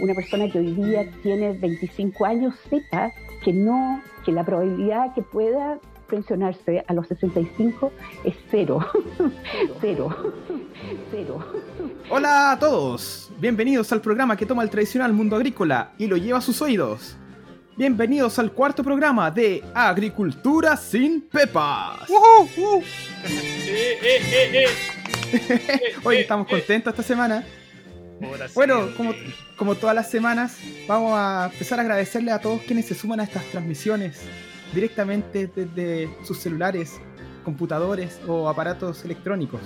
una 0.00 0.14
persona 0.14 0.50
que 0.50 0.58
hoy 0.58 0.72
día 0.72 1.08
tiene 1.22 1.52
25 1.52 2.26
años 2.26 2.54
sepa 2.68 3.12
que 3.42 3.52
no, 3.52 4.02
que 4.24 4.32
la 4.32 4.44
probabilidad 4.44 5.14
que 5.14 5.22
pueda 5.22 5.78
pensionarse 6.08 6.84
a 6.86 6.94
los 6.94 7.06
65 7.08 7.92
es 8.24 8.34
cero. 8.50 8.80
cero. 9.80 10.34
cero. 11.10 11.52
Hola 12.10 12.52
a 12.52 12.58
todos, 12.58 13.30
bienvenidos 13.38 13.92
al 13.92 14.00
programa 14.00 14.36
que 14.36 14.46
toma 14.46 14.62
el 14.62 14.70
tradicional 14.70 15.12
mundo 15.12 15.36
agrícola 15.36 15.92
y 15.98 16.06
lo 16.06 16.16
lleva 16.16 16.38
a 16.38 16.42
sus 16.42 16.62
oídos. 16.62 17.16
Bienvenidos 17.76 18.38
al 18.40 18.52
cuarto 18.52 18.82
programa 18.82 19.30
de 19.30 19.62
Agricultura 19.72 20.76
sin 20.76 21.20
Pepas. 21.20 22.08
Hoy 26.04 26.16
estamos 26.16 26.48
contentos 26.48 26.92
esta 26.92 27.04
semana. 27.04 27.44
Bueno, 28.54 28.88
como, 29.56 29.74
todas 29.74 29.94
las 29.94 30.10
semanas, 30.10 30.58
vamos 30.86 31.12
a 31.14 31.50
empezar 31.52 31.78
a 31.78 31.82
agradecerle 31.82 32.32
a 32.32 32.40
todos 32.40 32.62
quienes 32.62 32.86
se 32.86 32.94
suman 32.94 33.20
a 33.20 33.24
estas 33.24 33.44
transmisiones 33.46 34.20
directamente 34.74 35.48
desde 35.54 36.08
sus 36.24 36.38
celulares, 36.38 37.00
computadores 37.44 38.20
o 38.26 38.48
aparatos 38.48 39.04
electrónicos. 39.04 39.60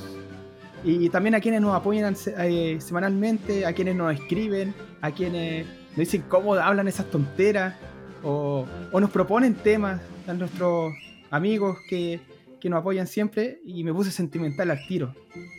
Y 0.84 1.09
también 1.11 1.34
a 1.34 1.41
quienes 1.41 1.61
nos 1.61 1.75
apoyan 1.75 2.16
eh, 2.38 2.78
semanalmente, 2.80 3.65
a 3.65 3.73
quienes 3.73 3.95
nos 3.95 4.15
escriben, 4.15 4.75
a 5.00 5.11
quienes 5.12 5.66
nos 5.91 5.98
dicen 5.98 6.25
cómo 6.28 6.55
hablan 6.55 6.89
esas 6.89 7.11
tonteras 7.11 7.75
o, 8.23 8.66
nos 8.92 9.11
proponen 9.11 9.55
temas 9.55 10.00
a 10.27 10.34
nuestros 10.34 10.92
amigos 11.30 11.78
que, 11.89 12.20
que, 12.62 12.71
nos 12.71 12.80
apoyan 12.80 13.07
siempre 13.07 13.61
y 13.65 13.83
me 13.83 13.93
puse 13.93 14.11
sentimental 14.11 14.70
al 14.70 14.87
tiro. 14.87 15.15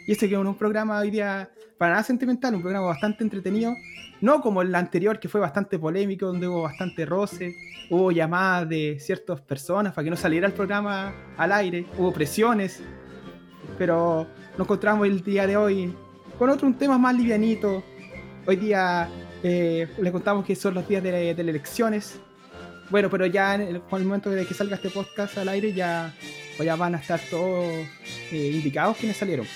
Y 0.07 0.13
este 0.13 0.29
que 0.29 0.35
es 0.35 0.39
un 0.39 0.55
programa 0.55 0.99
hoy 0.99 1.11
día 1.11 1.49
para 1.77 1.91
nada 1.93 2.03
sentimental, 2.03 2.55
un 2.55 2.61
programa 2.61 2.87
bastante 2.87 3.23
entretenido, 3.23 3.73
no 4.21 4.39
como 4.41 4.61
el 4.61 4.73
anterior 4.73 5.19
que 5.19 5.27
fue 5.27 5.41
bastante 5.41 5.77
polémico, 5.77 6.27
donde 6.27 6.47
hubo 6.47 6.61
bastante 6.61 7.05
roce, 7.05 7.55
hubo 7.89 8.11
llamadas 8.11 8.69
de 8.69 8.97
ciertas 8.99 9.41
personas 9.41 9.93
para 9.93 10.05
que 10.05 10.11
no 10.11 10.15
saliera 10.15 10.47
el 10.47 10.53
programa 10.53 11.13
al 11.35 11.51
aire, 11.51 11.85
hubo 11.97 12.13
presiones, 12.13 12.81
pero 13.77 14.27
nos 14.57 14.65
encontramos 14.65 15.05
el 15.05 15.21
día 15.21 15.45
de 15.45 15.57
hoy 15.57 15.93
con 16.39 16.49
otro 16.49 16.67
un 16.67 16.77
tema 16.77 16.97
más 16.97 17.15
livianito. 17.15 17.83
Hoy 18.45 18.55
día 18.55 19.09
eh, 19.43 19.87
les 19.99 20.11
contamos 20.11 20.45
que 20.45 20.55
son 20.55 20.73
los 20.73 20.87
días 20.87 21.03
de, 21.03 21.11
de 21.33 21.43
las 21.43 21.49
elecciones, 21.49 22.19
bueno, 22.89 23.09
pero 23.09 23.25
ya 23.25 23.55
en 23.55 23.61
el, 23.61 23.81
momento 23.89 24.29
de 24.29 24.45
que 24.45 24.53
salga 24.53 24.75
este 24.75 24.89
podcast 24.89 25.37
al 25.37 25.49
aire 25.49 25.73
ya, 25.73 26.13
pues 26.55 26.65
ya 26.65 26.75
van 26.75 26.95
a 26.95 26.97
estar 26.99 27.19
todos 27.29 27.65
eh, 28.31 28.51
indicados 28.53 28.97
quienes 28.97 29.17
salieron. 29.17 29.47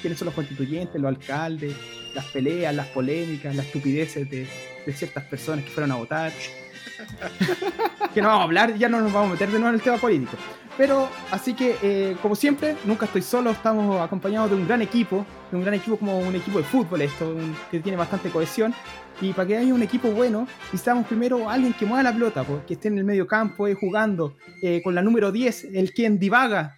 Quiénes 0.00 0.18
son 0.18 0.26
los 0.26 0.34
constituyentes, 0.34 1.00
los 1.00 1.08
alcaldes, 1.08 1.74
las 2.14 2.24
peleas, 2.26 2.74
las 2.74 2.86
polémicas, 2.88 3.54
las 3.54 3.66
estupideces 3.66 4.28
de, 4.28 4.46
ciertas 4.92 5.24
personas 5.24 5.64
que 5.64 5.70
fueron 5.70 5.92
a 5.92 5.96
votar. 5.96 6.32
que 8.14 8.22
no 8.22 8.28
vamos 8.28 8.40
a 8.40 8.44
hablar, 8.44 8.76
ya 8.76 8.88
no 8.88 9.00
nos 9.00 9.12
vamos 9.12 9.30
a 9.30 9.32
meter 9.32 9.48
de 9.48 9.58
nuevo 9.58 9.68
en 9.68 9.74
el 9.74 9.82
tema 9.82 9.98
político. 9.98 10.36
Pero, 10.76 11.08
así 11.30 11.54
que, 11.54 11.76
eh, 11.82 12.16
como 12.20 12.36
siempre, 12.36 12.76
nunca 12.84 13.06
estoy 13.06 13.22
solo, 13.22 13.50
estamos 13.50 14.00
acompañados 14.00 14.50
de 14.50 14.56
un 14.56 14.66
gran 14.66 14.82
equipo, 14.82 15.24
de 15.50 15.56
un 15.56 15.62
gran 15.62 15.74
equipo 15.74 15.96
como 15.96 16.18
un 16.18 16.34
equipo 16.34 16.58
de 16.58 16.64
fútbol, 16.64 17.00
esto, 17.02 17.34
que 17.70 17.80
tiene 17.80 17.96
bastante 17.96 18.30
cohesión. 18.30 18.74
Y 19.20 19.32
para 19.32 19.48
que 19.48 19.56
haya 19.56 19.72
un 19.72 19.82
equipo 19.82 20.10
bueno, 20.10 20.46
necesitamos 20.66 21.06
primero 21.06 21.48
alguien 21.48 21.72
que 21.72 21.86
mueva 21.86 22.02
la 22.02 22.12
pelota, 22.12 22.44
que 22.66 22.74
esté 22.74 22.88
en 22.88 22.98
el 22.98 23.04
medio 23.04 23.26
campo 23.26 23.66
eh, 23.66 23.74
jugando, 23.74 24.36
eh, 24.62 24.82
con 24.82 24.94
la 24.94 25.02
número 25.02 25.32
10, 25.32 25.68
el 25.74 25.92
quien 25.92 26.18
divaga, 26.18 26.76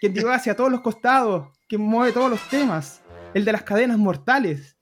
quien 0.00 0.14
divaga 0.14 0.36
hacia 0.36 0.54
todos 0.54 0.70
los 0.70 0.82
costados, 0.82 1.48
que 1.68 1.76
mueve 1.76 2.12
todos 2.12 2.30
los 2.30 2.48
temas, 2.48 3.02
el 3.34 3.44
de 3.44 3.52
las 3.52 3.62
cadenas 3.62 3.98
mortales. 3.98 4.76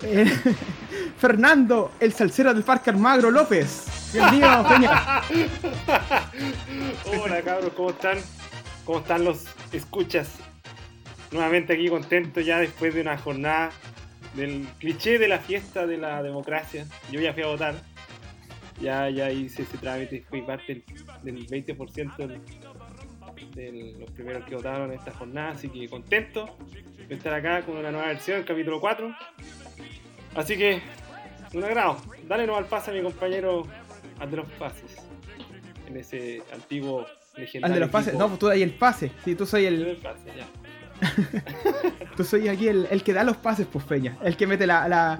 Fernando, 1.18 1.92
el 1.98 2.12
salsero 2.12 2.52
del 2.52 2.62
Parque 2.62 2.90
Armagro 2.90 3.30
López. 3.30 4.10
Bienvenido, 4.12 4.68
Peña. 4.68 5.22
Hola 7.22 7.42
cabros, 7.42 7.72
¿cómo 7.74 7.90
están? 7.90 8.18
¿Cómo 8.84 8.98
están 8.98 9.24
los 9.24 9.46
escuchas? 9.72 10.28
Nuevamente 11.32 11.72
aquí 11.72 11.88
contento 11.88 12.40
ya 12.40 12.58
después 12.58 12.94
de 12.94 13.00
una 13.00 13.18
jornada 13.18 13.70
del 14.34 14.66
cliché 14.78 15.18
de 15.18 15.28
la 15.28 15.38
fiesta 15.38 15.86
de 15.86 15.96
la 15.98 16.22
democracia. 16.22 16.86
Yo 17.10 17.20
ya 17.20 17.32
fui 17.32 17.42
a 17.42 17.46
votar. 17.46 17.74
Ya, 18.80 19.08
ya 19.08 19.30
hice 19.30 19.62
ese 19.62 19.78
trámite, 19.78 20.24
fui 20.28 20.42
parte 20.42 20.82
del, 21.22 21.46
20% 21.46 22.40
de 23.54 23.94
los 24.00 24.10
primeros 24.10 24.44
que 24.44 24.56
votaron 24.56 24.90
en 24.90 24.98
esta 24.98 25.12
jornada, 25.12 25.52
así 25.52 25.68
que 25.68 25.88
contento 25.88 26.56
de 27.08 27.14
estar 27.14 27.32
acá 27.34 27.62
con 27.62 27.76
una 27.76 27.92
nueva 27.92 28.08
versión, 28.08 28.38
el 28.38 28.44
capítulo 28.44 28.80
4. 28.80 29.14
Así 30.34 30.56
que, 30.56 30.82
un 31.52 31.62
agrado. 31.62 31.98
Dale 32.26 32.46
no 32.46 32.56
al 32.56 32.66
pase 32.66 32.90
a 32.90 32.94
mi 32.94 33.02
compañero 33.02 33.64
los 34.32 34.50
pases. 34.52 34.96
En 35.86 35.96
ese 35.96 36.42
antiguo 36.52 37.06
legendario. 37.36 37.66
Al 37.66 37.74
de 37.74 37.80
los 37.80 37.90
pases, 37.90 38.14
no, 38.14 38.28
pues 38.28 38.38
tú 38.38 38.48
ahí 38.48 38.62
el 38.62 38.74
pase. 38.74 39.12
Sí, 39.24 39.34
tú 39.34 39.46
soy 39.46 39.66
el. 39.66 39.86
el 39.86 39.96
pase, 39.98 40.26
ya. 40.36 40.46
Tú 42.16 42.24
soy 42.24 42.48
aquí 42.48 42.68
el, 42.68 43.02
que 43.02 43.12
da 43.12 43.24
los 43.24 43.36
pases, 43.36 43.66
pues 43.70 43.84
Peña. 43.84 44.16
El 44.22 44.36
que 44.36 44.46
mete 44.46 44.66
la, 44.66 45.18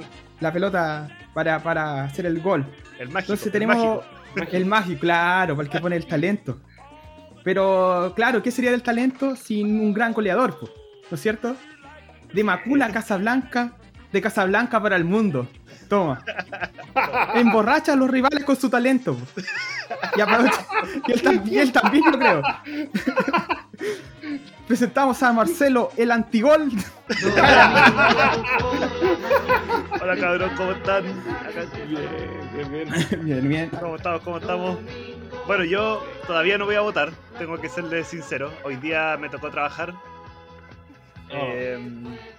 pelota 0.52 1.08
para, 1.32 2.04
hacer 2.04 2.26
el 2.26 2.40
gol. 2.40 2.66
El 2.98 3.08
mágico. 3.08 3.32
Entonces 3.32 3.52
tenemos 3.52 4.04
el 4.52 4.66
mágico. 4.66 5.00
claro, 5.00 5.56
para 5.56 5.66
el 5.66 5.70
que 5.70 5.80
pone 5.80 5.96
el 5.96 6.06
talento. 6.06 6.60
Pero 7.42 8.12
claro, 8.16 8.42
¿qué 8.42 8.50
sería 8.50 8.70
del 8.70 8.82
talento 8.82 9.36
sin 9.36 9.80
un 9.80 9.92
gran 9.92 10.12
goleador? 10.12 10.58
Pues? 10.58 10.72
¿No 11.10 11.14
es 11.16 11.20
cierto? 11.20 11.56
De 12.32 12.42
Macula 12.42 12.86
a 12.86 12.92
Casablanca, 12.92 13.76
de 14.10 14.20
Casablanca 14.22 14.80
para 14.80 14.96
el 14.96 15.04
mundo. 15.04 15.48
Toma. 15.88 16.24
Emborracha 17.34 17.92
a 17.92 17.96
los 17.96 18.10
rivales 18.10 18.44
con 18.44 18.56
su 18.56 18.70
talento. 18.70 19.16
Pues. 19.34 19.46
Y, 20.16 20.20
y 21.10 21.12
él, 21.12 21.22
también, 21.22 21.60
él 21.60 21.72
también 21.72 22.04
lo 22.10 22.18
creo 22.18 22.42
presentamos 24.66 25.22
a 25.22 25.32
Marcelo, 25.32 25.90
el 25.96 26.10
antigol. 26.10 26.70
Hola 30.00 30.16
cabrón, 30.16 30.50
¿cómo 30.56 30.72
están? 30.72 31.04
Bien, 31.88 32.70
bien, 32.70 33.24
bien. 33.24 33.48
bien, 33.48 33.70
¿Cómo 33.80 33.96
estamos? 33.96 34.22
¿Cómo 34.22 34.38
estamos? 34.38 34.78
Bueno, 35.46 35.64
yo 35.64 36.02
todavía 36.26 36.56
no 36.56 36.64
voy 36.64 36.76
a 36.76 36.80
votar, 36.80 37.12
tengo 37.38 37.60
que 37.60 37.68
serle 37.68 38.04
sincero. 38.04 38.52
Hoy 38.64 38.76
día 38.76 39.16
me 39.20 39.28
tocó 39.28 39.50
trabajar 39.50 39.92
oh. 39.92 41.32
eh, 41.32 41.78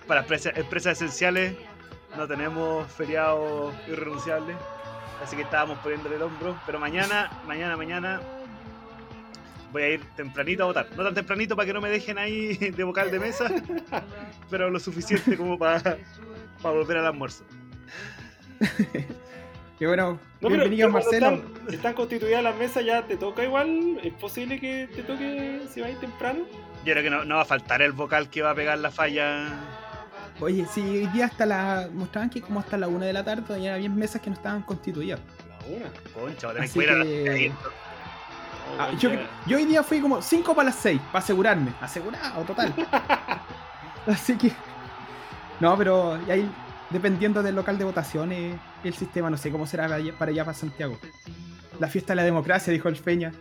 para 0.07 0.21
empresas, 0.21 0.57
empresas 0.57 0.93
esenciales. 0.93 1.55
No 2.17 2.27
tenemos 2.27 2.89
feriado 2.91 3.73
irrenunciable, 3.87 4.55
así 5.23 5.35
que 5.35 5.41
estábamos 5.43 5.77
poniéndole 5.79 6.15
el 6.15 6.21
hombro. 6.23 6.57
Pero 6.65 6.79
mañana, 6.79 7.29
mañana, 7.45 7.75
mañana 7.77 8.21
voy 9.75 9.83
a 9.83 9.89
ir 9.89 10.01
tempranito 10.15 10.63
a 10.63 10.67
votar. 10.67 10.87
No 10.95 11.03
tan 11.03 11.13
tempranito 11.13 11.53
para 11.53 11.65
que 11.65 11.73
no 11.73 11.81
me 11.81 11.89
dejen 11.89 12.17
ahí 12.17 12.55
de 12.55 12.83
vocal 12.85 13.11
de 13.11 13.19
mesa, 13.19 13.51
pero 14.49 14.69
lo 14.69 14.79
suficiente 14.79 15.35
como 15.35 15.59
para, 15.59 15.97
volver 16.63 16.97
al 16.97 17.07
almuerzo. 17.07 17.43
Qué 19.77 19.85
bueno, 19.85 20.17
bienvenido 20.39 20.89
Marcelo. 20.89 21.31
Están, 21.31 21.73
están, 21.73 21.93
constituidas 21.93 22.41
las 22.41 22.55
mesas, 22.55 22.85
ya 22.85 23.01
te 23.05 23.17
toca 23.17 23.43
igual. 23.43 23.99
¿Es 24.01 24.13
posible 24.13 24.61
que 24.61 24.87
te 24.95 25.03
toque 25.03 25.63
si 25.69 25.81
va 25.81 25.87
a 25.87 25.89
ir 25.89 25.99
temprano? 25.99 26.45
Yo 26.85 26.93
creo 26.93 27.03
que 27.03 27.09
no, 27.09 27.35
va 27.35 27.41
a 27.41 27.45
faltar 27.45 27.81
el 27.81 27.91
vocal 27.91 28.29
que 28.29 28.41
va 28.41 28.51
a 28.51 28.55
pegar 28.55 28.77
la 28.77 28.91
falla. 28.91 29.59
Oye, 30.39 30.65
si 30.73 30.79
hoy 30.79 31.07
día 31.07 31.25
hasta 31.25 31.45
la. 31.45 31.89
mostraban 31.91 32.29
que 32.29 32.41
como 32.41 32.61
hasta 32.61 32.77
la 32.77 32.87
una 32.87 33.07
de 33.07 33.11
la 33.11 33.25
tarde 33.25 33.41
todavía 33.41 33.75
había 33.75 33.89
mesas 33.89 34.21
que 34.21 34.29
no 34.29 34.37
estaban 34.37 34.61
constituidas. 34.61 35.19
La 35.49 35.75
una. 35.75 35.85
Concha, 36.13 36.47
va 36.47 36.53
a 36.53 36.55
tener 36.55 36.69
que 36.69 36.79
ir 36.79 36.89
a 36.89 36.95
la 36.95 37.03
Ah, 38.77 38.91
yo, 38.97 39.09
hoy 39.55 39.65
día 39.65 39.83
fui 39.83 40.01
como 40.01 40.21
5 40.21 40.53
para 40.53 40.67
las 40.67 40.75
6, 40.75 40.99
para 41.11 41.19
asegurarme. 41.19 41.73
Asegurado, 41.81 42.43
total. 42.43 42.73
Así 44.07 44.37
que. 44.37 44.51
No, 45.59 45.77
pero 45.77 46.19
ahí, 46.29 46.49
dependiendo 46.89 47.41
del 47.41 47.55
local 47.55 47.77
de 47.77 47.85
votaciones, 47.85 48.55
el 48.83 48.93
sistema, 48.93 49.29
no 49.29 49.37
sé 49.37 49.51
cómo 49.51 49.65
será 49.65 49.87
para 50.17 50.31
allá, 50.31 50.43
para 50.45 50.53
Santiago. 50.53 50.97
La 51.79 51.87
fiesta 51.87 52.13
de 52.13 52.17
la 52.17 52.23
democracia, 52.23 52.73
dijo 52.73 52.89
el 52.89 52.95
Feña. 52.97 53.31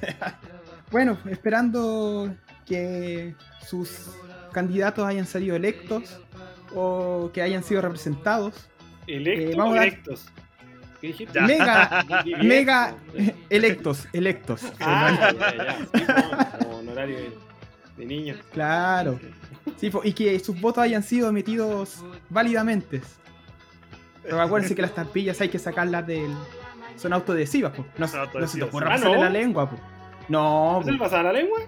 bueno, 0.90 1.18
esperando 1.26 2.34
que 2.66 3.34
sus 3.66 4.10
candidatos 4.52 5.06
hayan 5.06 5.26
salido 5.26 5.56
electos 5.56 6.20
o 6.74 7.30
que 7.34 7.42
hayan 7.42 7.62
sido 7.62 7.82
representados. 7.82 8.68
¿Electos 9.06 9.66
eh, 9.66 9.78
electos? 9.78 10.26
Mega, 11.46 12.04
mega 12.42 12.94
electos, 13.50 14.06
electos. 14.12 14.62
Ah, 14.80 15.34
como, 16.60 16.78
honorario 16.78 17.18
de, 17.96 18.06
niños. 18.06 18.38
Claro. 18.52 19.18
y 20.04 20.12
que 20.12 20.38
sus 20.38 20.60
votos 20.60 20.84
hayan 20.84 21.02
sido 21.02 21.28
emitidos 21.28 22.04
válidamente. 22.28 23.02
Pero 24.22 24.40
acuérdense 24.40 24.74
que 24.74 24.82
las 24.82 24.94
tampillas 24.94 25.40
hay 25.40 25.48
que 25.48 25.58
sacarlas 25.58 26.06
del. 26.06 26.32
Son 26.96 27.12
autoadhesivas, 27.12 27.72
pues. 27.74 27.88
No, 27.98 28.06
no 28.38 28.46
se 28.46 28.58
te 28.58 28.64
ocurra 28.64 28.90
pasarle 28.90 29.18
la 29.18 29.30
lengua, 29.30 29.68
pues. 29.68 29.80
No. 30.28 30.78
¿No 30.78 30.84
se 30.84 30.92
le 30.92 30.98
pasa 30.98 31.22
la 31.22 31.32
lengua? 31.32 31.60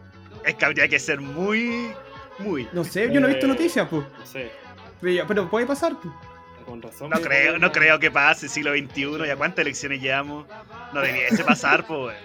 Es 0.44 0.54
que 0.54 0.64
habría 0.64 0.86
que 0.88 0.98
ser 0.98 1.20
muy. 1.20 1.90
Muy. 2.38 2.68
No 2.72 2.84
sé, 2.84 3.12
yo 3.12 3.20
no 3.20 3.26
he 3.26 3.30
visto 3.30 3.46
noticias, 3.46 3.88
pues. 3.88 4.04
No 4.18 4.26
sé. 4.26 4.50
Pero, 5.00 5.50
puede 5.50 5.66
pasar, 5.66 5.96
pues. 6.00 6.14
Con 6.64 6.82
razón. 6.82 7.10
No 7.10 7.20
creo, 7.20 7.58
no 7.58 7.72
creo 7.72 7.98
que 7.98 8.10
pase, 8.10 8.48
siglo 8.48 8.72
XXI, 8.72 9.26
¿ya 9.26 9.36
cuántas 9.36 9.62
elecciones 9.62 10.00
llevamos? 10.00 10.46
No 10.92 11.00
debiese 11.00 11.44
pasar, 11.44 11.86
pues. 11.86 12.16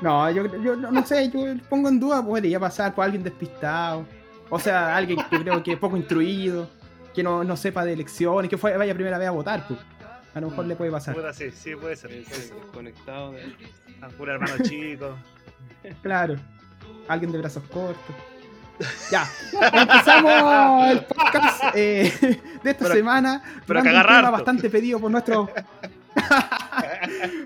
No, 0.00 0.30
yo, 0.30 0.46
yo 0.62 0.76
no, 0.76 1.04
sé, 1.04 1.30
yo 1.30 1.40
pongo 1.68 1.88
en 1.88 2.00
duda, 2.00 2.24
podría 2.24 2.58
pasar 2.58 2.94
por 2.94 3.04
alguien 3.04 3.22
despistado. 3.22 4.06
O 4.48 4.58
sea, 4.58 4.96
alguien 4.96 5.20
que 5.28 5.38
creo 5.42 5.62
que 5.62 5.72
es 5.72 5.78
poco 5.78 5.96
instruido, 5.96 6.68
que 7.14 7.22
no, 7.22 7.44
no 7.44 7.56
sepa 7.56 7.84
de 7.84 7.92
elecciones, 7.92 8.48
que 8.48 8.56
fue, 8.56 8.76
vaya 8.76 8.94
primera 8.94 9.18
vez 9.18 9.28
a 9.28 9.32
votar, 9.32 9.66
pues. 9.68 9.78
A 10.34 10.40
lo 10.40 10.48
mejor 10.48 10.66
le 10.66 10.76
puede 10.76 10.90
pasar. 10.90 11.16
sí, 11.34 11.50
sí, 11.50 11.74
puede 11.74 11.96
ser. 11.96 12.10
Conectado 12.72 13.32
de... 13.32 13.52
Un 14.18 14.28
hermano 14.28 14.54
chico. 14.62 15.16
Claro. 16.02 16.36
Alguien 17.08 17.32
de 17.32 17.38
brazos 17.38 17.62
cortos. 17.64 18.14
Ya, 19.10 19.28
empezamos 19.52 20.90
el 20.90 21.04
podcast 21.04 21.64
eh, 21.74 22.40
de 22.62 22.70
esta 22.70 22.92
semana. 22.92 23.42
Pero 23.66 23.82
que 23.82 23.88
un 23.94 24.02
tema 24.02 24.30
bastante 24.30 24.70
pedido 24.70 24.98
por 24.98 25.10
nuestro. 25.10 25.50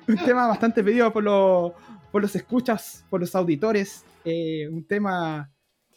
un 0.08 0.16
tema 0.16 0.46
bastante 0.46 0.84
pedido 0.84 1.12
por 1.12 1.24
los, 1.24 1.72
por 2.12 2.22
los 2.22 2.34
escuchas, 2.36 3.04
por 3.10 3.20
los 3.20 3.34
auditores. 3.34 4.04
Eh, 4.24 4.68
un 4.70 4.86
tema 4.86 5.50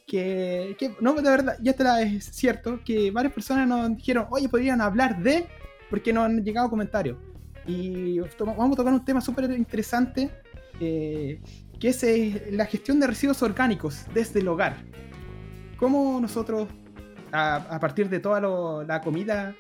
que, 0.08 0.76
que, 0.78 0.96
no, 1.02 1.14
de 1.14 1.30
verdad, 1.30 1.58
ya 1.62 1.72
está 1.72 2.02
es 2.02 2.26
cierto 2.26 2.80
que 2.84 3.12
varias 3.12 3.34
personas 3.34 3.68
nos 3.68 3.96
dijeron, 3.96 4.28
oye, 4.32 4.50
podrían 4.50 4.82
hablar 4.82 5.22
de, 5.22 5.48
porque 5.90 6.12
nos 6.12 6.26
han 6.26 6.44
llegado 6.44 6.70
comentarios. 6.70 7.18
Y 7.68 8.20
vamos 8.40 8.74
a 8.74 8.76
tocar 8.76 8.94
un 8.94 9.06
tema 9.06 9.22
súper 9.22 9.52
interesante, 9.52 10.32
eh, 10.80 11.42
que 11.80 11.90
es 11.90 12.52
la 12.52 12.66
gestión 12.66 13.00
de 13.00 13.08
residuos 13.08 13.44
orgánicos 13.44 14.06
desde 14.14 14.40
el 14.40 14.48
hogar 14.48 14.78
cómo 15.78 16.20
nosotros, 16.20 16.68
a, 17.32 17.78
partir 17.80 18.10
de 18.10 18.20
toda 18.20 18.84
la 18.86 19.02
comida 19.02 19.56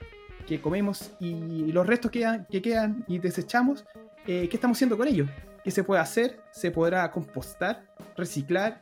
que 0.48 0.62
comemos 0.62 1.12
y 1.20 1.72
los 1.72 1.86
restos 1.86 2.12
que, 2.12 2.42
que 2.50 2.62
quedan 2.62 3.06
y 3.08 3.20
desechamos, 3.20 3.86
eh, 4.26 4.48
¿qué 4.50 4.58
estamos 4.58 4.78
haciendo 4.78 4.98
con 4.98 5.08
ellos? 5.08 5.30
¿Qué 5.64 5.72
se 5.72 5.84
puede 5.84 6.02
hacer? 6.02 6.40
¿Se 6.52 6.72
podrá 6.72 7.10
compostar? 7.12 7.84
¿Reciclar? 8.16 8.82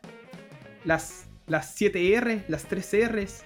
Las, 0.84 1.28
las 1.48 1.74
7 1.74 2.14
R, 2.16 2.44
las 2.48 2.66
3 2.66 3.12
R's. 3.12 3.44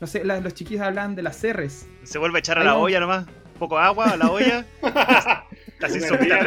No 0.00 0.06
sé, 0.06 0.24
los 0.24 0.54
chiquillos 0.54 0.82
hablan 0.82 1.14
de 1.14 1.22
las 1.22 1.42
R's. 1.42 1.86
Se 2.02 2.18
vuelve 2.18 2.38
a 2.38 2.40
echar 2.40 2.58
a 2.58 2.64
la 2.64 2.76
olla 2.76 3.00
nomás. 3.00 3.26
Un 3.26 3.58
poco 3.58 3.78
de 3.78 3.84
agua 3.84 4.10
a 4.10 4.16
la 4.16 4.30
olla. 4.30 4.66
Casi 5.78 6.00
sopita 6.00 6.40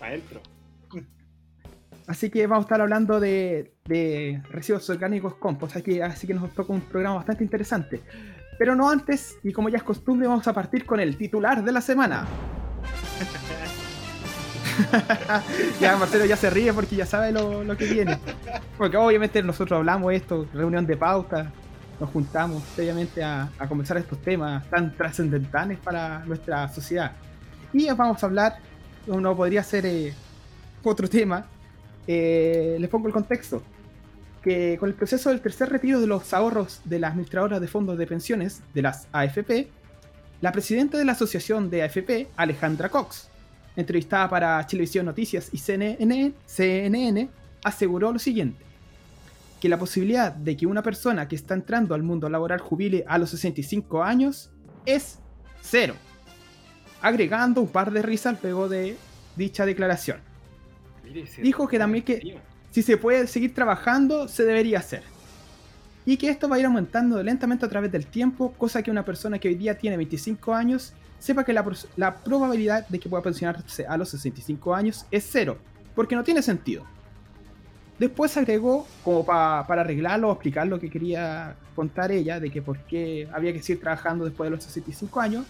Adentro. 0.00 0.40
Así 2.06 2.28
que 2.28 2.46
vamos 2.46 2.64
a 2.64 2.66
estar 2.66 2.80
hablando 2.80 3.18
de, 3.18 3.72
residuos 4.50 4.88
orgánicos 4.90 5.34
compost, 5.36 5.76
así 5.76 5.82
que, 5.82 6.02
así 6.02 6.26
que 6.26 6.34
nos 6.34 6.52
toca 6.52 6.72
un 6.72 6.82
programa 6.82 7.16
bastante 7.16 7.44
interesante. 7.44 8.02
Pero 8.58 8.74
no 8.74 8.90
antes, 8.90 9.38
y 9.42 9.52
como 9.52 9.68
ya 9.68 9.78
es 9.78 9.82
costumbre, 9.82 10.28
vamos 10.28 10.46
a 10.46 10.52
partir 10.52 10.84
con 10.84 11.00
el 11.00 11.16
titular 11.16 11.64
de 11.64 11.72
la 11.72 11.80
semana. 11.80 12.26
ya 15.80 15.96
Marcelo 15.96 16.26
ya 16.26 16.36
se 16.36 16.50
ríe 16.50 16.72
porque 16.72 16.96
ya 16.96 17.06
sabe 17.06 17.32
lo, 17.32 17.76
que 17.76 17.86
viene. 17.86 18.18
Porque 18.76 18.96
obviamente 18.96 19.42
nosotros 19.42 19.78
hablamos 19.78 20.12
esto, 20.12 20.46
reunión 20.52 20.86
de 20.86 20.96
pauta, 20.96 21.50
nos 21.98 22.10
juntamos 22.10 22.62
obviamente 22.76 23.22
a, 23.22 23.48
a 23.58 23.98
estos 23.98 24.20
temas 24.22 24.68
tan 24.68 24.94
trascendentales 24.94 25.78
para 25.78 26.20
nuestra 26.26 26.68
sociedad. 26.68 27.12
Y 27.72 27.88
vamos 27.88 28.22
a 28.22 28.26
hablar, 28.26 28.56
no 29.06 29.34
podría 29.34 29.62
ser 29.62 29.86
eh, 29.86 30.14
otro 30.82 31.08
tema, 31.08 31.46
eh, 32.06 32.76
les 32.78 32.90
pongo 32.90 33.06
el 33.08 33.12
contexto. 33.12 33.62
Que 34.42 34.76
con 34.78 34.88
el 34.88 34.94
proceso 34.94 35.30
del 35.30 35.40
tercer 35.40 35.70
retiro 35.70 36.00
de 36.00 36.06
los 36.06 36.34
ahorros 36.34 36.80
de 36.84 36.98
las 36.98 37.12
administradoras 37.12 37.60
de 37.60 37.68
fondos 37.68 37.96
de 37.96 38.06
pensiones, 38.06 38.60
de 38.74 38.82
las 38.82 39.08
AFP, 39.12 39.68
la 40.40 40.52
presidenta 40.52 40.98
de 40.98 41.06
la 41.06 41.12
asociación 41.12 41.70
de 41.70 41.82
AFP, 41.82 42.28
Alejandra 42.36 42.90
Cox, 42.90 43.28
entrevistada 43.76 44.28
para 44.28 44.66
Televisión 44.66 45.06
Noticias 45.06 45.48
y 45.52 45.58
CNN, 45.58 46.34
CNN, 46.44 47.30
aseguró 47.62 48.12
lo 48.12 48.18
siguiente. 48.18 48.62
Que 49.60 49.70
la 49.70 49.78
posibilidad 49.78 50.32
de 50.32 50.56
que 50.56 50.66
una 50.66 50.82
persona 50.82 51.26
que 51.26 51.36
está 51.36 51.54
entrando 51.54 51.94
al 51.94 52.02
mundo 52.02 52.28
laboral 52.28 52.60
jubile 52.60 53.04
a 53.08 53.16
los 53.16 53.30
65 53.30 54.02
años 54.02 54.50
es 54.84 55.18
cero. 55.62 55.94
Agregando 57.00 57.62
un 57.62 57.68
par 57.68 57.90
de 57.90 58.02
risas 58.02 58.36
luego 58.42 58.68
de 58.68 58.98
dicha 59.36 59.64
declaración. 59.64 60.18
Dijo 61.42 61.68
que 61.68 61.78
también 61.78 62.04
que 62.04 62.38
si 62.70 62.82
se 62.82 62.96
puede 62.96 63.26
seguir 63.26 63.54
trabajando, 63.54 64.28
se 64.28 64.44
debería 64.44 64.78
hacer. 64.78 65.02
Y 66.06 66.16
que 66.16 66.28
esto 66.28 66.48
va 66.48 66.56
a 66.56 66.58
ir 66.58 66.66
aumentando 66.66 67.22
lentamente 67.22 67.64
a 67.64 67.68
través 67.68 67.90
del 67.92 68.06
tiempo, 68.06 68.52
cosa 68.58 68.82
que 68.82 68.90
una 68.90 69.04
persona 69.04 69.38
que 69.38 69.48
hoy 69.48 69.54
día 69.54 69.78
tiene 69.78 69.96
25 69.96 70.54
años 70.54 70.92
sepa 71.24 71.44
que 71.44 71.54
la, 71.54 72.16
probabilidad 72.22 72.86
de 72.88 72.98
que 72.98 73.08
pueda 73.08 73.22
pensionarse 73.22 73.86
a 73.86 73.96
los 73.96 74.10
65 74.10 74.74
años 74.74 75.06
es 75.10 75.26
cero, 75.30 75.56
porque 75.94 76.14
no 76.14 76.22
tiene 76.22 76.42
sentido. 76.42 76.84
Después 77.98 78.36
agregó, 78.36 78.86
como 79.02 79.24
para 79.24 79.60
arreglarlo 79.60 80.28
o 80.28 80.32
explicar 80.32 80.66
lo 80.66 80.78
que 80.78 80.90
quería 80.90 81.56
contar 81.74 82.12
ella, 82.12 82.40
de 82.40 82.50
que 82.50 82.60
por 82.60 82.78
qué 82.80 83.26
había 83.32 83.54
que 83.54 83.62
seguir 83.62 83.80
trabajando 83.80 84.26
después 84.26 84.48
de 84.48 84.56
los 84.56 84.64
65 84.64 85.20
años, 85.20 85.46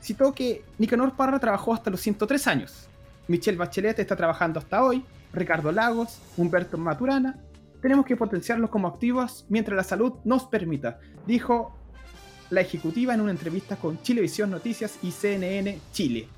citó 0.00 0.32
que 0.32 0.64
Nicanor 0.78 1.14
Parra 1.14 1.38
trabajó 1.38 1.74
hasta 1.74 1.90
los 1.90 2.00
103 2.00 2.46
años, 2.46 2.88
Michelle 3.28 3.56
Bachelet 3.56 3.98
está 3.98 4.16
trabajando 4.16 4.58
hasta 4.58 4.82
hoy, 4.82 5.04
Ricardo 5.32 5.72
Lagos, 5.72 6.20
Humberto 6.36 6.78
Maturana. 6.78 7.38
Tenemos 7.80 8.06
que 8.06 8.16
potenciarlos 8.16 8.70
como 8.70 8.88
activos 8.88 9.44
mientras 9.48 9.76
la 9.76 9.84
salud 9.84 10.14
nos 10.24 10.44
permita, 10.44 11.00
dijo 11.26 11.76
la 12.50 12.60
ejecutiva 12.60 13.14
en 13.14 13.20
una 13.20 13.30
entrevista 13.30 13.76
con 13.76 14.00
Chilevisión 14.02 14.50
Noticias 14.50 14.98
y 15.02 15.10
CNN 15.10 15.78
Chile. 15.92 16.28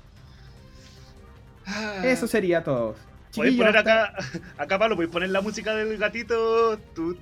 Ah. 1.65 2.01
Eso 2.03 2.27
sería 2.27 2.63
todo. 2.63 2.95
Puedes 3.35 3.55
poner 3.55 3.77
acá, 3.77 4.13
acá 4.57 4.79
Pablo, 4.79 4.95
puedes 4.95 5.11
poner 5.11 5.29
la 5.29 5.41
música 5.41 5.75
del 5.75 5.97
gatito. 5.97 6.79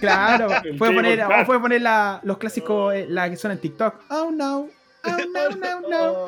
claro, 0.00 0.48
puedes 0.76 0.94
poner, 0.94 1.24
puede 1.46 1.60
poner 1.60 1.82
la, 1.82 2.20
los 2.24 2.38
clásicos, 2.38 2.94
eh, 2.94 3.06
la 3.08 3.30
que 3.30 3.36
suena 3.36 3.54
en 3.54 3.60
TikTok. 3.60 3.94
Oh 4.10 4.32
no, 4.32 4.68
Oh, 5.04 5.16
no, 5.32 5.48
no, 5.50 5.80
no. 5.88 6.26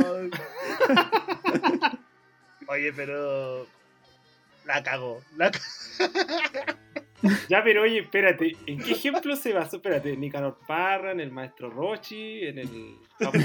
Oye, 2.69 2.93
pero. 2.93 3.67
La 4.65 4.81
cago. 4.83 5.21
ya, 7.49 7.65
pero 7.65 7.83
oye, 7.83 7.99
espérate. 8.01 8.57
¿En 8.67 8.79
qué 8.79 8.93
ejemplo 8.93 9.37
se 9.37 9.53
basó? 9.53 9.77
Espérate, 9.77 10.17
Nicanor 10.17 10.59
Parra, 10.67 11.13
en 11.13 11.21
el 11.21 11.31
maestro 11.33 11.69
Rochi, 11.69 12.47
en 12.47 12.59
el 12.59 12.97
a 13.21 13.31
ver. 13.31 13.45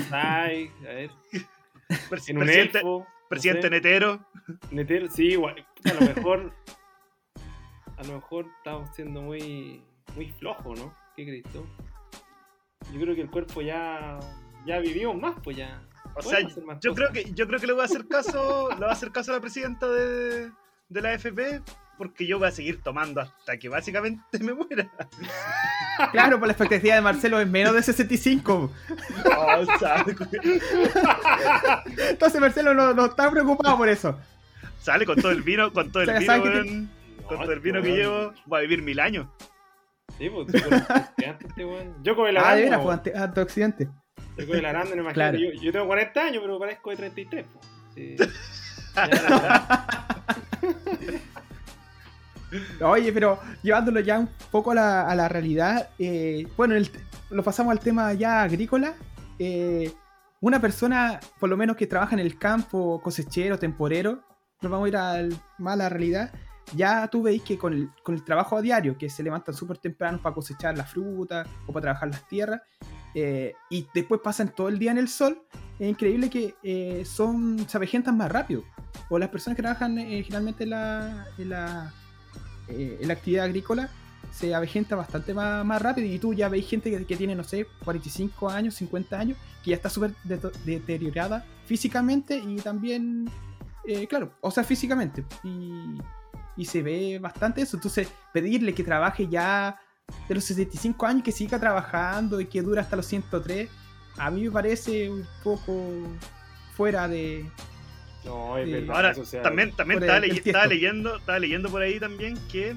en 2.28 2.38
un 2.38 2.46
presidente, 2.46 2.82
presidente 3.30 3.70
Netero. 3.70 4.26
Netero, 4.72 5.08
sí, 5.08 5.28
igual. 5.30 5.66
A 5.86 5.94
lo 5.94 6.02
mejor. 6.02 6.54
A 7.98 8.04
lo 8.04 8.14
mejor 8.14 8.48
estamos 8.58 8.90
siendo 8.96 9.22
muy. 9.22 9.84
Muy 10.16 10.32
flojo, 10.32 10.74
¿no? 10.76 10.96
¿Qué 11.16 11.26
crees 11.26 11.44
tú? 11.52 11.66
Yo 12.94 13.02
creo 13.02 13.14
que 13.14 13.22
el 13.22 13.30
cuerpo 13.30 13.62
ya 13.62 14.18
ya 14.66 14.80
vivimos 14.80 15.16
más, 15.18 15.36
pues 15.44 15.58
ya. 15.58 15.82
O 16.16 16.22
sea, 16.22 16.40
yo 16.82 16.96
creo 16.96 17.12
que 17.12 17.32
yo 17.34 17.48
creo 17.48 17.60
que 17.60 17.68
le 17.68 17.74
voy 17.74 17.84
a 17.84 17.86
hacer 17.86 18.08
caso, 18.08 18.70
le 18.72 18.78
voy 18.78 18.90
a 18.90 18.94
hacer 18.94 19.12
caso 19.12 19.32
a 19.32 19.36
la 19.36 19.42
presidenta 19.42 19.88
de, 19.88 20.52
de 20.90 21.02
la 21.02 21.12
AFP 21.12 21.62
porque 21.98 22.28
yo 22.28 22.38
voy 22.38 22.48
a 22.48 22.52
seguir 22.52 22.82
tomando 22.82 23.22
hasta 23.22 23.58
que 23.58 23.70
básicamente 23.70 24.40
me 24.40 24.54
muera. 24.54 24.90
Claro, 26.12 26.38
por 26.38 26.48
la 26.48 26.54
expectativa 26.54 26.94
de 26.94 27.02
Marcelo 27.02 27.40
es 27.40 27.48
menos 27.48 27.74
de 27.74 27.82
65. 27.82 28.72
Entonces 32.10 32.40
Marcelo 32.40 32.74
no, 32.94 33.06
está 33.06 33.32
preocupado 33.32 33.78
por 33.78 33.90
eso. 33.90 34.20
Sale 34.80 35.08
con 35.08 35.20
todo 35.20 35.32
el 35.32 35.42
vino, 35.42 35.74
con 35.74 35.92
todo 35.92 36.04
el 36.04 36.20
vino, 36.20 36.88
con 37.28 37.40
todo 37.40 37.52
el 37.52 37.60
vino 37.60 37.82
que 37.82 37.96
llevo, 37.96 38.32
voy 38.46 38.60
a 38.60 38.62
vivir 38.62 38.84
mil 38.84 39.00
años. 39.00 39.28
Sí, 40.18 40.30
pues, 40.30 40.48
este 40.54 41.68
Yo 42.04 42.16
con 42.16 42.28
el 42.28 42.38
Ah, 42.38 42.56
de 42.56 42.64
veras, 42.64 42.82
pues, 42.82 43.16
antioxidante. 43.16 43.90
Yo 44.38 44.54
el 44.54 45.00
imagino. 45.00 45.32
Yo, 45.34 45.52
yo, 45.62 45.72
tengo 45.72 45.88
40 45.88 46.22
años, 46.22 46.44
pero 46.44 46.60
parezco 46.60 46.92
de 46.92 46.96
33. 46.96 47.46
Sí. 47.96 48.16
Oye, 52.82 53.12
pero 53.12 53.40
llevándolo 53.62 54.00
ya 54.00 54.20
un 54.20 54.30
poco 54.52 54.72
a 54.72 54.76
la, 54.76 55.10
a 55.10 55.16
la 55.16 55.28
realidad, 55.28 55.90
eh, 56.00 56.48
bueno, 56.56 56.76
lo 57.30 57.44
pasamos 57.44 57.72
al 57.72 57.80
tema 57.80 58.14
ya 58.14 58.44
agrícola. 58.44 58.96
Eh, 59.40 59.92
una 60.40 60.62
persona, 60.62 61.20
por 61.40 61.50
lo 61.50 61.58
menos 61.58 61.76
que 61.76 61.88
trabaja 61.88 62.14
en 62.14 62.20
el 62.20 62.38
campo, 62.38 63.02
cosechero, 63.02 63.58
temporero, 63.58 64.22
nos 64.62 64.72
vamos 64.72 64.86
a 64.86 64.90
ir 64.90 64.98
al, 64.98 65.42
más 65.58 65.74
a 65.74 65.78
la 65.78 65.90
realidad. 65.90 66.32
Ya 66.76 67.08
tú 67.08 67.24
veis 67.24 67.42
que 67.44 67.58
con 67.58 67.74
el, 67.74 67.90
con 68.04 68.16
el 68.16 68.24
trabajo 68.24 68.58
a 68.58 68.62
diario, 68.62 68.98
que 68.98 69.10
se 69.10 69.24
levantan 69.24 69.56
súper 69.56 69.78
temprano 69.78 70.22
para 70.22 70.36
cosechar 70.36 70.78
la 70.78 70.86
fruta 70.86 71.46
o 71.66 71.74
para 71.74 71.84
trabajar 71.84 72.10
las 72.10 72.28
tierras, 72.28 72.62
eh, 73.14 73.54
y 73.70 73.88
después 73.94 74.22
pasan 74.24 74.54
todo 74.54 74.70
el 74.70 74.80
día 74.80 74.92
en 74.92 74.98
el 74.98 75.08
sol, 75.08 75.42
es 75.80 75.90
increíble 75.90 76.30
que 76.30 76.56
eh, 76.64 77.04
son, 77.06 77.68
se 77.68 77.78
avejentan 77.78 78.18
más 78.18 78.32
rápido. 78.32 78.64
O 79.10 79.20
las 79.20 79.30
personas 79.30 79.56
que 79.56 79.62
trabajan 79.62 79.98
eh, 79.98 80.24
generalmente 80.24 80.64
en 80.64 80.70
la, 80.72 81.28
en 81.38 81.50
la, 81.50 81.94
actividad 83.10 83.46
agrícola 83.46 83.90
se 84.32 84.54
avejenta 84.54 84.96
bastante 84.96 85.34
más, 85.34 85.66
más 85.66 85.82
rápido 85.82 86.08
y 86.08 86.20
tú 86.20 86.34
ya 86.34 86.50
veis 86.50 86.68
gente 86.68 86.92
que, 86.92 87.06
que 87.06 87.16
tiene, 87.16 87.34
no 87.34 87.44
sé, 87.44 87.66
45 87.86 88.50
años, 88.50 88.76
50 88.76 89.18
años, 89.20 89.38
que 89.64 89.72
ya 89.72 89.76
está 89.78 89.90
súper 89.90 90.14
deteriorada 90.66 91.46
físicamente 91.66 92.38
y 92.38 92.58
también, 92.58 93.30
claro, 94.10 94.34
o 94.42 94.52
sea, 94.52 94.64
físicamente. 94.64 95.24
Y, 95.44 95.98
y 96.58 96.66
se 96.66 96.82
ve 96.82 97.20
bastante 97.20 97.62
eso. 97.62 97.78
Entonces, 97.78 98.10
pedirle 98.34 98.74
que 98.74 98.84
trabaje 98.84 99.28
ya 99.28 99.80
de 100.28 100.36
los 100.36 100.44
65 100.44 101.06
años, 101.06 101.24
que 101.24 101.32
siga 101.32 101.60
trabajando 101.60 102.42
y 102.42 102.46
que 102.46 102.62
dura 102.62 102.82
hasta 102.82 102.96
los 102.96 103.06
103, 103.06 103.70
a 104.18 104.32
mí 104.32 104.44
me 104.44 104.52
parece 104.52 105.10
un 105.10 105.28
poco 105.44 105.74
fuera 106.76 107.08
de. 107.08 107.46
No, 108.26 108.58
es 108.58 108.70
verdad. 108.70 108.96
Ahora, 108.96 109.16
también, 109.42 109.72
también 109.74 110.04
estaba, 110.04 110.68
leyendo, 110.68 111.18
estaba 111.18 111.40
leyendo 111.40 111.70
por 111.70 111.82
ahí 111.82 112.00
también 112.00 112.38
que 112.52 112.76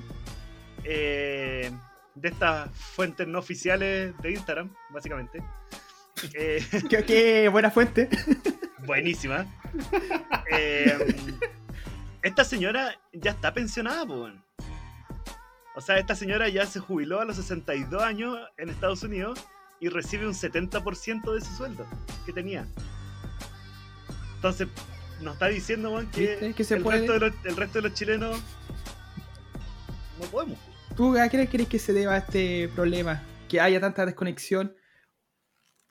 eh, 0.85 1.73
de 2.15 2.29
estas 2.29 2.71
fuentes 2.77 3.27
no 3.27 3.39
oficiales 3.39 4.17
de 4.19 4.31
Instagram, 4.31 4.73
básicamente. 4.91 5.43
Eh, 6.35 6.65
¿Qué, 7.07 7.49
buena 7.49 7.71
fuente. 7.71 8.09
Buenísima. 8.87 9.47
Eh, 10.51 11.15
esta 12.23 12.45
señora 12.45 12.99
ya 13.13 13.33
está 13.33 13.53
pensionada, 13.53 14.07
pues. 14.07 14.33
O 15.75 15.81
sea, 15.81 15.99
esta 15.99 16.15
señora 16.15 16.49
ya 16.49 16.67
se 16.67 16.81
jubiló 16.81 17.21
a 17.21 17.25
los 17.25 17.37
62 17.37 18.03
años 18.03 18.39
en 18.59 18.71
Estados 18.71 19.03
Unidos 19.03 19.39
y 19.79 19.89
recibe 19.89 20.27
un 20.27 20.35
70% 20.35 21.33
de 21.33 21.41
su 21.41 21.57
sueldo 21.57 21.87
que 22.27 22.33
tenía. 22.33 22.67
Entonces, 24.35 24.69
nos 25.21 25.35
está 25.35 25.49
diciendo, 25.49 25.91
Juan, 25.91 26.11
que, 26.11 26.35
el, 26.35 26.55
resto 27.57 27.81
de 27.81 27.83
los, 27.83 27.95
chilenos 27.95 28.41
no 30.19 30.27
podemos. 30.27 30.59
¿Tú 30.97 31.17
a 31.17 31.29
qué 31.29 31.49
crees 31.49 31.69
que 31.69 31.79
se 31.79 31.93
deba 31.93 32.15
a 32.15 32.19
este 32.19 32.69
problema? 32.75 33.23
Que 33.49 33.61
haya 33.61 33.81
tanta 33.81 34.05
desconexión, 34.05 34.75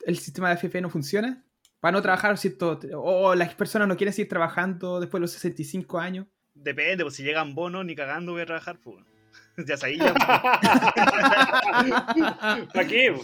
el 0.04 0.18
sistema 0.18 0.48
de 0.48 0.54
FP 0.56 0.80
no 0.80 0.90
funciona 0.90 1.44
para 1.80 1.92
no 1.92 2.02
trabajar, 2.02 2.36
¿cierto? 2.38 2.78
O 2.96 3.34
las 3.34 3.54
personas 3.54 3.88
no 3.88 3.96
quieren 3.96 4.12
seguir 4.12 4.28
trabajando 4.28 5.00
después 5.00 5.20
de 5.20 5.22
los 5.22 5.32
65 5.32 5.98
años. 5.98 6.26
Depende, 6.54 7.04
pues 7.04 7.14
si 7.14 7.22
llegan 7.22 7.54
bonos, 7.54 7.84
ni 7.84 7.94
cagando 7.94 8.32
voy 8.32 8.42
a 8.42 8.46
trabajar, 8.46 8.78
pues. 8.80 9.09
ya 9.66 9.76
sabía. 9.76 10.14
ya. 12.16 12.68
¿Para 12.72 12.86
qué? 12.86 13.14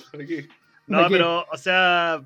No, 0.87 1.09
pero, 1.09 1.47
o 1.51 1.57
sea. 1.57 2.23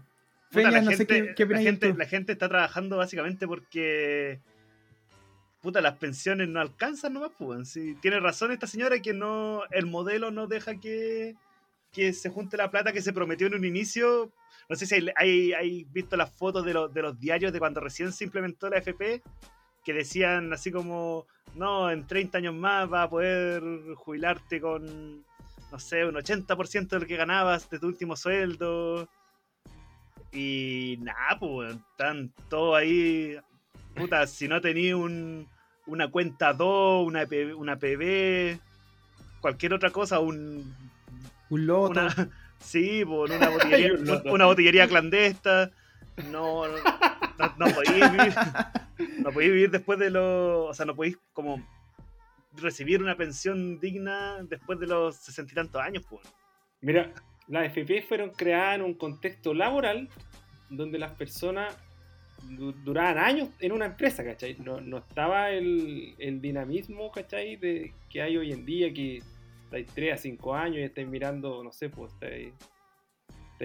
la, 0.53 0.83
gente, 0.83 1.35
la, 1.47 1.59
gente, 1.61 1.95
la 1.95 2.07
gente 2.07 2.33
está 2.33 2.49
trabajando 2.49 2.97
básicamente 2.97 3.47
porque. 3.47 4.41
Puta, 5.63 5.83
las 5.83 5.99
pensiones 5.99 6.49
no 6.49 6.61
alcanzan 6.61 7.13
nomás, 7.13 7.33
pues. 7.39 7.69
Sí, 7.69 7.95
tiene 8.01 8.19
razón 8.21 8.51
esta 8.53 8.67
señora 8.67 9.01
que 9.01 9.13
no. 9.13 9.63
El 9.71 9.87
modelo 9.87 10.31
no 10.31 10.47
deja 10.47 10.81
que. 10.81 11.37
Que 11.93 12.13
se 12.13 12.31
junte 12.31 12.57
la 12.57 12.71
plata 12.71 12.93
que 12.93 13.03
se 13.03 13.13
prometió 13.13 13.49
en 13.49 13.55
un 13.55 13.65
inicio 13.65 14.33
no 14.71 14.77
sé 14.77 14.87
si 14.87 14.95
hay, 15.17 15.53
hay, 15.53 15.85
visto 15.91 16.17
las 16.17 16.31
fotos 16.31 16.65
de, 16.65 16.73
de 16.93 17.03
los 17.03 17.19
diarios 17.19 17.53
de 17.53 17.59
cuando 17.59 17.81
recién 17.81 18.13
se 18.13 18.23
implementó 18.23 18.71
la 18.71 18.79
FP, 18.79 19.21
que 19.91 19.99
decían 19.99 20.53
así 20.53 20.71
como, 20.71 21.27
no, 21.57 21.91
en 21.91 22.07
30 22.07 22.39
años 22.39 22.55
más 22.55 22.89
vas 22.89 23.07
a 23.07 23.11
poder 23.11 23.61
jubilarte 23.97 24.61
con, 24.61 25.25
no 25.73 25.79
sé, 25.81 26.05
un 26.05 26.15
80% 26.15 26.89
de 26.89 27.01
lo 27.01 27.07
que 27.07 27.17
ganabas 27.17 27.69
de 27.69 27.81
tu 27.81 27.89
último 27.89 28.15
sueldo. 28.15 29.09
Y 30.33 30.97
nada, 31.01 31.39
pues, 31.41 31.75
están 31.75 32.33
todos 32.49 32.77
ahí. 32.77 33.37
Puta, 33.97 34.29
si 34.29 34.47
no 34.47 34.61
tenías 34.61 34.95
un, 34.95 35.49
una 35.87 36.09
cuenta 36.09 36.53
2, 36.53 37.05
una, 37.05 37.27
una 37.57 37.77
PB, 37.77 38.61
cualquier 39.41 39.75
otra 39.75 39.91
cosa, 39.91 40.21
un. 40.21 40.73
Un 41.49 41.67
loto. 41.67 42.01
Sí, 42.63 43.03
por 43.07 43.31
una 43.31 43.49
botillería, 43.49 43.93
una 44.27 44.45
botillería 44.45 44.87
clandesta. 44.87 45.71
No, 46.31 46.65
no, 47.41 47.67
no, 47.67 47.75
podéis 47.75 49.51
vivir. 49.53 49.71
Después 49.71 49.99
de 49.99 50.11
los. 50.11 50.71
O 50.71 50.75
sea, 50.75 50.87
no 50.87 50.95
podéis 50.95 51.19
como 51.33 51.65
recibir 52.57 53.03
una 53.03 53.17
pensión 53.17 53.79
digna 53.79 54.43
después 54.43 54.79
de 54.79 54.87
los 54.87 55.17
sesenta 55.17 55.53
y 55.53 55.55
tantos 55.55 55.83
años, 55.83 56.05
pues. 56.09 56.23
Mira, 56.81 57.13
las 57.49 57.67
FP 57.67 58.03
fueron 58.03 58.31
creadas 58.31 58.77
en 58.77 58.83
un 58.83 58.95
contexto 58.95 59.55
laboral 59.55 60.09
donde 60.69 60.99
las 60.99 61.13
personas 61.13 61.77
duraban 62.85 63.19
años 63.19 63.51
en 63.61 63.73
una 63.73 63.87
empresa, 63.87 64.25
¿cachai? 64.25 64.57
No, 64.59 64.81
no 64.81 64.99
estaba 64.99 65.51
el, 65.51 66.15
el 66.19 66.41
dinamismo, 66.41 67.11
¿cachai? 67.11 67.57
De, 67.57 67.93
que 68.09 68.23
hay 68.23 68.37
hoy 68.37 68.53
en 68.53 68.65
día, 68.65 68.93
que 68.93 69.23
estáis 69.65 69.87
3 69.95 70.15
a 70.15 70.17
5 70.17 70.55
años 70.55 70.79
y 70.79 70.83
estáis 70.83 71.09
mirando, 71.09 71.63
no 71.63 71.73
sé, 71.73 71.91
pues 71.91 72.13
estáis, 72.13 72.53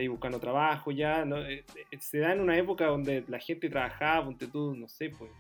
buscando 0.09 0.39
trabajo 0.39 0.91
ya. 0.91 1.23
Eh, 1.23 1.63
eh, 1.91 1.97
se 1.99 2.19
da 2.19 2.33
en 2.33 2.41
una 2.41 2.57
época 2.57 2.87
donde 2.87 3.23
la 3.27 3.39
gente 3.39 3.69
trabajaba, 3.69 4.25
ponte 4.25 4.47
tú, 4.47 4.75
no 4.75 4.87
sé, 4.87 5.09
pues 5.09 5.31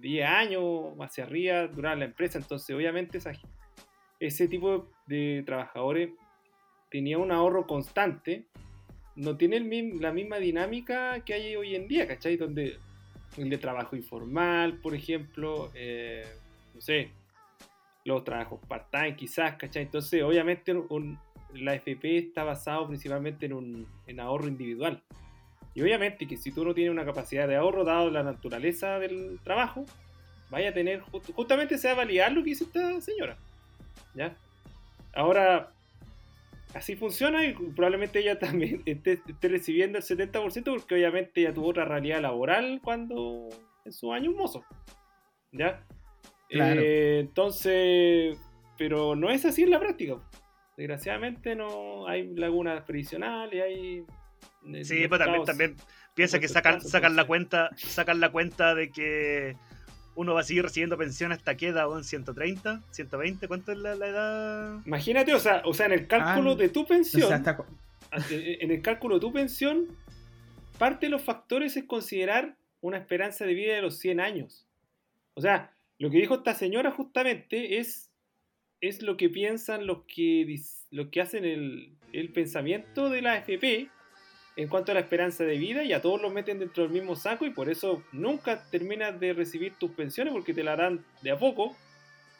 10 0.00 0.28
años 0.28 0.64
hacia 1.00 1.24
arriba 1.24 1.66
duraba 1.68 1.96
la 1.96 2.04
empresa. 2.06 2.38
Entonces, 2.38 2.74
obviamente, 2.74 3.18
ese 4.20 4.48
tipo 4.48 4.90
de 5.06 5.42
trabajadores 5.46 6.10
tenía 6.90 7.18
un 7.18 7.30
ahorro 7.30 7.66
constante. 7.66 8.44
No 9.14 9.36
tiene 9.36 9.60
la 10.00 10.12
misma 10.12 10.38
dinámica 10.38 11.20
que 11.20 11.34
hay 11.34 11.56
hoy 11.56 11.74
en 11.74 11.88
día, 11.88 12.06
¿cachai? 12.06 12.36
Donde 12.36 12.78
el 13.36 13.50
de 13.50 13.58
trabajo 13.58 13.96
informal, 13.96 14.78
por 14.80 14.94
ejemplo, 14.94 15.70
eh, 15.74 16.24
no 16.74 16.80
sé, 16.80 17.10
los 18.04 18.24
trabajos 18.24 18.60
part-time 18.68 19.16
quizás, 19.16 19.56
¿cachai? 19.56 19.84
Entonces, 19.84 20.22
obviamente 20.22 20.74
la 21.60 21.74
FP 21.74 22.18
está 22.18 22.44
basado 22.44 22.86
principalmente 22.86 23.46
en 23.46 23.52
un 23.52 23.86
en 24.06 24.20
ahorro 24.20 24.48
individual. 24.48 25.02
Y 25.74 25.82
obviamente 25.82 26.26
que 26.26 26.38
si 26.38 26.52
tú 26.52 26.64
no 26.64 26.72
tienes 26.72 26.90
una 26.90 27.04
capacidad 27.04 27.46
de 27.46 27.56
ahorro, 27.56 27.84
dado 27.84 28.10
la 28.10 28.22
naturaleza 28.22 28.98
del 28.98 29.38
trabajo, 29.44 29.84
vaya 30.48 30.70
a 30.70 30.72
tener, 30.72 31.00
justamente 31.34 31.76
se 31.76 31.88
va 31.88 31.94
a 31.94 31.96
validar 31.98 32.32
lo 32.32 32.42
que 32.42 32.50
hizo 32.50 32.64
esta 32.64 32.98
señora. 33.02 33.36
¿Ya? 34.14 34.34
Ahora, 35.14 35.72
así 36.72 36.96
funciona 36.96 37.44
y 37.44 37.52
probablemente 37.52 38.20
ella 38.20 38.38
también 38.38 38.82
esté, 38.86 39.20
recibiendo 39.42 39.98
el 39.98 40.04
70% 40.04 40.64
porque 40.64 40.94
obviamente 40.94 41.40
ella 41.42 41.52
tuvo 41.52 41.68
otra 41.68 41.84
realidad 41.84 42.22
laboral 42.22 42.80
cuando 42.82 43.48
en 43.84 43.92
su 43.92 44.12
año 44.12 44.32
mozo. 44.32 44.64
¿Ya? 45.52 45.84
Eh, 46.48 47.18
entonces, 47.20 48.38
pero 48.78 49.16
no 49.16 49.30
es 49.30 49.44
así 49.44 49.62
en 49.62 49.70
la 49.70 49.80
práctica. 49.80 50.16
Desgraciadamente 50.76 51.56
no 51.56 52.06
hay 52.06 52.34
lagunas 52.34 52.82
previsionales, 52.84 53.62
hay... 53.62 54.04
Eh, 54.72 54.84
sí, 54.84 55.08
pues 55.08 55.18
también, 55.18 55.44
también 55.44 55.76
piensa 56.14 56.38
que 56.38 56.48
sacan, 56.48 56.80
sacan 56.80 57.16
la 57.16 57.24
cuenta, 57.24 57.70
sacan 57.76 58.20
la 58.20 58.30
cuenta 58.30 58.74
de 58.74 58.90
que 58.90 59.56
uno 60.16 60.34
va 60.34 60.40
a 60.40 60.44
seguir 60.44 60.64
recibiendo 60.64 60.96
pensión 60.96 61.30
hasta 61.30 61.56
que 61.56 61.68
edad, 61.68 61.86
130, 62.02 62.82
120, 62.90 63.48
¿cuánto 63.48 63.72
es 63.72 63.78
la, 63.78 63.92
edad? 63.92 64.80
Imagínate, 64.86 65.34
o 65.34 65.38
sea, 65.38 65.62
o 65.64 65.74
sea, 65.74 65.86
en 65.86 65.92
el 65.92 66.06
cálculo 66.06 66.52
ah, 66.52 66.56
de 66.56 66.68
tu 66.70 66.86
pensión, 66.86 67.44
en 68.30 68.70
el 68.70 68.82
cálculo 68.82 69.16
de 69.16 69.20
tu 69.20 69.32
pensión, 69.32 69.86
parte 70.78 71.06
de 71.06 71.10
los 71.10 71.22
factores 71.22 71.76
es 71.76 71.84
considerar 71.84 72.56
una 72.80 72.96
esperanza 72.96 73.44
de 73.44 73.54
vida 73.54 73.74
de 73.74 73.82
los 73.82 73.98
100 73.98 74.20
años. 74.20 74.66
O 75.34 75.42
sea, 75.42 75.74
lo 75.98 76.10
que 76.10 76.18
dijo 76.18 76.36
esta 76.36 76.54
señora 76.54 76.90
justamente 76.90 77.78
es, 77.78 78.05
es 78.80 79.02
lo 79.02 79.16
que 79.16 79.28
piensan 79.28 79.86
los 79.86 80.04
que, 80.04 80.58
los 80.90 81.08
que 81.08 81.20
hacen 81.20 81.44
el, 81.44 81.96
el 82.12 82.32
pensamiento 82.32 83.08
de 83.10 83.22
la 83.22 83.34
AFP 83.34 83.90
en 84.56 84.68
cuanto 84.68 84.90
a 84.90 84.94
la 84.94 85.00
esperanza 85.00 85.44
de 85.44 85.58
vida 85.58 85.84
y 85.84 85.92
a 85.92 86.00
todos 86.00 86.20
los 86.20 86.32
meten 86.32 86.58
dentro 86.58 86.84
del 86.84 86.92
mismo 86.92 87.14
saco 87.14 87.44
y 87.44 87.50
por 87.50 87.68
eso 87.68 88.02
nunca 88.12 88.68
terminas 88.70 89.18
de 89.20 89.34
recibir 89.34 89.74
tus 89.74 89.90
pensiones 89.90 90.32
porque 90.32 90.54
te 90.54 90.64
la 90.64 90.76
dan 90.76 91.04
de 91.22 91.30
a 91.30 91.38
poco, 91.38 91.76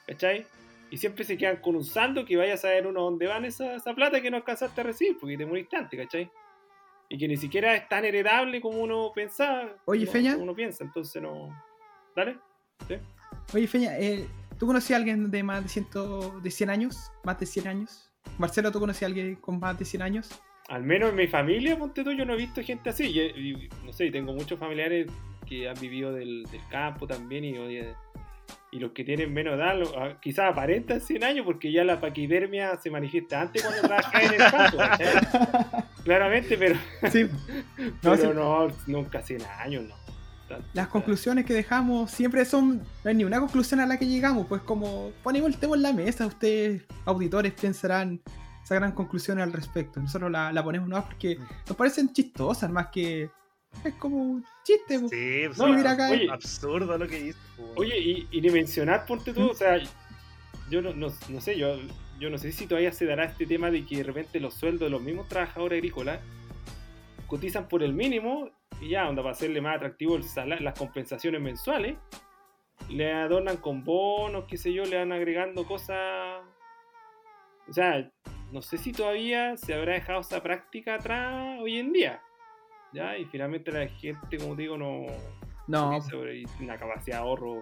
¿cachai? 0.06 0.46
Y 0.90 0.96
siempre 0.96 1.24
se 1.24 1.36
quedan 1.36 1.56
con 1.56 1.76
un 1.76 1.84
saldo 1.84 2.24
que 2.24 2.36
vaya 2.36 2.54
a 2.54 2.58
saber 2.58 2.86
uno 2.86 3.02
dónde 3.02 3.26
van 3.26 3.44
esa, 3.44 3.76
esa 3.76 3.94
plata 3.94 4.22
que 4.22 4.30
no 4.30 4.38
alcanzaste 4.38 4.80
a 4.80 4.84
recibir 4.84 5.18
porque 5.20 5.36
te 5.36 5.44
moriste 5.44 5.76
antes, 5.76 6.00
¿cachai? 6.00 6.30
Y 7.08 7.18
que 7.18 7.28
ni 7.28 7.36
siquiera 7.36 7.76
es 7.76 7.88
tan 7.88 8.04
heredable 8.04 8.60
como 8.60 8.80
uno 8.80 9.12
pensaba. 9.14 9.76
Oye, 9.84 10.06
Feña. 10.06 10.32
Como 10.32 10.44
uno 10.44 10.54
piensa, 10.54 10.84
entonces 10.84 11.20
no. 11.20 11.50
¿Dale? 12.16 12.38
¿Sí? 12.88 12.94
Oye, 13.52 13.66
Feña, 13.66 13.98
eh, 13.98 14.26
¿tú 14.58 14.66
conocías 14.66 14.98
a 14.98 15.00
alguien 15.00 15.30
de 15.30 15.42
más 15.42 15.62
de, 15.62 15.68
ciento, 15.68 16.40
de 16.40 16.50
100 16.50 16.70
años? 16.70 17.12
¿Más 17.24 17.38
de 17.38 17.46
100 17.46 17.68
años? 17.68 18.10
Marcelo, 18.38 18.72
¿tú 18.72 18.80
conocías 18.80 19.04
a 19.04 19.06
alguien 19.06 19.36
con 19.36 19.58
más 19.58 19.78
de 19.78 19.84
100 19.84 20.02
años? 20.02 20.42
Al 20.68 20.82
menos 20.82 21.10
en 21.10 21.16
mi 21.16 21.26
familia, 21.28 21.78
ponte 21.78 22.02
tú, 22.02 22.12
yo 22.12 22.24
no 22.24 22.34
he 22.34 22.36
visto 22.36 22.62
gente 22.62 22.90
así. 22.90 23.04
Y, 23.06 23.68
no 23.84 23.92
sé, 23.92 24.10
tengo 24.10 24.32
muchos 24.32 24.58
familiares 24.58 25.06
que 25.46 25.68
han 25.68 25.78
vivido 25.80 26.12
del, 26.12 26.44
campo 26.70 27.06
también 27.06 27.44
y, 27.44 27.54
y 28.72 28.78
los 28.78 28.92
que 28.92 29.04
tienen 29.04 29.32
menos 29.32 29.54
edad, 29.54 29.80
ah, 29.96 30.18
quizás 30.20 30.50
aparentan 30.50 31.00
100 31.00 31.24
años 31.24 31.46
porque 31.46 31.70
ya 31.70 31.84
la 31.84 32.00
paquidermia 32.00 32.76
se 32.76 32.90
manifiesta 32.90 33.40
antes 33.40 33.62
cuando 33.62 33.82
trabajas 33.82 34.24
en 34.24 34.34
el 34.34 34.50
campo. 34.50 35.86
Claramente, 36.04 36.58
pero, 36.58 36.76
sí. 37.10 37.26
pero 38.02 38.34
no, 38.34 38.68
nunca 38.86 39.22
100 39.22 39.42
años, 39.60 39.84
no. 39.84 39.94
Las 40.72 40.88
conclusiones 40.88 41.44
que 41.44 41.54
dejamos 41.54 42.10
siempre 42.10 42.44
son. 42.44 42.78
No 42.78 43.10
hay 43.10 43.14
ni 43.14 43.24
una 43.24 43.40
conclusión 43.40 43.80
a 43.80 43.86
la 43.86 43.98
que 43.98 44.06
llegamos, 44.06 44.46
pues 44.46 44.62
como 44.62 45.10
ponemos 45.22 45.50
el 45.50 45.58
tema 45.58 45.76
en 45.76 45.82
la 45.82 45.92
mesa, 45.92 46.26
ustedes, 46.26 46.84
auditores, 47.04 47.52
pensarán, 47.52 48.20
sacarán 48.64 48.92
conclusiones 48.92 49.44
al 49.44 49.52
respecto. 49.52 50.00
Nosotros 50.00 50.30
la, 50.30 50.52
la 50.52 50.62
ponemos 50.62 50.88
no 50.88 51.04
porque 51.04 51.38
nos 51.66 51.76
parecen 51.76 52.12
chistosas 52.12 52.70
más 52.70 52.88
que. 52.88 53.30
Es 53.84 53.94
como 53.94 54.16
un 54.16 54.44
chiste, 54.64 54.98
pues. 54.98 55.10
Sí, 55.10 55.42
pues, 55.46 55.58
no, 55.58 55.68
mira 55.68 55.92
acá. 55.92 56.10
Oye, 56.10 56.30
absurdo 56.30 56.96
lo 56.96 57.06
que 57.06 57.22
dice. 57.22 57.38
Pues. 57.56 57.68
Oye, 57.76 57.98
y, 57.98 58.28
y 58.30 58.40
ni 58.40 58.50
mencionar, 58.50 59.04
ponte 59.04 59.32
tú, 59.32 59.50
o 59.50 59.54
sea, 59.54 59.78
yo 60.70 60.80
no, 60.82 60.94
no, 60.94 61.08
no 61.28 61.40
sé, 61.40 61.58
yo, 61.58 61.76
yo 62.18 62.30
no 62.30 62.38
sé 62.38 62.52
si 62.52 62.66
todavía 62.66 62.92
se 62.92 63.04
dará 63.04 63.24
este 63.24 63.46
tema 63.46 63.70
de 63.70 63.84
que 63.84 63.98
de 63.98 64.02
repente 64.04 64.40
los 64.40 64.54
sueldos 64.54 64.86
de 64.86 64.90
los 64.90 65.02
mismos 65.02 65.28
trabajadores 65.28 65.78
agrícolas 65.78 66.20
cotizan 67.26 67.68
por 67.68 67.82
el 67.82 67.92
mínimo 67.92 68.50
y 68.80 68.90
ya, 68.90 69.08
onda, 69.08 69.22
para 69.22 69.32
hacerle 69.32 69.60
más 69.60 69.76
atractivo 69.76 70.16
el 70.16 70.24
las 70.60 70.78
compensaciones 70.78 71.40
mensuales, 71.40 71.96
le 72.88 73.12
adornan 73.12 73.56
con 73.56 73.84
bonos, 73.84 74.44
qué 74.48 74.56
sé 74.56 74.72
yo, 74.72 74.84
le 74.84 74.96
van 74.98 75.12
agregando 75.12 75.66
cosas. 75.66 76.42
O 77.68 77.72
sea, 77.72 78.10
no 78.52 78.62
sé 78.62 78.78
si 78.78 78.92
todavía 78.92 79.56
se 79.56 79.74
habrá 79.74 79.94
dejado 79.94 80.20
esa 80.20 80.42
práctica 80.42 80.94
atrás 80.94 81.58
hoy 81.60 81.78
en 81.78 81.92
día. 81.92 82.22
¿Ya? 82.92 83.16
Y 83.18 83.24
finalmente 83.26 83.72
la 83.72 83.88
gente, 83.88 84.38
como 84.38 84.54
digo, 84.54 84.76
no. 84.78 85.06
No. 85.66 86.00
Sobre 86.02 86.44
una 86.60 86.76
capacidad 86.76 87.16
de 87.16 87.22
ahorro. 87.22 87.60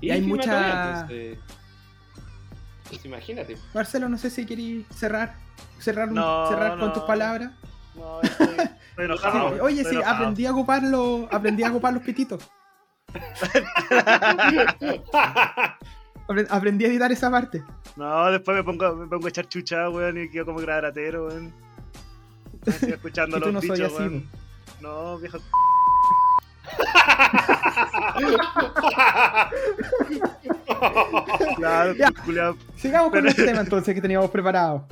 Y, 0.00 0.10
hay 0.10 0.22
mucha. 0.22 1.06
pues 1.06 3.04
imagínate. 3.04 3.56
Marcelo, 3.72 4.08
no 4.08 4.18
sé 4.18 4.30
si 4.30 4.44
queréis 4.46 4.86
cerrar. 4.88 5.34
Cerrar, 5.78 6.08
cerrar 6.48 6.78
con 6.78 6.92
tus 6.92 7.04
palabras. 7.04 7.52
No, 7.94 8.20
estoy, 8.22 8.56
enojado. 9.04 9.62
oye, 9.62 9.84
sí, 9.84 9.96
aprendí 10.04 10.46
a 10.46 10.52
ocuparlo, 10.52 11.28
aprendí 11.30 11.62
a 11.62 11.70
ocupar 11.70 11.94
los 11.94 12.02
pititos. 12.02 12.50
aprendí 16.48 16.84
a 16.84 16.88
editar 16.88 17.12
esa 17.12 17.30
parte. 17.30 17.62
No, 17.96 18.30
después 18.30 18.56
me 18.56 18.64
pongo, 18.64 18.94
me 18.94 19.06
pongo 19.06 19.26
a 19.26 19.28
echar 19.28 19.46
chucha, 19.48 19.90
weón, 19.90 20.22
y 20.22 20.30
quedo 20.30 20.46
como 20.46 20.60
gradratero, 20.60 21.26
weón. 21.26 21.52
Estoy 22.64 22.92
escuchando 22.92 23.38
los 23.40 23.52
no 23.52 23.60
bichos, 23.60 23.92
weón. 23.98 24.26
No, 24.80 25.18
viejo. 25.18 25.36
claro, 31.56 31.94
ya, 31.94 32.12
sigamos 32.76 33.10
con 33.10 33.26
el 33.26 33.34
tema 33.34 33.60
entonces 33.60 33.92
que 33.94 34.00
teníamos 34.00 34.30
preparado. 34.30 34.86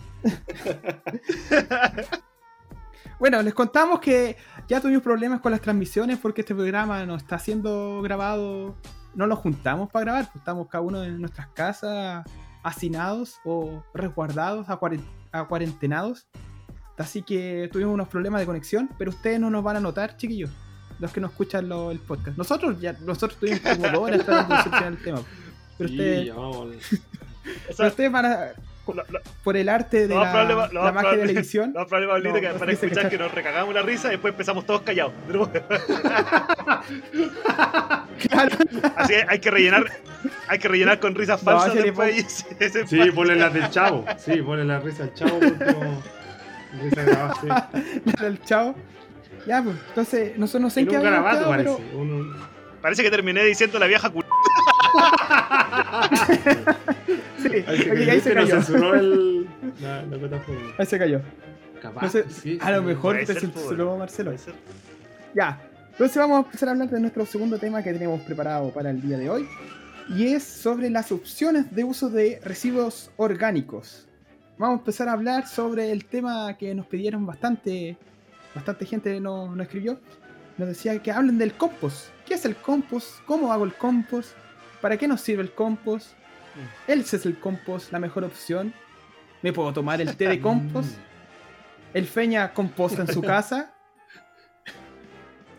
Bueno, 3.18 3.42
les 3.42 3.52
contamos 3.52 3.98
que 3.98 4.36
ya 4.68 4.80
tuvimos 4.80 5.02
problemas 5.02 5.40
con 5.40 5.50
las 5.50 5.60
transmisiones 5.60 6.18
porque 6.18 6.42
este 6.42 6.54
programa 6.54 7.04
no 7.04 7.16
está 7.16 7.38
siendo 7.38 8.00
grabado. 8.02 8.76
No 9.14 9.26
lo 9.26 9.34
juntamos 9.34 9.90
para 9.90 10.04
grabar, 10.04 10.24
pues 10.26 10.36
estamos 10.36 10.68
cada 10.68 10.82
uno 10.82 11.02
en 11.02 11.20
nuestras 11.20 11.48
casas 11.48 12.24
hacinados 12.62 13.40
o 13.44 13.82
resguardados, 13.92 14.66
a 14.68 15.44
cuarentenados. 15.46 16.28
Así 16.96 17.22
que 17.22 17.68
tuvimos 17.72 17.94
unos 17.94 18.08
problemas 18.08 18.40
de 18.40 18.46
conexión, 18.46 18.88
pero 18.98 19.10
ustedes 19.10 19.40
no 19.40 19.50
nos 19.50 19.64
van 19.64 19.76
a 19.76 19.80
notar, 19.80 20.16
chiquillos, 20.16 20.50
los 20.98 21.12
que 21.12 21.20
nos 21.20 21.30
escuchan 21.32 21.70
el 21.70 21.98
podcast. 21.98 22.36
Nosotros 22.36 22.80
ya 22.80 22.92
nosotros 23.04 23.38
tuvimos 23.38 23.60
como 23.60 23.88
dos 23.88 23.98
horas 23.98 24.24
tratando 24.24 24.80
de 24.80 24.86
el 24.86 25.02
tema. 25.02 25.22
Pero 25.76 25.90
ustedes, 25.90 26.32
pero 27.76 27.88
ustedes 27.88 28.12
van 28.12 28.26
a, 28.26 28.48
por 29.44 29.56
el 29.56 29.68
arte 29.68 30.06
de 30.08 30.14
la, 30.14 30.70
la 30.72 30.92
magia 30.92 31.16
de 31.16 31.26
la 31.26 31.32
edición. 31.40 31.72
No, 31.72 31.86
problema, 31.86 32.14
Pablito, 32.14 32.40
que 32.40 32.48
para 32.48 32.72
escuchar 32.72 33.08
que, 33.08 33.18
nos 33.18 33.32
recagamos 33.32 33.74
la 33.74 33.82
risa 33.82 34.08
y 34.08 34.12
después 34.12 34.32
empezamos 34.32 34.64
todos 34.66 34.82
callados. 34.82 35.12
claro. 38.28 38.56
Así 38.96 39.12
que 39.12 39.24
hay 39.28 39.38
que 39.38 39.50
rellenar, 39.50 39.84
hay 40.48 40.58
que 40.58 40.68
rellenar 40.68 41.00
con 41.00 41.14
risas 41.14 41.40
falsas 41.40 41.74
después. 41.74 42.46
sí, 42.86 43.10
ponle 43.14 43.36
las 43.36 43.52
del 43.52 43.70
chavo. 43.70 44.04
Sí, 44.18 44.42
ponle 44.42 44.64
la 44.64 44.80
risa 44.80 45.04
del 45.04 45.14
chavo. 45.14 45.40
risa 45.40 47.02
grabada, 47.02 47.34
sí. 47.40 47.48
La 47.48 48.24
del 48.24 48.42
chavo. 48.42 48.74
Ya, 49.46 49.62
pues, 49.62 49.76
entonces, 49.88 50.36
nosotros 50.36 50.62
no 50.62 50.70
sé 50.70 50.80
en 50.80 50.88
qué 50.88 51.00
garabato 51.00 51.48
parece. 51.48 51.76
Pero... 51.90 52.48
Parece 52.80 53.02
que 53.02 53.10
terminé 53.10 53.42
diciendo 53.44 53.78
la 53.78 53.86
vieja 53.86 54.08
culo 54.10 54.26
sí, 57.42 57.48
ahí, 57.66 58.20
se 58.20 58.34
cayó. 58.34 58.56
Ahí 60.78 60.86
se 60.86 60.98
cayó. 60.98 61.22
a 62.60 62.70
lo 62.70 62.82
mejor 62.82 63.18
te 63.24 63.34
censuró 63.34 63.96
Marcelo. 63.96 64.34
Ya. 65.34 65.60
Entonces 65.92 66.16
vamos 66.16 66.36
a 66.36 66.46
empezar 66.46 66.68
a 66.68 66.72
hablar 66.72 66.90
de 66.90 67.00
nuestro 67.00 67.26
segundo 67.26 67.58
tema 67.58 67.82
que 67.82 67.92
tenemos 67.92 68.20
preparado 68.20 68.70
para 68.70 68.90
el 68.90 69.00
día 69.00 69.18
de 69.18 69.30
hoy. 69.30 69.48
Y 70.08 70.28
es 70.28 70.42
sobre 70.42 70.90
las 70.90 71.12
opciones 71.12 71.74
de 71.74 71.84
uso 71.84 72.08
de 72.08 72.40
residuos 72.44 73.10
orgánicos. 73.16 74.06
Vamos 74.56 74.76
a 74.76 74.80
empezar 74.80 75.08
a 75.08 75.12
hablar 75.12 75.46
sobre 75.46 75.92
el 75.92 76.04
tema 76.04 76.56
que 76.56 76.74
nos 76.74 76.86
pidieron 76.86 77.26
bastante, 77.26 77.96
bastante 78.54 78.86
gente 78.86 79.20
nos, 79.20 79.50
nos 79.50 79.66
escribió. 79.66 80.00
Nos 80.56 80.68
decía 80.68 81.00
que 81.00 81.12
hablen 81.12 81.38
del 81.38 81.52
compost. 81.54 82.08
¿Qué 82.26 82.34
es 82.34 82.44
el 82.44 82.56
compost? 82.56 83.22
¿Cómo 83.26 83.52
hago 83.52 83.64
el 83.64 83.74
compost? 83.74 84.30
¿Para 84.80 84.96
qué 84.96 85.06
nos 85.06 85.20
sirve 85.20 85.42
el 85.42 85.52
compost? 85.52 86.17
Mm. 86.58 86.90
¿El 86.90 87.38
compost 87.38 87.92
la 87.92 87.98
mejor 87.98 88.24
opción? 88.24 88.74
¿Me 89.42 89.52
puedo 89.52 89.72
tomar 89.72 90.00
el 90.00 90.16
té 90.16 90.28
de 90.28 90.40
compost? 90.40 90.98
¿El 91.94 92.06
Feña 92.06 92.52
composta 92.52 93.02
en 93.02 93.08
su 93.08 93.22
casa? 93.22 93.74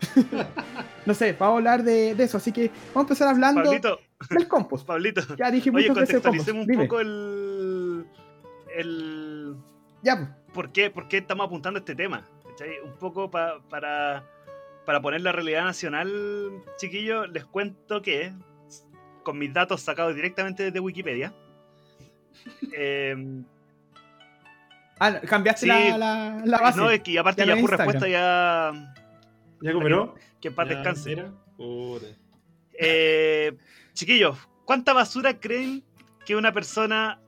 no 1.06 1.14
sé, 1.14 1.32
vamos 1.32 1.54
a 1.54 1.58
hablar 1.58 1.82
de, 1.82 2.10
eso, 2.12 2.36
así 2.36 2.52
que 2.52 2.70
vamos 2.94 2.96
a 2.96 3.00
empezar 3.00 3.28
hablando 3.28 3.70
del 3.70 4.48
compost. 4.48 4.86
Pablito, 4.86 5.22
ya 5.36 5.50
dije 5.50 5.70
Oye, 5.72 5.88
contextualicemos 5.88 6.66
un 6.66 6.76
poco 6.76 7.00
el, 7.00 8.06
el... 8.76 9.56
Ya, 10.02 10.16
pues. 10.16 10.28
¿Por 10.52 10.72
qué, 10.72 10.90
¿Por 10.90 11.08
qué 11.08 11.18
estamos 11.18 11.46
apuntando 11.46 11.78
a 11.78 11.80
este 11.80 11.94
tema? 11.94 12.26
Un 12.84 12.98
poco 12.98 13.30
para, 13.30 13.60
para 13.70 15.00
poner 15.00 15.22
la 15.22 15.32
realidad 15.32 15.64
nacional, 15.64 16.10
chiquillos, 16.76 17.30
les 17.30 17.44
cuento 17.46 18.02
que 18.02 18.34
con 19.30 19.38
mis 19.38 19.54
datos 19.54 19.80
sacados 19.80 20.16
directamente 20.16 20.64
desde 20.64 20.80
Wikipedia. 20.80 21.32
eh, 22.76 23.14
ah, 24.98 25.20
cambiaste 25.20 25.68
la, 25.68 26.42
la, 26.44 26.58
base. 26.58 26.80
No, 26.80 26.90
es 26.90 27.00
que 27.00 27.16
aparte 27.16 27.46
ya, 27.46 27.56
por 27.56 27.70
respuesta 27.70 28.08
ya. 28.08 28.92
¿Ya 29.60 29.72
cooperó? 29.72 30.16
Que 30.40 30.48
en 30.48 30.54
paz 30.56 30.68
descanse. 30.68 31.30
Eh, 32.72 33.56
chiquillos, 33.92 34.36
¿cuánta 34.64 34.92
basura 34.94 35.38
creen 35.38 35.84
que 36.26 36.34
una 36.34 36.52
persona 36.52 37.20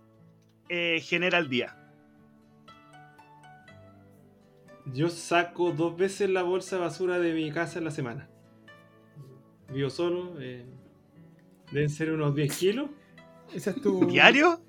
eh, 0.69 1.01
genera 1.05 1.39
al 1.39 1.49
día? 1.49 1.77
Yo 4.93 5.09
saco 5.09 5.71
dos 5.71 5.97
veces 5.97 6.31
la 6.31 6.43
bolsa 6.43 6.75
de 6.77 6.83
basura 6.83 7.21
de 7.21 7.33
mi 7.33 7.53
casa 7.53 7.79
en 7.79 7.85
la 7.85 7.93
semana. 7.93 8.29
Vivo 9.69 9.89
solo, 9.89 10.35
eh, 10.41 10.67
Deben 11.73 11.91
ser 11.91 12.13
unos 12.13 12.35
10 12.35 12.57
kilos. 12.57 12.91
¿Ese 13.53 13.71
es 13.71 13.81
tu. 13.81 14.07
¿Diario? 14.07 14.61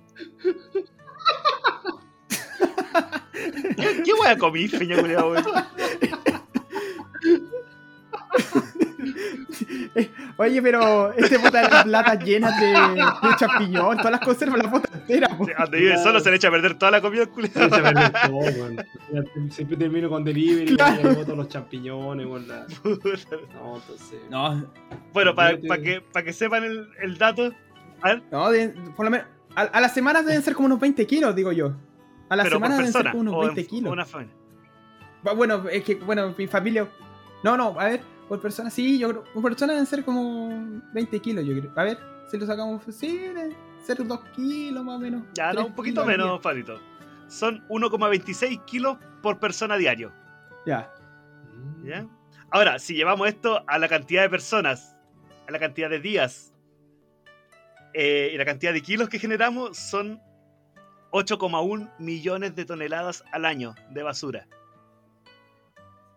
¿Qué, 3.75 3.75
qué 4.05 4.13
voy 4.13 4.27
a 4.27 4.37
comer, 4.37 4.69
feña 4.69 4.99
culiado, 4.99 5.35
Oye, 10.37 10.61
pero 10.61 11.13
este 11.13 11.37
bota 11.37 11.61
de 11.61 11.69
las 11.69 11.85
latas 11.85 12.23
llenas 12.23 12.59
de, 12.59 12.67
de 12.67 13.35
champiñón, 13.37 13.97
todas 13.97 14.11
las 14.11 14.21
conservas, 14.21 14.63
la 14.63 14.69
bota 14.69 14.89
entera. 14.93 15.27
Donde 15.27 15.77
vive 15.77 15.97
solo 15.97 16.19
se 16.19 16.29
le 16.29 16.37
echa 16.37 16.47
a 16.47 16.51
perder 16.51 16.77
toda 16.77 16.91
la 16.91 17.01
comida 17.01 17.25
culiada. 17.25 17.53
Se 17.53 17.65
echa 17.65 17.77
a 17.77 17.93
perder 17.93 18.13
todo, 18.27 19.49
Siempre 19.49 19.77
termino 19.77 20.09
con 20.09 20.23
delivery 20.23 20.75
claro. 20.75 21.11
y 21.11 21.15
boto 21.15 21.35
los 21.35 21.47
champiñones, 21.49 22.27
la... 22.47 22.65
No, 23.53 23.75
entonces. 23.75 24.19
No. 24.29 24.65
Bueno, 25.13 25.35
para 25.35 25.57
que, 25.57 26.03
que 26.23 26.33
sepan 26.33 26.63
el, 26.63 26.89
el 27.01 27.17
dato. 27.17 27.51
No, 28.31 28.49
por 28.95 29.05
lo 29.05 29.11
menos. 29.11 29.27
A, 29.55 29.79
las 29.79 29.93
semanas 29.93 30.25
deben 30.25 30.41
ser 30.41 30.55
como 30.55 30.65
unos 30.65 30.79
20 30.79 31.05
kilos, 31.05 31.35
digo 31.35 31.51
yo. 31.51 31.73
A 32.29 32.35
las 32.35 32.49
semanas 32.49 32.77
deben 32.77 32.91
ser 32.91 33.11
como 33.11 33.19
unos 33.19 33.45
20 33.45 33.67
kilos. 33.67 33.91
Una 33.91 34.05
familia. 34.05 34.35
Bueno, 35.35 35.69
es 35.69 35.83
que, 35.83 35.95
bueno, 35.95 36.33
mi 36.37 36.47
familia. 36.47 36.87
No, 37.43 37.55
no, 37.55 37.79
a 37.79 37.85
ver 37.85 38.12
por 38.27 38.39
persona, 38.39 38.69
sí, 38.69 38.99
yo 38.99 39.09
creo. 39.09 39.23
Por 39.33 39.43
persona 39.43 39.73
deben 39.73 39.85
ser 39.85 40.03
como 40.03 40.81
20 40.93 41.19
kilos, 41.19 41.45
yo 41.45 41.53
creo. 41.59 41.71
A 41.75 41.83
ver, 41.83 41.99
si 42.29 42.37
lo 42.37 42.45
sacamos, 42.45 42.83
sí, 42.89 43.17
deben 43.17 43.55
ser 43.83 44.05
2 44.05 44.19
kilos 44.35 44.83
más 44.83 44.95
o 44.95 44.99
menos. 44.99 45.23
Ya, 45.33 45.53
no, 45.53 45.65
un 45.65 45.75
poquito 45.75 46.05
menos, 46.05 46.41
Fadito. 46.41 46.79
Son 47.27 47.65
1,26 47.67 48.63
kilos 48.65 48.97
por 49.21 49.39
persona 49.39 49.77
diario. 49.77 50.11
Ya. 50.65 50.91
¿Ya? 51.83 52.07
Ahora, 52.51 52.79
si 52.79 52.93
llevamos 52.93 53.27
esto 53.27 53.63
a 53.67 53.77
la 53.77 53.87
cantidad 53.87 54.21
de 54.21 54.29
personas, 54.29 54.95
a 55.47 55.51
la 55.51 55.59
cantidad 55.59 55.89
de 55.89 55.99
días 55.99 56.53
eh, 57.93 58.31
y 58.33 58.37
la 58.37 58.45
cantidad 58.45 58.73
de 58.73 58.81
kilos 58.81 59.09
que 59.09 59.19
generamos, 59.19 59.77
son 59.77 60.21
8,1 61.11 61.91
millones 61.99 62.55
de 62.55 62.65
toneladas 62.65 63.23
al 63.31 63.45
año 63.45 63.75
de 63.91 64.03
basura. 64.03 64.47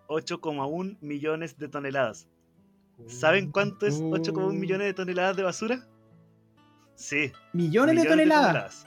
8,1 0.08 0.98
millones 1.00 1.58
de 1.58 1.68
toneladas. 1.68 2.28
¿Saben 3.06 3.50
cuánto 3.50 3.86
es 3.86 4.00
8,1 4.00 4.52
millones 4.54 4.86
de 4.86 4.94
toneladas 4.94 5.36
de 5.36 5.42
basura? 5.42 5.86
Sí. 6.94 7.30
¿Millones, 7.52 8.02
de, 8.02 8.08
toneladas? 8.08 8.86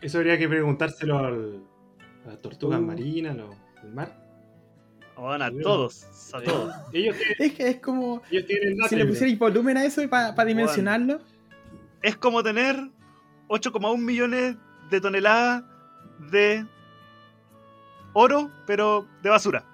Eso 0.00 0.18
habría 0.18 0.36
que 0.36 0.48
preguntárselo 0.48 1.18
al, 1.18 1.62
a 2.24 2.28
las 2.30 2.42
tortugas 2.42 2.80
uh. 2.80 2.82
marinas, 2.82 3.36
al 3.82 3.94
mar. 3.94 4.28
Bueno, 5.16 5.44
a 5.44 5.50
todos, 5.50 6.32
a 6.32 6.40
todos. 6.40 6.74
es 6.92 7.52
que 7.54 7.68
es 7.68 7.80
como. 7.80 8.22
si 8.28 8.96
le 8.96 9.04
pusierais 9.04 9.38
volumen 9.38 9.76
a 9.76 9.84
eso 9.84 10.08
para 10.08 10.44
dimensionarlo. 10.44 11.20
es 12.02 12.16
como 12.16 12.42
tener 12.44 12.76
8,1 13.48 13.98
millones 13.98 14.56
de 14.90 15.00
toneladas 15.00 15.64
de 16.30 16.64
oro, 18.12 18.50
pero 18.66 19.06
de 19.22 19.30
basura. 19.30 19.64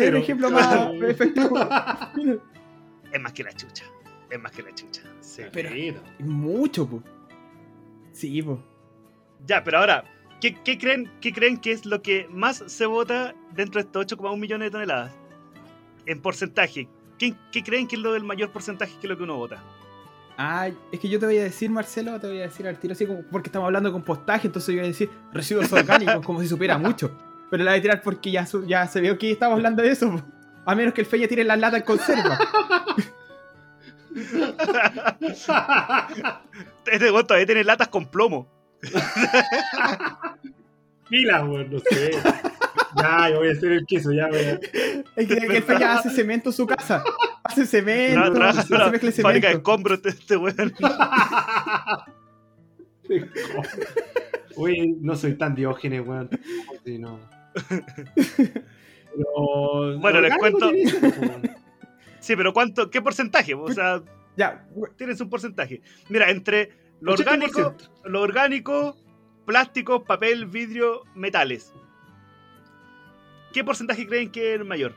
El 0.00 0.16
ejemplo, 0.16 0.50
más 0.50 0.90
Es 3.12 3.20
más 3.20 3.32
que 3.32 3.44
la 3.44 3.52
chucha. 3.52 3.84
Es 4.30 4.40
más 4.40 4.52
que 4.52 4.62
la 4.62 4.74
chucha. 4.74 5.02
Sí. 5.20 5.42
Pero 5.52 5.70
mucho, 6.20 6.88
po. 6.88 7.02
Sí, 8.12 8.42
po. 8.42 8.62
Ya, 9.46 9.64
pero 9.64 9.78
ahora, 9.78 10.04
¿qué, 10.40 10.54
creen, 10.78 11.10
¿qué 11.20 11.32
creen 11.32 11.56
que 11.58 11.72
es 11.72 11.86
lo 11.86 12.02
que 12.02 12.28
más 12.30 12.62
se 12.66 12.86
vota 12.86 13.34
dentro 13.52 13.80
de 13.80 13.86
estos 13.86 14.06
8,1 14.06 14.38
millones 14.38 14.66
de 14.66 14.70
toneladas? 14.70 15.12
En 16.06 16.20
porcentaje. 16.20 16.88
¿Qué, 17.18 17.34
¿Qué 17.52 17.62
creen 17.62 17.86
que 17.86 17.96
es 17.96 18.02
lo 18.02 18.12
del 18.12 18.24
mayor 18.24 18.50
porcentaje 18.50 18.92
que 18.92 19.06
es 19.06 19.10
lo 19.10 19.16
que 19.16 19.24
uno 19.24 19.36
vota? 19.36 19.62
Ah, 20.42 20.70
es 20.90 20.98
que 20.98 21.06
yo 21.06 21.20
te 21.20 21.26
voy 21.26 21.36
a 21.36 21.42
decir, 21.42 21.68
Marcelo, 21.68 22.18
te 22.18 22.26
voy 22.26 22.38
a 22.38 22.44
decir 22.44 22.66
al 22.66 22.78
tiro 22.78 22.92
así 22.92 23.04
como 23.04 23.20
porque 23.24 23.48
estamos 23.48 23.66
hablando 23.66 23.90
de 23.90 23.92
compostaje, 23.92 24.46
entonces 24.46 24.74
yo 24.74 24.80
voy 24.80 24.86
a 24.86 24.88
decir 24.88 25.10
residuos 25.34 25.70
orgánicos, 25.72 26.24
como 26.24 26.40
si 26.40 26.48
supiera 26.48 26.78
mucho. 26.78 27.14
Pero 27.50 27.62
la 27.62 27.72
voy 27.72 27.80
a 27.80 27.82
tirar 27.82 28.00
porque 28.00 28.30
ya, 28.30 28.48
ya 28.66 28.86
se 28.86 29.02
vio 29.02 29.18
que 29.18 29.32
estamos 29.32 29.56
hablando 29.56 29.82
de 29.82 29.90
eso. 29.90 30.24
A 30.64 30.74
menos 30.74 30.94
que 30.94 31.02
el 31.02 31.06
Feña 31.06 31.28
tire 31.28 31.44
las 31.44 31.58
latas 31.58 31.80
en 31.80 31.86
conserva. 31.86 32.38
este 36.86 37.10
güey 37.10 37.24
todavía 37.24 37.44
tiene 37.44 37.62
latas 37.62 37.88
con 37.88 38.10
plomo. 38.10 38.48
Pilas, 41.10 41.46
güey, 41.46 41.68
no 41.68 41.80
sé. 41.80 42.12
Ya, 42.96 43.30
yo 43.30 43.38
voy 43.38 43.48
a 43.48 43.52
hacer 43.52 43.72
el 43.72 43.86
queso, 43.86 44.12
ya, 44.12 44.28
güey. 44.28 44.58
Es 45.16 45.28
que, 45.28 45.34
el 45.34 45.62
Feña 45.62 45.94
hace 45.94 46.10
cemento 46.10 46.50
en 46.50 46.52
su 46.54 46.66
casa. 46.66 47.04
Hace 47.44 47.66
cemento. 47.66 48.20
No, 48.20 48.32
trabaja 48.32 48.60
hace 48.60 48.68
cemento. 48.68 49.22
fábrica 49.22 49.48
de 49.48 49.54
escombros 49.54 49.98
este, 49.98 50.08
este 50.10 50.36
weón. 50.36 50.72
Oye, 54.56 54.94
no 55.00 55.16
soy 55.16 55.34
tan 55.34 55.54
diógenes, 55.54 56.06
weón. 56.06 56.30
Sí, 56.84 56.98
no. 56.98 57.18
bueno, 59.98 60.20
les 60.20 60.36
cuento. 60.36 60.70
sí, 62.20 62.36
pero 62.36 62.52
¿cuánto? 62.52 62.90
¿Qué 62.90 63.00
porcentaje? 63.02 63.54
O 63.54 63.72
sea, 63.72 64.02
ya. 64.36 64.66
tienes 64.96 65.20
un 65.20 65.28
porcentaje. 65.28 65.82
Mira, 66.08 66.30
entre 66.30 66.72
lo 67.00 67.12
orgánico, 67.12 67.74
lo 68.04 68.20
orgánico, 68.20 68.96
plástico, 69.46 70.04
papel, 70.04 70.46
vidrio, 70.46 71.02
metales. 71.14 71.72
¿Qué 73.52 73.64
porcentaje 73.64 74.06
creen 74.06 74.30
que 74.30 74.54
es 74.54 74.60
el 74.60 74.64
mayor? 74.64 74.94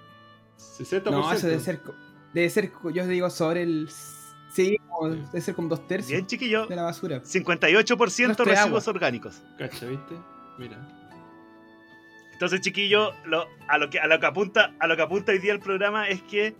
60%. 0.57 1.11
No, 1.11 1.31
eso 1.31 1.47
debe 1.47 1.59
ser, 1.59 1.81
debe 2.33 2.49
ser, 2.49 2.71
yo 2.93 3.07
digo, 3.07 3.29
sobre 3.29 3.63
el... 3.63 3.89
Sí, 4.51 4.77
debe 5.01 5.41
ser 5.41 5.55
como 5.55 5.67
dos 5.67 5.87
tercios 5.87 6.11
Bien, 6.11 6.27
chiquillo. 6.27 6.67
de 6.67 6.75
la 6.75 6.83
basura. 6.83 7.23
58% 7.23 8.45
residuos 8.45 8.87
orgánicos. 8.87 9.41
Cacha, 9.57 9.87
¿viste? 9.87 10.15
Mira. 10.59 10.77
Entonces, 12.33 12.61
chiquillo, 12.61 13.13
a, 13.67 13.77
lo 13.77 13.89
que, 13.89 13.99
a, 13.99 14.07
lo 14.07 14.19
que 14.19 14.25
apunta, 14.25 14.75
a 14.79 14.87
lo 14.87 14.95
que 14.95 15.01
apunta 15.01 15.31
hoy 15.31 15.39
día 15.39 15.53
el 15.53 15.59
programa 15.59 16.07
es 16.07 16.21
que 16.23 16.55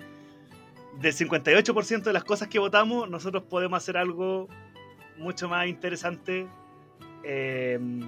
del 0.99 1.13
58% 1.13 2.03
de 2.03 2.13
las 2.13 2.23
cosas 2.23 2.47
que 2.47 2.59
votamos, 2.59 3.09
nosotros 3.09 3.43
podemos 3.43 3.77
hacer 3.77 3.97
algo 3.97 4.47
mucho 5.17 5.49
más 5.49 5.67
interesante. 5.67 6.47
Em, 7.23 8.01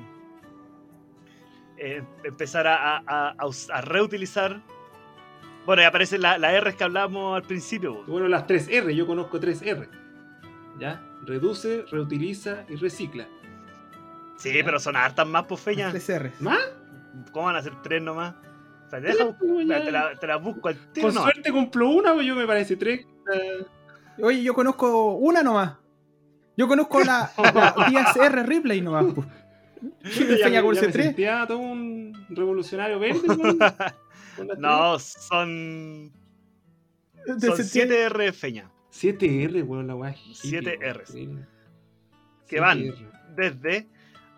eh, 1.78 2.04
empezar 2.24 2.68
a, 2.68 3.36
reutilizar. 3.82 4.62
Bueno, 5.66 5.82
y 5.82 5.86
aparecen 5.86 6.22
las 6.22 6.40
la 6.40 6.54
R 6.54 6.76
que 6.76 6.84
hablamos 6.84 7.36
al 7.36 7.44
principio. 7.44 8.04
Bueno, 8.06 8.28
las 8.28 8.46
3 8.46 8.68
R, 8.70 8.96
yo 8.96 9.08
conozco 9.08 9.40
3 9.40 9.62
R. 9.64 9.90
¿Ya? 10.80 11.02
Reduce, 11.26 11.86
reutiliza 11.90 12.66
y 12.70 12.76
recicla. 12.76 13.28
Sí, 14.38 14.52
pero 14.64 14.80
son 14.80 14.96
hartas 14.96 15.26
más, 15.26 15.46
pues 15.46 15.62
feñas. 15.62 15.92
3 15.92 16.10
R. 16.10 16.32
¿Más? 16.40 16.60
¿Cómo 17.32 17.46
van 17.46 17.56
a 17.56 17.62
ser 17.62 17.82
tres 17.82 18.02
nomás? 18.02 18.36
te, 18.90 19.02
la, 19.92 20.16
te, 20.20 20.28
la, 20.28 20.38
busco 20.38 20.70
al 20.70 20.78
tiro. 20.92 21.08
Con 21.08 21.24
suerte 21.24 21.52
cumplo 21.52 21.90
una, 21.90 22.14
pues 22.14 22.26
yo 22.26 22.36
me 22.36 22.46
parece 22.46 22.76
tres. 22.76 23.06
Oye, 24.22 24.44
yo 24.44 24.54
conozco 24.54 25.16
una 25.16 25.44
nomás. 25.44 25.78
Yo 26.58 26.68
conozco 26.68 27.02
la, 27.02 27.32
la 27.38 28.14
R 28.26 28.44
Ripley 28.44 28.82
nomás. 28.82 29.06
Pues. 30.02 30.18
¿Qué 30.18 30.38
ya, 30.52 30.62
con 30.62 30.76
ese 30.76 30.88
3? 30.88 31.16
todo 31.48 31.60
un 31.60 32.14
revolucionario 32.30 33.00
verde, 33.00 33.22
No, 34.58 35.00
son. 35.00 36.12
Son 37.26 37.64
7 37.64 38.04
R 38.04 38.34
feña. 38.34 38.72
7 38.90 39.44
R, 39.44 39.64
weón, 39.64 39.88
la 39.88 39.96
weá. 39.96 40.16
7 40.34 40.80
R. 40.82 41.04
Que 42.48 42.60
van 42.60 42.94
desde 43.36 43.88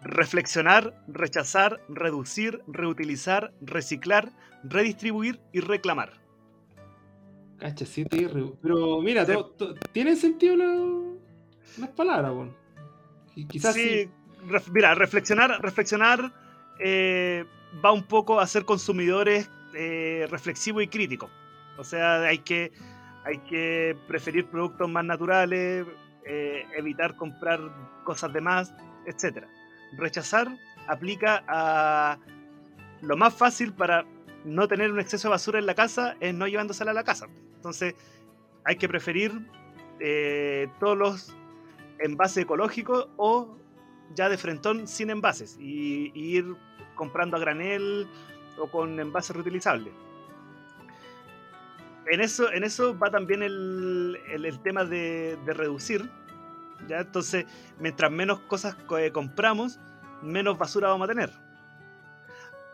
reflexionar, 0.01 1.03
rechazar, 1.07 1.81
reducir, 1.89 2.61
reutilizar, 2.67 3.53
reciclar, 3.61 4.31
redistribuir 4.63 5.39
y 5.51 5.59
reclamar. 5.59 6.13
Cacha, 7.57 7.85
sí, 7.85 8.05
pero 8.05 9.01
mira, 9.01 9.25
tiene 9.91 10.15
sentido 10.15 10.55
las 11.77 11.89
palabras, 11.89 12.33
bueno. 12.33 12.53
Quizás 13.49 13.75
sí. 13.75 14.09
Mira, 14.71 14.95
reflexionar, 14.95 15.61
reflexionar 15.61 16.31
eh, 16.79 17.45
va 17.83 17.91
un 17.91 18.03
poco 18.03 18.39
a 18.39 18.47
ser 18.47 18.65
consumidores 18.65 19.49
eh, 19.73 20.27
reflexivos 20.29 20.83
y 20.83 20.87
críticos. 20.87 21.29
O 21.77 21.83
sea, 21.83 22.21
hay 22.21 22.39
que, 22.39 22.71
hay 23.23 23.39
que 23.39 23.95
preferir 24.07 24.47
productos 24.47 24.89
más 24.89 25.05
naturales, 25.05 25.85
eh, 26.25 26.65
evitar 26.75 27.15
comprar 27.15 27.59
cosas 28.03 28.33
de 28.33 28.41
más, 28.41 28.73
etcétera 29.05 29.47
rechazar 29.95 30.47
aplica 30.87 31.43
a 31.47 32.17
lo 33.01 33.17
más 33.17 33.33
fácil 33.33 33.73
para 33.73 34.05
no 34.43 34.67
tener 34.67 34.91
un 34.91 34.99
exceso 34.99 35.27
de 35.27 35.31
basura 35.31 35.59
en 35.59 35.65
la 35.65 35.75
casa 35.75 36.15
es 36.19 36.33
no 36.33 36.47
llevándosela 36.47 36.91
a 36.91 36.93
la 36.93 37.03
casa. 37.03 37.27
Entonces 37.55 37.95
hay 38.63 38.75
que 38.77 38.87
preferir 38.87 39.31
eh, 39.99 40.67
todos 40.79 40.97
los 40.97 41.35
envases 41.99 42.43
ecológicos 42.43 43.07
o 43.17 43.57
ya 44.13 44.29
de 44.29 44.37
frentón 44.37 44.87
sin 44.87 45.09
envases 45.09 45.57
y, 45.59 46.11
ir 46.13 46.55
comprando 46.95 47.37
a 47.37 47.39
granel 47.39 48.07
o 48.57 48.67
con 48.67 48.99
envases 48.99 49.35
reutilizables. 49.35 49.93
En 52.09 52.21
eso, 52.21 52.51
en 52.51 52.63
eso 52.63 52.97
va 52.97 53.11
también 53.11 53.43
el, 53.43 54.59
tema 54.63 54.85
de, 54.85 55.37
de 55.45 55.53
reducir, 55.53 56.09
¿ya? 56.87 56.99
Entonces, 56.99 57.45
mientras 57.79 58.11
menos 58.11 58.39
cosas 58.41 58.77
eh, 58.97 59.11
compramos, 59.11 59.79
menos 60.21 60.57
basura 60.57 60.87
vamos 60.87 61.09
a 61.09 61.13
tener. 61.13 61.47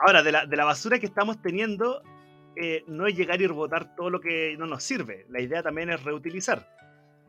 Ahora, 0.06 0.22
de 0.22 0.32
la, 0.32 0.66
basura 0.66 1.00
que 1.00 1.06
estamos 1.06 1.42
teniendo, 1.42 2.04
eh, 2.56 2.84
no 2.88 3.08
es 3.08 3.16
llegar 3.16 3.42
y 3.42 3.48
botar 3.48 3.96
todo 3.96 4.10
lo 4.10 4.20
que 4.20 4.56
no 4.58 4.66
nos 4.66 4.84
sirve. 4.84 5.26
La 5.30 5.40
idea 5.40 5.64
también 5.64 5.90
es 5.90 6.04
reutilizar. 6.04 6.68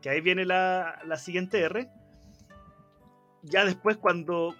Que 0.01 0.09
ahí 0.09 0.19
viene 0.19 0.43
la, 0.43 0.99
siguiente 1.15 1.61
R. 1.61 1.89
Ya 3.45 3.65
después, 3.65 3.97
cuando, 3.97 4.55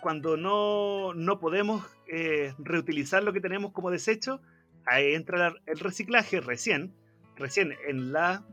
cuando 0.00 0.36
no, 0.36 1.14
no 1.14 1.40
podemos 1.40 1.84
eh, 2.06 2.54
reutilizar 2.58 3.22
lo 3.22 3.32
que 3.32 3.40
tenemos 3.40 3.72
como 3.72 3.90
desecho, 3.90 4.40
ahí 4.86 5.14
entra 5.14 5.54
el 5.66 5.78
reciclaje 5.78 6.40
recién. 6.40 6.92
Recién 7.36 7.74
en 7.86 8.12
la 8.12 8.44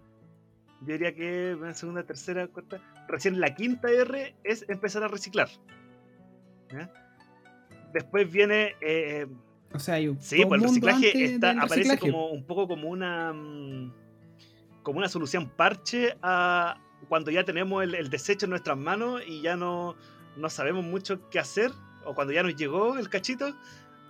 yo 0.82 0.94
diría 0.94 1.16
que 1.16 1.52
en 1.52 1.76
segunda, 1.76 2.04
tercera, 2.04 2.48
cuarta, 2.48 2.80
recién 3.08 3.40
la 3.40 3.56
quinta 3.56 3.90
R 3.90 4.36
es 4.44 4.66
empezar 4.70 5.04
a 5.04 5.08
reciclar. 5.08 5.50
Después 7.94 8.32
viene. 8.32 8.76
Eh, 8.82 9.26
o 9.74 9.80
sea, 9.80 9.96
hay 9.96 10.08
un 10.10 10.22
sí, 10.22 10.46
pues 10.46 10.62
el 10.62 10.68
reciclaje, 10.68 11.40
aparece 11.60 11.98
como 11.98 12.30
un 12.30 12.46
poco 12.46 12.68
como 12.68 12.90
una. 12.90 13.34
Mm, 13.34 13.94
como 14.84 15.00
una 15.00 15.10
solución 15.10 15.50
parche 15.50 16.16
a 16.22 16.78
cuando 17.08 17.32
ya 17.32 17.44
tenemos 17.44 17.84
el, 17.84 18.10
desecho 18.10 18.46
en 18.46 18.52
nuestras 18.52 18.78
manos 18.78 19.22
y 19.26 19.42
ya 19.42 19.56
no, 19.56 19.96
no 20.38 20.50
sabemos 20.50 20.84
mucho 20.84 21.30
qué 21.30 21.40
hacer, 21.40 21.72
o 22.04 22.14
cuando 22.14 22.34
ya 22.34 22.44
nos 22.44 22.56
llegó 22.56 22.98
el 22.98 23.10
cachito, 23.10 23.56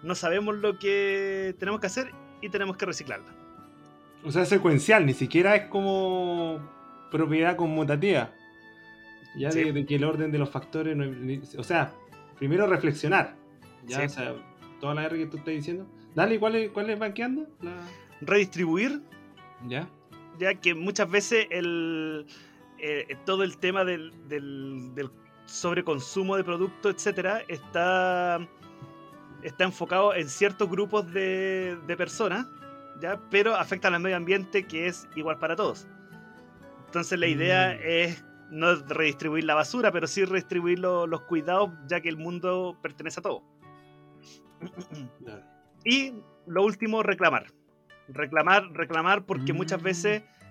no 0.03 0.15
sabemos 0.15 0.55
lo 0.55 0.77
que 0.77 1.55
tenemos 1.59 1.81
que 1.81 1.87
hacer 1.87 2.11
y 2.41 2.49
tenemos 2.49 2.77
que 2.77 2.85
reciclarla. 2.85 3.33
O 4.23 4.31
sea, 4.31 4.45
secuencial, 4.45 5.05
ni 5.05 5.13
siquiera 5.13 5.55
es 5.55 5.69
como 5.69 6.59
propiedad 7.11 7.55
conmutativa. 7.55 8.31
Ya 9.37 9.49
de, 9.49 9.85
que 9.85 9.95
el 9.95 10.03
orden 10.03 10.31
de 10.31 10.37
los 10.37 10.49
factores, 10.49 10.97
o 11.57 11.63
sea, 11.63 11.93
primero 12.37 12.67
reflexionar. 12.67 13.35
Ya, 13.85 14.05
o 14.05 14.09
sea, 14.09 14.33
toda 14.79 14.95
la 14.95 15.05
R 15.05 15.17
que 15.17 15.25
tú 15.25 15.37
estás 15.37 15.53
diciendo. 15.53 15.85
Dale, 16.15 16.39
¿cuál 16.39 16.55
es, 16.55 16.71
cuál 16.71 16.89
es 16.89 16.97
banqueando? 16.97 17.47
Redistribuir. 18.21 19.01
Ya. 19.67 19.89
Ya 20.39 20.55
que 20.55 20.73
muchas 20.73 21.09
veces 21.09 21.47
el, 21.51 22.25
eh, 22.79 23.17
todo 23.25 23.43
el 23.43 23.57
tema 23.57 23.83
del, 23.85 24.11
sobreconsumo 25.45 26.37
de 26.37 26.43
productos, 26.43 26.95
etcétera, 26.95 27.41
está, 27.47 28.39
está 29.43 29.63
enfocado 29.63 30.13
en 30.15 30.27
ciertos 30.29 30.69
grupos 30.69 31.11
de, 31.13 31.77
personas, 31.97 32.47
¿ya? 33.01 33.19
pero 33.29 33.55
afecta 33.55 33.87
al 33.87 33.99
medio 33.99 34.17
ambiente 34.17 34.65
que 34.65 34.87
es 34.87 35.07
igual 35.15 35.37
para 35.37 35.55
todos. 35.55 35.87
Entonces 36.87 37.19
la 37.19 37.27
idea 37.27 37.75
mm. 37.75 37.79
es 37.83 38.25
no 38.49 38.75
redistribuir 38.75 39.43
la 39.43 39.55
basura, 39.55 39.91
pero 39.91 40.07
sí 40.07 40.23
redistribuir 40.25 40.79
los 40.79 41.21
cuidados, 41.21 41.71
ya 41.87 42.01
que 42.01 42.09
el 42.09 42.17
mundo 42.17 42.77
pertenece 42.81 43.19
a 43.19 43.23
todo. 43.23 43.43
y 45.83 46.13
lo 46.47 46.63
último, 46.63 47.03
reclamar. 47.03 47.47
Reclamar, 48.07 48.71
reclamar, 48.71 49.25
porque 49.25 49.53
muchas 49.53 49.81
mm, 49.81 49.83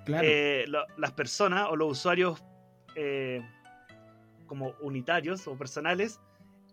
eh, 0.07 0.67
las 0.97 1.13
personas 1.13 1.69
o 1.71 1.77
los 1.77 1.93
usuarios 1.93 2.43
eh, 2.95 3.43
como 4.47 4.75
unitarios 4.81 5.47
o 5.49 5.57
personales 5.57 6.21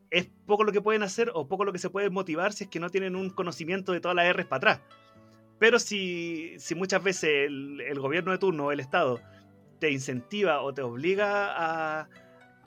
es 0.09 0.29
poco 0.45 0.63
lo 0.63 0.71
que 0.71 0.81
pueden 0.81 1.03
hacer 1.03 1.31
o 1.33 1.47
poco 1.47 1.63
lo 1.63 1.71
que 1.71 1.79
se 1.79 1.89
puede 1.89 2.09
motivar 2.09 2.51
si 2.53 2.65
es 2.65 2.69
que 2.69 2.79
no 2.79 2.89
tienen 2.89 3.15
un 3.15 3.29
conocimiento 3.29 3.93
de 3.93 4.01
todas 4.01 4.15
las 4.15 4.35
R's 4.35 4.45
para 4.45 4.57
atrás. 4.57 4.81
Pero 5.57 5.79
si, 5.79 6.55
si 6.57 6.75
muchas 6.75 7.03
veces 7.03 7.47
el, 7.47 7.99
gobierno 7.99 8.31
de 8.31 8.37
turno 8.37 8.65
o 8.65 8.71
el 8.71 8.79
Estado 8.79 9.21
te 9.79 9.91
incentiva 9.91 10.61
o 10.61 10.73
te 10.73 10.81
obliga 10.81 11.53
a, 11.55 12.09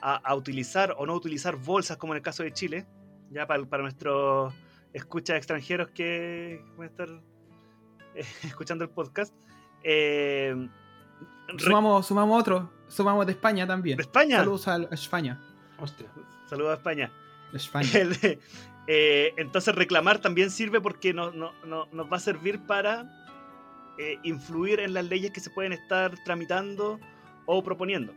a, 0.01 0.35
utilizar 0.35 0.95
o 0.97 1.05
no 1.05 1.13
utilizar 1.13 1.55
bolsas, 1.55 1.97
como 1.97 2.13
en 2.13 2.17
el 2.17 2.23
caso 2.23 2.43
de 2.43 2.53
Chile, 2.53 2.85
ya 3.31 3.45
para, 3.47 3.63
para 3.65 3.83
nuestros 3.83 4.53
escuchas 4.93 5.35
extranjeros 5.35 5.89
que 5.89 6.63
van 6.77 6.87
a 6.87 6.91
estar 6.91 7.09
eh, 8.15 8.23
escuchando 8.43 8.83
el 8.85 8.89
podcast. 8.89 9.35
Eh, 9.87 10.67
sumamos, 11.57 12.07
sumamos 12.07 12.41
otro, 12.41 12.71
sumamos 12.87 13.25
de 13.27 13.33
España 13.33 13.67
también. 13.67 13.97
¿De 13.97 14.01
España? 14.03 14.37
Saludos 14.37 14.67
a 14.67 14.77
España. 14.91 15.39
Hostia. 15.79 16.07
Saludos 16.49 16.71
a 16.71 16.73
España. 16.75 17.11
España. 17.53 17.89
Eh, 18.87 19.33
entonces 19.37 19.73
reclamar 19.73 20.19
también 20.19 20.51
sirve 20.51 20.79
porque 20.79 21.11
no, 21.11 21.31
no, 21.31 21.53
no, 21.65 21.87
nos 21.91 22.05
va 22.05 22.17
a 22.17 22.19
servir 22.19 22.59
para 22.67 23.25
eh, 23.97 24.19
influir 24.21 24.79
en 24.79 24.93
las 24.93 25.05
leyes 25.05 25.31
que 25.31 25.39
se 25.39 25.49
pueden 25.49 25.73
estar 25.73 26.13
tramitando 26.23 26.99
o 27.47 27.63
proponiendo. 27.63 28.13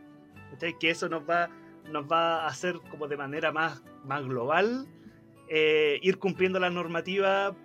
Que 0.79 0.91
eso 0.91 1.09
nos 1.09 1.27
va, 1.27 1.49
nos 1.91 2.05
va 2.05 2.43
a 2.43 2.47
hacer 2.49 2.79
como 2.91 3.07
de 3.07 3.17
manera 3.17 3.51
más, 3.51 3.81
más 4.05 4.23
global 4.25 4.87
eh, 5.47 5.99
ir 6.03 6.19
cumpliendo 6.19 6.59
la 6.59 6.69
normativa 6.69 7.55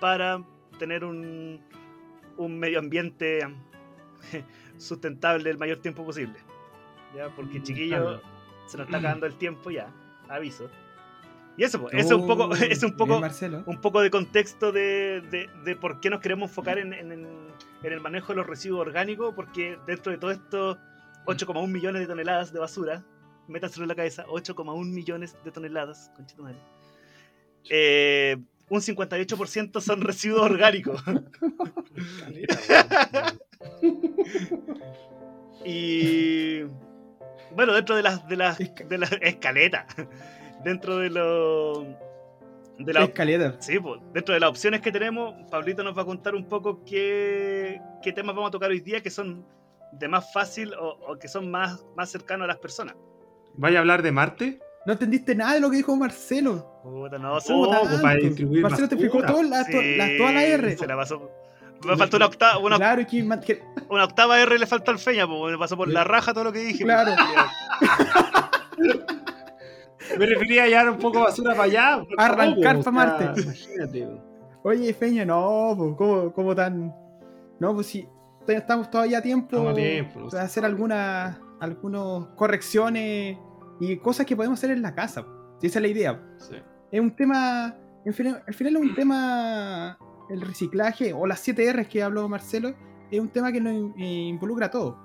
para 0.00 0.42
tener 0.78 1.04
un, 1.04 1.60
un 2.36 2.58
medio 2.58 2.78
ambiente 2.78 3.46
sustentable 4.78 5.50
el 5.50 5.58
mayor 5.58 5.78
tiempo 5.78 6.04
posible. 6.04 6.38
¿ya? 7.14 7.28
Porque 7.34 7.60
mm, 7.60 7.62
chiquillo, 7.62 8.20
se 8.66 8.76
nos 8.76 8.86
está 8.86 8.98
acabando 8.98 9.26
el 9.26 9.36
tiempo 9.36 9.70
ya, 9.70 9.92
aviso. 10.28 10.70
Y 11.56 11.64
eso, 11.64 11.88
eso 11.90 11.96
es 11.96 12.12
un 12.12 12.26
poco, 12.26 12.54
es 12.54 12.82
un 12.82 12.96
poco, 12.96 13.20
un 13.66 13.80
poco 13.80 14.00
de 14.02 14.10
contexto 14.10 14.72
de, 14.72 15.48
de, 15.64 15.76
por 15.76 16.00
qué 16.00 16.10
nos 16.10 16.20
queremos 16.20 16.50
enfocar 16.50 16.78
en, 16.78 16.92
en, 16.92 17.12
en, 17.12 17.26
el 17.82 18.00
manejo 18.00 18.32
de 18.32 18.36
los 18.36 18.46
residuos 18.46 18.80
orgánicos, 18.80 19.34
porque 19.34 19.78
dentro 19.86 20.12
de 20.12 20.18
todo 20.18 20.30
esto, 20.32 20.78
8,1 21.24 21.66
millones 21.68 22.02
de 22.02 22.06
toneladas 22.06 22.52
de 22.52 22.58
basura, 22.58 23.04
métaselo 23.48 23.84
en 23.84 23.88
la 23.88 23.94
cabeza, 23.94 24.26
8,1 24.26 24.84
millones 24.84 25.36
de 25.44 25.50
toneladas, 25.50 26.10
conchito 26.14 26.42
madre. 26.42 26.58
Eh, 27.70 28.36
un 28.68 28.80
58% 28.80 29.80
son 29.80 30.00
residuos 30.00 30.42
orgánicos. 30.42 31.02
y 35.64 36.62
bueno, 37.54 37.74
dentro 37.74 37.96
de 37.96 38.02
las 38.02 38.28
de 38.28 38.36
las 38.36 38.58
de 38.58 38.98
las 38.98 39.12
escaletas 39.20 39.86
dentro 40.66 40.98
de 40.98 41.10
lo. 41.10 41.86
De 42.78 42.92
la, 42.92 43.04
escalera. 43.04 43.56
Sí, 43.60 43.78
pues, 43.78 44.00
dentro 44.12 44.34
de 44.34 44.40
las 44.40 44.50
opciones 44.50 44.82
que 44.82 44.92
tenemos, 44.92 45.34
Pablito 45.50 45.82
nos 45.82 45.96
va 45.96 46.02
a 46.02 46.04
contar 46.04 46.34
un 46.34 46.46
poco 46.46 46.84
qué, 46.84 47.80
qué 48.02 48.12
temas 48.12 48.36
vamos 48.36 48.48
a 48.48 48.50
tocar 48.50 48.70
hoy 48.70 48.80
día 48.80 49.02
que 49.02 49.08
son 49.08 49.46
de 49.92 50.08
más 50.08 50.30
fácil 50.30 50.74
o, 50.78 51.16
que 51.18 51.26
son 51.26 51.50
más, 51.50 51.86
más 51.96 52.10
cercanos 52.10 52.44
a 52.44 52.48
las 52.48 52.58
personas. 52.58 52.94
¿Vaya 53.54 53.78
a 53.78 53.80
hablar 53.80 54.02
de 54.02 54.12
Marte? 54.12 54.60
No 54.86 54.92
entendiste 54.92 55.34
nada 55.34 55.54
de 55.54 55.60
lo 55.60 55.68
que 55.68 55.78
dijo 55.78 55.96
Marcelo. 55.96 56.80
Puta, 56.82 57.18
no, 57.18 57.38
para 58.00 58.14
distribuir 58.20 58.62
Marcelo 58.62 58.88
te 58.88 58.94
explicó 58.94 59.20
todo, 59.24 59.42
la, 59.42 59.64
toda 59.64 60.32
la 60.32 60.44
R. 60.44 60.76
Se 60.76 60.86
la 60.86 60.96
pasó. 60.96 61.28
Me 61.84 61.96
faltó 61.96 62.16
una 62.16 62.26
octava. 62.26 62.58
Una, 62.58 62.76
claro, 62.76 63.02
una 63.90 64.04
octava 64.04 64.40
R 64.40 64.58
le 64.58 64.66
falta 64.66 64.92
al 64.92 64.98
Feña, 64.98 65.26
pues 65.26 65.52
me 65.52 65.58
pasó 65.58 65.76
por 65.76 65.88
la 65.88 66.04
raja 66.04 66.32
todo 66.32 66.44
lo 66.44 66.52
que 66.52 66.60
dije. 66.60 66.84
Claro. 66.84 67.12
Me 70.18 70.24
refería 70.24 70.62
a 70.62 70.66
llevar 70.68 70.90
un 70.90 70.98
poco 70.98 71.20
basura 71.20 71.50
para 71.50 71.64
allá. 71.64 72.00
Arrancar 72.16 72.78
para 72.78 72.90
Marte. 72.92 73.42
Imagínate. 73.42 74.08
Oye, 74.62 74.94
Feña, 74.94 75.24
no, 75.24 75.74
pues, 75.76 75.94
¿cómo, 75.96 76.32
¿cómo, 76.32 76.54
tan.? 76.54 76.94
No, 77.58 77.74
pues 77.74 77.88
si 77.88 78.08
estamos 78.46 78.88
todavía 78.88 79.18
a 79.18 79.22
tiempo, 79.22 79.74
tiempo 79.74 80.28
de 80.30 80.38
hacer 80.38 80.64
algunas 80.64 81.36
algunas 81.60 82.26
correcciones 82.36 83.38
y 83.80 83.96
cosas 83.98 84.26
que 84.26 84.36
podemos 84.36 84.58
hacer 84.58 84.70
en 84.70 84.82
la 84.82 84.94
casa. 84.94 85.26
Si 85.60 85.66
esa 85.66 85.78
es 85.78 85.82
la 85.82 85.88
idea. 85.88 86.22
Sí. 86.38 86.56
Es 86.90 87.00
un 87.00 87.14
tema. 87.14 87.74
al 88.04 88.14
final 88.14 88.42
es 88.76 88.82
un 88.82 88.94
tema. 88.96 89.98
El 90.28 90.40
reciclaje 90.40 91.12
o 91.12 91.24
las 91.24 91.38
7 91.38 91.72
R's 91.72 91.86
que 91.86 92.02
habló 92.02 92.28
Marcelo 92.28 92.74
es 93.12 93.20
un 93.20 93.28
tema 93.28 93.52
que 93.52 93.60
nos 93.60 93.96
involucra 93.96 94.66
a 94.66 94.70
todos. 94.70 94.96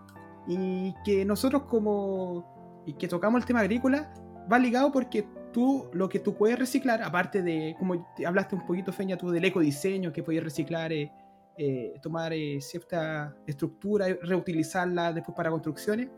Y 0.47 0.93
que 1.05 1.23
nosotros, 1.25 1.63
como. 1.63 2.83
y 2.85 2.93
que 2.93 3.07
tocamos 3.07 3.41
el 3.41 3.45
tema 3.45 3.59
agrícola, 3.59 4.13
va 4.51 4.57
ligado 4.57 4.91
porque 4.91 5.25
tú, 5.51 5.89
lo 5.93 6.09
que 6.09 6.19
tú 6.19 6.35
puedes 6.35 6.57
reciclar, 6.57 7.01
aparte 7.03 7.41
de, 7.41 7.75
como 7.77 8.13
hablaste 8.25 8.55
un 8.55 8.65
poquito, 8.65 8.91
Feña, 8.91 9.17
tú 9.17 9.29
del 9.29 9.45
ecodiseño, 9.45 10.11
que 10.11 10.23
puedes 10.23 10.43
reciclar, 10.43 10.91
eh, 10.91 11.11
eh, 11.57 11.93
tomar 12.01 12.33
eh, 12.33 12.59
cierta 12.61 13.35
estructura 13.45 14.07
reutilizarla 14.21 15.13
después 15.13 15.35
para 15.35 15.49
construcciones, 15.49 16.09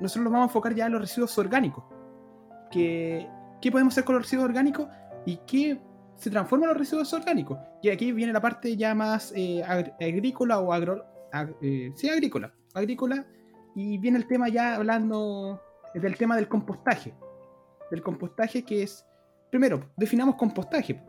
nosotros 0.00 0.24
nos 0.24 0.32
vamos 0.32 0.46
a 0.46 0.50
enfocar 0.50 0.74
ya 0.74 0.86
en 0.86 0.92
los 0.92 1.00
residuos 1.00 1.36
orgánicos. 1.38 1.84
Que, 2.70 3.28
¿Qué 3.60 3.70
podemos 3.70 3.94
hacer 3.94 4.04
con 4.04 4.16
los 4.16 4.24
residuos 4.24 4.48
orgánicos 4.48 4.88
y 5.24 5.38
qué 5.46 5.80
se 6.16 6.30
transforman 6.30 6.68
los 6.68 6.78
residuos 6.78 7.12
orgánicos? 7.12 7.58
Y 7.82 7.90
aquí 7.90 8.12
viene 8.12 8.32
la 8.32 8.40
parte 8.40 8.76
ya 8.76 8.94
más 8.94 9.32
agrícola 9.98 10.60
o 10.60 10.72
agro... 10.72 11.04
sí, 11.94 12.08
agrícola. 12.08 12.52
Agrícola. 12.74 13.26
Y 13.74 13.98
viene 13.98 14.18
el 14.18 14.26
tema 14.26 14.48
ya 14.48 14.76
hablando 14.76 15.60
del 15.94 16.16
tema 16.16 16.36
del 16.36 16.48
compostaje. 16.48 17.14
Del 17.90 18.02
compostaje 18.02 18.64
que 18.64 18.82
es, 18.82 19.04
primero, 19.50 19.90
definamos 19.96 20.36
compostaje. 20.36 21.02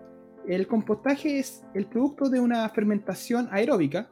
El 0.47 0.67
compostaje 0.67 1.39
es 1.39 1.65
el 1.73 1.87
producto 1.87 2.29
de 2.29 2.39
una 2.39 2.67
fermentación 2.69 3.49
aeróbica, 3.51 4.09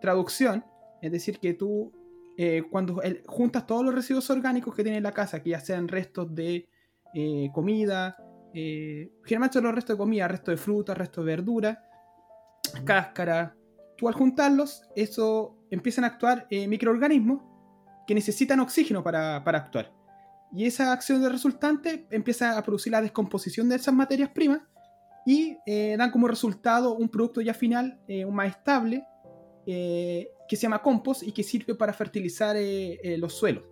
traducción, 0.00 0.64
es 1.00 1.12
decir, 1.12 1.38
que 1.38 1.54
tú 1.54 1.92
eh, 2.36 2.62
cuando 2.70 3.00
juntas 3.26 3.66
todos 3.66 3.84
los 3.84 3.94
residuos 3.94 4.28
orgánicos 4.30 4.74
que 4.74 4.82
tiene 4.82 5.00
la 5.00 5.12
casa, 5.12 5.42
que 5.42 5.50
ya 5.50 5.60
sean 5.60 5.88
restos 5.88 6.34
de 6.34 6.68
eh, 7.14 7.50
comida, 7.52 8.16
eh, 8.54 9.12
generalmente 9.24 9.60
los 9.60 9.74
restos 9.74 9.96
de 9.96 9.98
comida, 9.98 10.28
restos 10.28 10.52
de 10.52 10.56
fruta, 10.56 10.94
restos 10.94 11.24
de 11.24 11.30
verdura, 11.30 11.84
cáscara, 12.84 13.54
tú 13.96 14.08
al 14.08 14.14
juntarlos, 14.14 14.82
eso 14.96 15.56
empiezan 15.70 16.04
a 16.04 16.08
actuar 16.08 16.46
microorganismos 16.50 17.42
que 18.06 18.14
necesitan 18.14 18.60
oxígeno 18.60 19.02
para, 19.02 19.36
actuar. 19.36 19.92
Y 20.52 20.66
esa 20.66 20.92
acción 20.92 21.22
de 21.22 21.28
resultante 21.28 22.06
empieza 22.10 22.58
a 22.58 22.62
producir 22.62 22.92
la 22.92 23.00
descomposición 23.00 23.68
de 23.68 23.76
esas 23.76 23.94
materias 23.94 24.30
primas 24.30 24.60
y 25.24 25.56
eh, 25.66 25.94
dan 25.96 26.10
como 26.10 26.28
resultado 26.28 26.94
un 26.94 27.08
producto 27.08 27.40
ya 27.40 27.54
final, 27.54 28.00
eh, 28.08 28.24
un 28.24 28.34
más 28.34 28.48
estable, 28.48 29.06
eh, 29.66 30.28
que 30.52 30.56
se 30.56 30.64
llama 30.64 30.82
compost 30.82 31.22
y 31.22 31.32
que 31.32 31.42
sirve 31.42 31.74
para 31.74 31.94
fertilizar 31.94 32.54
los 33.16 33.32
suelos. 33.32 33.64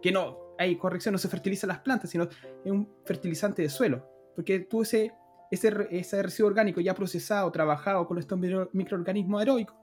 Que 0.00 0.12
no, 0.12 0.54
hay 0.56 0.76
corrección, 0.76 1.10
no 1.10 1.18
se 1.18 1.26
fertiliza 1.26 1.66
las 1.66 1.80
plantas, 1.80 2.10
sino 2.10 2.28
es 2.64 2.70
un 2.70 2.88
fertilizante 3.04 3.60
de 3.60 3.68
suelo. 3.68 4.08
Porque 4.36 4.60
tú 4.60 4.82
ese, 4.82 5.10
ese, 5.50 5.72
ese 5.90 6.22
residuo 6.22 6.46
orgánico 6.46 6.80
ya 6.80 6.94
procesado, 6.94 7.50
trabajado 7.50 8.06
con 8.06 8.18
estos 8.18 8.38
microorganismos 8.72 9.40
aeróbicos, 9.40 9.74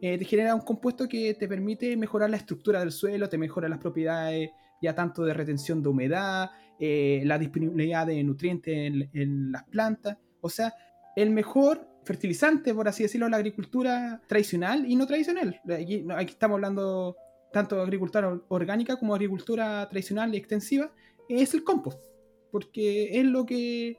eh, 0.00 0.16
te 0.16 0.24
genera 0.24 0.54
un 0.54 0.62
compuesto 0.62 1.06
que 1.06 1.34
te 1.34 1.46
permite 1.46 1.94
mejorar 1.98 2.30
la 2.30 2.38
estructura 2.38 2.80
del 2.80 2.92
suelo, 2.92 3.28
te 3.28 3.36
mejora 3.36 3.68
las 3.68 3.78
propiedades 3.78 4.48
ya 4.80 4.94
tanto 4.94 5.22
de 5.22 5.34
retención 5.34 5.82
de 5.82 5.90
humedad, 5.90 6.48
eh, 6.78 7.20
la 7.26 7.36
disponibilidad 7.36 8.06
de 8.06 8.24
nutrientes 8.24 8.74
en, 9.12 9.52
las 9.52 9.64
plantas. 9.64 10.16
O 10.40 10.48
sea, 10.48 10.72
el 11.14 11.28
mejor 11.28 11.86
fertilizante, 12.04 12.74
por 12.74 12.88
así 12.88 13.02
decirlo, 13.02 13.26
de 13.26 13.30
la 13.30 13.36
agricultura 13.36 14.20
tradicional 14.26 14.84
y 14.90 14.96
no 14.96 15.06
tradicional. 15.06 15.60
Aquí, 15.70 16.04
aquí 16.10 16.32
estamos 16.32 16.56
hablando 16.56 17.16
tanto 17.52 17.76
de 17.76 17.82
agricultura 17.82 18.40
orgánica 18.48 18.96
como 18.96 19.14
agricultura 19.14 19.88
tradicional 19.88 20.34
y 20.34 20.38
extensiva, 20.38 20.90
es 21.28 21.54
el 21.54 21.64
compost. 21.64 22.02
porque 22.50 23.18
es 23.18 23.24
lo 23.24 23.46
que 23.46 23.96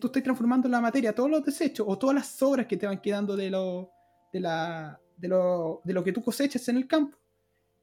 tú 0.00 0.06
estás 0.06 0.22
transformando 0.22 0.68
en 0.68 0.72
la 0.72 0.80
materia, 0.80 1.14
todos 1.14 1.30
los 1.30 1.44
desechos 1.44 1.84
o 1.88 1.98
todas 1.98 2.14
las 2.14 2.28
sobras 2.28 2.66
que 2.66 2.76
te 2.76 2.86
van 2.86 3.00
quedando 3.00 3.36
de 3.36 3.50
lo, 3.50 3.90
de 4.32 4.40
la, 4.40 5.00
de 5.16 5.28
lo, 5.28 5.80
de 5.84 5.92
lo 5.92 6.04
que 6.04 6.12
tú 6.12 6.22
cosechas 6.22 6.68
en 6.68 6.76
el 6.76 6.86
campo 6.86 7.18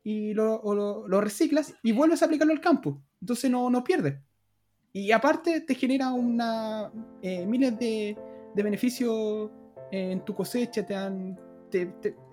y 0.02 0.34
lo, 0.34 0.62
lo, 1.08 1.22
reciclas 1.22 1.74
y 1.84 1.92
vuelves 1.92 2.22
a 2.22 2.26
aplicarlo 2.26 2.54
al 2.54 2.62
campo. 2.62 3.02
Entonces 3.20 3.52
no, 3.52 3.70
no 3.70 3.84
pierdes. 3.84 4.18
Y 4.94 5.12
aparte 5.12 5.62
te 5.62 5.76
genera 5.76 6.14
una 6.14 6.90
eh, 7.22 7.46
miles 7.46 7.78
de, 7.78 8.18
de 8.54 8.64
beneficios 8.64 9.50
en 9.92 10.24
tu 10.26 10.36
cosecha, 10.36 10.86
te 10.86 10.94
dan 10.94 11.40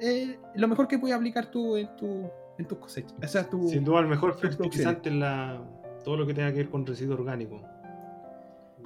eh, 0.01 0.39
lo 0.55 0.69
mejor 0.69 0.89
que 0.89 0.99
puedes 0.99 1.17
aplicar 1.17 1.51
tú 1.51 1.77
en 1.77 1.95
tu 1.97 2.31
en 2.59 2.67
tus 2.67 2.79
cosechas. 2.79 3.15
O 3.23 3.29
sea, 3.29 3.49
tu, 3.49 3.69
Sin 3.69 3.85
duda 3.85 4.01
el 4.01 4.07
mejor 4.07 4.39
fertilizante 4.39 5.11
en 5.11 5.21
la, 5.21 5.63
todo 6.05 6.17
lo 6.17 6.27
que 6.27 6.35
tenga 6.35 6.51
que 6.53 6.59
ver 6.59 6.71
con 6.71 6.87
residuo 6.87 7.15
orgánico. 7.15 7.61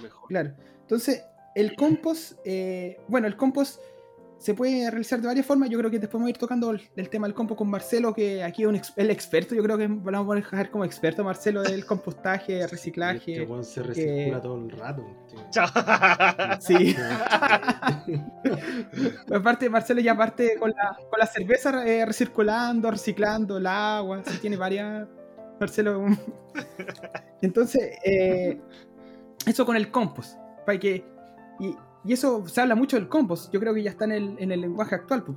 Mejor. 0.03 0.29
Claro. 0.29 0.53
Entonces, 0.81 1.25
el 1.55 1.77
compost, 1.77 2.39
eh, 2.45 2.99
bueno, 3.09 3.27
el 3.27 3.37
compost 3.37 3.81
se 4.41 4.55
puede 4.55 4.91
realizar 4.91 5.21
de 5.21 5.27
varias 5.27 5.45
formas. 5.45 5.69
Yo 5.69 5.79
creo 5.79 5.91
que 5.91 5.99
después 5.99 6.15
vamos 6.15 6.29
a 6.29 6.31
ir 6.31 6.39
tocando 6.39 6.71
el, 6.71 7.09
tema 7.11 7.27
del 7.27 7.35
compost 7.35 7.59
con 7.59 7.69
Marcelo, 7.69 8.15
que 8.15 8.43
aquí 8.43 8.65
es 8.65 8.93
el 8.97 9.11
experto. 9.11 9.55
Yo 9.55 9.63
creo 9.63 9.77
que 9.77 9.87
vamos 9.87 10.33
a 10.33 10.35
dejar 10.35 10.71
como 10.71 10.87
experto 10.87 11.23
Marcelo 11.23 11.63
del 11.63 11.85
compostaje, 11.85 12.67
reciclaje. 12.67 13.43
Este 13.43 13.65
se 13.65 13.83
recicla 13.83 14.41
todo 14.41 14.57
el 14.57 14.71
rato. 14.71 15.05
Sí. 16.59 16.97
aparte, 19.35 19.69
Marcelo 19.69 20.01
ya 20.01 20.17
parte 20.17 20.57
con 20.59 20.71
la, 20.71 20.97
con 21.11 21.19
la 21.19 21.27
cerveza 21.27 21.87
eh, 21.87 22.07
recirculando, 22.07 22.91
reciclando 22.91 23.59
el 23.59 23.67
agua. 23.67 24.23
Sí, 24.25 24.39
tiene 24.39 24.57
varias. 24.57 25.07
Marcelo. 25.61 26.07
Entonces, 27.43 27.99
eh, 28.03 28.59
eso 29.47 29.67
con 29.67 29.77
el 29.77 29.91
compost. 29.91 30.39
Para 30.65 30.81
que. 30.81 31.05
Y, 31.59 31.77
y 32.05 32.13
eso 32.13 32.47
se 32.49 32.61
habla 32.61 32.75
mucho 32.75 32.97
del 32.97 33.09
compost. 33.09 33.53
Yo 33.53 33.61
creo 33.61 33.75
que 33.75 33.83
ya 33.83 33.91
está 33.91 34.05
en 34.05 34.13
el, 34.13 34.37
en 34.39 34.53
el 34.53 34.61
lenguaje 34.61 34.95
actual. 34.95 35.23
Pues. 35.25 35.37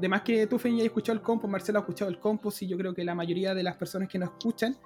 De 0.00 0.08
más 0.08 0.22
que 0.22 0.46
tú, 0.46 0.58
Feña, 0.58 0.76
hayas 0.76 0.86
escuchado 0.86 1.16
el 1.18 1.22
compost, 1.22 1.50
Marcelo 1.50 1.78
ha 1.78 1.82
escuchado 1.82 2.10
el 2.10 2.18
compost, 2.18 2.62
y 2.62 2.66
yo 2.66 2.76
creo 2.76 2.94
que 2.94 3.04
la 3.04 3.14
mayoría 3.14 3.54
de 3.54 3.62
las 3.62 3.76
personas 3.76 4.08
que 4.08 4.18
nos 4.18 4.30
escuchan, 4.30 4.76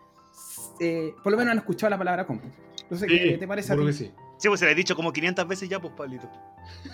eh, 0.78 1.12
por 1.22 1.32
lo 1.32 1.38
menos 1.38 1.52
han 1.52 1.58
escuchado 1.58 1.90
la 1.90 1.98
palabra 1.98 2.26
compost. 2.26 2.54
Entonces, 2.82 3.08
¿qué 3.08 3.36
te 3.38 3.46
parece 3.46 3.72
a 3.72 3.76
ti? 3.76 3.92
sí. 3.92 4.12
sí, 4.38 4.48
pues 4.48 4.60
se 4.60 4.66
le 4.66 4.72
ha 4.72 4.74
dicho 4.74 4.96
como 4.96 5.12
500 5.12 5.46
veces 5.46 5.68
ya, 5.68 5.80
pues, 5.80 5.92
Pablito. 5.94 6.28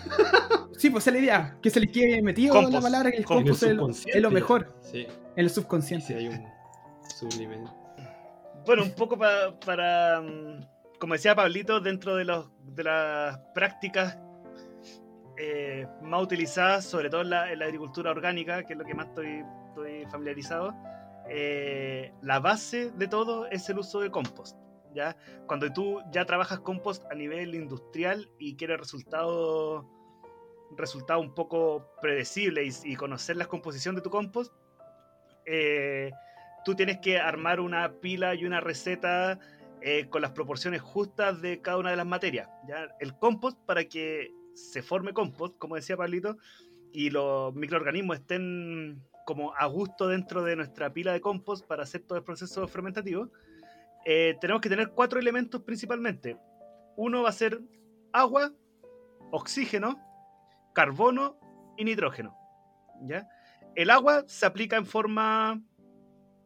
sí, 0.77 0.89
pues 0.89 1.07
es 1.07 1.13
la 1.13 1.19
idea, 1.19 1.57
que 1.61 1.69
se 1.69 1.79
le 1.79 1.87
quede 1.87 2.21
metido 2.21 2.69
la 2.69 2.81
palabra 2.81 3.11
que 3.11 3.17
el 3.17 3.25
compost, 3.25 3.63
es, 3.63 4.21
lo 4.21 4.31
mejor. 4.31 4.75
Sí. 4.81 5.07
En 5.35 5.45
el 5.45 5.49
subconsciente. 5.49 6.07
Sí, 6.07 6.13
hay 6.13 6.27
un 6.27 6.43
sublimen. 7.07 7.65
Bueno, 8.65 8.83
un 8.83 8.91
poco 8.91 9.17
para 9.17 10.21
mm, 10.21 10.59
como 10.99 11.13
decía 11.13 11.35
Pablito, 11.35 11.79
dentro 11.79 12.15
de, 12.15 12.25
los, 12.25 12.49
de 12.75 12.83
las 12.83 13.37
prácticas 13.53 14.17
eh, 15.37 15.87
más 16.01 16.23
utilizadas, 16.23 16.85
sobre 16.85 17.09
todo 17.09 17.21
en 17.21 17.29
la, 17.29 17.43
agricultura 17.43 18.11
orgánica, 18.11 18.63
que 18.63 18.73
es 18.73 18.79
lo 18.79 18.85
que 18.85 18.93
más 18.93 19.07
estoy, 19.07 19.43
estoy 19.67 20.05
familiarizado, 20.05 20.73
eh, 21.29 22.11
la 22.21 22.39
base 22.39 22.91
de 22.91 23.07
todo 23.07 23.47
es 23.47 23.69
el 23.69 23.79
uso 23.79 23.99
de 23.99 24.09
compost. 24.09 24.57
¿ya? 24.93 25.15
Cuando 25.45 25.71
tú 25.71 26.01
ya 26.11 26.25
trabajas 26.25 26.59
compost 26.59 27.03
a 27.11 27.15
nivel 27.15 27.53
industrial 27.53 28.29
y 28.39 28.55
quieres 28.55 28.79
resultados 28.79 29.85
resultado 30.75 31.21
un 31.21 31.33
poco 31.33 31.93
predecibles 32.01 32.83
y, 32.83 32.95
conocer 32.95 33.37
la 33.37 33.45
composición 33.45 33.95
de 33.95 34.01
tu 34.01 34.09
compost, 34.09 34.51
eh, 35.45 36.11
tú 36.65 36.75
tienes 36.75 36.97
que 36.97 37.19
armar 37.19 37.59
una 37.59 37.93
pila 38.01 38.35
y 38.35 38.45
una 38.45 38.59
receta 38.59 39.39
eh, 39.89 40.09
con 40.09 40.21
las 40.21 40.31
proporciones 40.31 40.81
justas 40.81 41.41
de 41.41 41.61
cada 41.61 41.77
una 41.77 41.91
de 41.91 41.95
las 41.95 42.05
materias. 42.05 42.49
¿ya? 42.67 42.93
El 42.99 43.17
compost, 43.17 43.57
para 43.65 43.85
que 43.85 44.33
se 44.53 44.81
forme 44.81 45.13
compost, 45.13 45.57
como 45.57 45.75
decía 45.75 45.95
Pablito, 45.95 46.37
y 46.91 47.09
los 47.09 47.55
microorganismos 47.55 48.17
estén 48.17 49.01
como 49.25 49.53
a 49.55 49.65
gusto 49.67 50.09
dentro 50.09 50.43
de 50.43 50.57
nuestra 50.57 50.91
pila 50.91 51.13
de 51.13 51.21
compost 51.21 51.65
para 51.65 51.83
hacer 51.83 52.01
todo 52.01 52.17
el 52.17 52.25
proceso 52.25 52.67
fermentativo, 52.67 53.31
eh, 54.05 54.35
tenemos 54.41 54.61
que 54.61 54.67
tener 54.67 54.89
cuatro 54.89 55.21
elementos 55.21 55.61
principalmente. 55.61 56.37
Uno 56.97 57.23
va 57.23 57.29
a 57.29 57.31
ser 57.31 57.61
agua, 58.11 58.51
oxígeno, 59.31 59.97
carbono 60.73 61.39
y 61.77 61.85
nitrógeno. 61.85 62.35
¿ya? 63.03 63.25
El 63.73 63.89
agua 63.89 64.25
se 64.27 64.45
aplica 64.45 64.75
en 64.75 64.85
forma 64.85 65.61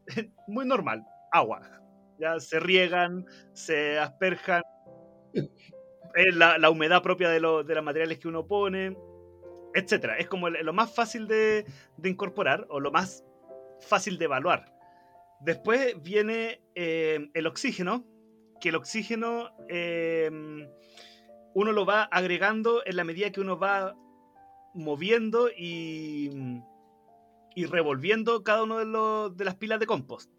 muy 0.48 0.68
normal, 0.68 1.04
agua 1.32 1.81
ya 2.22 2.40
se 2.40 2.60
riegan, 2.60 3.26
se 3.54 3.98
asperjan, 3.98 4.62
es 5.34 6.36
la, 6.36 6.70
humedad 6.70 7.02
propia 7.02 7.30
de, 7.30 7.40
los 7.40 7.66
materiales 7.84 8.20
que 8.20 8.28
uno 8.28 8.46
pone, 8.46 8.96
etc. 9.74 10.12
Es 10.20 10.28
como 10.28 10.50
lo 10.50 10.74
más 10.74 10.94
fácil 10.94 11.28
de, 11.28 11.66
incorporar 12.04 12.68
o 12.70 12.80
lo 12.80 12.92
más 12.92 13.26
fácil 13.80 14.18
de 14.18 14.26
evaluar. 14.26 14.72
Después 15.40 15.96
viene 16.04 16.62
eh, 16.76 17.30
el 17.34 17.48
oxígeno, 17.48 18.06
que 18.60 18.70
el 18.70 18.76
oxígeno 18.76 19.50
em, 19.68 20.68
uno 21.56 21.72
lo 21.72 21.86
va 21.86 22.04
agregando 22.04 22.84
en 22.86 22.96
la 22.96 23.04
medida 23.04 23.32
que 23.32 23.42
uno 23.42 23.58
va 23.58 23.96
moviendo 24.76 25.50
y, 25.50 26.30
y 27.56 27.66
revolviendo 27.66 28.44
cada 28.44 28.64
uno 28.64 28.78
de, 28.78 29.36
de 29.36 29.46
las 29.46 29.56
pilas 29.56 29.80
de 29.80 29.88
compost. 29.88 30.32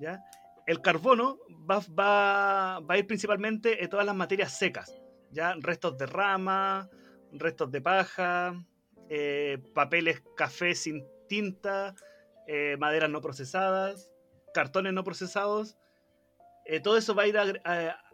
¿ya? 0.00 0.20
El 0.66 0.80
carbono 0.80 1.38
va, 1.70 2.76
a 2.76 2.98
ir 2.98 3.06
principalmente 3.06 3.82
en 3.82 3.90
todas 3.90 4.06
las 4.06 4.14
materias 4.14 4.56
secas, 4.56 4.94
ya 5.30 5.54
restos 5.60 5.98
de 5.98 6.06
rama, 6.06 6.88
restos 7.32 7.70
de 7.70 7.80
paja, 7.80 8.54
eh, 9.08 9.58
papeles 9.74 10.22
café 10.36 10.74
sin 10.74 11.04
tinta, 11.28 11.94
eh, 12.46 12.76
maderas 12.78 13.10
no 13.10 13.20
procesadas, 13.20 14.10
cartones 14.52 14.92
no 14.92 15.04
procesados. 15.04 15.76
Eh, 16.66 16.80
todo 16.80 16.96
eso 16.96 17.14
va 17.14 17.24
a 17.24 17.26
ir 17.26 17.36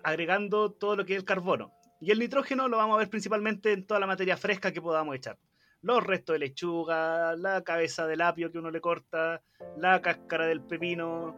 agregando 0.03 0.73
todo 0.73 0.97
lo 0.97 1.05
que 1.05 1.15
es 1.15 1.21
el 1.21 1.25
carbono. 1.25 1.73
Y 2.01 2.11
el 2.11 2.19
nitrógeno 2.19 2.67
lo 2.67 2.79
vamos 2.79 2.97
a 2.97 2.99
ver 2.99 3.11
principalmente 3.11 3.73
en 3.73 3.87
toda 3.87 4.01
la 4.01 4.07
materia 4.07 4.37
fresca 4.37 4.73
que 4.73 4.81
podamos 4.81 5.15
echar. 5.15 5.39
Los 5.83 6.03
restos 6.05 6.35
de 6.35 6.41
lechuga, 6.41 7.37
la 7.37 7.63
cabeza 7.63 8.07
del 8.07 8.23
apio 8.23 8.51
que 8.51 8.59
uno 8.59 8.71
le 8.71 8.81
corta, 8.81 9.43
la 9.77 10.01
cáscara 10.01 10.47
del 10.47 10.63
pepino, 10.63 11.37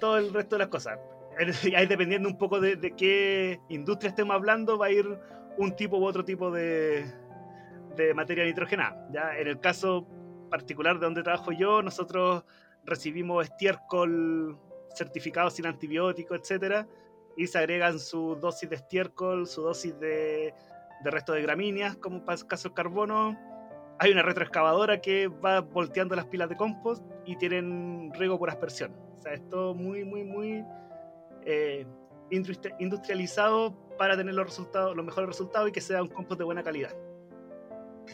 todo 0.00 0.18
el 0.18 0.32
resto 0.32 0.56
de 0.56 0.60
las 0.60 0.68
cosas. 0.68 0.98
Ahí 1.76 1.86
dependiendo 1.86 2.28
un 2.28 2.36
poco 2.36 2.60
de, 2.60 2.78
qué 2.96 3.60
industria 3.68 4.10
estemos 4.10 4.34
hablando, 4.34 4.78
va 4.78 4.86
a 4.86 4.90
ir 4.90 5.06
un 5.58 5.76
tipo 5.76 5.98
u 5.98 6.04
otro 6.04 6.24
tipo 6.24 6.50
de, 6.50 7.04
de 7.96 8.14
materia 8.14 8.44
nitrogenada. 8.44 9.06
¿ya? 9.12 9.38
En 9.38 9.46
el 9.46 9.60
caso 9.60 10.06
particular 10.50 10.98
de 10.98 11.06
donde 11.06 11.22
trabajo 11.22 11.52
yo, 11.52 11.82
nosotros 11.82 12.44
recibimos 12.84 13.44
estiércol 13.44 14.58
certificado 14.94 15.50
sin 15.50 15.66
antibióticos, 15.66 16.40
etcétera, 16.40 16.86
y 17.36 17.46
se 17.46 17.58
agregan 17.58 17.98
su 17.98 18.36
dosis 18.40 18.68
de 18.68 18.76
estiércol, 18.76 19.46
su 19.46 19.62
dosis 19.62 19.98
de, 20.00 20.52
de 21.02 21.10
resto 21.10 21.32
de 21.32 21.42
gramíneas, 21.42 21.96
como 21.96 22.24
para 22.24 22.38
el 22.38 22.46
caso 22.46 22.68
del 22.68 22.74
carbono. 22.74 23.38
Hay 23.98 24.12
una 24.12 24.22
retroexcavadora 24.22 25.00
que 25.00 25.28
va 25.28 25.60
volteando 25.60 26.16
las 26.16 26.26
pilas 26.26 26.48
de 26.48 26.56
compost 26.56 27.04
y 27.24 27.36
tienen 27.36 28.10
riego 28.14 28.38
por 28.38 28.50
aspersión. 28.50 29.09
O 29.20 29.22
sea, 29.22 29.34
es 29.34 29.46
todo 29.50 29.74
muy, 29.74 30.02
muy, 30.02 30.24
muy 30.24 30.64
eh, 31.44 31.86
industrializado 32.30 33.76
para 33.98 34.16
tener 34.16 34.34
los 34.34 34.46
resultados, 34.46 34.96
los 34.96 35.04
mejores 35.04 35.28
resultados 35.28 35.68
y 35.68 35.72
que 35.72 35.82
sea 35.82 36.02
un 36.02 36.08
compost 36.08 36.38
de 36.38 36.44
buena 36.46 36.62
calidad. 36.62 36.96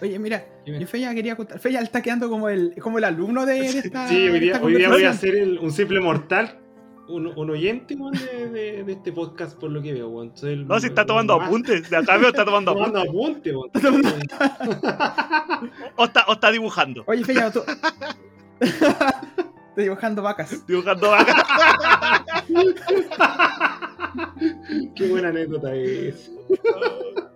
Oye, 0.02 0.18
mira, 0.18 0.44
yo 0.66 0.84
Feya 0.84 1.14
quería 1.14 1.36
contar. 1.36 1.60
Feya 1.60 1.78
está 1.80 2.02
quedando 2.02 2.28
como 2.28 2.48
el, 2.48 2.74
como 2.82 2.98
el 2.98 3.04
alumno 3.04 3.46
de, 3.46 3.66
esta. 3.66 4.08
Sí, 4.08 4.28
hoy 4.28 4.40
día, 4.40 4.58
voy 4.58 5.04
a 5.04 5.10
hacer 5.10 5.60
un 5.60 5.70
simple 5.70 6.00
mortal. 6.00 6.58
Un, 7.08 7.28
un 7.28 7.50
oyente 7.50 7.94
de, 7.94 8.82
de, 8.82 8.92
este 8.92 9.12
podcast, 9.12 9.56
por 9.56 9.70
lo 9.70 9.80
que 9.80 9.92
veo. 9.92 10.10
no, 10.10 10.80
si 10.80 10.86
está 10.88 11.06
tomando 11.06 11.40
apuntes. 11.40 11.88
De 11.88 11.98
acá 11.98 12.16
veo 12.16 12.30
está 12.30 12.44
tomando 12.44 12.72
apuntes. 12.72 13.54
o, 15.96 16.04
está, 16.04 16.24
o 16.26 16.32
está 16.32 16.50
dibujando. 16.50 17.04
Oye, 17.06 17.22
Feya, 17.22 17.52
tú. 17.52 17.62
dibujando 19.82 20.22
vacas. 20.22 20.66
Dibujando 20.66 21.10
vacas. 21.10 21.34
Qué 24.94 25.08
buena 25.08 25.28
anécdota 25.28 25.74
es. 25.74 26.30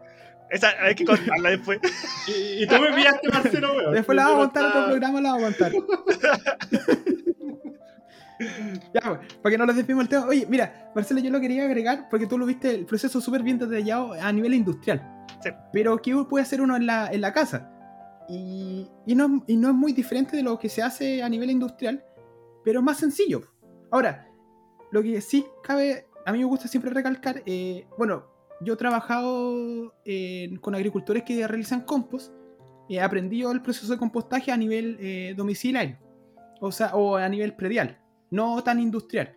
Esa 0.51 0.71
hay 0.81 0.95
que 0.97 1.05
contarla 1.05 1.51
después. 1.51 1.79
Y, 2.27 2.67
tú 2.67 2.75
me 2.81 2.93
pillaste, 2.93 3.29
Marcelo, 3.29 3.73
weón. 3.73 3.95
Después 3.95 4.17
la 4.17 4.25
vamos 4.25 4.39
a 4.39 4.45
contar 4.47 4.65
otro 4.67 4.87
programa, 4.87 5.21
la 5.21 5.33
vamos 5.33 5.45
a 5.45 5.47
contar. 5.47 5.73
ya, 8.93 9.01
pues, 9.01 9.35
para 9.43 9.51
que 9.51 9.59
no 9.59 9.67
les 9.67 9.77
despimos 9.77 10.03
el 10.03 10.09
tema. 10.09 10.27
Oye, 10.27 10.47
mira, 10.49 10.91
Marcelo, 10.93 11.21
yo 11.21 11.31
lo 11.31 11.41
quería 11.41 11.65
agregar 11.65 12.09
porque 12.11 12.27
tú 12.27 12.37
lo 12.37 12.47
viste 12.47 12.75
el 12.75 12.85
proceso 12.85 13.21
súper 13.21 13.45
bien 13.45 13.59
detallado 13.59 14.15
a 14.15 14.33
nivel 14.33 14.55
industrial. 14.55 15.27
Sí. 15.41 15.51
Pero 15.73 16.03
¿qué 16.03 16.17
puede 16.29 16.43
hacer 16.43 16.61
uno 16.61 16.75
en 16.75 16.87
la, 16.87 17.07
en 17.13 17.21
la 17.21 17.33
casa? 17.33 17.71
Y, 18.29 18.89
y, 19.07 19.15
no, 19.15 19.45
y 19.47 19.57
no 19.57 19.69
es 19.69 19.75
muy 19.75 19.93
diferente 19.93 20.37
de 20.37 20.43
lo 20.43 20.59
que 20.59 20.69
se 20.69 20.83
hace 20.83 21.23
a 21.23 21.29
nivel 21.29 21.51
industrial, 21.51 22.05
pero 22.65 22.83
más 22.83 22.99
sencillo. 22.99 23.43
Ahora, 23.91 24.29
lo 24.93 25.03
que 25.03 25.21
sí 25.21 25.47
cabe 25.63 26.07
a 26.25 26.33
mí 26.33 26.39
me 26.39 26.45
gusta 26.45 26.69
siempre 26.69 26.91
recalcar, 26.91 27.43
eh, 27.47 27.87
bueno, 27.99 28.25
yo 28.61 28.75
he 28.75 28.77
trabajado 28.77 29.95
con 30.61 30.75
agricultores 30.75 31.23
que 31.23 31.47
realizan 31.47 31.83
compost, 31.83 32.33
he 32.89 33.01
aprendido 33.01 33.53
el 33.53 33.63
proceso 33.63 33.93
de 33.93 33.99
compostaje 33.99 34.53
a 34.53 34.57
nivel 34.57 34.97
eh, 35.01 35.35
domiciliario, 35.37 35.99
o 36.61 36.73
sea, 36.73 36.95
o 36.95 37.17
a 37.17 37.29
nivel 37.29 37.55
predial, 37.55 38.01
no 38.31 38.63
tan 38.63 38.81
industrial. 38.81 39.37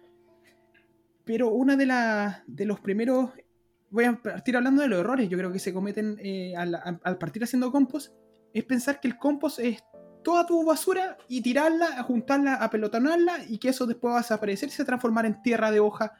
Pero 1.23 1.49
una 1.49 1.77
de, 1.77 1.85
las 1.85 2.41
de 2.47 2.65
los 2.65 2.79
primeros, 2.79 3.29
voy 3.89 4.05
a 4.05 4.21
partir 4.21 4.57
hablando 4.57 4.81
de 4.81 4.89
los 4.89 4.99
errores, 4.99 5.29
yo 5.29 5.37
creo 5.37 5.51
que 5.51 5.59
se 5.59 5.73
cometen 5.73 6.17
eh, 6.19 6.55
al, 6.57 6.75
al, 6.75 7.17
partir 7.17 7.43
haciendo 7.43 7.71
compost, 7.71 8.13
es 8.53 8.63
pensar 8.65 8.99
que 8.99 9.07
el 9.07 9.17
compost 9.17 9.59
es 9.59 9.83
toda 10.23 10.45
tu 10.45 10.63
basura 10.65 11.17
y 11.27 11.41
tirarla, 11.41 12.03
juntarla, 12.03 12.55
apelotonarla 12.55 13.45
y 13.47 13.57
que 13.57 13.69
eso 13.69 13.85
después 13.85 14.13
va 14.13 14.17
a 14.17 14.21
desaparecer 14.21 14.69
y 14.69 14.71
se 14.71 14.85
transformar 14.85 15.25
en 15.25 15.41
tierra 15.41 15.71
de 15.71 15.79
hoja 15.79 16.13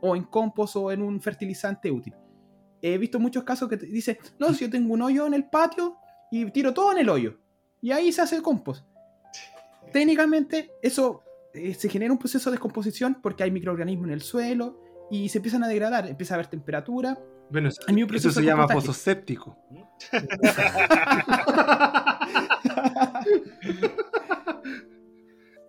o 0.00 0.16
en 0.16 0.24
compost 0.24 0.76
o 0.76 0.92
en 0.92 1.02
un 1.02 1.20
fertilizante 1.20 1.90
útil. 1.90 2.14
He 2.82 2.98
visto 2.98 3.18
muchos 3.18 3.44
casos 3.44 3.68
que 3.68 3.78
te 3.78 3.86
dicen, 3.86 4.18
no, 4.38 4.52
si 4.52 4.64
yo 4.64 4.70
tengo 4.70 4.92
un 4.92 5.00
hoyo 5.00 5.26
en 5.26 5.34
el 5.34 5.44
patio 5.44 5.96
y 6.30 6.50
tiro 6.50 6.74
todo 6.74 6.92
en 6.92 6.98
el 6.98 7.08
hoyo. 7.08 7.38
Y 7.80 7.92
ahí 7.92 8.12
se 8.12 8.22
hace 8.22 8.36
el 8.36 8.42
compost. 8.42 8.84
Técnicamente 9.92 10.72
eso 10.82 11.22
eh, 11.54 11.74
se 11.74 11.88
genera 11.88 12.12
un 12.12 12.18
proceso 12.18 12.50
de 12.50 12.56
descomposición 12.56 13.18
porque 13.22 13.44
hay 13.44 13.50
microorganismos 13.50 14.08
en 14.08 14.12
el 14.12 14.22
suelo 14.22 14.80
y 15.10 15.28
se 15.28 15.38
empiezan 15.38 15.64
a 15.64 15.68
degradar, 15.68 16.08
empieza 16.08 16.34
a 16.34 16.36
haber 16.36 16.48
temperatura. 16.48 17.18
Bueno, 17.50 17.68
eso, 17.68 18.30
se 18.30 18.42
llama 18.42 18.66
séptico. 18.92 19.56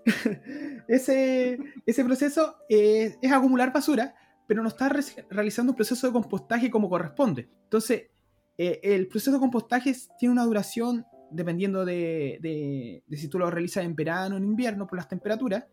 ese, 0.87 1.57
ese 1.85 2.03
proceso 2.03 2.57
es 2.69 3.17
acumular 3.31 3.73
basura, 3.73 4.15
pero 4.47 4.61
no 4.61 4.69
está 4.69 4.89
realizando 5.29 5.71
un 5.71 5.75
proceso 5.75 6.07
de 6.07 6.13
compostaje 6.13 6.69
como 6.69 6.89
corresponde. 6.89 7.49
Entonces, 7.63 8.09
eh, 8.57 8.79
el 8.83 9.07
proceso 9.07 9.33
de 9.33 9.39
compostaje 9.39 9.93
tiene 10.17 10.31
una 10.33 10.45
duración, 10.45 11.05
dependiendo 11.31 11.83
de, 11.83 13.03
si 13.11 13.27
tú 13.27 13.39
lo 13.39 13.49
realizas 13.49 13.83
en 13.83 13.95
verano 13.95 14.35
o 14.35 14.37
en 14.37 14.45
invierno 14.45 14.87
por 14.87 14.97
las 14.97 15.09
temperaturas, 15.09 15.65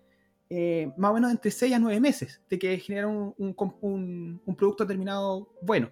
eh, 0.49 0.93
más 0.97 1.11
o 1.13 1.15
menos 1.15 1.31
entre 1.31 1.51
6 1.51 1.75
a 1.75 1.79
9 1.79 2.01
meses 2.01 2.43
de 2.49 2.59
que 2.59 2.79
genera 2.79 3.09
un, 3.09 3.35
un, 3.39 4.57
producto 4.57 4.87
terminado 4.87 5.55
bueno. 5.63 5.91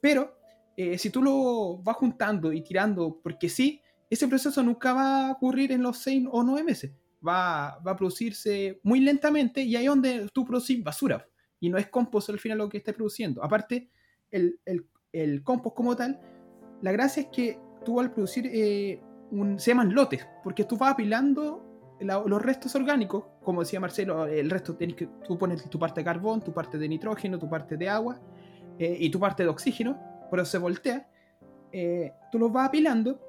Pero 0.00 0.38
eh, 0.76 0.98
si 0.98 1.10
tú 1.10 1.22
lo 1.22 1.78
vas 1.78 1.96
juntando 1.96 2.52
y 2.52 2.62
tirando 2.62 3.18
porque 3.22 3.48
sí, 3.48 3.80
ese 4.10 4.28
proceso 4.28 4.62
nunca 4.62 4.92
va 4.92 5.28
a 5.28 5.32
ocurrir 5.32 5.72
en 5.72 5.82
los 5.82 5.98
6 5.98 6.28
o 6.30 6.42
9 6.42 6.64
meses. 6.64 6.92
Va, 7.26 7.68
a 7.74 7.96
producirse 7.96 8.80
muy 8.82 9.00
lentamente 9.00 9.62
y 9.62 9.76
ahí 9.76 9.84
es 9.84 9.90
donde 9.90 10.28
tú 10.32 10.44
produces 10.44 10.82
basura. 10.82 11.26
Y 11.60 11.68
no 11.68 11.78
es 11.78 11.88
compost 11.88 12.30
al 12.30 12.38
final 12.38 12.58
lo 12.58 12.68
que 12.68 12.78
estés 12.78 12.94
produciendo. 12.94 13.42
Aparte, 13.42 13.90
el, 14.30 14.60
el, 15.12 15.42
compost 15.42 15.76
como 15.76 15.96
tal, 15.96 16.20
la 16.80 16.92
gracia 16.92 17.24
es 17.24 17.28
que 17.28 17.58
tú 17.84 18.00
al 18.00 18.12
producir, 18.12 18.48
eh, 18.52 19.00
un, 19.30 19.58
se 19.58 19.72
llaman 19.72 19.92
lotes, 19.92 20.26
porque 20.44 20.64
tú 20.64 20.76
vas 20.76 20.92
apilando 20.92 21.64
los 22.00 22.40
restos 22.40 22.74
orgánicos, 22.76 23.24
como 23.42 23.62
decía 23.62 23.80
Marcelo, 23.80 24.26
el 24.26 24.48
resto 24.50 24.76
tienes 24.76 24.96
que, 24.96 25.08
tú 25.26 25.36
pones 25.36 25.68
tu 25.68 25.78
parte 25.78 26.00
de 26.00 26.04
carbón, 26.04 26.42
tu 26.42 26.52
parte 26.52 26.78
de 26.78 26.88
nitrógeno, 26.88 27.38
tu 27.38 27.48
parte 27.48 27.76
de 27.76 27.88
agua 27.88 28.20
eh, 28.78 28.96
y 29.00 29.10
tu 29.10 29.18
parte 29.18 29.42
de 29.42 29.48
oxígeno, 29.48 29.98
pero 30.30 30.44
se 30.44 30.58
voltea. 30.58 31.08
Eh, 31.72 32.12
tú 32.30 32.38
los 32.38 32.52
vas 32.52 32.68
apilando 32.68 33.20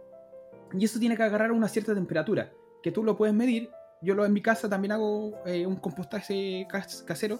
y 0.74 0.86
eso 0.86 1.00
tiene 1.00 1.16
que 1.16 1.24
agarrar 1.24 1.52
una 1.52 1.68
cierta 1.68 1.94
temperatura, 1.94 2.52
que 2.82 2.92
tú 2.92 3.04
lo 3.04 3.18
puedes 3.18 3.36
medir. 3.36 3.70
Yo 4.02 4.16
lo 4.16 4.26
en 4.26 4.34
mi 4.34 4.42
casa 4.42 4.70
también 4.70 4.94
hago 4.94 5.34
eh, 5.46 5.66
un 5.66 5.76
compostaje 5.76 6.66
casero 7.06 7.40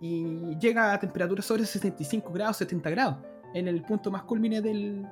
y 0.00 0.56
llega 0.58 0.92
a 0.92 0.98
temperaturas 0.98 1.44
sobre 1.44 1.64
65 1.64 2.32
grados, 2.32 2.56
70 2.56 2.90
grados, 2.90 3.16
en 3.54 3.68
el 3.68 3.82
punto 3.82 4.10
más 4.10 4.22
culmine 4.22 4.60
del, 4.60 5.06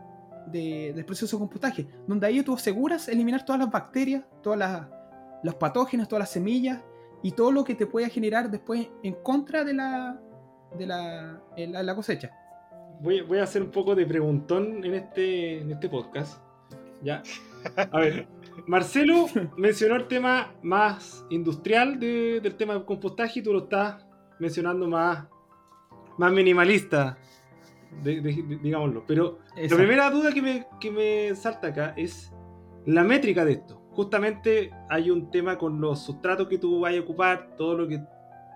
del 0.50 1.04
proceso 1.04 1.36
de 1.36 1.40
compostaje, 1.40 1.86
donde 2.06 2.26
ahí 2.26 2.42
tú 2.42 2.54
aseguras 2.54 3.08
eliminar 3.08 3.44
todas 3.44 3.60
las 3.60 3.70
bacterias, 3.70 4.24
todas 4.42 4.58
las, 4.58 4.86
los 5.42 5.54
patógenos, 5.54 6.08
todas 6.08 6.20
las 6.20 6.30
semillas 6.30 6.80
y 7.22 7.32
todo 7.32 7.52
lo 7.52 7.64
que 7.64 7.74
te 7.74 7.86
pueda 7.86 8.08
generar 8.08 8.50
después 8.50 8.88
en 9.02 9.14
contra 9.14 9.64
de 9.64 9.74
la, 9.74 10.18
de 10.76 10.86
la, 10.86 11.42
la, 11.56 11.94
cosecha. 11.94 12.30
Voy, 13.00 13.20
voy, 13.20 13.38
a 13.38 13.44
hacer 13.44 13.62
un 13.62 13.70
poco 13.70 13.94
de 13.94 14.06
preguntón 14.06 14.84
en 14.84 14.94
este, 14.94 15.60
en 15.60 15.70
este 15.70 15.88
podcast. 15.88 16.42
Ya. 17.02 17.22
A 17.76 17.98
ver, 17.98 18.26
Marcelo 18.66 19.26
mencionó 19.56 19.96
el 19.96 20.06
tema 20.08 20.52
más 20.62 21.24
industrial 21.30 21.98
del 21.98 22.54
tema 22.56 22.74
del 22.74 22.84
compostaje 22.84 23.40
y 23.40 23.42
tú 23.42 23.52
lo 23.52 23.60
estás 23.60 24.04
mencionando 24.38 24.86
más, 24.88 25.26
más 26.18 26.32
minimalista, 26.32 27.18
digámoslo. 28.02 29.04
Pero 29.06 29.38
la 29.56 29.76
primera 29.76 30.10
duda 30.10 30.32
que 30.32 30.42
me, 30.42 30.66
que 30.80 30.90
me 30.90 31.34
salta 31.34 31.68
acá 31.68 31.94
es 31.96 32.32
la 32.86 33.04
métrica 33.04 33.44
de 33.44 33.52
esto. 33.52 33.82
Justamente 33.92 34.70
hay 34.88 35.10
un 35.10 35.30
tema 35.30 35.58
con 35.58 35.80
los 35.80 36.04
sustratos 36.04 36.48
que 36.48 36.58
tú 36.58 36.80
vayas 36.80 37.00
a 37.00 37.04
ocupar, 37.04 37.56
todo 37.56 37.76
lo 37.76 37.88
que 37.88 38.00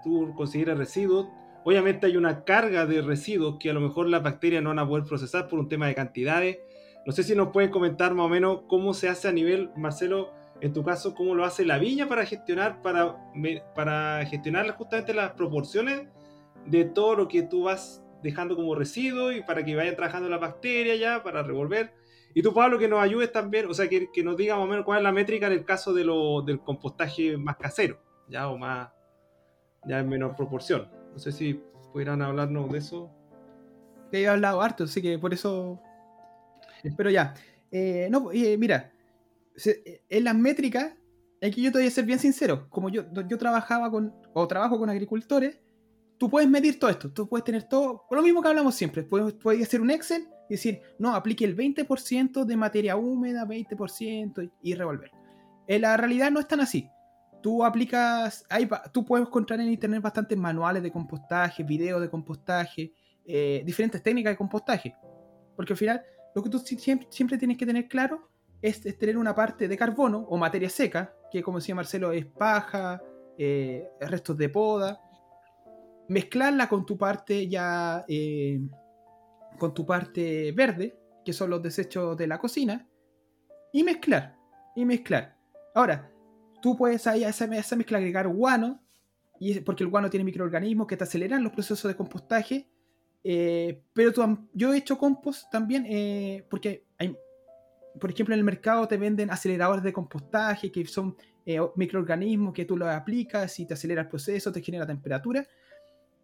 tú 0.05 0.33
consideras 0.37 0.79
residuos. 0.79 1.29
Obviamente 1.65 2.07
hay 2.07 2.17
una 2.17 2.45
carga 2.45 2.87
de 2.87 3.03
residuos 3.03 3.57
que 3.59 3.71
a 3.71 3.73
lo 3.73 3.81
mejor 3.81 4.09
las 4.09 4.23
bacterias 4.23 4.63
no 4.63 4.71
van 4.71 4.81
a 4.81 4.87
poder 4.87 5.05
procesar 5.05 5.49
por 5.49 5.59
un 5.59 5.69
tema 5.69 5.87
de 5.87 5.95
cantidades 5.95 6.59
no 7.05 7.13
sé 7.13 7.23
si 7.23 7.35
nos 7.35 7.49
pueden 7.49 7.71
comentar 7.71 8.15
más 8.15 8.27
o 8.27 8.29
menos 8.29 8.63
cómo 8.69 8.95
se 8.95 9.09
hace 9.09 9.29
a 9.29 9.33
nivel, 9.33 9.71
Marcelo, 9.77 10.33
en 10.61 10.73
tu 10.73 10.85
caso, 10.85 11.15
cómo 11.15 11.35
lo 11.35 11.45
hace 11.45 11.65
la 11.65 11.79
viña 11.79 12.09
para 12.09 12.25
gestionar, 12.25 12.81
para, 12.83 14.25
gestionar 14.27 14.71
justamente 14.77 15.13
las 15.13 15.33
proporciones 15.33 16.07
de 16.67 16.85
todo 16.85 17.17
lo 17.17 17.27
que 17.27 17.43
tú 17.43 17.65
vas 17.65 18.05
dejando 18.23 18.55
como 18.55 18.77
residuo 18.77 19.33
y 19.33 19.43
para 19.43 19.65
que 19.65 19.75
vayan 19.75 19.97
trabajando 19.97 20.29
las 20.29 20.41
bacterias 20.41 21.01
ya, 21.01 21.25
para 21.25 21.43
revolver. 21.43 21.93
Y 22.33 22.43
tú, 22.43 22.55
Pablo, 22.55 22.79
que 22.79 22.87
nos 22.87 23.03
ayudes 23.03 23.33
también, 23.33 23.67
o 23.69 23.75
sea, 23.75 23.89
que, 23.89 24.09
nos 24.23 24.37
diga 24.37 24.55
más 24.55 24.65
o 24.65 24.69
menos 24.69 24.85
cuál 24.85 24.99
es 24.99 25.05
la 25.05 25.11
métrica 25.11 25.49
en 25.49 25.55
el 25.55 25.65
caso 25.65 25.93
de 25.93 26.05
lo, 26.05 26.43
del 26.43 26.61
compostaje 26.61 27.37
más 27.37 27.57
casero, 27.57 27.99
ya, 28.29 28.49
o 28.49 28.57
más, 28.57 28.91
ya 29.85 29.99
en 29.99 30.09
menor 30.09 30.37
proporción. 30.37 30.89
No 31.13 31.19
sé 31.19 31.33
si 31.33 31.61
pudieran 31.93 32.23
hablarnos 32.23 32.71
de 32.71 32.79
eso. 32.79 33.11
He 34.13 34.29
hablado 34.29 34.63
harto, 34.63 34.85
así 34.85 35.03
que 35.03 35.19
por 35.19 35.35
eso 35.35 35.81
pero 36.97 37.11
ya. 37.11 37.35
Eh, 37.73 38.09
no, 38.11 38.31
eh, 38.33 38.57
mira, 38.59 38.93
eh, 39.65 40.03
en 40.09 40.25
las 40.25 40.35
métricas, 40.35 40.93
aquí 41.41 41.63
yo 41.63 41.73
te 41.73 41.79
voy 41.79 41.87
a 41.87 41.91
ser 41.91 42.05
bien 42.05 42.19
sincero. 42.19 42.69
Como 42.69 42.91
yo, 42.91 43.05
yo 43.27 43.39
trabajaba 43.39 43.91
con, 43.91 44.15
o 44.35 44.47
trabajo 44.47 44.79
con 44.79 44.91
agricultores, 44.91 45.59
tú 46.19 46.29
puedes 46.29 46.49
medir 46.49 46.79
todo 46.79 46.91
esto. 46.91 47.11
Tú 47.11 47.27
puedes 47.27 47.45
tener 47.45 47.65
todo, 47.65 48.05
lo 48.11 48.23
mismo 48.23 48.43
que 48.43 48.49
hablamos 48.49 48.75
siempre. 48.75 49.03
Puedes, 49.03 49.33
puedes 49.35 49.67
hacer 49.67 49.81
un 49.81 49.91
Excel 49.91 50.29
y 50.51 50.55
decir, 50.55 50.83
no, 50.99 51.15
aplique 51.15 51.47
el 51.47 51.57
20% 51.57 52.45
de 52.45 52.57
materia 52.57 52.97
húmeda, 52.97 53.47
20% 53.47 54.53
y 54.61 54.75
revolver. 54.75 55.11
En 55.67 55.81
la 55.81 55.97
realidad 55.97 56.31
no 56.31 56.41
es 56.41 56.47
tan 56.47 56.61
así. 56.61 56.87
Tú 57.43 57.65
aplicas, 57.65 58.45
hay, 58.51 58.69
tú 58.93 59.05
puedes 59.05 59.27
encontrar 59.27 59.59
en 59.61 59.69
internet 59.69 60.01
bastantes 60.01 60.39
manuales 60.39 60.83
de 60.83 60.93
compostaje, 60.93 61.65
videos 61.65 62.01
de 62.01 62.09
compostaje, 62.09 62.93
diferentes 63.65 64.01
técnicas 64.01 64.33
de 64.33 64.37
compostaje. 64.37 64.95
Porque 65.57 65.73
al 65.73 65.77
final 65.77 66.03
lo 66.35 66.43
que 66.43 66.51
tú 66.51 66.59
siempre, 66.59 67.39
tienes 67.39 67.59
que 67.59 67.67
tener 67.67 67.89
claro 67.89 68.29
es, 68.61 68.81
tener 68.99 69.19
una 69.19 69.35
parte 69.35 69.69
de 69.69 69.77
carbono 69.77 70.19
o 70.29 70.37
materia 70.37 70.71
seca, 70.71 71.15
que 71.31 71.43
como 71.43 71.59
decía 71.59 71.75
Marcelo 71.75 72.13
es 72.13 72.27
paja, 72.27 73.03
eh, 73.39 73.89
restos 74.01 74.37
de 74.37 74.49
poda, 74.49 75.01
mezclarla 76.09 76.69
con 76.69 76.87
tu 76.87 76.97
parte 76.97 77.49
ya, 77.49 78.05
eh, 78.09 78.61
con 79.59 79.75
tu 79.75 79.85
parte 79.85 80.53
verde, 80.53 80.99
que 81.25 81.33
son 81.33 81.51
los 81.51 81.63
desechos 81.63 82.17
de 82.17 82.27
la 82.27 82.39
cocina, 82.39 82.89
y 83.73 83.83
mezclar, 83.83 84.37
y 84.75 84.85
mezclar. 84.85 85.37
Ahora, 85.75 86.11
tú 86.61 86.77
puedes 86.77 87.07
a 87.07 87.17
esa, 87.17 87.45
esa 87.45 87.77
mezcla 87.77 87.99
agregar 87.99 88.29
guano, 88.29 88.83
y 89.39 89.61
porque 89.61 89.83
el 89.83 89.91
guano 89.91 90.09
tiene 90.09 90.25
microorganismos 90.25 90.87
que 90.87 90.97
te 90.97 91.05
aceleran 91.05 91.43
los 91.43 91.53
procesos 91.53 91.89
de 91.89 91.97
compostaje 91.97 92.72
eh, 93.25 93.83
pero 93.93 94.13
yo 94.53 94.73
he 94.73 94.79
hecho 94.79 94.99
compost 94.99 95.51
también 95.51 95.87
eh, 95.89 96.45
porque 96.49 96.85
hay, 96.99 97.17
por 98.01 98.11
ejemplo, 98.11 98.35
en 98.35 98.41
el 98.41 98.45
mercado 98.45 98.89
te 98.89 98.97
venden 98.97 99.31
aceleradores 99.31 99.85
de 99.85 99.93
compostaje 99.93 100.73
que 100.73 100.85
son 100.87 101.17
eh, 101.47 101.61
microorganismos 101.77 102.53
que 102.53 102.65
tú 102.65 102.77
los 102.77 102.89
aplicas 102.89 103.59
y 103.61 103.67
te 103.67 103.75
acelera 103.75 104.03
el 104.03 104.09
proceso, 104.09 104.51
te 104.51 104.63
genera 104.63 104.87
temperatura. 104.87 105.47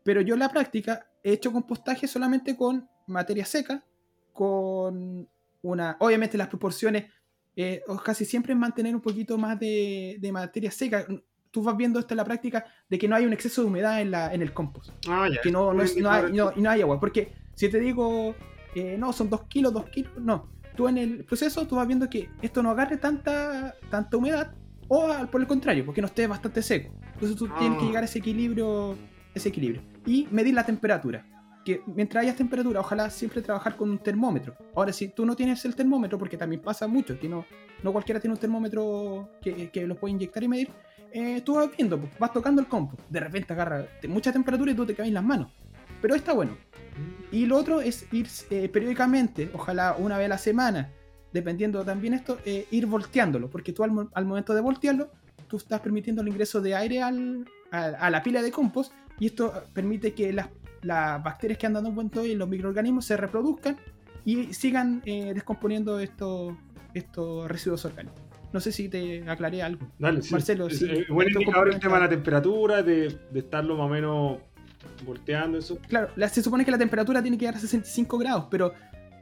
Pero 0.02 0.20
yo 0.20 0.34
en 0.34 0.40
la 0.40 0.48
práctica 0.48 1.06
he 1.22 1.32
hecho 1.32 1.52
compostaje 1.52 2.08
solamente 2.08 2.56
con 2.56 2.88
materia 3.06 3.44
seca, 3.44 3.84
con 4.32 5.28
una... 5.62 5.96
Obviamente 6.00 6.38
las 6.38 6.48
proporciones 6.48 7.06
casi 8.04 8.24
siempre 8.24 8.54
mantener 8.54 8.94
un 8.94 9.00
poquito 9.00 9.36
más 9.36 9.58
de 9.58 10.30
materia 10.32 10.70
seca 10.70 11.04
tú 11.50 11.62
vas 11.62 11.76
viendo 11.76 11.98
esto 11.98 12.14
en 12.14 12.18
la 12.18 12.24
práctica 12.24 12.64
de 12.88 12.98
que 12.98 13.08
no 13.08 13.16
hay 13.16 13.26
un 13.26 13.32
exceso 13.32 13.62
de 13.62 13.68
humedad 13.68 14.00
en, 14.00 14.10
la, 14.10 14.32
en 14.32 14.42
el 14.42 14.52
compost. 14.52 14.90
Ah, 15.08 15.28
ya. 15.32 15.40
Que 15.40 15.50
no, 15.50 15.72
no, 15.72 15.82
no, 15.82 16.10
hay, 16.10 16.32
no, 16.32 16.52
no, 16.54 16.70
hay, 16.70 16.82
agua. 16.82 17.00
Porque 17.00 17.32
si 17.54 17.68
te 17.68 17.78
digo, 17.80 18.34
eh, 18.74 18.96
no, 18.98 19.12
son 19.12 19.30
dos 19.30 19.44
kilos, 19.44 19.72
dos 19.72 19.88
kilos, 19.90 20.12
no. 20.18 20.48
Tú 20.76 20.88
en 20.88 20.98
el 20.98 21.24
proceso 21.24 21.66
tú 21.66 21.76
vas 21.76 21.86
viendo 21.86 22.08
que 22.08 22.30
esto 22.40 22.62
no 22.62 22.70
agarre 22.70 22.98
tanta, 22.98 23.74
tanta 23.90 24.16
humedad 24.16 24.54
o 24.88 25.08
por 25.30 25.40
el 25.40 25.46
contrario, 25.46 25.84
porque 25.84 26.00
no 26.00 26.06
esté 26.06 26.26
bastante 26.26 26.62
seco. 26.62 26.94
Entonces 27.14 27.36
tú 27.36 27.48
tienes 27.58 27.78
que 27.78 27.84
ah. 27.84 27.88
llegar 27.88 28.02
a 28.02 28.06
ese 28.06 28.18
equilibrio, 28.18 28.96
ese 29.34 29.50
equilibrio. 29.50 29.82
y 30.06 30.26
medir 30.30 30.54
la 30.54 30.64
temperatura. 30.64 31.24
Que 31.64 31.82
mientras 31.86 32.22
haya 32.22 32.34
temperatura, 32.34 32.80
ojalá 32.80 33.10
siempre 33.10 33.42
trabajar 33.42 33.76
con 33.76 33.90
un 33.90 33.98
termómetro. 33.98 34.56
Ahora, 34.74 34.92
si 34.92 35.08
tú 35.08 35.26
no 35.26 35.36
tienes 35.36 35.62
el 35.66 35.74
termómetro, 35.74 36.16
porque 36.16 36.38
también 36.38 36.62
pasa 36.62 36.86
mucho, 36.86 37.18
que 37.18 37.28
no, 37.28 37.44
no 37.82 37.92
cualquiera 37.92 38.20
tiene 38.20 38.32
un 38.34 38.40
termómetro 38.40 39.28
que, 39.42 39.68
que 39.70 39.86
lo 39.86 39.96
puede 39.96 40.14
inyectar 40.14 40.42
y 40.42 40.48
medir, 40.48 40.70
eh, 41.12 41.40
tú 41.42 41.54
vas 41.54 41.74
viendo, 41.76 41.98
pues, 41.98 42.12
vas 42.18 42.32
tocando 42.32 42.60
el 42.60 42.68
compo, 42.68 42.96
de 43.08 43.20
repente 43.20 43.52
agarra 43.52 43.86
mucha 44.08 44.32
temperatura 44.32 44.72
y 44.72 44.74
tú 44.74 44.86
te 44.86 44.94
caes 44.94 45.12
las 45.12 45.24
manos. 45.24 45.50
Pero 46.00 46.14
está 46.14 46.32
bueno. 46.32 46.56
Y 47.32 47.46
lo 47.46 47.56
otro 47.56 47.80
es 47.80 48.06
ir 48.12 48.28
eh, 48.50 48.68
periódicamente, 48.68 49.50
ojalá 49.52 49.96
una 49.98 50.16
vez 50.16 50.26
a 50.26 50.28
la 50.28 50.38
semana, 50.38 50.90
dependiendo 51.32 51.84
también 51.84 52.14
esto, 52.14 52.38
eh, 52.44 52.66
ir 52.70 52.86
volteándolo, 52.86 53.50
porque 53.50 53.72
tú 53.72 53.84
al, 53.84 53.90
momento 54.26 54.54
de 54.54 54.60
voltearlo, 54.60 55.10
tú 55.48 55.56
estás 55.56 55.80
permitiendo 55.80 56.22
el 56.22 56.28
ingreso 56.28 56.60
de 56.60 56.74
aire 56.74 57.02
al, 57.02 57.46
a, 57.70 58.10
la 58.10 58.22
pila 58.22 58.42
de 58.42 58.50
compost 58.50 58.92
y 59.18 59.26
esto 59.26 59.52
permite 59.72 60.14
que 60.14 60.32
las, 60.32 60.48
bacterias 60.82 61.58
que 61.58 61.66
andan 61.66 61.84
dando 61.84 61.94
vuelto 61.94 62.24
y 62.24 62.34
los 62.34 62.48
microorganismos 62.48 63.04
se 63.04 63.16
reproduzcan 63.16 63.76
y 64.24 64.54
sigan 64.54 65.02
descomponiendo 65.02 65.98
estos 65.98 66.54
residuos 67.48 67.84
orgánicos. 67.84 68.27
No 68.52 68.60
sé 68.60 68.72
si 68.72 68.88
te 68.88 69.28
aclaré 69.28 69.62
algo. 69.62 69.86
Dale, 69.98 70.20
Marcelo, 70.30 70.70
sí. 70.70 70.90
Es, 70.90 71.08
buen 71.08 71.28
indicador 71.28 71.68
el 71.68 71.78
tema 71.78 71.96
de 71.96 72.00
la 72.02 72.08
temperatura, 72.08 72.82
de, 72.82 73.18
de, 73.30 73.38
estarlo 73.38 73.76
más 73.76 73.86
o 73.86 73.88
menos 73.88 74.38
volteando, 75.04 75.58
eso. 75.58 75.78
Claro, 75.88 76.08
se 76.28 76.42
supone 76.42 76.64
que 76.64 76.70
la 76.70 76.78
temperatura 76.78 77.20
tiene 77.22 77.36
que 77.36 77.42
llegar 77.42 77.56
a 77.56 77.60
65 77.60 78.18
grados, 78.18 78.46
pero 78.50 78.72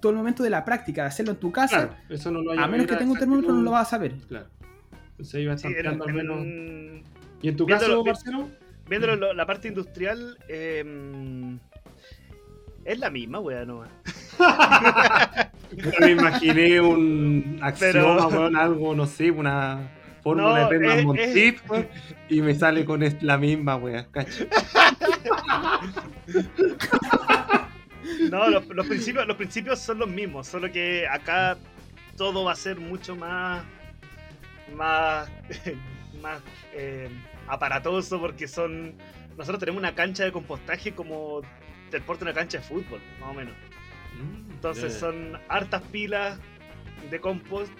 todo 0.00 0.10
el 0.10 0.18
momento 0.18 0.42
de 0.42 0.50
la 0.50 0.64
práctica, 0.64 1.02
de 1.02 1.08
hacerlo 1.08 1.32
en 1.32 1.38
tu 1.38 1.50
casa, 1.50 1.96
eso 2.08 2.30
no 2.30 2.42
lo 2.42 2.52
a 2.52 2.68
menos 2.68 2.86
que 2.86 2.96
tenga 2.96 3.12
un 3.12 3.18
termómetro, 3.18 3.52
no 3.52 3.62
lo 3.62 3.72
vas 3.72 3.88
a 3.88 3.90
saber. 3.90 4.14
Claro. 4.28 4.46
Entonces 5.10 5.34
ahí 5.34 5.46
vas 5.46 5.60
sí, 5.60 5.68
al 5.68 6.12
menos. 6.12 6.46
¿Y 7.42 7.48
en 7.48 7.56
tu 7.56 7.66
caso, 7.66 8.04
Marcelo? 8.04 8.48
Viéndolo, 8.88 9.32
la 9.32 9.46
parte 9.46 9.66
industrial, 9.68 10.38
eh, 10.48 11.58
es 12.86 12.98
la 12.98 13.10
misma, 13.10 13.40
weón, 13.40 13.68
no. 13.68 13.84
Yo 15.72 15.90
me 16.00 16.12
imaginé 16.12 16.80
un 16.80 17.58
axioma, 17.60 18.60
algo, 18.60 18.94
no 18.94 19.06
sé, 19.06 19.30
una 19.30 19.90
fórmula 20.22 20.68
de 20.68 20.78
Penman 20.78 21.18
y 22.28 22.40
me 22.40 22.54
sale 22.54 22.84
con 22.84 23.04
la 23.20 23.36
misma, 23.36 23.76
weón, 23.76 24.06
No, 28.30 28.48
los, 28.48 28.64
principios, 28.86 29.26
los 29.26 29.36
principios 29.36 29.80
son 29.80 29.98
los 29.98 30.08
mismos, 30.08 30.46
solo 30.46 30.70
que 30.70 31.06
acá 31.08 31.58
todo 32.16 32.44
va 32.44 32.52
a 32.52 32.56
ser 32.56 32.78
mucho 32.78 33.16
más 33.16 33.64
más 34.74 35.28
más 36.22 36.40
eh, 36.72 37.08
aparatoso 37.46 38.18
porque 38.20 38.48
son 38.48 38.94
nosotros 39.36 39.60
tenemos 39.60 39.80
una 39.80 39.94
cancha 39.94 40.24
de 40.24 40.32
compostaje 40.32 40.92
como 40.92 41.42
te 41.90 42.00
porte 42.00 42.24
una 42.24 42.34
cancha 42.34 42.58
de 42.58 42.64
fútbol, 42.64 43.00
más 43.20 43.30
o 43.30 43.34
menos. 43.34 43.54
Mm, 44.14 44.52
Entonces 44.52 44.94
son 44.94 45.38
hartas 45.48 45.82
pilas 45.82 46.38
de 47.10 47.20
compost 47.20 47.72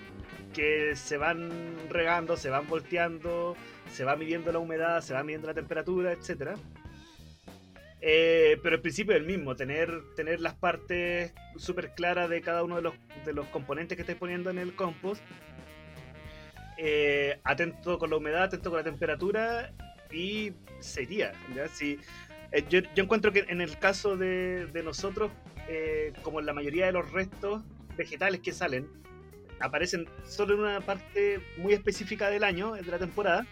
que 0.55 0.97
se 0.97 1.17
van 1.17 1.51
regando, 1.91 2.37
se 2.37 2.51
van 2.51 2.67
volteando, 2.67 3.57
se 3.93 4.05
va 4.05 4.17
midiendo 4.17 4.53
la 4.53 4.59
humedad, 4.59 5.01
se 5.01 5.15
va 5.15 5.23
midiendo 5.23 5.49
la 5.49 5.55
temperatura, 5.55 6.13
etc. 6.13 6.57
Eh, 8.01 8.59
pero 8.63 8.77
el 8.77 8.83
principio 8.83 9.15
es 9.15 9.21
el 9.21 9.27
mismo, 9.27 9.57
tener, 9.57 9.91
tener 10.15 10.41
las 10.41 10.55
partes 10.55 11.33
súper 11.57 11.95
claras 11.95 12.29
de 12.29 12.41
cada 12.41 12.63
uno 12.63 12.77
de 12.77 12.83
los, 12.83 12.95
de 13.25 13.33
los 13.33 13.47
componentes 13.49 13.97
que 13.97 14.03
estés 14.03 14.17
poniendo 14.17 14.51
en 14.51 14.59
el 14.59 14.75
compost. 14.75 15.23
Eh, 16.79 17.41
atento 17.43 17.99
con 17.99 18.11
la 18.11 18.17
humedad, 18.17 18.45
atento 18.45 18.71
con 18.71 18.79
la 18.79 18.85
temperatura 18.85 19.73
y 20.13 20.53
sería. 20.81 21.33
Si, 21.73 21.99
eh, 22.57 22.65
yo, 22.71 22.81
encuentro 23.03 23.33
que 23.33 23.45
en 23.49 23.61
el 23.61 23.79
caso 23.79 24.17
de, 24.17 24.67
nosotros, 24.83 25.31
eh, 25.69 26.15
como 26.23 26.41
la 26.41 26.55
mayoría 26.55 26.87
de 26.87 26.93
los 26.93 27.13
restos 27.13 27.63
vegetales 27.99 28.41
que 28.41 28.53
salen, 28.53 28.89
aparecen 29.61 30.09
solo 30.25 30.55
en 30.55 30.61
una 30.61 30.81
parte 30.81 31.41
muy 31.59 31.75
específica 31.75 32.31
del 32.31 32.45
año, 32.45 32.73
de 32.73 32.83
la 32.85 32.99
temporada, 32.99 33.47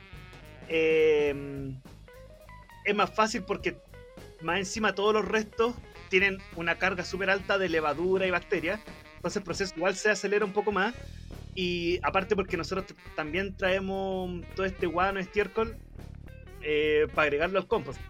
eh, 0.71 1.75
es 2.87 2.95
más 2.95 3.15
fácil 3.15 3.43
porque 3.43 3.77
más 4.41 4.59
encima 4.59 4.95
todos 4.95 5.13
los 5.13 5.27
restos 5.27 5.75
tienen 6.09 6.39
una 6.57 6.79
carga 6.79 7.05
súper 7.05 7.29
alta 7.29 7.59
de 7.59 7.69
levadura 7.69 8.27
y 8.27 8.31
bacterias, 8.31 8.81
entonces 9.17 9.37
el 9.37 9.43
proceso 9.43 9.75
igual 9.77 9.97
se 9.97 10.11
acelera 10.11 10.47
un 10.47 10.55
poco 10.55 10.73
más 10.73 10.95
y 11.55 11.99
aparte 12.03 12.35
porque 12.35 12.57
nosotros 12.57 12.87
también 13.17 13.55
traemos 13.55 14.41
todo 14.57 14.65
este 14.65 14.87
guano, 14.87 15.21
estiércol, 15.21 15.77
para 17.15 17.27
agregarlo 17.27 17.59
al 17.59 17.67
compost. 17.67 18.01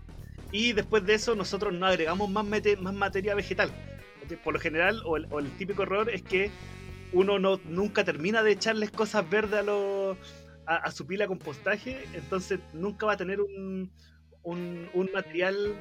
Y 0.55 0.73
después 0.73 1.05
de 1.05 1.15
eso 1.15 1.35
nosotros 1.35 1.75
no 1.75 1.85
agregamos 1.85 2.31
más, 2.31 2.47
más 2.79 2.95
materia 2.95 3.35
vegetal. 3.35 3.73
Por 4.45 4.55
lo 4.55 4.61
general, 4.61 5.03
o 5.05 5.17
el, 5.17 5.51
típico 5.59 5.83
error 5.83 6.09
es 6.09 6.23
que 6.23 6.53
uno 7.13 7.41
no, 7.41 7.61
nunca 7.65 8.05
termina 8.05 8.41
de 8.45 8.53
echarles 8.53 8.93
cosas 8.93 9.29
verdes 9.29 9.67
a, 10.65 10.77
a, 10.77 10.91
su 10.93 11.09
pila 11.09 11.25
de 11.25 11.29
compostaje, 11.29 12.05
entonces 12.15 12.61
nunca 12.73 13.05
va 13.05 13.15
a 13.15 13.17
tener 13.17 13.41
un, 13.41 13.91
un, 14.45 15.11
material 15.13 15.75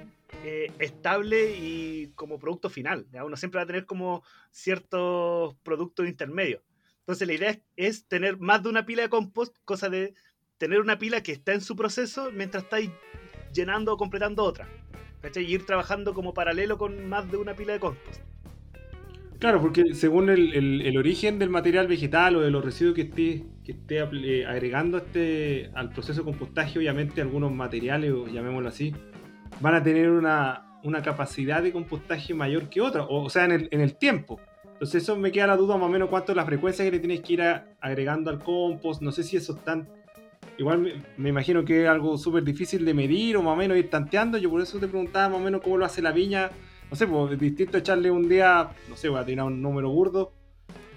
eh, 0.43 0.71
estable 0.79 1.55
y 1.55 2.11
como 2.15 2.39
producto 2.39 2.67
final. 2.71 3.05
Uno 3.23 3.37
siempre 3.37 3.59
va 3.59 3.65
a 3.65 3.67
tener 3.67 3.85
como 3.85 4.23
ciertos 4.49 5.53
productos 5.61 6.07
intermedios. 6.07 6.63
Entonces 7.01 7.27
la 7.27 7.35
idea 7.35 7.49
es, 7.51 7.61
es, 7.75 8.07
tener 8.07 8.39
más 8.39 8.63
de 8.63 8.69
una 8.69 8.87
pila 8.87 9.03
de 9.03 9.09
compost, 9.09 9.55
cosa 9.65 9.87
de 9.89 10.15
tener 10.57 10.79
una 10.79 10.97
pila 10.97 11.21
que 11.21 11.31
está 11.31 11.53
en 11.53 11.61
su 11.61 11.75
proceso 11.75 12.31
mientras 12.31 12.63
estáis 12.63 12.89
llenando 13.53 13.93
o 13.93 13.97
completando 13.97 14.43
otra. 14.43 14.67
¿cachai? 15.23 15.45
Y 15.45 15.53
ir 15.53 15.65
trabajando 15.65 16.13
como 16.13 16.33
paralelo 16.33 16.77
con 16.77 17.07
más 17.07 17.31
de 17.31 17.37
una 17.37 17.55
pila 17.55 17.73
de 17.73 17.79
compost. 17.79 18.21
Claro, 19.39 19.59
porque 19.59 19.93
según 19.93 20.29
el, 20.29 20.97
origen 20.97 21.37
del 21.37 21.49
material 21.49 21.87
vegetal 21.87 22.37
o 22.37 22.41
de 22.41 22.51
los 22.51 22.63
residuos 22.63 22.95
que 22.95 23.01
esté, 23.01 23.43
que 23.65 23.73
esté 23.73 23.97
eh, 23.97 24.45
agregando 24.45 24.97
este, 24.97 25.69
al 25.73 25.89
proceso 25.89 26.21
de 26.21 26.25
compostaje, 26.25 26.79
obviamente 26.79 27.19
algunos 27.19 27.51
materiales, 27.51 28.13
llamémoslo 28.31 28.69
así, 28.69 28.93
van 29.59 29.75
a 29.75 29.83
tener 29.83 30.09
una, 30.09 30.69
capacidad 31.03 31.61
de 31.61 31.73
compostaje 31.73 32.33
mayor 32.33 32.69
que 32.69 32.79
otras, 32.79 33.05
o, 33.09 33.29
sea, 33.29 33.43
en 33.43 33.81
el, 33.81 33.95
tiempo. 33.95 34.39
Entonces 34.63 35.03
eso 35.03 35.17
me 35.17 35.31
queda 35.31 35.47
la 35.47 35.57
duda 35.57 35.75
más 35.75 35.89
o 35.89 35.91
menos 35.91 36.09
cuánto 36.09 36.31
es 36.31 36.37
la 36.37 36.45
frecuencia 36.45 36.85
que 36.85 36.91
le 36.91 36.99
tienes 36.99 37.19
que 37.19 37.33
ir 37.33 37.41
agregando 37.81 38.29
al 38.29 38.39
compost, 38.39 39.01
no 39.01 39.11
sé 39.11 39.23
si 39.23 39.35
eso 39.35 39.57
están 39.57 39.89
igual 40.57 41.03
me, 41.17 41.29
imagino 41.29 41.65
que 41.65 41.83
es 41.83 41.89
algo 41.89 42.17
súper 42.17 42.43
difícil 42.43 42.85
de 42.85 42.93
medir 42.93 43.37
o 43.37 43.41
más 43.41 43.53
o 43.53 43.55
menos 43.55 43.77
ir 43.77 43.89
tanteando. 43.89 44.37
Yo 44.37 44.49
por 44.49 44.61
eso 44.61 44.79
te 44.79 44.87
preguntaba 44.87 45.29
más 45.29 45.37
o 45.39 45.43
menos 45.43 45.61
cómo 45.61 45.77
lo 45.77 45.85
hace 45.85 46.01
la 46.01 46.11
viña. 46.11 46.51
No 46.89 46.95
sé, 46.95 47.07
pues 47.07 47.39
distinto 47.39 47.77
echarle 47.77 48.11
un 48.11 48.29
día, 48.29 48.69
no 48.89 48.95
sé, 48.95 49.09
voy 49.09 49.19
a 49.19 49.25
tirar 49.25 49.45
un 49.45 49.61
número 49.61 49.89
burdo, 49.89 50.33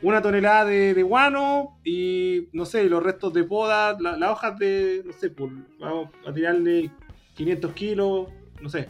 una 0.02 0.20
tonelada 0.20 0.66
de, 0.66 1.02
guano 1.02 1.78
y, 1.84 2.48
no 2.52 2.66
sé, 2.66 2.84
los 2.84 3.02
restos 3.02 3.32
de 3.32 3.44
poda, 3.44 3.96
las 3.98 4.30
hojas 4.30 4.58
de, 4.58 5.02
no 5.06 5.12
sé, 5.14 5.30
pues 5.30 5.50
vamos 5.78 6.10
a 6.26 6.32
tirarle 6.32 6.90
500 7.34 7.72
kilos, 7.72 8.28
no 8.60 8.68
sé. 8.68 8.88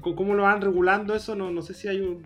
¿Cómo 0.00 0.34
lo 0.34 0.44
van 0.44 0.60
regulando 0.60 1.14
eso? 1.14 1.34
No, 1.34 1.50
no 1.50 1.60
sé 1.60 1.74
si 1.74 1.88
hay 1.88 2.00
un, 2.00 2.22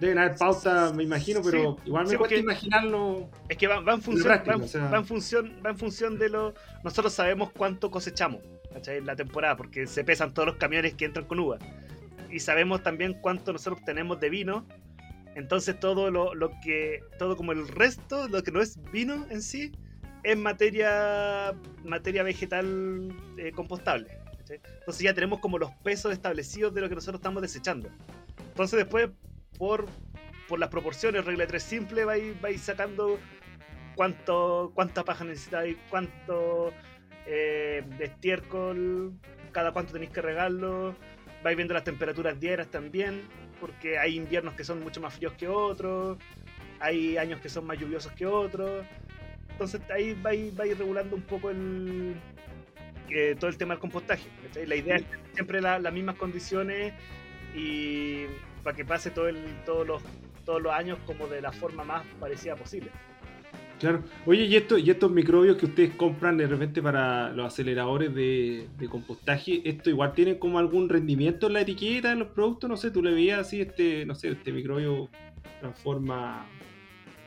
Deben 0.00 0.18
haber 0.18 0.36
pautas, 0.36 0.94
me 0.94 1.04
imagino, 1.04 1.40
pero 1.42 1.78
igual 1.86 2.06
me 2.06 2.18
cuesta 2.18 2.36
imaginarlo. 2.36 3.30
Es 3.48 3.56
que 3.56 3.66
va, 3.66 3.78
en 3.78 4.02
función, 4.02 4.28
va, 4.28 4.98
en 4.98 5.06
función, 5.06 5.56
va 5.64 5.70
en 5.70 5.78
función 5.78 6.18
de 6.18 6.28
lo. 6.28 6.54
Nosotros 6.84 7.14
sabemos 7.14 7.50
cuánto 7.52 7.90
cosechamos 7.90 8.42
en 8.86 9.06
la 9.06 9.16
temporada, 9.16 9.56
porque 9.56 9.86
se 9.86 10.04
pesan 10.04 10.34
todos 10.34 10.48
los 10.48 10.56
camiones 10.56 10.94
que 10.94 11.06
entran 11.06 11.24
con 11.24 11.40
uva. 11.40 11.58
Y 12.30 12.40
sabemos 12.40 12.82
también 12.82 13.14
cuánto 13.14 13.54
nosotros 13.54 13.82
tenemos 13.86 14.20
de 14.20 14.28
vino. 14.28 14.66
Entonces 15.34 15.80
todo 15.80 16.10
lo, 16.10 16.34
lo 16.34 16.50
que. 16.62 17.02
todo 17.18 17.36
como 17.36 17.52
el 17.52 17.66
resto, 17.66 18.28
lo 18.28 18.42
que 18.42 18.50
no 18.50 18.60
es 18.60 18.78
vino 18.92 19.26
en 19.30 19.40
sí, 19.40 19.72
es 20.24 20.36
materia. 20.36 21.54
materia 21.84 22.22
vegetal 22.22 23.14
eh, 23.38 23.52
compostable. 23.52 24.08
Entonces 24.48 25.02
ya 25.02 25.14
tenemos 25.14 25.40
como 25.40 25.58
los 25.58 25.70
pesos 25.82 26.12
establecidos 26.12 26.74
de 26.74 26.82
lo 26.82 26.88
que 26.88 26.94
nosotros 26.94 27.18
estamos 27.18 27.40
desechando. 27.42 27.88
Entonces 28.50 28.78
después 28.78 29.10
por, 29.58 29.86
por 30.48 30.58
las 30.58 30.68
proporciones, 30.68 31.24
regla 31.24 31.46
3 31.46 31.62
simple, 31.62 32.04
vais, 32.04 32.40
vais 32.40 32.60
sacando 32.60 33.18
cuánto, 33.94 34.70
cuánta 34.74 35.04
paja 35.04 35.24
necesitáis, 35.24 35.76
cuánto 35.90 36.72
eh, 37.26 37.82
de 37.98 38.04
estiércol, 38.04 39.12
cada 39.52 39.72
cuánto 39.72 39.92
tenéis 39.92 40.10
que 40.10 40.22
regarlo, 40.22 40.94
vais 41.42 41.56
viendo 41.56 41.74
las 41.74 41.84
temperaturas 41.84 42.38
diarias 42.38 42.68
también, 42.68 43.22
porque 43.60 43.98
hay 43.98 44.16
inviernos 44.16 44.54
que 44.54 44.64
son 44.64 44.80
mucho 44.80 45.00
más 45.00 45.14
fríos 45.14 45.32
que 45.34 45.48
otros, 45.48 46.18
hay 46.78 47.16
años 47.16 47.40
que 47.40 47.48
son 47.48 47.66
más 47.66 47.78
lluviosos 47.78 48.12
que 48.12 48.26
otros, 48.26 48.84
entonces 49.50 49.80
ahí 49.90 50.14
vais, 50.22 50.54
vais 50.54 50.78
regulando 50.78 51.16
un 51.16 51.22
poco 51.22 51.50
el, 51.50 52.14
eh, 53.08 53.34
todo 53.38 53.48
el 53.48 53.56
tema 53.56 53.74
del 53.74 53.80
compostaje. 53.80 54.28
La 54.66 54.76
idea 54.76 54.96
es 54.96 55.04
siempre 55.32 55.60
las 55.60 55.92
mismas 55.92 56.16
condiciones 56.16 56.92
y 57.54 58.26
para 58.66 58.76
que 58.76 58.84
pase 58.84 59.12
todo 59.12 59.28
el, 59.28 59.36
todos, 59.64 59.86
los, 59.86 60.02
todos 60.44 60.60
los 60.60 60.72
años 60.72 60.98
como 61.06 61.28
de 61.28 61.40
la 61.40 61.52
forma 61.52 61.84
más 61.84 62.04
parecida 62.18 62.56
posible. 62.56 62.90
Claro. 63.78 64.02
Oye, 64.24 64.42
¿y, 64.42 64.56
esto, 64.56 64.76
y 64.76 64.90
estos 64.90 65.08
microbios 65.12 65.56
que 65.56 65.66
ustedes 65.66 65.94
compran 65.94 66.36
de 66.36 66.48
repente 66.48 66.82
para 66.82 67.30
los 67.30 67.46
aceleradores 67.46 68.12
de, 68.12 68.66
compostaje, 68.90 69.62
¿esto 69.64 69.88
igual 69.88 70.14
tiene 70.14 70.40
como 70.40 70.58
algún 70.58 70.88
rendimiento 70.88 71.46
en 71.46 71.52
la 71.52 71.60
etiqueta 71.60 72.10
de 72.10 72.16
los 72.16 72.28
productos? 72.28 72.68
No 72.68 72.76
sé, 72.76 72.90
tú 72.90 73.04
le 73.04 73.12
veías 73.12 73.38
así, 73.38 73.60
este, 73.60 74.04
no 74.04 74.16
sé, 74.16 74.30
este 74.30 74.50
microbio 74.50 75.10
transforma 75.60 76.44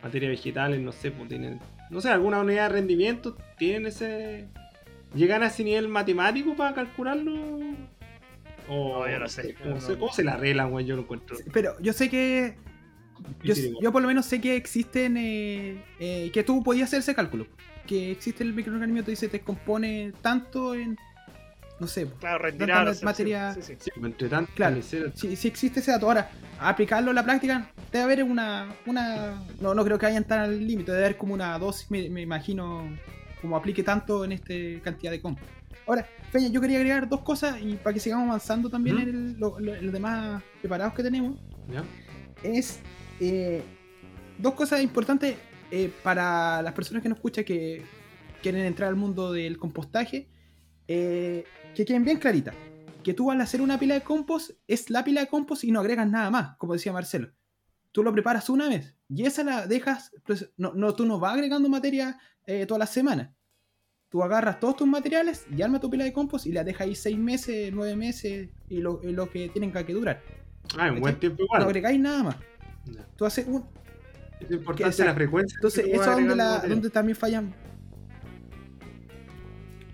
materia 0.03 0.27
vegetal, 0.27 0.83
no 0.83 0.91
sé, 0.91 1.11
pues 1.11 1.29
tienen, 1.29 1.61
no 1.89 2.01
sé, 2.01 2.09
alguna 2.09 2.41
unidad 2.41 2.67
de 2.67 2.75
rendimiento, 2.75 3.37
¿tienen 3.57 3.85
ese... 3.85 4.49
¿Llegan 5.15 5.41
a 5.41 5.47
ese 5.47 5.63
nivel 5.63 5.87
matemático 5.87 6.53
para 6.57 6.75
calcularlo? 6.75 7.59
O, 8.69 8.99
no, 8.99 9.11
yo 9.11 9.19
no 9.19 9.27
sé. 9.27 9.55
¿Cómo, 9.55 10.11
se 10.13 10.23
la 10.23 10.33
arreglan, 10.33 10.71
güey? 10.71 10.85
Yo 10.85 10.95
lo 10.95 11.01
encuentro. 11.01 11.37
Pero 11.51 11.79
yo 11.79 11.91
sé 11.91 12.09
que 12.09 12.55
yo, 13.43 13.91
por 13.91 14.01
lo 14.01 14.07
menos 14.07 14.25
sé 14.25 14.39
que 14.41 14.55
existen, 14.55 15.17
eh, 15.17 15.83
eh, 15.99 16.29
que 16.33 16.43
tú 16.43 16.63
podías 16.63 16.89
hacer 16.89 16.99
ese 16.99 17.15
cálculo. 17.15 17.47
Que 17.85 18.11
existe 18.11 18.43
el 18.43 18.53
microorganismo, 18.53 19.03
te 19.03 19.11
dice, 19.11 19.27
te 19.27 19.41
compone 19.41 20.13
tanto 20.21 20.75
en, 20.75 20.97
no 21.79 21.87
sé, 21.87 22.07
claro, 22.19 22.39
retirar, 22.39 22.93
materia. 23.01 23.53
Sí, 23.55 23.75
sí, 23.79 23.91
entre 24.01 24.29
tanto, 24.29 24.51
claro, 24.53 24.81
si, 24.81 25.35
si, 25.35 25.47
existe 25.47 25.79
ese 25.79 25.91
dato. 25.91 26.07
Ahora, 26.07 26.29
aplicarlo 26.59 27.09
en 27.11 27.15
la 27.15 27.23
práctica, 27.23 27.71
debe 27.91 28.03
haber 28.03 28.23
una, 28.23 28.75
una 28.85 29.43
no, 29.59 29.73
no 29.73 29.83
creo 29.83 29.97
que 29.97 30.05
hayan 30.05 30.23
tan 30.23 30.39
al 30.39 30.67
límite, 30.67 30.91
debe 30.91 31.05
haber 31.05 31.17
como 31.17 31.33
una 31.33 31.57
dosis, 31.57 31.89
me, 31.89 32.21
imagino, 32.21 32.87
como 33.41 33.55
aplique 33.55 33.81
tanto 33.83 34.23
en 34.23 34.33
esta 34.33 34.53
cantidad 34.83 35.11
de 35.11 35.21
comp. 35.21 35.39
Ahora, 35.89 36.07
Peña, 36.31 36.49
yo 36.49 36.61
quería 36.61 36.77
agregar 36.77 37.09
dos 37.09 37.21
cosas 37.21 37.59
y 37.59 37.73
para 37.73 37.95
que 37.95 37.99
sigamos 37.99 38.27
avanzando 38.27 38.69
también 38.69 38.99
en 38.99 39.39
los 39.39 39.91
demás 39.91 40.43
preparados 40.61 40.93
que 40.93 41.01
tenemos. 41.01 41.39
¿Ya? 41.67 41.83
Es 42.43 42.79
eh, 43.19 43.63
dos 44.37 44.53
cosas 44.53 44.83
importantes 44.83 45.35
eh, 45.71 45.91
para 46.03 46.61
las 46.61 46.73
personas 46.73 47.01
que 47.01 47.09
nos 47.09 47.17
escuchan 47.17 47.43
que 47.43 47.83
quieren 48.43 48.65
entrar 48.65 48.89
al 48.89 48.97
mundo 48.97 49.33
del 49.33 49.57
compostaje, 49.57 50.29
eh, 50.87 51.43
que 51.73 51.85
queden 51.85 52.05
bien 52.05 52.19
claritas. 52.19 52.53
Que 53.03 53.15
tú 53.15 53.31
al 53.31 53.41
hacer 53.41 53.59
una 53.59 53.79
pila 53.79 53.95
de 53.95 54.01
compost 54.01 54.51
es 54.67 54.91
la 54.91 55.03
pila 55.03 55.21
de 55.21 55.27
compost 55.27 55.63
y 55.63 55.71
no 55.71 55.79
agregas 55.79 56.07
nada 56.07 56.29
más, 56.29 56.55
como 56.57 56.73
decía 56.73 56.93
Marcelo. 56.93 57.31
Tú 57.91 58.03
lo 58.03 58.13
preparas 58.13 58.47
una 58.51 58.69
vez 58.69 58.95
y 59.07 59.25
esa 59.25 59.43
la 59.43 59.65
dejas, 59.65 60.11
pues, 60.23 60.51
no, 60.55 60.71
no, 60.75 60.93
tú 60.93 61.07
no 61.07 61.19
vas 61.19 61.33
agregando 61.33 61.67
materia 61.67 62.19
todas 62.67 62.79
las 62.79 62.91
semanas. 62.91 63.31
Tú 64.09 64.23
agarras 64.23 64.59
todos 64.59 64.77
tus 64.77 64.87
materiales 64.87 65.45
y 65.55 65.61
armas 65.61 65.81
tu 65.81 65.89
pila 65.89 66.03
de 66.03 66.11
compost 66.11 66.47
y 66.47 66.51
la 66.51 66.63
dejas 66.63 66.87
ahí 66.87 66.95
seis 66.95 67.17
meses, 67.17 67.71
nueve 67.71 67.95
meses 67.95 68.49
y 68.67 68.81
lo, 68.81 68.99
que 69.29 69.49
tienen 69.49 69.71
que 69.71 69.93
durar. 69.93 70.21
Ah, 70.77 70.91
un 70.91 70.99
buen 70.99 71.19
tiempo 71.19 71.43
igual. 71.43 71.61
No 71.61 71.67
agregáis 71.67 71.99
nada 71.99 72.23
más. 72.23 72.35
Tú 73.15 73.25
haces 73.25 73.45
un. 73.47 73.65
Es 74.39 74.49
importante 74.49 75.05
la 75.05 75.13
frecuencia. 75.13 75.55
Entonces, 75.57 75.85
eso 75.87 76.17
es 76.17 76.27
donde, 76.27 76.69
donde 76.69 76.89
también 76.89 77.15
fallan. 77.15 77.53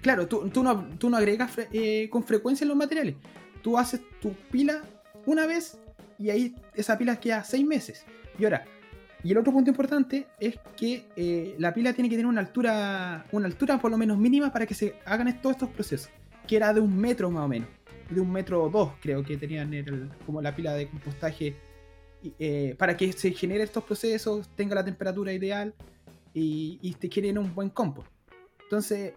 Claro, 0.01 0.27
tú, 0.27 0.49
tú, 0.49 0.63
no, 0.63 0.87
tú 0.99 1.09
no 1.09 1.17
agregas 1.17 1.51
eh, 1.73 2.07
con 2.09 2.23
frecuencia 2.23 2.65
los 2.65 2.77
materiales. 2.77 3.15
Tú 3.63 3.77
haces 3.77 4.01
tu 4.21 4.33
pila 4.51 4.83
una 5.25 5.47
vez 5.47 5.79
y 6.19 6.29
ahí 6.29 6.55
esa 6.75 6.97
pila 6.97 7.19
queda 7.19 7.43
seis 7.43 7.65
meses. 7.65 8.05
Y 8.37 8.43
ahora, 8.43 8.65
y 9.25 9.31
el 9.31 9.39
otro 9.39 9.51
punto 9.51 9.71
importante 9.71 10.27
es 10.39 10.59
que 10.77 11.07
eh, 11.15 11.55
la 11.57 11.73
pila 11.73 11.93
tiene 11.93 12.11
que 12.11 12.15
tener 12.15 12.27
una 12.27 12.41
altura, 12.41 13.25
una 13.31 13.47
altura 13.47 13.81
por 13.81 13.89
lo 13.89 13.97
menos 13.97 14.19
mínima 14.19 14.53
para 14.53 14.67
que 14.67 14.75
se 14.75 14.97
hagan 15.03 15.41
todos 15.41 15.55
estos 15.55 15.69
procesos. 15.69 16.11
Que 16.47 16.57
era 16.57 16.71
de 16.75 16.79
un 16.79 16.95
metro 16.95 17.31
más 17.31 17.43
o 17.43 17.47
menos. 17.47 17.67
De 18.07 18.21
un 18.21 18.31
metro 18.31 18.63
o 18.63 18.69
dos, 18.69 18.91
creo 19.01 19.23
que 19.23 19.35
tenían 19.35 20.11
como 20.27 20.43
la 20.43 20.55
pila 20.55 20.75
de 20.75 20.87
compostaje 20.87 21.55
eh, 22.37 22.75
para 22.77 22.95
que 22.95 23.13
se 23.13 23.31
genere 23.31 23.63
estos 23.63 23.83
procesos, 23.83 24.47
tenga 24.55 24.75
la 24.75 24.85
temperatura 24.85 25.33
ideal 25.33 25.73
y, 26.31 26.95
te 26.99 27.09
genere 27.09 27.39
un 27.39 27.55
buen 27.55 27.71
compost. 27.71 28.07
Entonces, 28.61 29.13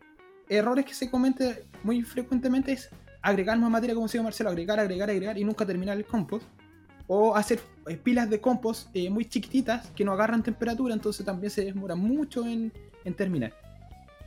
errores 0.49 0.87
que 0.87 0.95
se 0.95 1.11
cometen 1.11 1.55
muy 1.83 2.01
frecuentemente 2.01 2.73
es 2.73 2.89
agregar 3.21 3.59
más 3.59 3.71
materia, 3.71 3.95
como 3.95 4.07
decía 4.07 4.23
Marcelo, 4.23 4.49
agregar, 4.49 4.81
agregar, 4.81 5.11
agregar 5.11 5.37
y 5.37 5.45
nunca 5.45 5.67
terminar 5.67 5.99
el 5.99 6.07
compost. 6.07 6.47
O 7.09 7.35
hacer 7.35 7.61
eh, 7.89 7.97
pilas 7.97 8.31
de 8.31 8.41
compost 8.41 8.89
eh, 8.95 9.11
muy 9.11 9.25
chiquititas 9.25 9.91
que 9.97 10.05
no 10.05 10.13
agarran 10.13 10.43
temperatura, 10.43 10.95
entonces 10.95 11.27
también 11.27 11.51
se 11.51 11.65
demora 11.65 11.97
mucho 11.97 12.47
en, 12.47 12.73
terminar. 13.17 13.55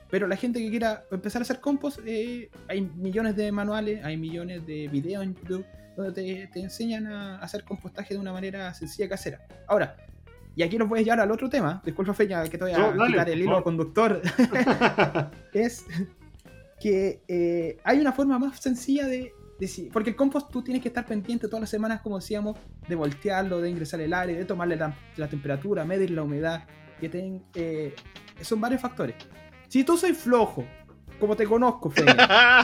Pero 0.09 0.27
la 0.27 0.35
gente 0.35 0.59
que 0.59 0.69
quiera 0.69 1.03
empezar 1.11 1.41
a 1.41 1.43
hacer 1.43 1.61
compost, 1.61 1.99
hay 1.99 2.81
millones 2.95 3.35
de 3.35 3.51
manuales, 3.51 4.03
hay 4.03 4.17
millones 4.17 4.65
de 4.65 4.87
videos 4.87 5.23
en 5.23 5.35
YouTube 5.35 5.65
donde 5.95 6.47
te, 6.47 6.59
enseñan 6.59 7.07
a 7.07 7.37
hacer 7.39 7.63
compostaje 7.63 8.13
de 8.13 8.19
una 8.19 8.33
manera 8.33 8.73
sencilla 8.73 9.07
casera. 9.07 9.45
Ahora, 9.67 9.95
y 10.55 10.63
aquí 10.63 10.77
nos 10.77 10.89
voy 10.89 10.99
a 10.99 11.01
llevar 11.03 11.19
al 11.21 11.31
otro 11.31 11.49
tema, 11.49 11.81
disculpa 11.85 12.13
Feña 12.13 12.43
que 12.43 12.57
te 12.57 12.63
voy 12.63 12.73
a 12.73 12.93
quitar 13.07 13.29
el 13.29 13.41
hilo 13.41 13.63
conductor, 13.63 14.21
es 15.53 15.85
que 16.79 17.21
eh, 17.27 17.77
hay 17.83 17.99
una 17.99 18.11
forma 18.11 18.39
más 18.39 18.59
sencilla 18.59 19.07
de, 19.07 19.33
porque 19.91 20.11
el 20.11 20.15
compost 20.15 20.51
tú 20.51 20.61
tienes 20.61 20.81
que 20.81 20.87
estar 20.87 21.05
pendiente 21.05 21.47
todas 21.47 21.61
las 21.61 21.69
semanas, 21.69 22.01
como 22.01 22.17
decíamos, 22.17 22.57
de 22.87 22.95
voltearlo, 22.95 23.61
de 23.61 23.69
ingresar 23.69 24.01
el 24.01 24.13
aire, 24.13 24.35
de 24.35 24.45
tomarle 24.45 24.75
la, 24.75 25.27
temperatura, 25.27 25.85
medir 25.85 26.11
la 26.11 26.23
humedad, 26.23 26.65
que 26.99 27.41
eh, 27.55 27.95
son 28.41 28.59
varios 28.61 28.81
factores. 28.81 29.15
Si 29.67 29.83
tú 29.83 29.97
soy 29.97 30.13
flojo 30.13 30.65
como 31.21 31.35
te 31.35 31.45
conozco, 31.45 31.89
Feña. 31.91 32.13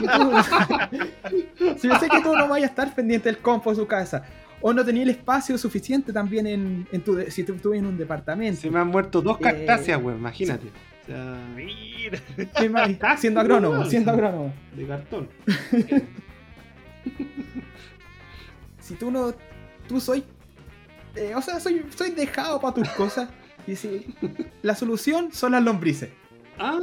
si 1.78 1.88
yo 1.88 1.98
sé 1.98 2.08
que 2.08 2.20
tú 2.20 2.34
no 2.36 2.48
vayas 2.48 2.68
a 2.68 2.72
estar 2.72 2.94
pendiente 2.94 3.28
del 3.30 3.38
compo 3.38 3.70
de 3.70 3.76
su 3.76 3.86
casa, 3.86 4.24
o 4.60 4.72
no 4.72 4.84
tenía 4.84 5.04
el 5.04 5.10
espacio 5.10 5.56
suficiente 5.56 6.12
también 6.12 6.86
en, 6.90 7.00
tu, 7.02 7.18
si 7.30 7.44
tú 7.44 7.54
estuvieras 7.54 7.86
en 7.86 7.92
un 7.92 7.96
departamento. 7.96 8.60
Se 8.60 8.70
me 8.70 8.80
han 8.80 8.88
muerto 8.88 9.22
dos 9.22 9.38
cactáceas, 9.38 10.02
güey, 10.02 10.16
imagínate. 10.16 10.66
O 10.66 11.06
sea, 11.06 11.38
mira. 11.54 13.16
siendo 13.16 13.40
agrónomo, 13.40 13.84
siendo 13.84 14.10
agrónomo. 14.10 14.52
De 14.76 14.86
cartón. 14.86 15.28
si 18.80 18.94
tú 18.94 19.10
no. 19.10 19.34
Tú 19.86 20.00
soy. 20.00 20.24
Eh, 21.14 21.34
o 21.34 21.42
sea, 21.42 21.60
soy, 21.60 21.84
soy 21.96 22.10
dejado 22.10 22.60
para 22.60 22.74
tus 22.74 22.88
cosas. 22.90 23.28
Y 23.66 23.76
si. 23.76 24.14
La 24.62 24.74
solución 24.74 25.32
son 25.32 25.52
las 25.52 25.62
lombrices. 25.62 26.10
Ah. 26.58 26.80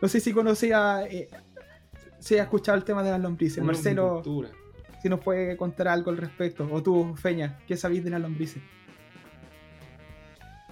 No 0.00 0.08
sé 0.08 0.20
si 0.20 0.32
conocía, 0.32 1.04
eh, 1.04 1.28
si 2.18 2.36
ha 2.36 2.42
escuchado 2.42 2.76
el 2.76 2.84
tema 2.84 3.02
de 3.02 3.10
las 3.10 3.20
lombrices. 3.20 3.62
Marcelo, 3.62 4.22
si 5.00 5.08
nos 5.08 5.20
puede 5.20 5.56
contar 5.56 5.88
algo 5.88 6.10
al 6.10 6.18
respecto. 6.18 6.68
O 6.70 6.82
tú, 6.82 7.14
Feña, 7.16 7.58
¿qué 7.66 7.76
sabéis 7.76 8.04
de 8.04 8.10
las 8.10 8.20
lombrices? 8.20 8.62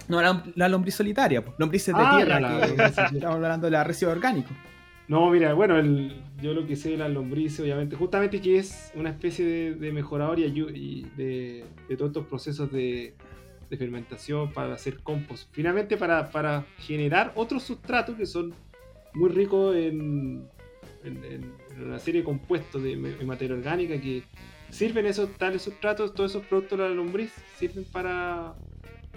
No, 0.07 0.21
la, 0.21 0.43
la 0.55 0.67
lombriz 0.67 0.95
solitaria, 0.95 1.43
pues. 1.43 1.55
lombrices 1.57 1.95
de 1.95 2.01
ah, 2.03 2.15
tierra, 2.17 2.67
que 2.67 3.15
estamos 3.17 3.35
hablando 3.35 3.67
de 3.67 3.71
la 3.71 3.83
residuo 3.83 4.11
orgánico. 4.11 4.49
No, 5.07 5.29
mira, 5.29 5.53
bueno, 5.53 5.81
yo 6.41 6.53
lo 6.53 6.65
que 6.65 6.77
sé 6.77 6.91
de 6.91 6.97
las 6.97 7.11
lombrices, 7.11 7.59
obviamente, 7.59 7.95
justamente 7.95 8.39
que 8.39 8.57
es 8.57 8.91
una 8.95 9.09
especie 9.09 9.75
de, 9.75 9.91
mejorador 9.91 10.39
y, 10.39 11.05
de, 11.17 11.65
todos 11.97 12.09
estos 12.09 12.27
procesos 12.27 12.71
de, 12.71 13.13
fermentación 13.77 14.53
para 14.53 14.75
hacer 14.75 14.99
compost. 14.99 15.49
Finalmente, 15.51 15.97
para, 15.97 16.65
generar 16.77 17.33
otros 17.35 17.63
sustratos 17.63 18.15
que 18.15 18.25
son 18.25 18.53
muy 19.13 19.29
rico 19.29 19.73
en, 19.73 20.47
una 21.81 21.99
serie 21.99 22.21
de 22.21 22.25
compuestos 22.25 22.81
de, 22.81 22.95
materia 23.25 23.55
orgánica 23.55 23.99
que 23.99 24.23
sirven 24.69 25.05
esos 25.05 25.31
tales 25.33 25.63
sustratos, 25.63 26.13
todos 26.13 26.31
esos 26.31 26.45
productos 26.45 26.79
de 26.79 26.87
la 26.87 26.93
lombriz 26.93 27.33
sirven 27.57 27.83
para, 27.91 28.53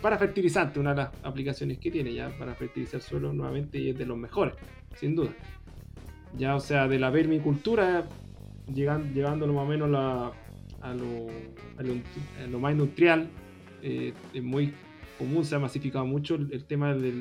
para 0.03 0.18
fertilizante, 0.18 0.80
una 0.80 0.91
de 0.91 0.97
las 0.97 1.11
aplicaciones 1.22 1.78
que 1.78 1.91
tiene 1.93 2.12
ya 2.12 2.37
para 2.39 2.55
fertilizar 2.55 3.01
suelo 3.01 3.32
nuevamente 3.32 3.78
y 3.78 3.91
es 3.91 3.99
de 3.99 4.05
los 4.05 4.18
mejores, 4.18 4.55
sin 4.97 5.14
duda. 5.14 5.30
Ya, 6.39 6.55
o 6.55 6.61
sea, 6.61 6.87
de 6.89 6.99
la 6.99 7.11
vermicultura, 7.11 8.07
llegando, 8.72 9.12
llevándolo 9.14 9.55
más 9.55 9.64
o 9.64 9.68
menos 9.68 9.89
a, 9.89 10.95
lo, 10.95 11.26
a, 11.78 12.47
lo, 12.47 12.59
más 12.59 12.72
industrial, 12.72 13.28
eh, 13.82 14.12
es 14.34 14.43
muy 14.43 14.74
común, 15.18 15.45
se 15.45 15.55
ha 15.55 15.59
masificado 15.59 16.05
mucho 16.05 16.34
el, 16.34 16.64
tema 16.66 16.95
de, 16.95 17.12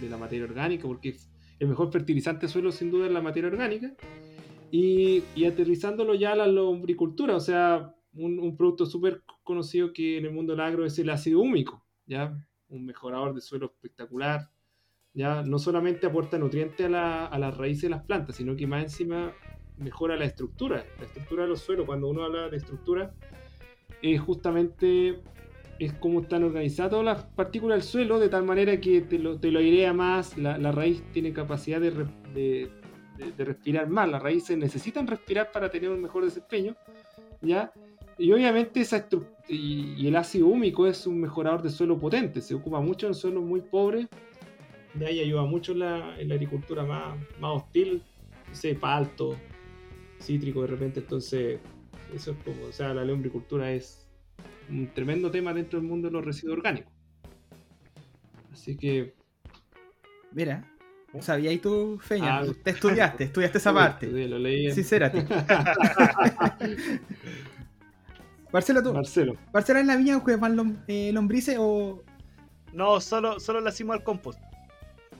de, 0.00 0.08
la 0.10 0.16
materia 0.16 0.44
orgánica 0.44 0.86
porque 0.88 1.16
el 1.58 1.68
mejor 1.68 1.92
fertilizante 1.92 2.46
de 2.46 2.52
suelo 2.52 2.72
sin 2.72 2.90
duda 2.90 3.06
es 3.06 3.12
la 3.12 3.22
materia 3.22 3.48
orgánica. 3.48 3.94
Y, 4.70 5.22
aterrizándolo 5.44 6.14
ya 6.14 6.32
a 6.32 6.36
la 6.36 6.46
lombricultura, 6.46 7.36
o 7.36 7.40
sea, 7.40 7.94
un, 8.12 8.56
producto 8.56 8.86
súper 8.86 9.22
conocido 9.42 9.92
que 9.92 10.18
en 10.18 10.26
el 10.26 10.32
mundo 10.32 10.52
del 10.52 10.60
agro 10.60 10.84
es 10.84 10.98
el 10.98 11.10
ácido 11.10 11.40
húmico, 11.40 11.86
¿ya? 12.06 12.36
Un 12.68 12.84
mejorador 12.84 13.34
de 13.34 13.40
suelo 13.40 13.66
espectacular, 13.66 14.50
¿ya? 15.16 15.42
No 15.42 15.58
solamente 15.58 16.06
aporta 16.06 16.38
nutrientes 16.38 16.86
a, 16.86 16.90
la, 16.90 17.26
a 17.26 17.38
las 17.38 17.56
raíces 17.56 17.82
de 17.82 17.88
las 17.88 18.04
plantas, 18.04 18.36
sino 18.36 18.54
que 18.54 18.66
más 18.66 18.84
encima 18.84 19.32
mejora 19.78 20.14
la 20.14 20.26
estructura, 20.26 20.84
la 20.98 21.06
estructura 21.06 21.44
de 21.44 21.48
los 21.48 21.60
suelos. 21.60 21.86
Cuando 21.86 22.08
uno 22.08 22.22
habla 22.22 22.48
de 22.50 22.58
estructura, 22.58 23.12
es 24.02 24.20
justamente 24.20 25.18
es 25.78 25.92
cómo 25.94 26.20
están 26.20 26.44
organizadas 26.44 27.04
las 27.04 27.24
partículas 27.24 27.78
del 27.78 27.82
suelo, 27.82 28.18
de 28.18 28.28
tal 28.28 28.44
manera 28.44 28.80
que 28.80 29.02
te 29.02 29.18
lo, 29.18 29.38
te 29.38 29.50
lo 29.50 29.58
airea 29.58 29.92
más, 29.92 30.36
la, 30.38 30.72
raíz 30.72 31.02
tiene 31.12 31.32
capacidad 31.32 31.80
de, 31.80 32.70
respirar 33.36 33.88
más, 33.88 34.08
las 34.08 34.22
raíces 34.22 34.56
necesitan 34.56 35.06
respirar 35.06 35.50
para 35.52 35.70
tener 35.70 35.90
un 35.90 36.00
mejor 36.00 36.24
desempeño, 36.24 36.76
¿ya? 37.42 37.72
Y 38.18 38.32
obviamente 38.32 38.80
esa 38.80 39.06
y, 39.48 39.94
y, 39.98 40.08
el 40.08 40.16
ácido 40.16 40.46
húmico 40.46 40.86
es 40.86 41.06
un 41.06 41.20
mejorador 41.20 41.62
de 41.62 41.68
suelo 41.68 41.98
potente, 41.98 42.40
se 42.40 42.54
ocupa 42.54 42.80
mucho 42.80 43.06
en 43.06 43.14
suelos 43.14 43.42
muy 43.42 43.60
pobres 43.60 44.08
de 44.98 45.06
ahí 45.06 45.20
ayuda 45.20 45.42
mucho 45.42 45.72
en 45.72 45.80
la, 45.80 46.14
agricultura 46.14 46.84
más, 46.84 47.16
más 47.40 47.62
hostil, 47.62 48.02
ese 48.50 48.74
palto, 48.74 49.36
cítrico 50.20 50.62
de 50.62 50.68
repente, 50.68 51.00
entonces 51.00 51.60
eso 52.14 52.32
es 52.32 52.36
como, 52.44 52.66
o 52.66 52.72
sea, 52.72 52.94
la 52.94 53.04
lombricultura 53.04 53.72
es 53.72 54.06
un 54.68 54.88
tremendo 54.92 55.30
tema 55.30 55.52
dentro 55.52 55.78
del 55.78 55.88
mundo 55.88 56.08
de 56.08 56.12
los 56.12 56.24
residuos 56.24 56.56
orgánicos. 56.58 56.92
Así 58.52 58.76
que... 58.76 59.14
Mira, 60.32 60.64
¿sabías 61.20 61.60
tú, 61.60 61.98
Feña? 62.00 62.38
Ah, 62.38 62.46
te 62.62 62.70
estudiaste, 62.70 63.24
estudiaste 63.24 63.58
esa 63.58 63.74
parte. 63.74 64.06
lo 64.06 64.38
leí. 64.38 64.70
Sincérate. 64.72 65.26
Marcelo, 68.52 68.82
tú. 68.82 68.94
Marcelo. 68.94 69.36
¿Marcelo 69.52 69.80
en 69.80 69.86
la 69.86 69.96
viña 69.96 70.18
van 70.18 70.84
eh, 70.88 71.10
lombrices 71.12 71.56
o.? 71.58 72.02
No, 72.72 73.00
solo, 73.00 73.40
solo 73.40 73.60
la 73.60 73.70
hicimos 73.70 73.96
al 73.96 74.04
compost. 74.04 74.40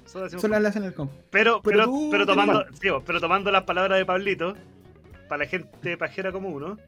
Solo, 0.07 0.59
la 0.59 0.69
hacen 0.69 0.85
al 0.85 0.95
compost. 0.95 1.21
Pero, 1.31 1.61
pero, 1.63 1.91
pero, 2.11 2.27
tomando, 2.27 2.65
pero 3.05 3.21
tomando 3.21 3.51
las 3.51 3.65
palabras 3.65 3.99
de 3.99 4.07
Pablito, 4.07 4.55
para 5.29 5.45
la 5.45 5.51
gente 5.51 5.97
pajera 5.97 6.33
como 6.33 6.49
uno, 6.49 6.79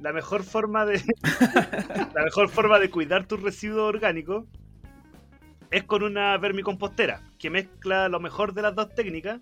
la 0.00 0.12
mejor 0.12 0.42
forma 0.42 0.84
de. 0.84 1.02
la 2.14 2.24
mejor 2.24 2.48
forma 2.48 2.78
de 2.78 2.90
cuidar 2.90 3.26
tus 3.26 3.40
residuos 3.40 3.88
orgánicos 3.88 4.44
es 5.70 5.84
con 5.84 6.02
una 6.02 6.36
vermicompostera, 6.38 7.22
que 7.38 7.50
mezcla 7.50 8.08
lo 8.08 8.20
mejor 8.20 8.52
de 8.54 8.62
las 8.62 8.74
dos 8.74 8.94
técnicas 8.94 9.40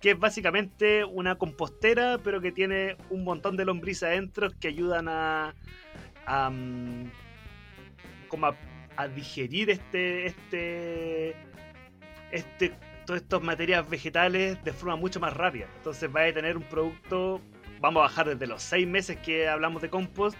que 0.00 0.12
es 0.12 0.18
básicamente 0.18 1.04
una 1.04 1.36
compostera, 1.36 2.18
pero 2.24 2.40
que 2.40 2.52
tiene 2.52 2.96
un 3.10 3.22
montón 3.22 3.56
de 3.56 3.66
lombrices 3.66 4.04
adentro 4.04 4.48
que 4.58 4.68
ayudan 4.68 5.08
a, 5.08 5.54
mm, 6.50 7.04
como 8.28 8.46
a, 8.96 9.08
digerir 9.14 9.70
este, 9.70 10.26
este, 10.26 11.36
este, 12.32 12.72
todos 13.06 13.20
estos 13.20 13.42
materiales 13.42 13.88
vegetales 13.88 14.62
de 14.64 14.72
forma 14.72 14.96
mucho 14.96 15.20
más 15.20 15.34
rápida. 15.34 15.66
Entonces 15.78 16.08
va 16.14 16.24
a 16.24 16.32
tener 16.32 16.56
un 16.56 16.62
producto, 16.62 17.40
vamos 17.80 18.00
a 18.00 18.04
bajar 18.04 18.28
desde 18.28 18.46
los 18.46 18.62
seis 18.62 18.86
meses 18.86 19.18
que 19.18 19.48
hablamos 19.48 19.82
de 19.82 19.90
compost 19.90 20.36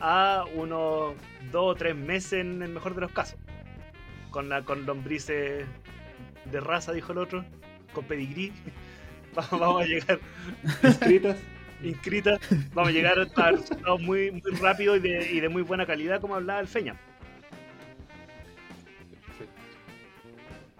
a 0.00 0.44
unos 0.54 1.14
dos 1.50 1.72
o 1.72 1.74
tres 1.74 1.96
meses 1.96 2.34
en 2.34 2.62
el 2.62 2.70
mejor 2.70 2.94
de 2.94 3.02
los 3.02 3.12
casos. 3.12 3.38
Con, 4.30 4.48
la, 4.48 4.62
con 4.62 4.84
lombrices 4.84 5.66
de 6.44 6.60
raza, 6.60 6.92
dijo 6.92 7.12
el 7.12 7.18
otro, 7.18 7.44
con 7.92 8.04
pedigrí. 8.04 8.52
vamos 9.50 9.82
a 9.82 9.86
llegar 9.86 10.20
inscritas. 10.82 11.36
inscritas, 11.82 12.40
vamos 12.74 12.90
a 12.90 12.92
llegar 12.92 13.12
a 13.12 13.24
resultados 13.24 14.00
muy, 14.00 14.30
muy 14.32 14.52
rápidos 14.60 14.98
y 14.98 15.00
de, 15.00 15.32
y 15.32 15.40
de 15.40 15.48
muy 15.48 15.62
buena 15.62 15.86
calidad, 15.86 16.20
como 16.20 16.34
hablaba 16.34 16.60
el 16.60 16.68
Feña. 16.68 16.96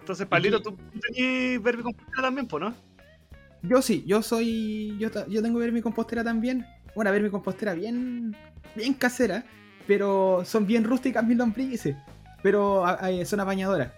Entonces, 0.09 0.25
Palito, 0.25 0.59
tú 0.59 0.75
tenés 0.99 1.61
vermicompostera 1.61 2.23
también, 2.23 2.47
¿no? 2.51 2.73
Yo 3.61 3.79
sí, 3.83 4.03
yo 4.07 4.23
soy. 4.23 4.97
Yo, 4.97 5.09
yo 5.27 5.43
tengo 5.43 5.59
vermicompostera 5.59 6.23
también. 6.23 6.65
Una 6.95 7.11
vermicompostera 7.11 7.75
bien. 7.75 8.35
bien 8.75 8.95
casera. 8.95 9.45
Pero 9.85 10.41
son 10.45 10.65
bien 10.65 10.83
rústicas 10.83 11.23
mis 11.23 11.37
lombrices. 11.37 11.95
Pero 12.41 12.83
son 13.23 13.39
apañadoras. 13.39 13.91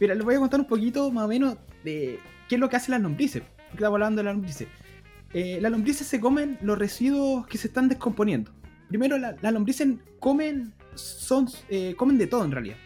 Mira, 0.00 0.14
les 0.14 0.24
voy 0.24 0.36
a 0.36 0.38
contar 0.38 0.60
un 0.60 0.66
poquito 0.66 1.12
más 1.12 1.26
o 1.26 1.28
menos 1.28 1.58
de 1.84 2.18
qué 2.48 2.54
es 2.54 2.60
lo 2.60 2.70
que 2.70 2.76
hacen 2.76 2.92
las 2.92 3.02
lombrices 3.02 3.42
estaba 3.74 3.96
hablando 3.96 4.20
de 4.20 4.24
las 4.24 4.34
lombrices. 4.34 4.66
Eh, 5.34 5.58
las 5.60 5.70
lombrices 5.70 6.06
se 6.06 6.20
comen 6.20 6.56
los 6.62 6.78
residuos 6.78 7.46
que 7.46 7.58
se 7.58 7.68
están 7.68 7.86
descomponiendo. 7.88 8.50
Primero, 8.88 9.18
las 9.18 9.52
lombrices 9.52 9.88
comen, 10.20 10.72
son, 10.94 11.48
eh, 11.68 11.94
comen 11.98 12.16
de 12.16 12.26
todo 12.26 12.46
en 12.46 12.50
realidad. 12.50 12.76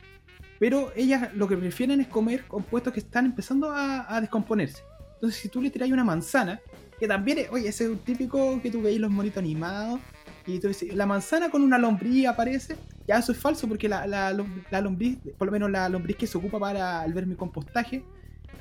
Pero 0.65 0.93
ellas 0.97 1.29
lo 1.35 1.47
que 1.47 1.59
prefieren 1.59 2.01
es 2.01 2.07
comer 2.07 2.47
compuestos 2.47 2.95
que 2.95 3.01
están 3.01 3.27
empezando 3.27 3.71
a, 3.71 4.19
descomponerse. 4.23 4.83
Entonces, 5.13 5.39
si 5.39 5.51
tú 5.51 5.61
le 5.61 5.69
tiras 5.69 5.91
una 5.91 6.05
manzana, 6.05 6.59
que 6.99 7.07
también 7.07 7.37
es, 7.37 7.51
oye, 7.51 7.69
ese 7.69 7.85
es 7.85 7.91
un 7.91 7.99
típico 7.99 8.63
que 8.63 8.71
tú 8.71 8.81
veis 8.81 8.99
los 8.99 9.11
monitos 9.11 9.37
animados, 9.37 10.01
y 10.47 10.59
tú 10.61 10.69
dices, 10.69 10.95
la 10.95 11.05
manzana 11.05 11.51
con 11.51 11.61
una 11.61 11.77
lombriz 11.77 12.27
aparece, 12.27 12.77
ya 13.07 13.19
eso 13.19 13.33
es 13.33 13.39
falso 13.39 13.69
porque 13.69 13.91
la, 13.91 14.07
la, 14.07 14.35
la 14.71 14.81
lombriz, 14.81 15.19
por 15.37 15.49
lo 15.49 15.53
menos 15.53 15.71
la 15.71 15.87
lombriz 15.91 16.17
que 16.17 16.27
se 16.27 16.39
ocupa 16.39 16.59
para 16.59 17.05
el 17.05 17.13
vermicompostaje, 17.13 18.03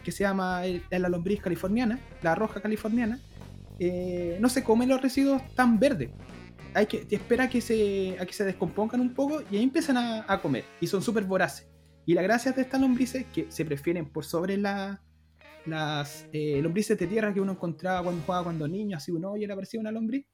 que 0.03 0.11
se 0.11 0.25
llama 0.25 0.63
la 0.89 1.07
lombriz 1.07 1.41
californiana, 1.41 2.01
la 2.21 2.35
roja 2.35 2.61
californiana, 2.61 3.17
eh, 3.79 4.39
no 4.41 4.49
se 4.49 4.61
comen 4.61 4.89
los 4.89 5.01
residuos 5.01 5.41
tan 5.55 5.79
verdes. 5.79 6.09
Hay 6.73 6.85
que 6.85 7.07
espera 7.09 7.47
que 7.47 7.61
se, 7.61 8.17
a 8.19 8.25
que 8.25 8.33
se 8.33 8.43
descompongan 8.43 8.99
un 8.99 9.13
poco 9.13 9.41
y 9.49 9.55
ahí 9.55 9.63
empiezan 9.63 9.95
a, 10.27 10.41
comer. 10.41 10.65
Y 10.81 10.87
son 10.87 11.01
súper 11.01 11.23
voraces. 11.23 11.72
Y 12.05 12.13
la 12.13 12.21
gracia 12.21 12.51
de 12.51 12.61
estas 12.61 12.81
lombrices, 12.81 13.25
que 13.33 13.49
se 13.49 13.65
prefieren 13.65 14.05
por 14.05 14.25
sobre 14.25 14.57
la, 14.57 15.01
las 15.65 16.27
eh, 16.33 16.59
lombrices 16.61 16.97
de 16.97 17.07
tierra 17.07 17.33
que 17.33 17.39
uno 17.39 17.53
encontraba 17.53 18.03
cuando 18.03 18.21
jugaba 18.23 18.43
cuando 18.43 18.67
niño, 18.67 18.97
así 18.97 19.11
uno 19.11 19.31
oye 19.31 19.47
le 19.47 19.53
aparecía 19.53 19.79
una 19.79 19.91
lombriz, 19.91 20.25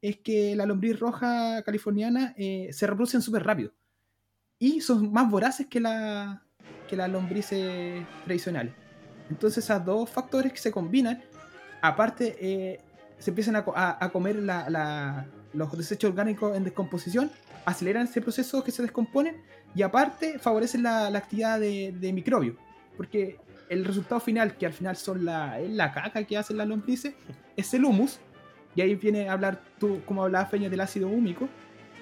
es 0.00 0.18
que 0.18 0.54
la 0.54 0.66
lombriz 0.66 0.98
roja 0.98 1.62
californiana 1.62 2.34
eh, 2.36 2.68
se 2.72 2.86
reproducen 2.86 3.22
súper 3.22 3.44
rápido. 3.44 3.72
Y 4.58 4.80
son 4.80 5.12
más 5.12 5.30
voraces 5.30 5.66
que, 5.66 5.80
la, 5.80 6.44
que 6.88 6.96
las 6.96 7.10
lombrices 7.10 8.04
tradicionales. 8.24 8.74
Entonces, 9.30 9.64
esos 9.64 9.84
dos 9.84 10.10
factores 10.10 10.52
que 10.52 10.58
se 10.58 10.72
combinan, 10.72 11.22
aparte, 11.80 12.36
eh, 12.40 12.80
se 13.18 13.30
empiezan 13.30 13.56
a, 13.56 14.10
comer 14.12 14.36
los 15.52 15.76
desechos 15.76 16.10
orgánicos 16.10 16.56
en 16.56 16.64
descomposición, 16.64 17.30
aceleran 17.64 18.04
ese 18.04 18.20
proceso 18.20 18.62
que 18.64 18.70
se 18.70 18.82
descomponen 18.82 19.36
y 19.74 19.82
aparte 19.82 20.38
favorecen 20.38 20.82
la, 20.82 21.06
actividad 21.08 21.60
de, 21.60 22.10
microbios. 22.12 22.56
Porque 22.96 23.38
el 23.68 23.84
resultado 23.84 24.20
final, 24.20 24.56
que 24.56 24.66
al 24.66 24.72
final 24.72 24.96
son 24.96 25.24
la, 25.24 25.58
la 25.60 25.92
caca 25.92 26.24
que 26.24 26.36
hacen 26.36 26.56
las 26.56 26.66
lombrices, 26.66 27.14
es 27.56 27.74
el 27.74 27.84
humus. 27.84 28.18
Y 28.74 28.80
ahí 28.80 28.94
viene 28.94 29.28
a 29.28 29.32
hablar 29.32 29.60
tú, 29.78 30.00
como 30.06 30.24
hablaba 30.24 30.46
Feña, 30.46 30.68
del 30.68 30.80
ácido 30.80 31.08
húmico. 31.08 31.48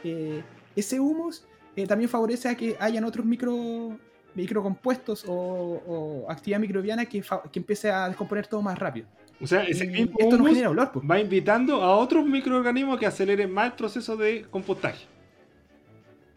Eh, 0.05 0.43
ese 0.75 1.01
humus 1.01 1.45
eh, 1.75 1.87
también 1.87 2.09
favorece 2.09 2.49
a 2.49 2.55
que 2.55 2.77
hayan 2.79 3.05
otros 3.05 3.25
micro, 3.25 3.99
microcompuestos 4.35 5.25
o, 5.27 6.27
actividad 6.29 6.61
microbiana 6.61 7.07
que, 7.07 7.23
que, 7.53 7.59
empiece 7.59 7.91
a 7.91 8.09
descomponer 8.09 8.47
todo 8.47 8.63
más 8.63 8.79
rápido. 8.79 9.07
O 9.41 9.47
sea, 9.47 9.65
ese 9.65 9.85
esto 10.19 10.39
no 10.39 10.47
genera 10.47 10.71
olor. 10.71 10.93
Pues. 10.93 11.05
Va 11.09 11.21
invitando 11.21 11.83
a 11.83 11.97
otros 11.97 12.25
microorganismos 12.25 12.99
que 12.99 13.07
aceleren 13.07 13.53
más 13.53 13.67
el 13.67 13.73
proceso 13.73 14.17
de 14.17 14.47
compostaje. 14.51 15.05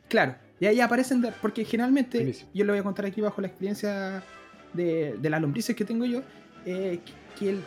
Claro, 0.08 0.36
y 0.60 0.66
ahí 0.66 0.82
aparecen, 0.82 1.26
porque 1.42 1.64
generalmente, 1.64 2.36
yo 2.54 2.66
lo 2.66 2.74
voy 2.74 2.80
a 2.80 2.84
contar 2.84 3.06
aquí 3.06 3.22
bajo 3.22 3.42
la 3.42 3.48
experiencia 3.48 4.24
de, 4.74 5.16
de 5.18 5.30
las 5.30 5.40
lombrices 5.40 5.76
que 5.76 5.86
tengo 5.86 6.06
yo, 6.06 6.22
eh, 6.66 7.00
que 7.38 7.58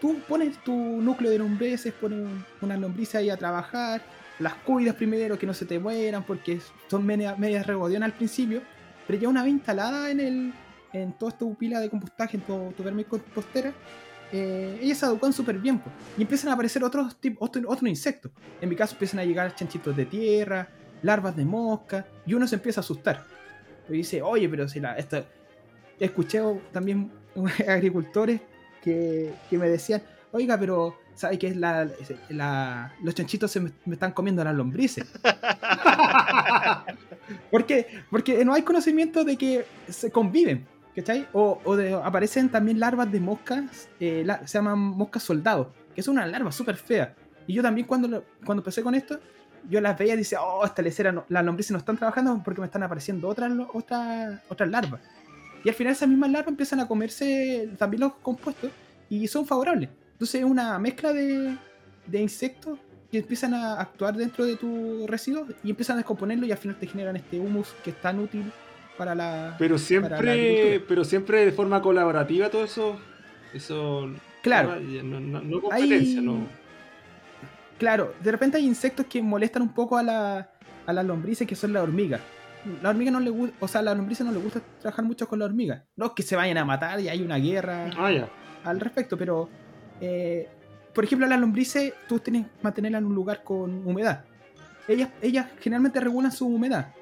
tú 0.00 0.16
pones 0.28 0.56
tu 0.62 0.74
núcleo 0.74 1.30
de 1.30 1.38
lombrices, 1.38 1.92
pones 1.92 2.26
unas 2.62 2.78
lombrices 2.78 3.16
ahí 3.16 3.30
a 3.30 3.36
trabajar, 3.36 4.00
las 4.38 4.54
cuidas 4.54 4.94
primero, 4.94 5.38
que 5.38 5.46
no 5.46 5.52
se 5.52 5.66
te 5.66 5.78
mueran, 5.78 6.22
porque 6.22 6.60
son 6.88 7.04
medias, 7.04 7.38
medias 7.38 7.66
regodionas 7.66 8.12
al 8.12 8.16
principio, 8.16 8.62
pero 9.06 9.18
ya 9.18 9.28
una 9.28 9.42
vez 9.42 9.52
instalada 9.52 10.10
en 10.10 10.20
el 10.20 10.52
en 10.92 11.12
toda 11.12 11.32
esta 11.32 11.44
pila 11.58 11.80
de 11.80 11.90
compostaje, 11.90 12.38
en 12.38 12.42
tu, 12.44 12.72
tu 12.76 12.82
vermicompostera, 12.82 13.72
eh, 14.32 14.78
ellas 14.82 14.98
se 14.98 15.06
educan 15.06 15.32
súper 15.32 15.58
bien 15.58 15.80
y 16.16 16.22
empiezan 16.22 16.50
a 16.50 16.54
aparecer 16.54 16.84
otros, 16.84 17.16
otros 17.38 17.82
insectos. 17.82 18.32
En 18.60 18.68
mi 18.68 18.76
caso 18.76 18.94
empiezan 18.94 19.20
a 19.20 19.24
llegar 19.24 19.54
chanchitos 19.54 19.96
de 19.96 20.06
tierra, 20.06 20.68
larvas 21.02 21.36
de 21.36 21.44
mosca, 21.44 22.06
y 22.26 22.34
uno 22.34 22.46
se 22.46 22.56
empieza 22.56 22.80
a 22.80 22.82
asustar. 22.82 23.24
Y 23.88 23.94
dice, 23.94 24.22
oye, 24.22 24.48
pero 24.48 24.68
si 24.68 24.80
la... 24.80 24.96
Esta... 24.96 25.24
Escuché 25.98 26.40
también 26.72 27.10
agricultores 27.68 28.40
que, 28.82 29.32
que 29.50 29.58
me 29.58 29.68
decían, 29.68 30.02
oiga, 30.30 30.56
pero 30.58 30.96
¿sabes 31.18 31.38
qué 31.38 31.48
es 31.48 31.56
la, 31.56 31.90
los 33.02 33.14
chanchitos 33.14 33.50
se 33.50 33.60
me, 33.60 33.72
están 33.90 34.12
comiendo 34.12 34.44
las 34.44 34.54
lombrices? 34.54 35.04
¿Por 37.50 37.66
qué? 37.66 38.04
Porque 38.10 38.44
no 38.44 38.54
hay 38.54 38.62
conocimiento 38.62 39.24
de 39.24 39.36
que 39.36 39.66
se 39.88 40.12
conviven, 40.12 40.64
¿cachai? 40.94 41.26
O, 41.32 41.60
o 41.64 41.76
de, 41.76 41.94
aparecen 41.94 42.48
también 42.48 42.80
larvas 42.80 43.10
de 43.10 43.20
moscas, 43.20 43.88
eh, 44.00 44.26
se 44.44 44.58
llaman 44.58 44.78
moscas 44.78 45.22
soldados, 45.22 45.68
que 45.94 46.00
es 46.00 46.08
una 46.08 46.26
larva 46.26 46.52
súper 46.52 46.76
fea. 46.76 47.14
Y 47.46 47.54
yo 47.54 47.62
también 47.62 47.86
cuando, 47.86 48.24
cuando 48.44 48.60
empecé 48.60 48.82
con 48.82 48.94
esto, 48.94 49.18
yo 49.68 49.80
las 49.80 49.98
veía 49.98 50.14
y 50.14 50.18
decía, 50.18 50.42
oh, 50.42 50.64
esta 50.64 50.82
lecera, 50.82 51.24
las 51.28 51.44
lombrices 51.44 51.72
no 51.72 51.78
están 51.78 51.96
trabajando 51.96 52.40
porque 52.44 52.60
me 52.60 52.66
están 52.66 52.82
apareciendo 52.82 53.28
otras, 53.28 53.52
otras, 53.72 54.40
otras 54.48 54.68
larvas. 54.68 55.00
Y 55.64 55.68
al 55.68 55.74
final 55.74 55.92
esas 55.92 56.08
mismas 56.08 56.30
larvas 56.30 56.48
empiezan 56.48 56.80
a 56.80 56.86
comerse 56.86 57.70
también 57.78 58.02
los 58.02 58.14
compuestos 58.14 58.70
y 59.08 59.26
son 59.28 59.46
favorables. 59.46 59.90
Entonces 60.12 60.40
es 60.40 60.44
una 60.44 60.78
mezcla 60.78 61.12
de, 61.12 61.56
de 62.06 62.20
insectos 62.20 62.78
que 63.10 63.18
empiezan 63.18 63.54
a 63.54 63.80
actuar 63.80 64.16
dentro 64.16 64.44
de 64.44 64.56
tu 64.56 65.06
residuo 65.06 65.46
y 65.62 65.70
empiezan 65.70 65.94
a 65.94 65.98
descomponerlo 65.98 66.46
y 66.46 66.52
al 66.52 66.58
final 66.58 66.78
te 66.78 66.86
generan 66.86 67.16
este 67.16 67.38
humus 67.38 67.74
que 67.82 67.90
es 67.90 68.00
tan 68.00 68.18
útil 68.18 68.52
para 68.98 69.14
la 69.14 69.56
pero 69.58 69.78
siempre 69.78 70.84
pero 70.86 71.04
siempre 71.04 71.44
de 71.44 71.52
forma 71.52 71.80
colaborativa 71.80 72.50
todo 72.50 72.64
eso 72.64 72.98
eso 73.54 74.12
claro 74.42 74.76
no, 74.80 75.20
no, 75.20 75.60
competencia 75.62 76.20
no 76.20 76.46
claro 77.78 78.12
de 78.20 78.32
repente 78.32 78.58
hay 78.58 78.66
insectos 78.66 79.06
que 79.06 79.22
molestan 79.22 79.62
un 79.62 79.72
poco 79.72 79.96
a, 79.96 80.02
la, 80.02 80.50
a 80.84 80.92
las 80.92 81.06
lombrices 81.06 81.46
que 81.46 81.56
son 81.56 81.72
las 81.72 81.82
hormigas 81.82 82.20
la 82.82 82.90
hormiga 82.90 83.10
no 83.10 83.20
le 83.20 83.30
gusta, 83.30 83.56
o 83.60 83.68
sea, 83.68 83.80
a 83.80 83.84
la 83.84 83.94
lombrices 83.94 84.26
no 84.26 84.32
le 84.32 84.38
gusta 84.38 84.60
trabajar 84.80 85.04
mucho 85.04 85.28
con 85.28 85.38
la 85.38 85.44
hormiga. 85.44 85.84
No 85.96 86.06
es 86.06 86.12
que 86.12 86.22
se 86.22 86.36
vayan 86.36 86.58
a 86.58 86.64
matar 86.64 87.00
y 87.00 87.08
hay 87.08 87.22
una 87.22 87.36
guerra 87.36 87.90
ah, 87.96 88.28
al 88.64 88.80
respecto, 88.80 89.16
pero 89.16 89.48
eh, 90.00 90.48
por 90.92 91.04
ejemplo, 91.04 91.26
las 91.26 91.38
lombrices 91.38 91.92
tú 92.08 92.18
tienes 92.18 92.46
que 92.46 92.52
mantenerlas 92.62 93.00
en 93.00 93.06
un 93.06 93.14
lugar 93.14 93.42
con 93.44 93.86
humedad. 93.86 94.24
Ellas, 94.86 95.10
ellas 95.22 95.46
generalmente 95.60 96.00
regulan 96.00 96.32
su 96.32 96.46
humedad. 96.46 96.94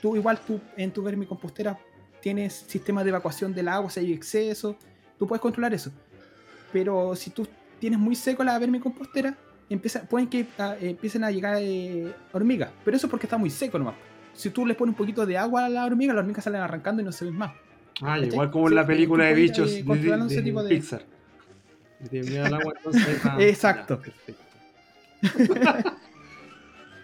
Tú 0.00 0.16
igual 0.16 0.38
tú 0.46 0.60
en 0.76 0.90
tu 0.92 1.02
vermicompostera 1.02 1.78
tienes 2.20 2.52
sistemas 2.66 3.04
de 3.04 3.10
evacuación 3.10 3.54
del 3.54 3.68
agua, 3.68 3.90
si 3.90 4.00
hay 4.00 4.12
exceso, 4.12 4.76
tú 5.18 5.26
puedes 5.26 5.40
controlar 5.40 5.74
eso. 5.74 5.90
Pero 6.72 7.14
si 7.16 7.30
tú 7.30 7.46
tienes 7.78 7.98
muy 7.98 8.14
seco 8.14 8.44
la 8.44 8.58
vermicompostera, 8.58 9.36
empieza, 9.70 10.02
pueden 10.02 10.28
que 10.28 10.46
ah, 10.58 10.76
empiecen 10.80 11.24
a 11.24 11.30
llegar 11.30 11.56
eh, 11.60 12.12
hormigas. 12.32 12.70
Pero 12.84 12.96
eso 12.96 13.06
es 13.06 13.10
porque 13.10 13.26
está 13.26 13.38
muy 13.38 13.50
seco 13.50 13.78
nomás. 13.78 13.94
Si 14.34 14.50
tú 14.50 14.66
le 14.66 14.74
pones 14.74 14.92
un 14.92 14.96
poquito 14.96 15.26
de 15.26 15.36
agua 15.36 15.64
a 15.64 15.68
la 15.68 15.84
hormiga, 15.84 16.14
las 16.14 16.22
hormigas 16.22 16.44
salen 16.44 16.60
arrancando 16.60 17.02
y 17.02 17.04
no 17.04 17.12
se 17.12 17.24
ven 17.24 17.36
más. 17.36 17.52
Ah, 18.00 18.18
igual 18.18 18.50
como 18.50 18.68
en 18.68 18.76
la 18.76 18.86
película 18.86 19.24
de 19.24 19.34
bichos 19.34 19.72
de, 19.72 19.82
de, 19.82 20.68
Pixar. 20.68 21.02
agua, 22.44 22.74
entonces, 22.76 23.20
Exacto. 23.40 24.00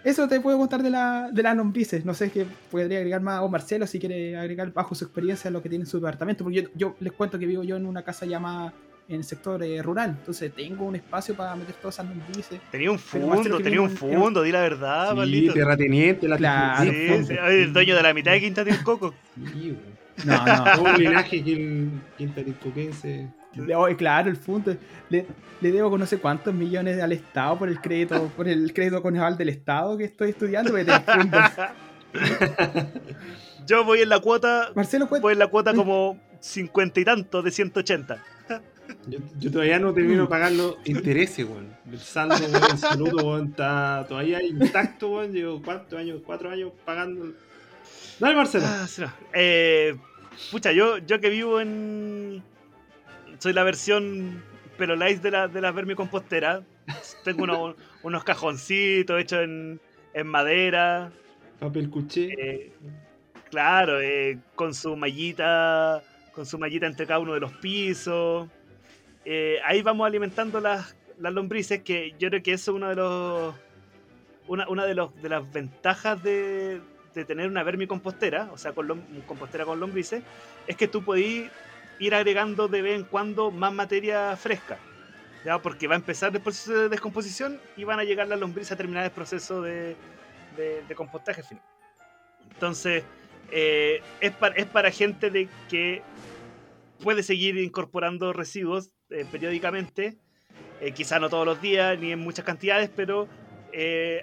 Eso 0.05 0.27
te 0.27 0.39
puedo 0.39 0.59
contar 0.59 0.83
de, 0.83 0.91
la, 0.91 1.31
de 1.31 1.41
las 1.41 1.57
lombrices. 1.57 2.05
No 2.05 2.13
sé 2.13 2.29
qué 2.29 2.45
podría 2.69 2.99
agregar 2.99 3.21
más. 3.21 3.41
O 3.41 3.49
Marcelo, 3.49 3.87
si 3.87 3.97
quiere 3.97 4.37
agregar 4.37 4.71
bajo 4.71 4.93
su 4.93 5.03
experiencia 5.03 5.49
lo 5.49 5.63
que 5.63 5.69
tiene 5.69 5.83
en 5.83 5.89
su 5.89 5.97
departamento. 5.97 6.43
Porque 6.43 6.69
yo, 6.75 6.95
les 6.99 7.11
cuento 7.11 7.39
que 7.39 7.47
vivo 7.47 7.63
yo 7.63 7.75
en 7.75 7.87
una 7.87 8.03
casa 8.03 8.27
llamada 8.27 8.71
en 9.09 9.15
el 9.15 9.23
sector 9.23 9.63
eh, 9.63 9.81
rural. 9.81 10.15
Entonces 10.19 10.53
tengo 10.53 10.85
un 10.85 10.95
espacio 10.95 11.33
para 11.35 11.55
meter 11.55 11.73
todas 11.81 11.95
esas 11.95 12.07
lombrices. 12.07 12.61
Tenía 12.69 12.91
un 12.91 12.99
fondo, 12.99 13.59
tenía 13.59 13.81
un 13.81 13.89
fondo, 13.89 14.43
di 14.43 14.51
la 14.51 14.61
verdad, 14.61 15.09
sí, 15.09 15.15
maldito. 15.15 15.53
terrateniente, 15.53 16.27
la 16.27 16.37
claro, 16.37 16.91
sí, 16.91 17.35
el 17.47 17.73
dueño 17.73 17.95
de 17.95 18.03
la 18.03 18.13
mitad 18.13 18.31
de 18.31 18.41
Quinta 18.41 18.63
del 18.63 18.83
Coco. 18.83 19.15
Sí, 19.53 19.75
no, 20.23 20.45
no. 20.45 20.81
un 20.83 20.97
linaje 20.97 21.41
Quinta 21.41 22.43
Coquense. 23.55 23.95
claro, 23.95 24.29
el 24.29 24.37
fondo. 24.37 24.75
Le, 25.09 25.25
le, 25.61 25.71
debo 25.71 25.97
no 25.97 26.05
sé 26.05 26.17
cuántos 26.17 26.53
millones 26.53 27.01
al 27.01 27.11
Estado 27.11 27.57
por 27.57 27.69
el 27.69 27.81
crédito, 27.81 28.31
por 28.35 28.47
el 28.47 28.73
crédito 28.73 29.01
conjunto 29.01 29.37
del 29.37 29.49
Estado 29.49 29.97
que 29.97 30.05
estoy 30.05 30.31
estudiando. 30.31 30.75
Yo 33.65 33.83
voy 33.83 34.01
en 34.01 34.09
la 34.09 34.19
cuota. 34.19 34.71
Marcelo, 34.75 35.07
voy 35.07 35.33
en 35.33 35.39
la 35.39 35.47
cuota 35.47 35.73
como 35.73 36.19
cincuenta 36.39 36.99
y 36.99 37.05
tantos 37.05 37.43
de 37.43 37.51
180. 37.51 38.23
Yo, 39.39 39.51
todavía 39.51 39.79
no 39.79 39.93
termino 39.93 40.23
de 40.23 40.27
pagar 40.27 40.51
los 40.51 40.77
intereses, 40.85 41.45
weón. 41.45 41.75
El 41.91 41.99
saldo, 41.99 42.35
weón, 42.35 42.71
el 42.71 42.77
saludo, 42.77 43.25
weón, 43.25 43.47
está 43.49 44.05
todavía 44.07 44.41
intacto, 44.43 45.09
weón. 45.09 45.31
Llevo 45.31 45.61
cuántos 45.61 45.99
años, 45.99 46.21
cuatro 46.25 46.49
años 46.49 46.71
pagando. 46.85 47.33
Dale, 48.19 48.35
Marcelo. 48.35 48.65
Ah, 48.67 48.87
eh, 49.33 49.95
pucha, 50.51 50.71
yo, 50.71 50.99
yo 50.99 51.19
que 51.19 51.29
vivo 51.29 51.59
en. 51.59 52.43
Soy 53.39 53.53
la 53.53 53.63
versión 53.63 54.43
pero 54.77 54.95
la 54.95 55.07
de 55.07 55.31
la, 55.31 55.47
de 55.47 55.61
la 55.61 55.71
vermicompostera. 55.71 56.63
Tengo 57.23 57.43
unos, 58.03 58.23
cajoncitos 58.23 59.19
hechos 59.19 59.43
en, 59.43 59.79
en 60.13 60.27
madera. 60.27 61.11
Papel 61.59 61.89
cuché. 61.89 62.33
Eh, 62.37 62.73
claro, 63.49 64.01
eh, 64.01 64.39
con 64.55 64.73
su 64.73 64.95
mallita, 64.95 66.03
con 66.33 66.45
su 66.45 66.57
mallita 66.57 66.85
entre 66.85 67.05
cada 67.05 67.19
uno 67.19 67.33
de 67.33 67.39
los 67.39 67.51
pisos. 67.53 68.47
Eh, 69.23 69.59
ahí 69.65 69.81
vamos 69.81 70.05
alimentando 70.05 70.59
las, 70.59 70.95
las 71.19 71.33
lombrices, 71.33 71.81
que 71.81 72.13
yo 72.19 72.29
creo 72.29 72.43
que 72.43 72.53
eso 72.53 72.71
es 72.71 72.75
uno 72.75 72.89
de 72.89 72.95
los 72.95 73.55
una, 74.47 74.69
una 74.69 74.85
de, 74.85 74.93
los, 74.93 75.19
de 75.23 75.29
las 75.29 75.51
ventajas 75.51 76.21
de, 76.21 76.79
de 77.15 77.25
tener 77.25 77.47
una 77.47 77.63
vermicompostera, 77.63 78.49
o 78.51 78.57
sea, 78.59 78.73
con 78.73 79.01
compostera 79.25 79.65
con 79.65 79.79
lombrices, 79.79 80.21
es 80.67 80.77
que 80.77 80.87
tú 80.87 81.03
podís 81.03 81.49
ir 81.99 82.15
agregando 82.15 82.67
de 82.67 82.81
vez 82.81 82.95
en 82.99 83.05
cuando 83.05 83.51
más 83.51 83.73
materia 83.73 84.35
fresca. 84.37 84.77
¿ya? 85.43 85.59
Porque 85.61 85.87
va 85.87 85.95
a 85.95 85.97
empezar 85.97 86.35
el 86.35 86.41
proceso 86.41 86.73
de 86.73 86.89
descomposición 86.89 87.59
y 87.77 87.83
van 87.83 87.99
a 87.99 88.03
llegar 88.03 88.27
las 88.27 88.39
lombrices 88.39 88.71
a 88.71 88.75
terminar 88.75 89.05
el 89.05 89.11
proceso 89.11 89.61
de, 89.61 89.95
de, 90.57 90.95
compostaje 90.95 91.43
final. 91.43 91.63
Entonces, 92.51 93.03
eh, 93.51 94.01
es, 94.21 94.31
para, 94.31 94.55
es 94.55 94.65
para 94.65 94.91
gente 94.91 95.29
de 95.29 95.47
que 95.69 96.01
puede 97.03 97.23
seguir 97.23 97.57
incorporando 97.57 98.33
residuos 98.33 98.91
eh, 99.09 99.25
periódicamente, 99.31 100.17
eh, 100.81 100.91
quizá 100.91 101.19
no 101.19 101.29
todos 101.29 101.45
los 101.45 101.61
días 101.61 101.99
ni 101.99 102.11
en 102.11 102.19
muchas 102.19 102.45
cantidades, 102.45 102.89
pero 102.95 103.27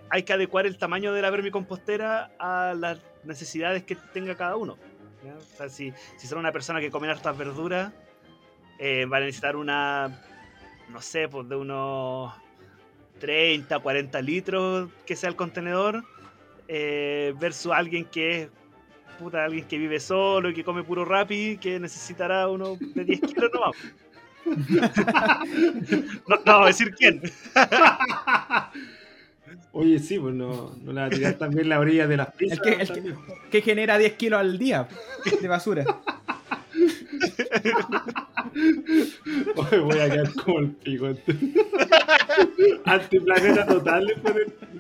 hay 0.09 0.23
que 0.23 0.33
adecuar 0.33 0.65
el 0.65 0.79
tamaño 0.79 1.13
de 1.13 1.21
la 1.21 1.29
vermicompostera 1.29 2.31
a 2.39 2.73
las 2.75 2.99
necesidades 3.23 3.83
que 3.83 3.97
tenga 3.97 4.35
cada 4.35 4.57
uno 4.57 4.79
si, 5.69 5.93
son 6.27 6.39
una 6.39 6.53
persona 6.53 6.81
que 6.81 6.91
come 6.91 7.09
hartas 7.09 7.37
verduras, 7.37 7.93
eh, 8.79 9.07
va 9.07 9.19
a 9.19 9.21
necesitar 9.21 9.57
una, 9.57 10.21
no 10.91 11.01
sé, 11.01 11.29
pues 11.29 11.49
de 11.49 11.57
unos 11.57 12.33
30, 13.21 13.79
40 13.79 14.23
litros 14.23 14.91
que 15.07 15.17
sea 15.17 15.29
el 15.29 15.37
contenedor, 15.37 16.05
eh, 16.69 17.35
versus 17.39 17.73
alguien 17.73 18.05
que 18.07 18.43
es 18.43 18.49
puta, 19.19 19.45
alguien 19.45 19.67
que 19.67 19.79
vive 19.79 20.01
solo 20.01 20.51
y 20.51 20.55
que 20.55 20.65
come 20.65 20.83
puro 20.83 21.05
rapi, 21.05 21.59
que 21.59 21.79
necesitará 21.79 22.49
uno 22.49 22.77
de 22.81 23.05
10 23.05 23.21
kilos 23.21 23.51
nomás. 23.53 23.77
no, 26.29 26.37
no, 26.45 26.67
decir 26.67 26.95
quién. 26.95 27.23
Oye, 29.75 29.99
sí, 29.99 30.19
pues 30.19 30.35
no, 30.35 30.77
no 30.83 30.93
la 30.93 31.09
tirar 31.09 31.35
también 31.35 31.69
la 31.69 31.81
orilla 31.81 32.07
de 32.07 32.19
las 32.19 32.31
pizzas. 32.35 32.61
El 32.67 33.17
que, 33.51 33.63
genera 33.63 33.97
10 33.97 34.13
kilos 34.15 34.39
al 34.41 34.59
día 34.59 34.87
de 35.41 35.49
basura. 35.49 35.85
Oye, 39.57 39.79
voy 39.79 39.99
a 39.99 40.11
quedar 40.11 40.35
como 40.35 40.59
el 40.59 40.73
pico. 40.73 41.09
Antiplaneta 42.85 43.67
total 43.67 44.07
después 44.09 44.35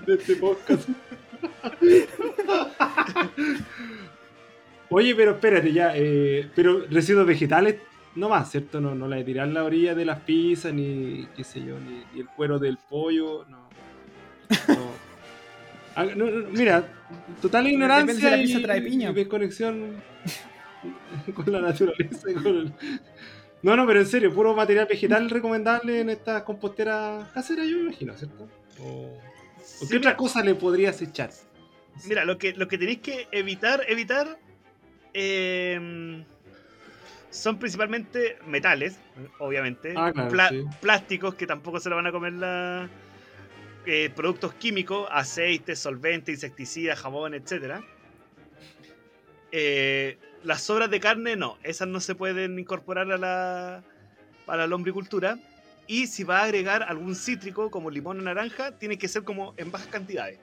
de, 0.06 0.14
este 0.14 0.36
podcast. 0.36 0.86
Oye, 4.90 5.14
pero 5.14 5.30
espérate 5.30 5.72
ya, 5.72 5.92
eh, 5.96 6.50
pero 6.54 6.84
residuos 6.90 7.26
vegetales 7.26 7.76
no 8.14 8.28
más, 8.28 8.50
¿cierto? 8.50 8.78
No, 8.78 8.94
no 8.94 9.08
la 9.08 9.16
de 9.16 9.24
tirar 9.24 9.48
la 9.48 9.64
orilla 9.64 9.94
de 9.94 10.04
las 10.04 10.20
pizzas, 10.20 10.74
ni 10.74 11.26
qué 11.34 11.44
sé 11.44 11.64
yo, 11.64 11.78
ni, 11.80 12.04
ni 12.12 12.20
el 12.20 12.26
cuero 12.26 12.58
del 12.58 12.76
pollo, 12.76 13.46
no. 13.48 13.61
Ah, 15.94 16.06
mira, 16.52 16.88
total 17.40 17.66
ignorancia 17.66 18.36
y, 18.38 19.12
desconexión 19.12 20.02
con 21.34 21.52
la 21.52 21.60
naturaleza. 21.60 22.28
No, 23.62 23.76
no, 23.76 23.86
pero 23.86 24.00
en 24.00 24.06
serio, 24.06 24.34
puro 24.34 24.54
material 24.54 24.86
vegetal 24.88 25.30
recomendable 25.30 26.00
en 26.00 26.10
esta 26.10 26.44
compostera 26.44 27.30
casera, 27.32 27.64
yo 27.64 27.76
me 27.76 27.82
imagino, 27.82 28.16
¿cierto? 28.16 28.48
¿O, 28.80 29.18
qué 29.88 29.98
otra 29.98 30.16
cosa 30.16 30.42
le 30.42 30.54
podrías 30.54 31.00
echar? 31.02 31.30
Mira, 32.06 32.24
lo 32.24 32.38
que, 32.38 32.54
lo 32.54 32.66
que 32.66 32.78
tenéis 32.78 33.00
que 33.00 33.28
evitar, 33.30 33.84
evitar 33.86 34.38
em, 35.12 36.24
son 37.30 37.58
principalmente 37.58 38.38
metales, 38.46 38.98
obviamente, 39.38 39.94
ah, 39.96 40.12
plásticos 40.80 41.34
que 41.34 41.46
tampoco 41.46 41.78
se 41.78 41.90
lo 41.90 41.96
van 41.96 42.06
a 42.06 42.12
comer 42.12 42.32
la, 42.32 42.88
eh, 43.86 44.10
productos 44.14 44.54
químicos, 44.54 45.08
aceites, 45.10 45.78
solventes, 45.78 46.34
insecticidas, 46.34 47.00
jabón, 47.00 47.34
etc. 47.34 47.82
Eh, 49.50 50.18
las 50.44 50.62
sobras 50.62 50.90
de 50.90 51.00
carne 51.00 51.36
no, 51.36 51.58
esas 51.62 51.88
no 51.88 52.00
se 52.00 52.14
pueden 52.14 52.58
incorporar 52.58 53.10
a 53.12 53.18
la, 53.18 53.82
a 54.46 54.56
la 54.56 54.66
lombricultura. 54.66 55.38
Y 55.86 56.06
si 56.06 56.24
va 56.24 56.40
a 56.40 56.44
agregar 56.44 56.84
algún 56.84 57.14
cítrico 57.16 57.70
como 57.70 57.90
limón 57.90 58.20
o 58.20 58.22
naranja, 58.22 58.78
tiene 58.78 58.98
que 58.98 59.08
ser 59.08 59.24
como 59.24 59.54
en 59.56 59.70
bajas 59.70 59.88
cantidades. 59.88 60.38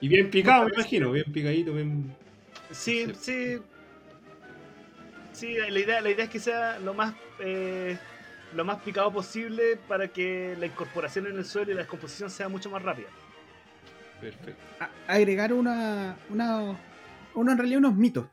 Y 0.00 0.08
bien 0.08 0.30
picado, 0.30 0.66
me 0.66 0.72
imagino, 0.74 1.12
bien 1.12 1.32
picadito, 1.32 1.72
bien. 1.74 2.14
Sí, 2.70 3.06
sí. 3.18 3.58
Sí, 5.32 5.54
la 5.54 5.78
idea, 5.78 6.00
la 6.00 6.10
idea 6.10 6.24
es 6.24 6.30
que 6.30 6.40
sea 6.40 6.78
lo 6.80 6.94
más 6.94 7.14
eh, 7.40 7.96
lo 8.54 8.64
más 8.64 8.78
picado 8.82 9.12
posible 9.12 9.78
para 9.88 10.08
que 10.08 10.56
la 10.58 10.66
incorporación 10.66 11.26
en 11.26 11.36
el 11.36 11.44
suelo 11.44 11.70
y 11.70 11.74
la 11.74 11.80
descomposición 11.80 12.30
sea 12.30 12.48
mucho 12.48 12.70
más 12.70 12.82
rápida. 12.82 13.08
Perfecto. 14.20 14.60
agregar 15.06 15.52
una, 15.52 16.16
una, 16.28 16.76
una, 17.34 17.52
en 17.52 17.58
realidad 17.58 17.78
unos 17.78 17.94
mitos. 17.94 18.26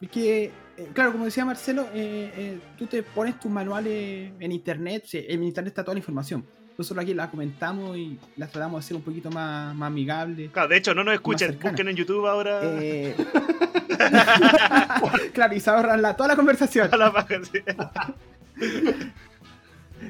Porque, 0.00 0.50
eh, 0.76 0.90
claro, 0.92 1.12
como 1.12 1.26
decía 1.26 1.44
Marcelo, 1.44 1.88
eh, 1.94 2.32
eh, 2.36 2.58
tú 2.78 2.86
te 2.86 3.02
pones 3.02 3.38
tus 3.38 3.50
manuales 3.50 4.32
en 4.38 4.52
internet, 4.52 5.04
en 5.12 5.42
internet 5.42 5.72
está 5.72 5.82
toda 5.82 5.94
la 5.94 5.98
información. 5.98 6.46
Nosotros 6.78 7.02
aquí 7.02 7.14
la 7.14 7.30
comentamos 7.30 7.96
y 7.96 8.18
la 8.36 8.46
tratamos 8.48 8.80
de 8.80 8.84
hacer 8.84 8.96
un 8.96 9.02
poquito 9.02 9.30
más, 9.30 9.74
más 9.74 9.86
amigable. 9.86 10.50
Claro, 10.52 10.68
de 10.68 10.76
hecho, 10.76 10.94
no 10.94 11.04
nos 11.04 11.14
escuchen, 11.14 11.58
busquen 11.58 11.88
en 11.88 11.96
YouTube 11.96 12.26
ahora. 12.26 12.60
claro, 15.32 15.54
y 15.54 15.60
se 15.60 15.70
ahorran 15.70 16.02
la, 16.02 16.14
toda 16.14 16.28
la 16.28 16.36
conversación. 16.36 16.90
la 16.90 17.26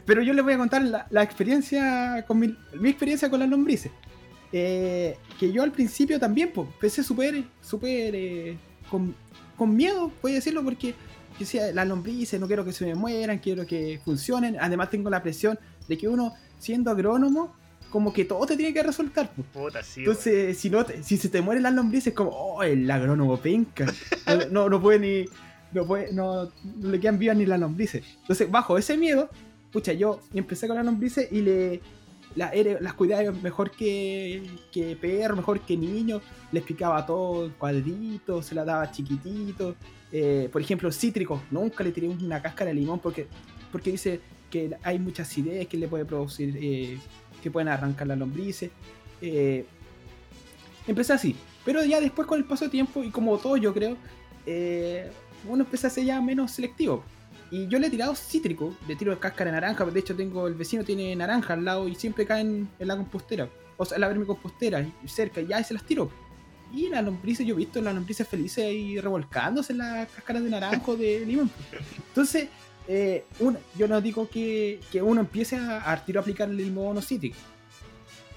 Pero 0.04 0.22
yo 0.22 0.32
les 0.32 0.44
voy 0.44 0.54
a 0.54 0.58
contar 0.58 0.82
la, 1.10 1.22
experiencia 1.22 2.24
con 2.26 2.38
mi, 2.38 2.56
experiencia 2.88 3.30
con 3.30 3.40
las 3.40 3.48
lombrices. 3.48 3.92
eh, 4.52 5.16
que 5.38 5.52
yo 5.52 5.62
al 5.62 5.72
principio 5.72 6.18
también, 6.18 6.50
pues, 6.54 6.68
empecé 6.68 7.02
súper, 7.02 7.44
súper 7.60 8.14
eh, 8.14 8.56
con, 8.90 9.14
con, 9.56 9.74
miedo, 9.74 10.10
voy 10.22 10.32
a 10.32 10.34
decirlo, 10.36 10.62
porque 10.62 10.88
yo 10.88 11.40
decía, 11.40 11.72
las 11.72 11.86
lombrices, 11.86 12.40
no 12.40 12.46
quiero 12.46 12.64
que 12.64 12.72
se 12.72 12.86
me 12.86 12.94
mueran, 12.94 13.38
quiero 13.38 13.66
que 13.66 14.00
funcionen. 14.04 14.56
Además 14.60 14.90
tengo 14.90 15.10
la 15.10 15.22
presión 15.22 15.58
de 15.88 15.98
que 15.98 16.08
uno, 16.08 16.34
siendo 16.58 16.90
agrónomo, 16.90 17.54
como 17.90 18.12
que 18.12 18.24
todo 18.24 18.46
te 18.46 18.56
tiene 18.56 18.72
que 18.72 18.82
resultar. 18.82 19.30
Puta, 19.52 19.82
sí, 19.82 20.00
Entonces, 20.00 20.58
si, 20.58 20.70
no 20.70 20.84
si 21.02 21.16
se 21.16 21.28
te 21.28 21.40
mueren 21.40 21.62
las 21.62 21.74
lombrices, 21.74 22.14
como, 22.14 22.30
oh, 22.30 22.62
el 22.62 22.90
agrónomo 22.90 23.36
penca. 23.38 23.86
no, 24.50 24.68
no, 24.68 24.80
puede 24.80 24.98
ni. 24.98 25.24
No, 25.72 25.86
puede, 25.86 26.12
no, 26.12 26.50
le 26.80 27.00
quedan 27.00 27.18
vivas 27.18 27.36
ni 27.36 27.46
las 27.46 27.60
lombrices. 27.60 28.04
Entonces, 28.20 28.50
bajo 28.50 28.78
ese 28.78 28.96
miedo, 28.96 29.30
pucha, 29.76 29.92
yo 29.92 30.20
empecé 30.32 30.66
con 30.66 30.76
las 30.76 30.86
lombrices 30.86 31.30
y 31.30 31.42
le, 31.42 31.82
las 32.34 32.94
cuidaba 32.94 33.30
mejor 33.30 33.70
que, 33.70 34.42
que 34.72 34.96
perro, 34.96 35.36
mejor 35.36 35.60
que 35.60 35.76
niño. 35.76 36.22
Les 36.50 36.62
picaba 36.62 37.04
todo 37.04 37.52
cuadritos, 37.58 38.46
se 38.46 38.54
las 38.54 38.64
daba 38.64 38.90
chiquitito. 38.90 39.76
Eh, 40.10 40.48
por 40.50 40.62
ejemplo, 40.62 40.90
cítricos, 40.90 41.42
nunca 41.50 41.84
le 41.84 41.92
tiré 41.92 42.08
una 42.08 42.40
cáscara 42.40 42.70
de 42.70 42.74
limón 42.74 43.00
porque, 43.00 43.26
porque 43.70 43.90
dice 43.90 44.18
que 44.50 44.74
hay 44.82 44.98
muchas 44.98 45.28
acidez 45.28 45.68
que 45.68 45.76
le 45.76 45.88
puede 45.88 46.06
producir, 46.06 46.56
eh, 46.58 46.98
que 47.42 47.50
pueden 47.50 47.68
arrancar 47.68 48.06
las 48.06 48.16
lombrices. 48.16 48.70
Eh, 49.20 49.66
empecé 50.86 51.12
así, 51.12 51.36
pero 51.66 51.84
ya 51.84 52.00
después 52.00 52.26
con 52.26 52.38
el 52.38 52.46
paso 52.46 52.64
de 52.64 52.70
tiempo, 52.70 53.04
y 53.04 53.10
como 53.10 53.36
todo 53.36 53.58
yo 53.58 53.74
creo, 53.74 53.98
uno 55.46 55.64
empieza 55.64 55.88
a 55.88 55.90
ser 55.90 56.06
ya 56.06 56.18
menos 56.22 56.52
selectivo. 56.52 57.04
Y 57.50 57.68
yo 57.68 57.78
le 57.78 57.86
he 57.86 57.90
tirado 57.90 58.14
cítrico, 58.14 58.74
le 58.88 58.96
tiro 58.96 59.18
cáscara 59.20 59.50
de 59.50 59.60
naranja, 59.60 59.84
de 59.84 60.00
hecho 60.00 60.16
tengo, 60.16 60.48
el 60.48 60.54
vecino 60.54 60.82
tiene 60.82 61.14
naranja 61.14 61.54
al 61.54 61.64
lado 61.64 61.86
y 61.86 61.94
siempre 61.94 62.26
caen 62.26 62.68
en 62.78 62.88
la 62.88 62.96
compostera, 62.96 63.48
o 63.76 63.84
sea, 63.84 63.96
en 63.96 64.00
la 64.00 64.08
vermicompostera, 64.08 64.84
cerca, 65.06 65.40
y 65.40 65.46
ya 65.46 65.62
se 65.62 65.74
las 65.74 65.84
tiro. 65.84 66.10
Y 66.74 66.88
las 66.88 67.04
lombrices, 67.04 67.46
yo 67.46 67.54
he 67.54 67.58
visto 67.58 67.80
las 67.80 67.94
lombrices 67.94 68.26
felices 68.26 68.64
ahí 68.64 68.98
revolcándose 68.98 69.72
en 69.72 69.78
las 69.78 70.08
cáscaras 70.10 70.42
de 70.42 70.50
naranjo 70.50 70.96
de 70.96 71.20
limón. 71.26 71.50
Entonces, 72.08 72.48
eh, 72.88 73.24
yo 73.76 73.86
no 73.86 74.00
digo 74.00 74.28
que, 74.28 74.80
que 74.90 75.00
uno 75.00 75.20
empiece 75.20 75.56
a, 75.56 75.90
a 75.90 76.04
tiro 76.04 76.18
a 76.18 76.22
aplicar 76.22 76.48
el 76.48 76.56
limón 76.56 76.96
o 76.96 77.02
cítrico. 77.02 77.36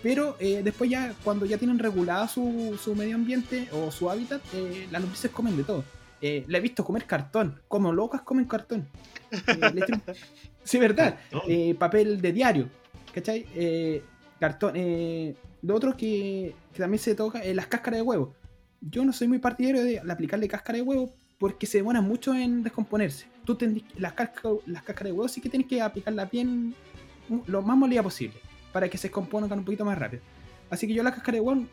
Pero 0.01 0.37
eh, 0.39 0.61
después 0.63 0.89
ya, 0.89 1.13
cuando 1.23 1.45
ya 1.45 1.57
tienen 1.57 1.79
regulado 1.79 2.27
su, 2.27 2.79
su 2.81 2.95
medio 2.95 3.15
ambiente 3.15 3.67
o 3.71 3.91
su 3.91 4.09
hábitat, 4.09 4.41
eh, 4.53 4.87
las 4.91 5.01
lombrices 5.01 5.31
comen 5.31 5.57
de 5.57 5.63
todo. 5.63 5.83
Eh, 6.21 6.43
la 6.47 6.57
he 6.57 6.61
visto 6.61 6.83
comer 6.83 7.05
cartón, 7.05 7.61
como 7.67 7.93
locas 7.93 8.21
comen 8.21 8.45
cartón. 8.45 8.87
Eh, 9.31 9.81
sí, 10.63 10.77
verdad. 10.77 11.17
Eh, 11.47 11.75
papel 11.75 12.21
de 12.21 12.33
diario, 12.33 12.69
¿cachai? 13.13 13.45
Eh, 13.55 14.03
cartón. 14.39 14.73
lo 15.61 15.75
otro 15.75 15.95
que, 15.95 16.55
también 16.77 16.99
se 16.99 17.15
toca 17.15 17.39
es 17.39 17.55
las 17.55 17.67
cáscaras 17.67 17.99
de 17.99 18.01
huevo. 18.03 18.33
Yo 18.81 19.03
no 19.05 19.13
soy 19.13 19.27
muy 19.27 19.39
partidario 19.39 19.83
de 19.83 19.99
aplicarle 19.99 20.47
cáscara 20.47 20.77
de 20.77 20.83
huevo 20.83 21.13
porque 21.37 21.65
se 21.65 21.77
demoran 21.77 22.03
mucho 22.03 22.33
en 22.33 22.63
descomponerse. 22.63 23.27
Tú 23.45 23.57
las, 23.97 24.13
las 24.65 24.83
cáscaras 24.83 25.05
de 25.05 25.11
huevo 25.11 25.27
sí 25.27 25.41
que 25.41 25.49
tienes 25.49 25.67
que 25.67 25.81
aplicarla 25.81 26.25
bien, 26.25 26.75
lo 27.47 27.61
más 27.61 27.77
molida 27.77 28.03
posible, 28.03 28.37
para 28.73 28.89
que 28.89 28.97
se 28.97 29.07
descompongan 29.07 29.59
un 29.59 29.65
poquito 29.65 29.85
más 29.85 29.97
rápido. 29.97 30.21
Así 30.69 30.85
que 30.85 30.93
yo 30.93 31.01
la 31.01 31.11
cáscara 31.11 31.37
de 31.37 31.41
huevo, 31.41 31.65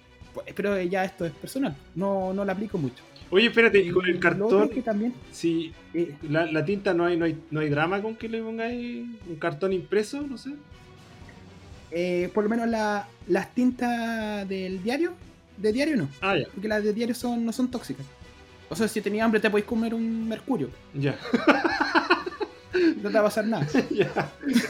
pero 0.54 0.80
ya 0.82 1.04
esto 1.04 1.24
es 1.24 1.32
personal, 1.32 1.76
no, 1.94 2.32
no 2.32 2.44
la 2.44 2.52
aplico 2.52 2.78
mucho. 2.78 3.02
Oye, 3.30 3.46
espérate, 3.46 3.78
y 3.78 3.90
con 3.90 4.06
el 4.06 4.20
cartón. 4.20 4.68
Que 4.68 4.82
también, 4.82 5.12
sí, 5.32 5.72
eh, 5.92 6.14
la, 6.28 6.64
tinta 6.64 6.94
no 6.94 7.06
hay, 7.06 7.16
no 7.16 7.24
hay, 7.24 7.36
no 7.50 7.60
hay 7.60 7.68
drama 7.68 8.00
con 8.00 8.14
que 8.14 8.28
le 8.28 8.40
pongáis 8.40 9.04
un 9.28 9.36
cartón 9.36 9.72
impreso, 9.72 10.22
no 10.22 10.38
sé. 10.38 10.50
Eh, 11.90 12.30
por 12.32 12.44
lo 12.44 12.50
menos 12.50 12.68
la, 12.68 13.08
las 13.26 13.54
tintas 13.54 14.48
del 14.48 14.82
diario, 14.82 15.12
de 15.56 15.72
diario 15.72 15.96
no. 15.96 16.08
Ah, 16.20 16.36
ya. 16.36 16.46
Porque 16.52 16.68
las 16.68 16.84
de 16.84 16.92
diario 16.92 17.14
son, 17.14 17.44
no 17.44 17.52
son 17.52 17.70
tóxicas. 17.70 18.06
O 18.68 18.76
sea, 18.76 18.88
si 18.88 19.00
tenías 19.00 19.24
hambre 19.24 19.40
te 19.40 19.50
podéis 19.50 19.66
comer 19.66 19.94
un 19.94 20.28
mercurio. 20.28 20.70
Ya. 20.94 21.18
No 23.02 23.08
te 23.08 23.14
va 23.14 23.20
a 23.20 23.24
pasar 23.24 23.46
nada. 23.46 23.66
Ya. 23.90 24.12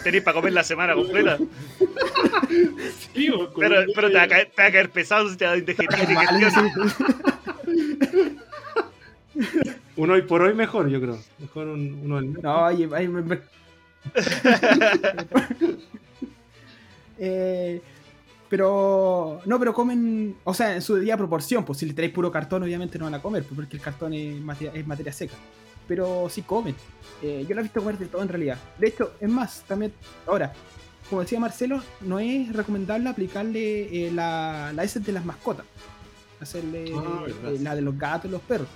Tenéis 0.05 0.23
para 0.23 0.37
comer 0.37 0.53
la 0.53 0.63
semana 0.63 0.95
completa. 0.95 1.39
sí, 3.15 3.31
pero, 3.59 3.85
pero 3.95 4.09
te, 4.09 4.15
va 4.15 4.23
a 4.23 4.29
caer, 4.29 4.51
te 4.55 4.63
va 4.63 4.69
a 4.69 4.73
caer 4.73 4.91
pesado 4.91 5.29
si 5.29 5.37
te 5.37 5.45
da 5.45 5.57
indigestión. 5.57 6.81
uno 9.97 10.13
hoy 10.13 10.23
por 10.23 10.43
hoy 10.43 10.55
mejor, 10.55 10.89
yo 10.89 11.01
creo. 11.01 11.19
Mejor 11.39 11.69
un, 11.69 12.01
uno 12.05 12.21
del 12.21 12.33
No, 12.35 12.67
oye, 12.67 12.89
eh, 17.19 17.81
pero 18.49 19.41
no, 19.45 19.59
pero 19.59 19.75
comen, 19.75 20.37
o 20.45 20.55
sea, 20.55 20.75
en 20.75 20.83
su 20.83 20.97
día 20.97 21.17
proporción, 21.17 21.65
pues 21.65 21.79
si 21.79 21.87
le 21.87 21.95
traéis 21.95 22.15
puro 22.15 22.31
cartón, 22.31 22.63
obviamente 22.63 22.99
no 22.99 23.07
van 23.07 23.15
a 23.15 23.23
comer, 23.23 23.43
pues, 23.43 23.57
porque 23.57 23.77
el 23.77 23.83
cartón 23.83 24.15
es 24.15 24.41
materia, 24.41 24.73
es 24.75 24.87
materia 24.87 25.13
seca. 25.13 25.35
Pero 25.89 26.29
sí 26.29 26.43
comen. 26.43 26.75
Eh, 27.23 27.45
yo 27.49 27.55
lo 27.55 27.61
he 27.61 27.65
visto 27.65 27.81
comer 27.81 27.99
de 27.99 28.07
todo 28.07 28.23
en 28.23 28.29
realidad. 28.29 28.59
De 28.79 28.89
hecho, 28.89 29.15
es 29.21 29.29
más, 29.29 29.63
también, 29.67 29.93
ahora, 30.27 30.53
como 31.09 31.23
decía 31.23 31.41
Marcelo, 31.41 31.83
no 32.01 32.19
es 32.19 32.53
recomendable 32.53 33.09
aplicarle 33.09 34.07
eh, 34.07 34.11
la, 34.13 34.73
la 34.75 34.85
S 34.85 35.01
de 35.01 35.13
las 35.13 35.25
mascotas. 35.25 35.67
Hacerle 36.41 36.93
ah, 36.95 37.25
la 37.61 37.75
de 37.75 37.83
los 37.83 37.97
gatos 37.99 38.29
y 38.29 38.33
los 38.33 38.43
perros 38.43 38.69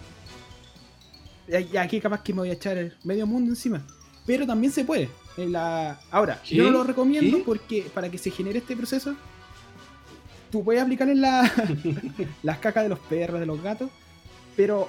y 1.50 1.76
aquí 1.76 2.00
capaz 2.00 2.22
que 2.22 2.32
me 2.32 2.40
voy 2.40 2.50
a 2.50 2.54
echar 2.54 2.92
medio 3.04 3.26
mundo 3.26 3.50
encima. 3.50 3.82
Pero 4.26 4.46
también 4.46 4.72
se 4.72 4.84
puede. 4.84 5.08
la... 5.36 5.98
Ahora, 6.10 6.40
yo 6.44 6.64
no 6.64 6.70
lo 6.70 6.84
recomiendo 6.84 7.42
porque 7.44 7.90
para 7.92 8.10
que 8.10 8.18
se 8.18 8.30
genere 8.30 8.58
este 8.58 8.76
proceso, 8.76 9.14
tú 10.50 10.62
puedes 10.62 10.82
aplicarle 10.82 11.14
la... 11.14 11.50
las 12.42 12.58
cacas 12.58 12.84
de 12.84 12.90
los 12.90 12.98
perros, 13.00 13.40
de 13.40 13.46
los 13.46 13.60
gatos, 13.62 13.90
pero 14.56 14.88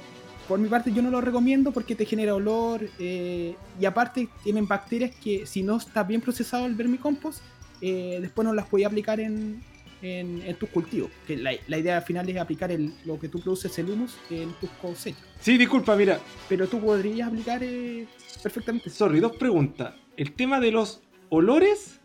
por 0.52 0.60
mi 0.60 0.68
parte 0.68 0.92
yo 0.92 1.02
no 1.02 1.10
lo 1.10 1.22
recomiendo 1.22 1.72
porque 1.72 1.96
te 1.96 2.06
genera 2.06 2.36
olor 2.36 2.86
eh, 3.00 3.56
y 3.80 3.86
aparte 3.86 4.28
tienen 4.44 4.68
bacterias 4.68 5.12
que 5.16 5.46
si 5.46 5.64
no 5.64 5.78
está 5.78 6.04
bien 6.04 6.20
procesado 6.20 6.66
el 6.66 6.76
vermicompost, 6.76 7.42
eh, 7.80 8.18
después 8.20 8.46
no 8.46 8.54
las 8.54 8.68
puedes 8.68 8.86
aplicar 8.86 9.22
en, 9.22 9.64
en, 10.02 10.54
tus 10.58 10.68
cultivos. 10.68 11.10
Que 11.26 11.38
la, 11.38 11.54
la, 11.70 11.78
idea 11.78 12.02
final 12.02 12.28
es 12.28 12.36
aplicar 12.36 12.70
el, 12.70 12.94
lo 13.06 13.18
que 13.18 13.30
tú 13.30 13.40
produces, 13.40 13.80
el 13.80 13.92
humus, 13.92 14.18
en 14.30 14.52
tus 14.60 14.70
cosechas. 14.72 15.24
Sí, 15.40 15.58
disculpa, 15.58 15.96
mira. 15.96 16.20
Pero 16.50 16.68
tú 16.68 16.82
podrías 16.82 17.30
aplicar 17.30 17.64
eh, 17.64 18.06
perfectamente. 18.44 18.90
Sorry, 18.90 19.22
dos 19.22 19.38
preguntas. 19.38 19.94
El 20.18 20.34
tema 20.34 20.60
de 20.60 20.72
los 20.72 21.02
olores 21.30 22.02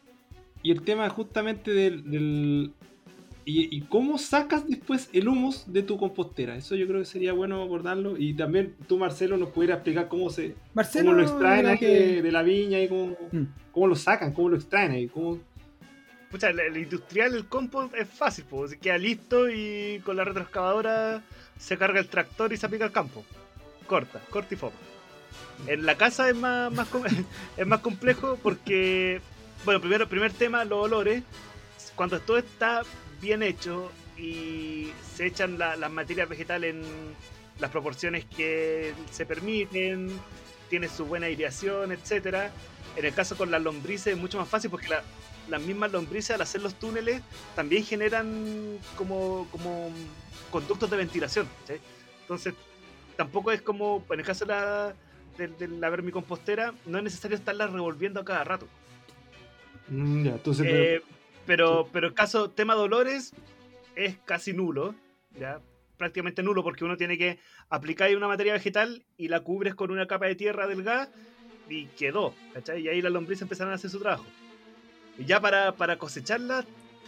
y 0.63 0.71
el 0.71 0.83
tema 0.83 1.09
justamente 1.11 1.73
del... 1.73 2.73
y, 3.49 3.81
cómo 3.83 4.19
sacas 4.19 4.67
después 4.67 5.09
el 5.13 5.29
humus 5.29 5.73
de 5.73 5.85
tu 5.85 5.97
compostera. 5.97 6.57
Eso 6.57 6.75
yo 6.75 6.89
creo 6.89 6.99
que 6.99 7.07
sería 7.07 7.33
bueno 7.33 7.63
abordarlo. 7.63 8.17
Y 8.19 8.35
también 8.35 8.75
tú, 8.89 8.99
Marcelo, 8.99 9.37
nos 9.37 9.51
pudieras 9.51 9.77
explicar 9.77 10.09
cómo 10.09 10.31
se 10.31 10.57
Marcelo, 10.75 11.13
cómo 11.13 11.19
lo 11.19 11.29
extraen 11.29 11.79
de, 11.79 12.33
la 12.33 12.43
viña 12.43 12.81
y 12.81 12.89
cómo, 12.89 13.17
mm. 13.31 13.43
cómo 13.71 13.87
lo 13.87 13.95
sacan, 13.95 14.33
cómo 14.33 14.49
lo 14.49 14.57
extraen 14.57 14.91
ahí. 14.91 15.07
Cómo, 15.07 15.39
Pucha, 16.29 16.51
el, 16.51 16.77
industrial, 16.77 17.35
el 17.37 17.47
compost 17.47 17.95
es 17.95 18.09
fácil, 18.09 18.45
pues, 18.51 18.73
se 18.73 18.79
queda 18.79 18.99
listo 18.99 19.49
y 19.49 20.01
con 20.05 20.17
la 20.17 20.25
retroexcavadora 20.25 21.23
se 21.57 21.79
carga 21.79 22.01
el 22.01 22.09
tractor 22.09 22.53
y 22.53 22.57
se 22.57 22.67
aplica 22.67 22.85
al 22.85 22.91
campo. 22.93 23.25
Corta, 23.87 24.21
corta 24.29 24.55
y 24.55 24.57
foca. 24.57 24.75
En 25.69 25.87
la 25.87 25.97
casa 25.97 26.29
es 26.29 26.35
más, 26.35 26.73
más 26.73 26.89
es 27.57 27.67
más 27.67 27.79
complejo 27.79 28.41
porque, 28.43 29.21
bueno, 29.65 29.81
primero, 29.81 30.09
primer 30.09 30.33
tema, 30.33 30.65
los 30.65 30.85
olores. 30.85 31.23
Cuando 31.95 32.19
todo 32.21 32.39
está 32.39 32.83
bien 33.21 33.43
hecho 33.43 33.91
y 34.17 34.91
se 35.15 35.27
echan 35.27 35.59
las 35.59 35.91
materias 35.91 36.29
vegetales 36.29 36.75
en 36.75 36.83
las 37.59 37.71
proporciones 37.71 38.25
que 38.25 38.93
se 39.11 39.27
permiten, 39.27 40.11
tiene 40.69 40.89
su 40.89 41.07
buena 41.07 41.27
aireación, 41.27 41.93
etcétera. 41.93 42.51
En 42.97 43.05
el 43.05 43.13
caso 43.13 43.37
con 43.37 43.51
las 43.51 43.63
lombrices 43.63 44.09
es 44.09 44.19
mucho 44.19 44.39
más 44.39 44.49
fácil 44.49 44.71
porque 44.71 44.89
la, 44.89 45.03
las 45.49 45.61
mismas 45.63 45.93
lombrices 45.93 46.33
al 46.33 46.41
hacer 46.43 46.63
los 46.63 46.75
túneles 46.75 47.23
también 47.55 47.85
generan 47.85 48.79
como, 48.97 49.47
como 49.51 49.91
conductos 50.51 50.91
de 50.91 50.97
ventilación. 50.97 51.49
Entonces, 52.23 52.55
tampoco 53.17 53.53
es 53.53 53.63
como, 53.63 54.05
en 54.11 54.21
el 54.21 54.27
caso 54.27 54.45
de 54.45 54.53
la, 54.53 54.95
de, 55.39 55.69
la 55.69 55.91
vermicompostera, 55.91 56.75
no 56.87 56.99
es 56.99 57.05
necesario 57.05 57.37
estarla 57.37 57.67
revolviendo 57.67 58.21
a 58.21 58.25
cada 58.25 58.45
rato. 58.45 58.67
Mm, 59.89 60.27
entonces, 60.27 60.67
eh, 60.67 61.03
pero, 61.03 61.16
pero 61.47 61.89
el 62.07 62.15
caso 62.15 62.51
tema 62.51 62.75
dolores 62.75 63.33
es 63.95 64.17
casi 64.25 64.53
nulo, 64.53 64.95
ya 65.39 65.61
prácticamente 65.97 66.43
nulo 66.43 66.63
porque 66.63 66.85
uno 66.85 66.97
tiene 66.97 67.17
que 67.17 67.39
aplicar 67.71 68.15
una 68.17 68.29
materia 68.29 68.53
vegetal 68.53 69.05
y 69.17 69.29
la 69.29 69.41
cubres 69.41 69.75
con 69.75 69.91
una 69.91 70.07
capa 70.07 70.27
de 70.27 70.35
tierra 70.35 70.67
delgada 70.67 71.11
y 71.69 71.87
quedó, 71.87 72.35
¿cachai? 72.53 72.83
Y 72.83 72.89
ahí 72.89 73.03
las 73.03 73.13
lombrices 73.13 73.43
empezaron 73.43 73.73
a 73.73 73.77
hacer 73.77 73.91
su 73.91 73.99
trabajo. 73.99 74.27
Ya 75.19 75.41
para, 75.41 75.73
para 75.73 75.97
cosecharla, 75.97 76.65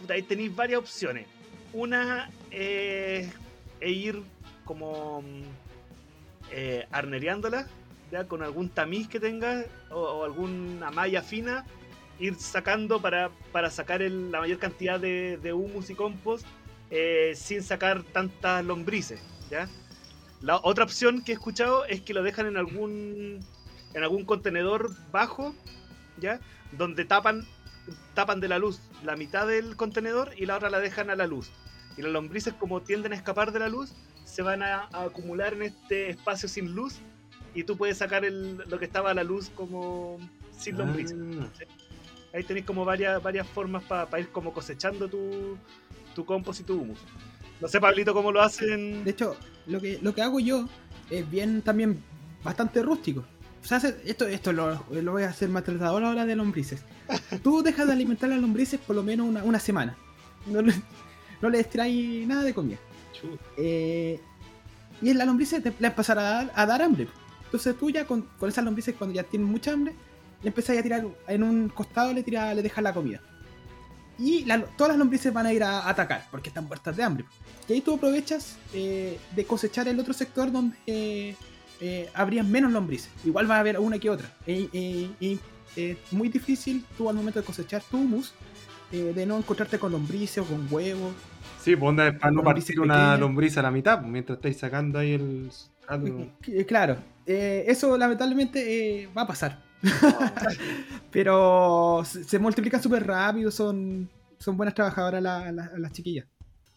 ahí 0.09 0.23
tenéis 0.23 0.55
varias 0.55 0.79
opciones. 0.79 1.27
Una 1.71 2.31
es 2.51 3.31
ir 3.81 4.21
como 4.65 5.23
eh, 6.51 6.87
arneriándola, 6.91 7.67
ya 8.11 8.27
con 8.27 8.41
algún 8.41 8.69
tamiz 8.69 9.07
que 9.07 9.19
tenga 9.19 9.65
o, 9.91 10.23
alguna 10.23 10.89
malla 10.91 11.21
fina, 11.21 11.65
ir 12.19 12.35
sacando 12.35 13.01
para, 13.01 13.31
para 13.51 13.69
sacar 13.69 14.01
la 14.01 14.39
mayor 14.39 14.59
cantidad 14.59 14.99
de, 14.99 15.53
humus 15.53 15.89
y 15.89 15.95
compost 15.95 16.45
eh, 16.91 17.33
sin 17.35 17.63
sacar 17.63 18.03
tantas 18.03 18.65
lombrices, 18.65 19.21
¿ya? 19.49 19.67
La 20.41 20.57
otra 20.63 20.85
opción 20.85 21.21
que 21.21 21.33
he 21.33 21.35
escuchado 21.35 21.85
es 21.85 22.01
que 22.01 22.13
lo 22.13 22.23
dejan 22.23 22.47
en 22.47 22.57
algún 22.57 23.39
en 23.93 24.03
algún 24.03 24.23
contenedor 24.23 24.91
bajo, 25.11 25.53
¿ya? 26.17 26.39
Donde 26.71 27.05
tapan 27.05 27.45
tapan 28.13 28.39
de 28.39 28.47
la 28.47 28.59
luz 28.59 28.81
la 29.03 29.15
mitad 29.15 29.47
del 29.47 29.75
contenedor 29.75 30.31
y 30.37 30.45
la 30.45 30.57
otra 30.57 30.69
la 30.69 30.79
dejan 30.79 31.09
a 31.09 31.15
la 31.15 31.27
luz. 31.27 31.51
Y 31.97 32.01
las 32.01 32.11
lombrices 32.11 32.53
como 32.53 32.81
tienden 32.81 33.13
a 33.13 33.15
escapar 33.15 33.51
de 33.51 33.59
la 33.59 33.69
luz, 33.69 33.93
se 34.25 34.41
van 34.41 34.63
a, 34.63 34.89
acumular 34.91 35.53
en 35.53 35.63
este 35.63 36.09
espacio 36.09 36.47
sin 36.47 36.73
luz 36.73 36.99
y 37.53 37.63
tú 37.63 37.77
puedes 37.77 37.97
sacar 37.97 38.23
lo 38.23 38.79
que 38.79 38.85
estaba 38.85 39.11
a 39.11 39.13
la 39.13 39.23
luz 39.23 39.49
como 39.49 40.17
sin 40.57 40.77
lombrices. 40.77 41.17
Ah. 41.39 41.47
Ahí 42.33 42.43
tenéis 42.43 42.65
como 42.65 42.85
varias, 42.85 43.21
varias 43.21 43.47
formas 43.47 43.83
para 43.83 44.19
ir 44.19 44.29
como 44.29 44.53
cosechando 44.53 45.07
tu, 45.07 45.57
tu 46.13 46.25
compost 46.25 46.61
y 46.61 46.63
tu 46.63 46.81
humus. 46.81 46.99
No 47.59 47.67
sé, 47.67 47.79
Pablito, 47.81 48.13
cómo 48.13 48.31
lo 48.31 48.41
hacen. 48.41 49.03
De 49.03 49.11
hecho, 49.11 49.35
lo 49.67 49.81
que, 49.81 49.99
lo 50.01 50.13
que 50.13 50.21
hago 50.21 50.39
yo 50.39 50.67
es 51.09 51.29
bien 51.29 51.61
también 51.61 52.01
bastante 52.43 52.81
rústico. 52.81 53.25
O 53.61 53.67
sea, 53.67 53.77
esto, 54.05 54.25
esto 54.27 54.53
lo, 54.53 54.85
lo 54.91 55.11
voy 55.11 55.23
a 55.23 55.29
hacer 55.29 55.49
maltratador 55.49 56.03
ahora 56.03 56.25
de 56.25 56.35
lombrices. 56.35 56.83
Tú 57.43 57.61
dejas 57.61 57.87
de 57.87 57.93
alimentar 57.93 58.29
a 58.29 58.33
las 58.33 58.41
lombrices 58.41 58.79
por 58.79 58.95
lo 58.95 59.03
menos 59.03 59.27
una, 59.27 59.43
una 59.43 59.59
semana. 59.59 59.97
No, 60.45 60.61
no 61.41 61.49
les 61.49 61.69
trae 61.69 62.25
nada 62.25 62.43
de 62.43 62.53
comida. 62.53 62.77
Eh, 63.57 64.19
y 65.01 65.09
en 65.09 65.17
la 65.17 65.25
lombrices 65.25 65.61
te, 65.61 65.73
le 65.77 65.87
empezar 65.87 66.19
a 66.19 66.65
dar, 66.65 66.81
hambre. 66.81 67.07
Entonces 67.45 67.75
tú 67.77 67.89
ya 67.89 68.05
con, 68.05 68.21
con 68.39 68.49
esas 68.49 68.63
lombrices 68.63 68.95
cuando 68.97 69.15
ya 69.15 69.23
tienen 69.23 69.47
mucha 69.47 69.73
hambre, 69.73 69.95
le 70.41 70.49
empezás 70.49 70.77
a 70.77 70.83
tirar 70.83 71.05
en 71.27 71.43
un 71.43 71.69
costado, 71.69 72.13
le, 72.13 72.23
tira, 72.23 72.53
le 72.53 72.61
dejas 72.61 72.83
la 72.83 72.93
comida. 72.93 73.21
Y 74.19 74.45
todas 74.75 74.89
las 74.89 74.97
lombrices 74.97 75.31
van 75.31 75.45
a 75.45 75.53
ir 75.53 75.63
a, 75.63 75.87
atacar 75.87 76.27
porque 76.29 76.49
están 76.49 76.65
muertas 76.65 76.95
de 76.95 77.03
hambre. 77.03 77.25
Y 77.67 77.73
ahí 77.73 77.81
tú 77.81 77.95
aprovechas 77.95 78.57
eh, 78.73 79.17
de 79.33 79.45
cosechar 79.45 79.87
el 79.87 79.97
otro 79.97 80.13
sector 80.13 80.51
donde 80.51 80.75
eh, 80.87 81.35
eh, 81.79 82.09
habrían 82.13 82.51
menos 82.51 82.71
lombrices. 82.71 83.09
Igual 83.23 83.49
va 83.49 83.55
a 83.55 83.59
haber 83.59 83.79
una 83.79 83.97
que 83.97 84.09
otra. 84.09 84.29
Y 84.45 85.39
es 85.75 85.97
muy 86.11 86.27
difícil 86.27 86.83
tú 86.97 87.09
al 87.09 87.15
momento 87.15 87.39
de 87.39 87.45
cosechar 87.45 87.81
tu 87.89 87.97
humus 87.97 88.33
de 88.91 89.25
no 89.25 89.37
encontrarte 89.37 89.77
con 89.77 89.91
lombrices 89.91 90.39
o 90.39 90.45
con 90.45 90.67
huevos. 90.69 91.13
Sí, 91.61 91.75
pues 91.75 91.89
onda 91.89 92.17
para 92.17 92.31
no 92.31 92.43
partir 92.43 92.79
una 92.79 93.15
lombriz 93.17 93.55
a 93.57 93.61
la 93.61 93.71
mitad 93.71 93.99
pues, 93.99 94.11
mientras 94.11 94.37
estáis 94.37 94.57
sacando 94.57 94.99
ahí 94.99 95.13
el. 95.13 95.49
Claro, 96.67 96.97
eso 97.25 97.97
lamentablemente 97.97 99.07
va 99.15 99.21
a 99.21 99.27
pasar. 99.27 99.68
Pero 101.11 102.03
se 102.05 102.39
multiplican 102.39 102.81
súper 102.81 103.05
rápido, 103.05 103.51
son, 103.51 104.09
son 104.37 104.57
buenas 104.57 104.75
trabajadoras 104.75 105.23
las 105.23 105.91
chiquillas. 105.91 106.27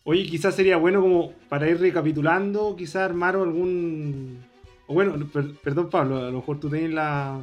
Oye, 0.04 0.24
quizás 0.24 0.56
sería 0.56 0.76
bueno 0.76 1.00
como 1.00 1.32
para 1.48 1.68
ir 1.68 1.80
recapitulando, 1.80 2.74
quizás 2.76 3.02
armar 3.02 3.36
algún... 3.36 4.44
O 4.88 4.94
bueno, 4.94 5.14
perdón 5.62 5.90
Pablo, 5.90 6.18
a 6.18 6.30
lo 6.30 6.38
mejor 6.38 6.58
tú 6.58 6.68
tenés 6.68 6.92
la, 6.92 7.38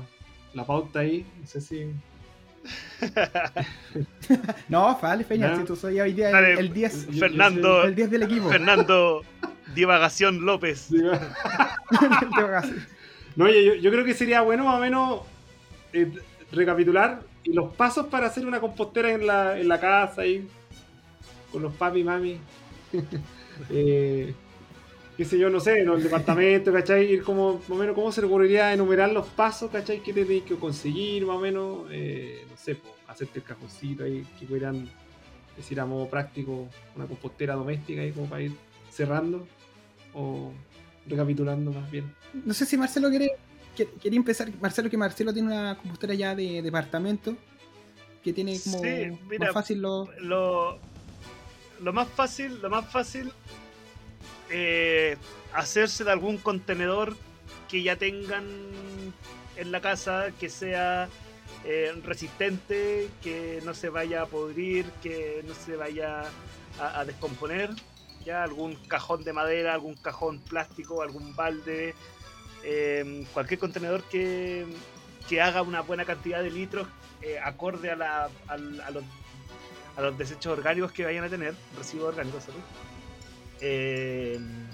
la 0.53 0.65
pauta 0.65 0.99
ahí, 0.99 1.25
no 1.39 1.47
sé 1.47 1.61
si... 1.61 1.85
no, 4.69 4.99
vale, 5.01 5.23
Feña, 5.23 5.55
si 5.55 5.63
tú 5.63 5.77
soy 5.77 6.01
hoy 6.01 6.11
día 6.11 6.29
el, 6.29 6.73
10. 6.73 7.07
Fernando. 7.17 7.83
El 7.83 7.95
10 7.95 8.11
del 8.11 8.23
equipo. 8.23 8.49
Fernando 8.49 9.23
Divagación 9.75 10.45
López. 10.45 10.91
no, 13.35 13.45
oye, 13.45 13.65
yo, 13.65 13.75
yo, 13.75 13.91
creo 13.91 14.03
que 14.03 14.13
sería 14.13 14.41
bueno 14.41 14.65
más 14.65 14.75
o 14.75 14.79
menos 14.79 15.21
eh, 15.93 16.11
recapitular 16.51 17.21
y 17.43 17.53
los 17.53 17.73
pasos 17.73 18.07
para 18.07 18.27
hacer 18.27 18.45
una 18.45 18.59
compostera 18.59 19.11
en 19.11 19.25
la, 19.25 19.59
en 19.59 19.67
la 19.67 19.79
casa 19.79 20.21
ahí 20.21 20.47
con 21.51 21.61
los 21.61 21.73
papi 21.73 21.99
y 21.99 22.03
mami. 22.03 22.37
eh, 23.69 24.33
qué 25.17 25.25
sé 25.25 25.37
yo, 25.37 25.49
no 25.49 25.59
sé, 25.59 25.81
en 25.81 25.89
el 25.89 26.03
departamento, 26.03 26.71
¿cachai? 26.71 27.11
Ir 27.11 27.23
como, 27.23 27.55
más 27.55 27.69
o 27.69 27.75
menos, 27.75 27.95
¿cómo 27.95 28.11
se 28.11 28.21
le 28.21 28.27
ocurriría 28.27 28.73
enumerar 28.73 29.11
los 29.11 29.27
pasos, 29.27 29.69
¿cachai? 29.71 30.01
¿Qué 30.01 30.13
tenéis 30.13 30.43
que 30.43 30.55
conseguir, 30.55 31.25
más 31.25 31.37
o 31.37 31.39
menos? 31.39 31.87
Eh, 31.91 32.45
no 32.49 32.57
sé, 32.57 32.77
hacerte 33.07 33.39
el 33.39 33.45
cajoncito 33.45 34.03
ahí, 34.03 34.25
que 34.39 34.45
pudieran 34.45 34.89
decir 35.57 35.79
a 35.79 35.85
modo 35.85 36.07
práctico 36.07 36.69
una 36.95 37.05
compostera 37.05 37.55
doméstica 37.55 38.01
ahí 38.01 38.11
como 38.11 38.27
para 38.27 38.43
ir 38.43 38.53
cerrando 38.89 39.45
o 40.13 40.53
recapitulando 41.05 41.71
más 41.71 41.91
bien. 41.91 42.13
No 42.45 42.53
sé 42.53 42.65
si 42.65 42.77
Marcelo 42.77 43.09
quiere 43.09 43.31
quería 43.87 44.17
empezar, 44.17 44.49
Marcelo, 44.61 44.89
que 44.89 44.97
Marcelo 44.97 45.33
tiene 45.33 45.49
una 45.49 45.77
compostera 45.77 46.13
ya 46.13 46.35
de 46.35 46.61
departamento 46.61 47.35
que 48.23 48.33
tiene 48.33 48.59
como 48.59 48.81
más 49.39 49.53
fácil 49.53 49.81
lo... 49.81 50.09
lo... 50.19 51.93
más 51.93 52.07
fácil, 52.09 52.59
lo 52.61 52.69
más 52.69 52.91
fácil 52.91 53.31
eh, 54.49 55.17
hacerse 55.53 56.03
de 56.03 56.11
algún 56.11 56.37
contenedor 56.37 57.15
que 57.69 57.83
ya 57.83 57.95
tengan 57.95 58.45
en 59.55 59.71
la 59.71 59.81
casa 59.81 60.27
que 60.39 60.49
sea 60.49 61.07
eh, 61.65 61.93
resistente, 62.03 63.09
que 63.21 63.61
no 63.65 63.73
se 63.73 63.89
vaya 63.89 64.23
a 64.23 64.25
podrir, 64.25 64.85
que 65.03 65.43
no 65.47 65.53
se 65.53 65.75
vaya 65.75 66.23
a, 66.79 66.99
a, 66.99 67.05
descomponer. 67.05 67.69
Ya 68.25 68.43
algún 68.43 68.75
cajón 68.87 69.23
de 69.23 69.33
madera, 69.33 69.73
algún 69.73 69.95
cajón 69.95 70.39
plástico, 70.39 71.01
algún 71.01 71.35
balde, 71.35 71.95
Em, 72.63 73.25
cualquier 73.25 73.59
contenedor 73.59 74.03
que, 74.03 74.65
haga 75.41 75.61
una 75.61 75.81
buena 75.81 76.05
cantidad 76.05 76.41
de 76.41 76.49
litros 76.49 76.87
eh, 77.21 77.37
acorde 77.39 77.91
a, 77.91 77.95
la, 77.95 78.29
a, 78.47 78.57
los, 78.57 79.03
a, 79.95 80.01
los, 80.01 80.17
desechos 80.17 80.57
orgánicos 80.57 80.91
que 80.91 81.05
vayan 81.05 81.23
a 81.23 81.29
tener, 81.29 81.53
residuos 81.77 82.09
orgánicos, 82.09 82.45
em, 83.61 84.67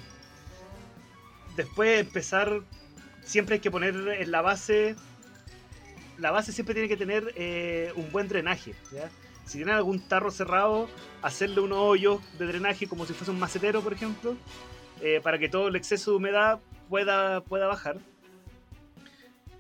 después 1.58 2.00
empezar, 2.00 2.62
siempre 3.24 3.56
hay 3.56 3.60
que 3.60 3.70
poner 3.70 3.96
en 3.96 4.32
la 4.32 4.42
base, 4.42 4.96
la 6.18 6.32
base 6.32 6.54
siempre 6.54 6.74
tiene 6.74 6.88
que 6.88 6.98
tener 6.98 7.34
eh, 7.36 7.92
un 7.96 8.10
buen 8.12 8.30
drenaje. 8.30 8.74
Si 9.46 9.58
tienen 9.58 9.76
algún 9.76 10.00
tarro 10.08 10.32
cerrado, 10.32 10.90
hacerle 11.22 11.60
unos 11.60 11.80
hoyos 11.80 12.22
de 12.40 12.48
drenaje 12.48 12.88
como 12.88 13.06
si 13.06 13.14
fuese 13.14 13.32
un 13.32 13.40
macetero, 13.40 13.82
por 13.82 13.94
ejemplo, 13.94 14.38
eh, 15.02 15.20
para 15.22 15.38
que 15.38 15.50
todo 15.50 15.68
el 15.68 15.76
exceso 15.76 16.12
de 16.12 16.18
humedad 16.18 16.60
pueda, 16.90 17.42
pueda 17.42 17.68
bajar. 17.68 17.98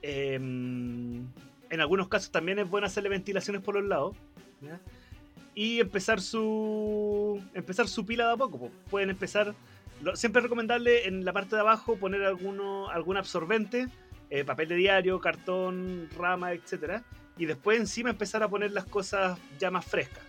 Em, 0.02 1.28
en 1.70 1.82
algunos 1.82 2.08
casos 2.08 2.32
también 2.32 2.60
es 2.60 2.70
bueno 2.70 2.88
hacerle 2.88 3.10
ventilaciones 3.10 3.62
por 3.62 3.76
los 3.76 3.86
lados. 3.86 4.16
Y 5.54 5.80
empezar 5.80 6.22
su 6.22 7.42
empezar 7.54 7.88
su 7.88 8.06
pila 8.06 8.28
de 8.28 8.34
a 8.34 8.38
poco. 8.38 8.70
Pueden 8.90 9.10
empezar. 9.10 9.56
siempre 10.16 10.40
es 10.40 10.44
recomendable 10.44 11.08
en 11.08 11.24
la 11.24 11.34
parte 11.34 11.56
de 11.56 11.62
abajo 11.62 11.96
poner 11.96 12.24
alguno, 12.24 12.90
algún 12.90 13.18
absorbente, 13.18 13.88
eh, 14.30 14.44
papel 14.44 14.70
de 14.70 14.76
diario, 14.76 15.20
cartón, 15.20 16.10
rama, 16.18 16.54
etc. 16.54 17.02
Y 17.38 17.46
después 17.46 17.80
encima 17.80 18.10
empezar 18.10 18.44
a 18.44 18.50
poner 18.50 18.72
las 18.72 18.86
cosas 18.86 19.40
ya 19.60 19.72
más 19.72 19.86
frescas. 19.86 20.24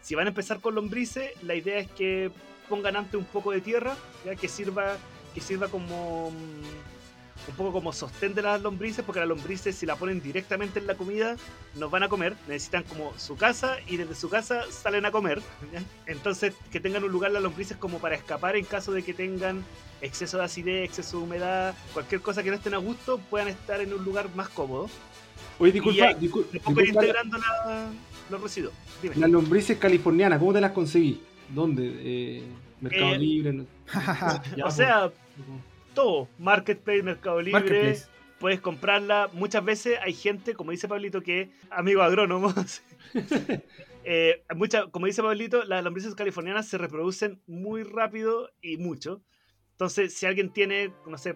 Si 0.00 0.14
van 0.14 0.26
a 0.26 0.28
empezar 0.28 0.60
con 0.60 0.74
lombrices, 0.74 1.30
la 1.42 1.54
idea 1.54 1.78
es 1.78 1.90
que 1.90 2.30
pongan 2.68 2.94
antes 2.94 3.14
un 3.14 3.24
poco 3.24 3.52
de 3.52 3.62
tierra, 3.62 3.96
¿ya? 4.24 4.36
que 4.36 4.48
sirva 4.48 4.98
que 5.34 5.40
sirva 5.40 5.68
como 5.68 6.30
mm, 6.30 7.48
un 7.48 7.54
poco 7.56 7.72
como 7.72 7.92
sostén 7.92 8.34
de 8.34 8.42
las 8.42 8.62
lombrices, 8.62 9.04
porque 9.04 9.20
las 9.20 9.28
lombrices 9.28 9.76
si 9.76 9.84
la 9.84 9.96
ponen 9.96 10.22
directamente 10.22 10.78
en 10.78 10.86
la 10.86 10.94
comida 10.94 11.36
nos 11.74 11.90
van 11.90 12.02
a 12.02 12.08
comer, 12.08 12.36
necesitan 12.48 12.84
como 12.84 13.12
su 13.18 13.36
casa 13.36 13.76
y 13.86 13.96
desde 13.96 14.14
su 14.14 14.30
casa 14.30 14.62
salen 14.70 15.04
a 15.04 15.10
comer. 15.10 15.42
Entonces 16.06 16.54
que 16.70 16.80
tengan 16.80 17.04
un 17.04 17.12
lugar 17.12 17.32
las 17.32 17.42
lombrices 17.42 17.76
como 17.76 17.98
para 17.98 18.14
escapar 18.14 18.56
en 18.56 18.64
caso 18.64 18.92
de 18.92 19.02
que 19.02 19.12
tengan 19.12 19.64
exceso 20.00 20.38
de 20.38 20.44
acidez, 20.44 20.88
exceso 20.88 21.18
de 21.18 21.24
humedad, 21.24 21.74
cualquier 21.92 22.20
cosa 22.20 22.42
que 22.42 22.50
no 22.50 22.56
estén 22.56 22.74
a 22.74 22.78
gusto, 22.78 23.18
puedan 23.30 23.48
estar 23.48 23.80
en 23.80 23.92
un 23.92 24.04
lugar 24.04 24.28
más 24.34 24.48
cómodo. 24.48 24.88
Oye, 25.58 25.72
disculpa, 25.72 26.14
disculpa, 26.14 26.84
integrando 26.84 27.38
los 28.30 28.40
residuos. 28.40 28.72
Las 29.16 29.30
lombrices 29.30 29.78
californianas, 29.78 30.38
¿cómo 30.38 30.52
te 30.52 30.60
las 30.60 30.72
conseguí? 30.72 31.20
¿Dónde? 31.48 31.92
Eh, 31.96 32.42
Mercado 32.80 33.14
eh, 33.14 33.18
Libre. 33.18 33.64
o 34.64 34.70
sea, 34.70 35.10
todo. 35.94 36.28
Marketplace, 36.38 37.02
Mercado 37.02 37.40
Libre. 37.40 37.96
Puedes 38.38 38.60
comprarla. 38.60 39.30
Muchas 39.32 39.64
veces 39.64 39.98
hay 40.02 40.12
gente, 40.12 40.54
como 40.54 40.70
dice 40.72 40.88
Pablito, 40.88 41.22
que 41.22 41.50
amigo 41.70 42.02
agrónomo. 42.02 42.52
eh, 44.04 44.44
como 44.90 45.06
dice 45.06 45.22
Pablito, 45.22 45.64
las 45.64 45.82
lombrices 45.82 46.14
californianas 46.14 46.68
se 46.68 46.76
reproducen 46.76 47.40
muy 47.46 47.84
rápido 47.84 48.50
y 48.60 48.76
mucho. 48.76 49.22
Entonces, 49.72 50.14
si 50.14 50.26
alguien 50.26 50.50
tiene, 50.50 50.92
no 51.06 51.16
sé, 51.16 51.34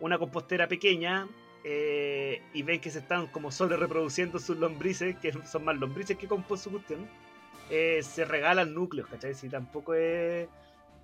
una 0.00 0.18
compostera 0.18 0.68
pequeña 0.68 1.28
eh, 1.64 2.42
y 2.52 2.62
ven 2.62 2.80
que 2.80 2.90
se 2.90 3.00
están 3.00 3.26
como 3.26 3.50
sobre 3.50 3.76
reproduciendo 3.76 4.38
sus 4.38 4.58
lombrices, 4.58 5.16
que 5.16 5.32
son 5.46 5.64
más 5.64 5.76
lombrices 5.76 6.16
que 6.16 6.28
compost 6.28 6.64
su 6.64 6.70
cuestión, 6.70 7.08
eh, 7.70 8.00
se 8.02 8.24
regalan 8.24 8.74
núcleos, 8.74 9.08
¿cachai? 9.08 9.34
Si 9.34 9.48
tampoco 9.48 9.94
es. 9.94 10.48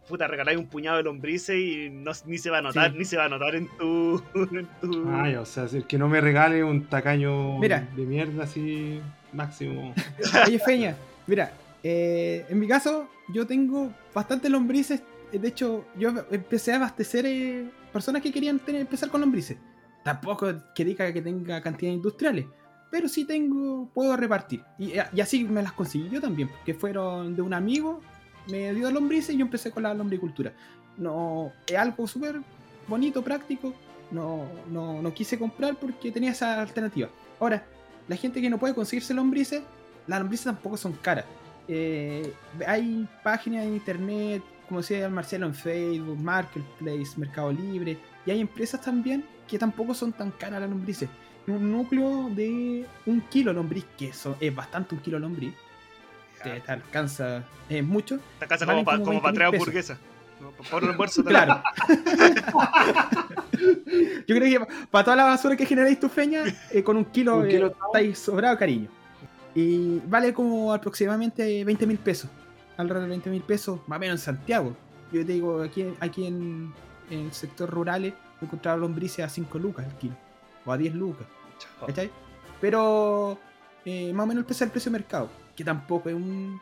Puta, 0.09 0.27
regaláis 0.27 0.59
un 0.59 0.67
puñado 0.67 0.97
de 0.97 1.05
lombrices 1.05 1.57
y 1.57 1.89
no, 1.91 2.11
ni 2.27 2.39
se 2.39 2.51
va 2.51 2.59
a 2.59 2.63
notar, 2.63 2.95
ni 2.95 3.05
se 3.05 3.17
va 3.17 3.27
a 3.27 3.29
notar 3.29 3.55
en 3.55 3.69
tu. 3.79 4.23
Ay, 5.13 5.37
o 5.37 5.47
sea, 5.47 5.67
que 5.87 5.99
no 5.99 6.09
me 6.09 6.21
regale 6.21 6.65
un 6.65 6.87
tacaño 6.87 7.61
de 7.61 8.07
mierda 8.07 8.45
así 8.45 9.01
máximo. 9.33 9.95
Oye, 10.47 10.59
Feña, 10.59 10.97
mira, 11.27 11.53
Eh, 11.83 12.45
en 12.49 12.59
mi 12.59 12.69
caso, 12.69 13.09
yo 13.33 13.47
tengo 13.47 13.91
bastantes 14.15 14.51
lombrices. 14.51 15.03
De 15.33 15.49
hecho, 15.49 15.87
yo 15.97 16.13
empecé 16.31 16.73
a 16.73 16.77
abastecer 16.77 17.25
eh, 17.25 17.71
personas 17.93 18.21
que 18.21 18.33
querían 18.33 18.59
tener, 18.59 18.83
empezar 18.83 19.09
con 19.09 19.21
lombrices. 19.21 19.57
Tampoco 20.05 20.53
que 20.75 20.85
diga 20.85 21.13
que 21.13 21.23
tenga 21.23 21.61
cantidades 21.61 21.97
industriales, 21.97 22.47
pero 22.91 23.09
sí 23.09 23.25
tengo, 23.25 23.89
puedo 23.95 24.17
repartir. 24.17 24.63
Y, 24.79 24.99
así 24.99 25.45
me 25.45 25.63
las 25.63 25.73
conseguí 25.73 26.09
yo 26.11 26.21
también, 26.21 26.49
porque 26.49 26.75
fueron 26.75 27.37
de 27.37 27.43
un 27.43 27.55
amigo, 27.55 28.01
me 28.49 28.73
dio 28.75 28.91
lombrices 28.91 29.35
y 29.35 29.39
yo 29.39 29.45
empecé 29.45 29.71
con 29.71 29.83
la 29.83 29.95
lombricultura. 29.95 30.53
No, 30.97 31.53
es 31.67 31.77
algo 31.77 32.07
súper 32.07 32.41
bonito, 32.87 33.23
práctico. 33.23 33.73
No, 34.11 34.47
no, 34.69 35.01
no 35.01 35.15
quise 35.15 35.39
comprar 35.39 35.77
porque 35.77 36.11
tenía 36.11 36.33
esa 36.33 36.61
alternativa. 36.61 37.09
Ahora, 37.39 37.65
la 38.09 38.17
gente 38.17 38.41
que 38.41 38.51
no 38.51 38.59
puede 38.59 38.75
conseguirse 38.75 39.15
lombrices, 39.15 39.63
las 40.07 40.19
lombrices 40.19 40.47
tampoco 40.47 40.77
son 40.77 40.93
caras. 40.95 41.25
Eh, 41.69 42.35
hay 42.67 43.09
páginas 43.23 43.65
de 43.65 43.71
internet, 43.71 44.43
como 44.69 44.81
decía 44.81 45.09
Marcelo 45.09 45.47
en 45.47 45.55
Facebook, 45.55 46.19
Marketplace, 46.19 47.13
Mercado 47.17 47.53
Libre, 47.53 47.97
y 48.27 48.31
hay 48.33 48.41
empresas 48.41 48.81
también 48.81 49.25
que 49.47 49.59
tampoco 49.59 49.95
son 49.95 50.13
tan 50.13 50.33
caras 50.33 50.61
las 50.61 50.71
lombrices. 50.71 51.09
Un 51.47 51.71
núcleo 51.71 52.29
de 52.31 52.87
un 53.07 53.21
kilo 53.23 53.53
lombriz, 53.53 53.85
que 53.97 54.09
eso 54.09 54.37
es 54.41 54.55
bastante 54.55 54.95
un 54.95 55.01
kilo 55.01 55.19
lombriz, 55.19 55.55
te, 56.43 56.63
alcanza, 56.67 57.45
es 57.69 57.85
mucho. 57.85 58.19
Te 58.39 58.45
alcanza 58.45 58.67
como, 58.67 58.85
para 58.85 59.35
traer 59.35 59.55
hamburguesa. 59.55 59.99
Por 60.71 60.83
reembolso 60.85 61.23
Claro. 61.23 61.63
Yo 64.27 64.37
creo 64.37 64.41
que 64.41 64.67
para 64.91 65.05
toda 65.05 65.17
la 65.17 65.25
basura 65.25 65.55
que 65.57 65.67
generáis 65.67 66.01
tu 66.01 66.09
feña, 66.09 66.45
eh, 66.71 66.83
con 66.83 66.97
un 66.97 67.05
kilo, 67.05 67.37
¿Un 67.39 67.49
kilo 67.49 67.67
eh, 67.69 67.75
estáis 67.87 68.19
sobrado 68.19 68.57
cariño. 68.57 68.89
Y 69.55 69.99
vale 70.07 70.33
como 70.33 70.73
aproximadamente 70.73 71.65
20 71.65 71.87
mil 71.87 71.99
pesos. 71.99 72.31
Alrededor 72.77 73.03
de 73.05 73.11
20 73.11 73.31
mil 73.31 73.43
pesos, 73.43 73.81
más 73.87 73.99
o 73.99 74.01
menos 74.01 74.21
en 74.21 74.25
Santiago. 74.25 74.75
Yo 75.13 75.27
te 75.27 75.33
digo, 75.33 75.61
aquí, 75.63 75.87
aquí 76.01 76.27
en, 76.27 76.73
el 77.11 77.33
sector 77.33 77.69
rural 77.69 78.05
he 78.07 78.15
encontrado 78.41 78.79
lombrices 78.79 79.25
a 79.25 79.29
5 79.29 79.59
lucas 79.59 79.87
el 79.87 79.93
kilo. 79.97 80.15
O 80.65 80.73
a 80.73 80.79
10 80.79 80.95
lucas. 80.95 81.27
Pero 82.61 83.39
eh, 83.85 84.13
más 84.13 84.25
o 84.25 84.27
menos 84.27 84.43
el 84.43 84.47
precio 84.47 84.65
del 84.65 84.73
precio 84.73 84.91
de 84.91 84.99
mercado. 84.99 85.29
Que 85.61 85.65
tampoco 85.65 86.09
es 86.09 86.15
un. 86.15 86.59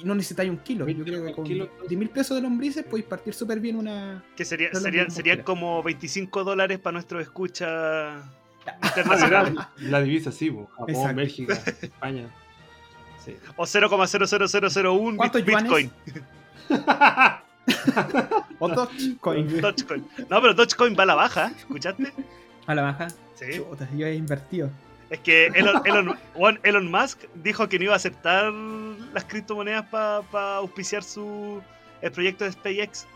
Y 0.00 0.04
no 0.04 0.14
necesitáis 0.14 0.48
un 0.48 0.56
kilo. 0.56 0.88
Yo 0.88 1.04
creo 1.04 1.22
que 1.22 1.32
con 1.34 1.44
10 1.44 1.70
mil 1.90 2.08
pesos 2.08 2.34
de 2.34 2.40
lombrices 2.40 2.82
podéis 2.82 3.04
partir 3.04 3.34
súper 3.34 3.60
bien 3.60 3.76
una. 3.76 4.24
Que 4.36 4.46
sería, 4.46 4.72
serían, 4.72 5.10
serían 5.10 5.42
como 5.42 5.82
25 5.82 6.44
dólares 6.44 6.78
para 6.78 6.94
nuestro 6.94 7.20
escucha 7.20 8.22
la 9.76 10.00
divisa 10.00 10.32
sí, 10.32 10.50
Japón, 10.78 11.14
México, 11.14 11.52
España. 11.82 12.30
O 13.56 13.64
0,00001 13.64 15.44
Bitcoin. 15.44 15.90
o 18.60 18.68
Dogecoin. 18.70 19.60
Dogecoin. 19.60 20.08
No, 20.30 20.40
pero 20.40 20.54
Dogecoin 20.54 20.96
va 20.98 21.02
a 21.02 21.06
la 21.06 21.14
baja, 21.16 21.52
¿escuchaste? 21.54 22.14
A 22.66 22.74
la 22.74 22.80
baja. 22.80 23.08
Sí. 23.34 23.60
yo 23.94 24.06
he 24.06 24.14
invertido. 24.14 24.70
Es 25.10 25.20
que 25.20 25.46
Elon, 25.46 26.18
Elon, 26.62 26.90
Musk 26.90 27.24
dijo 27.34 27.68
que 27.68 27.78
no 27.78 27.84
iba 27.84 27.94
a 27.94 27.96
aceptar 27.96 28.52
las 28.52 29.24
criptomonedas 29.24 29.86
para 29.86 30.56
auspiciar 30.56 31.02
su 31.02 31.62
el 32.02 32.12
proyecto 32.12 32.44
de 32.44 32.52
SpaceX. 32.52 33.06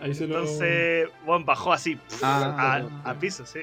Entonces, 0.00 1.08
bueno, 1.26 1.44
bajó 1.44 1.72
así 1.72 1.98
ah, 2.22 2.82
a, 3.04 3.10
a, 3.10 3.18
piso, 3.18 3.44
sí. 3.44 3.60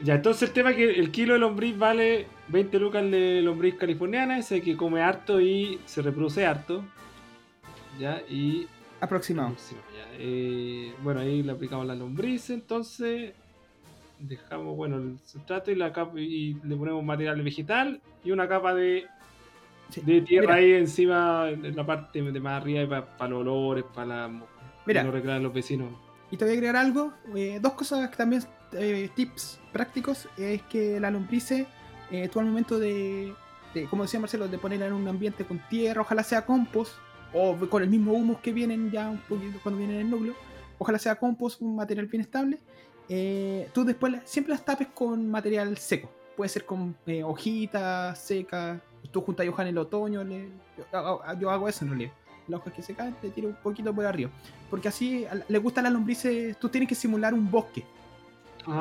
Ya, 0.00 0.14
entonces 0.14 0.48
el 0.48 0.54
tema 0.54 0.70
es 0.70 0.76
que 0.76 0.90
el 0.90 1.10
kilo 1.10 1.34
de 1.34 1.40
lombriz 1.40 1.76
vale 1.76 2.26
20 2.48 2.78
lucas 2.78 3.10
de 3.10 3.42
lombriz 3.42 3.76
californiana, 3.76 4.38
ese 4.38 4.60
que 4.60 4.76
come 4.76 5.02
harto 5.02 5.40
y 5.40 5.80
se 5.84 6.02
reproduce 6.02 6.46
harto. 6.46 6.84
Ya, 7.98 8.22
y. 8.28 8.66
Aproximado. 9.00 9.54
Eh, 10.18 10.92
bueno, 11.02 11.20
ahí 11.20 11.42
le 11.42 11.52
aplicamos 11.52 11.86
la 11.86 11.94
lombriz, 11.94 12.50
entonces 12.50 13.32
dejamos, 14.18 14.76
bueno, 14.76 14.96
el 14.96 15.18
sustrato 15.24 15.70
y 15.70 15.74
la 15.74 15.92
capa 15.92 16.18
y 16.20 16.54
le 16.64 16.76
ponemos 16.76 17.04
material 17.04 17.42
vegetal 17.42 18.00
y 18.24 18.30
una 18.30 18.48
capa 18.48 18.74
de, 18.74 19.06
de 20.02 20.20
tierra 20.22 20.54
ahí 20.54 20.72
encima, 20.72 21.48
en 21.50 21.74
la 21.74 21.86
parte 21.86 22.20
de 22.22 22.40
más 22.40 22.62
arriba 22.62 23.16
para 23.16 23.30
los 23.30 23.40
olores, 23.40 23.84
para 23.94 24.30
Mira, 24.86 25.02
no 25.02 25.10
recrear 25.10 25.40
los 25.40 25.52
vecinos. 25.52 25.90
Y 26.30 26.36
te 26.36 26.44
voy 26.44 26.54
a 26.54 26.56
agregar 26.56 26.76
algo, 26.76 27.12
eh, 27.34 27.58
dos 27.60 27.72
cosas 27.72 28.10
que 28.10 28.16
también 28.16 28.42
eh, 28.72 29.08
tips 29.14 29.60
prácticos 29.72 30.28
es 30.36 30.62
que 30.62 31.00
la 31.00 31.10
lombrice, 31.10 31.66
eh, 32.10 32.28
tú 32.28 32.40
al 32.40 32.46
momento 32.46 32.78
de, 32.78 33.32
como 33.88 34.02
decía 34.02 34.20
Marcelo, 34.20 34.48
de 34.48 34.58
ponerla 34.58 34.86
en 34.86 34.92
un 34.92 35.08
ambiente 35.08 35.44
con 35.44 35.58
tierra, 35.68 36.02
ojalá 36.02 36.22
sea 36.22 36.44
compost, 36.44 36.92
o 37.32 37.56
con 37.68 37.82
el 37.82 37.88
mismo 37.88 38.12
humus 38.12 38.38
que 38.38 38.52
vienen 38.52 38.90
ya 38.90 39.08
un 39.08 39.18
poquito 39.18 39.58
cuando 39.62 39.78
vienen 39.78 39.96
en 39.96 40.02
el 40.06 40.10
núcleo, 40.10 40.34
ojalá 40.78 40.98
sea 40.98 41.16
compost, 41.16 41.62
un 41.62 41.76
material 41.76 42.06
bien 42.06 42.22
estable, 42.22 42.58
eh, 43.08 43.68
tú 43.72 43.84
después 43.84 44.14
siempre 44.24 44.52
las 44.52 44.64
tapes 44.64 44.88
con 44.94 45.30
material 45.30 45.76
seco, 45.78 46.10
puede 46.36 46.48
ser 46.48 46.64
con 46.64 46.96
hojitas 47.24 48.18
secas, 48.18 48.80
tú 49.10 49.20
juntas 49.20 49.48
hojas 49.48 49.64
en 49.64 49.68
el 49.68 49.78
otoño, 49.78 50.24
yo, 50.24 51.50
hago 51.50 51.68
eso 51.68 51.84
en 51.84 51.90
realidad 51.90 52.12
las 52.48 52.60
hojas 52.60 52.72
que 52.72 52.82
se 52.82 52.94
caen, 52.94 53.14
te 53.20 53.30
tiro 53.30 53.48
un 53.48 53.56
poquito 53.56 53.94
por 53.94 54.06
arriba. 54.06 54.30
Porque 54.70 54.88
así 54.88 55.26
le 55.48 55.58
gusta 55.58 55.82
la 55.82 55.90
lombrices, 55.90 56.58
tú 56.58 56.68
tienes 56.68 56.88
que 56.88 56.94
simular 56.94 57.34
un 57.34 57.50
bosque. 57.50 57.84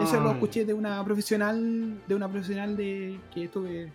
Eso 0.02 0.20
lo 0.20 0.32
escuché 0.32 0.66
de 0.66 0.74
una 0.74 1.04
profesional, 1.04 2.02
de 2.06 2.16
una 2.16 2.28
profesional 2.28 2.76
de 2.76 3.20
que 3.34 3.45
estuve. 3.45 3.91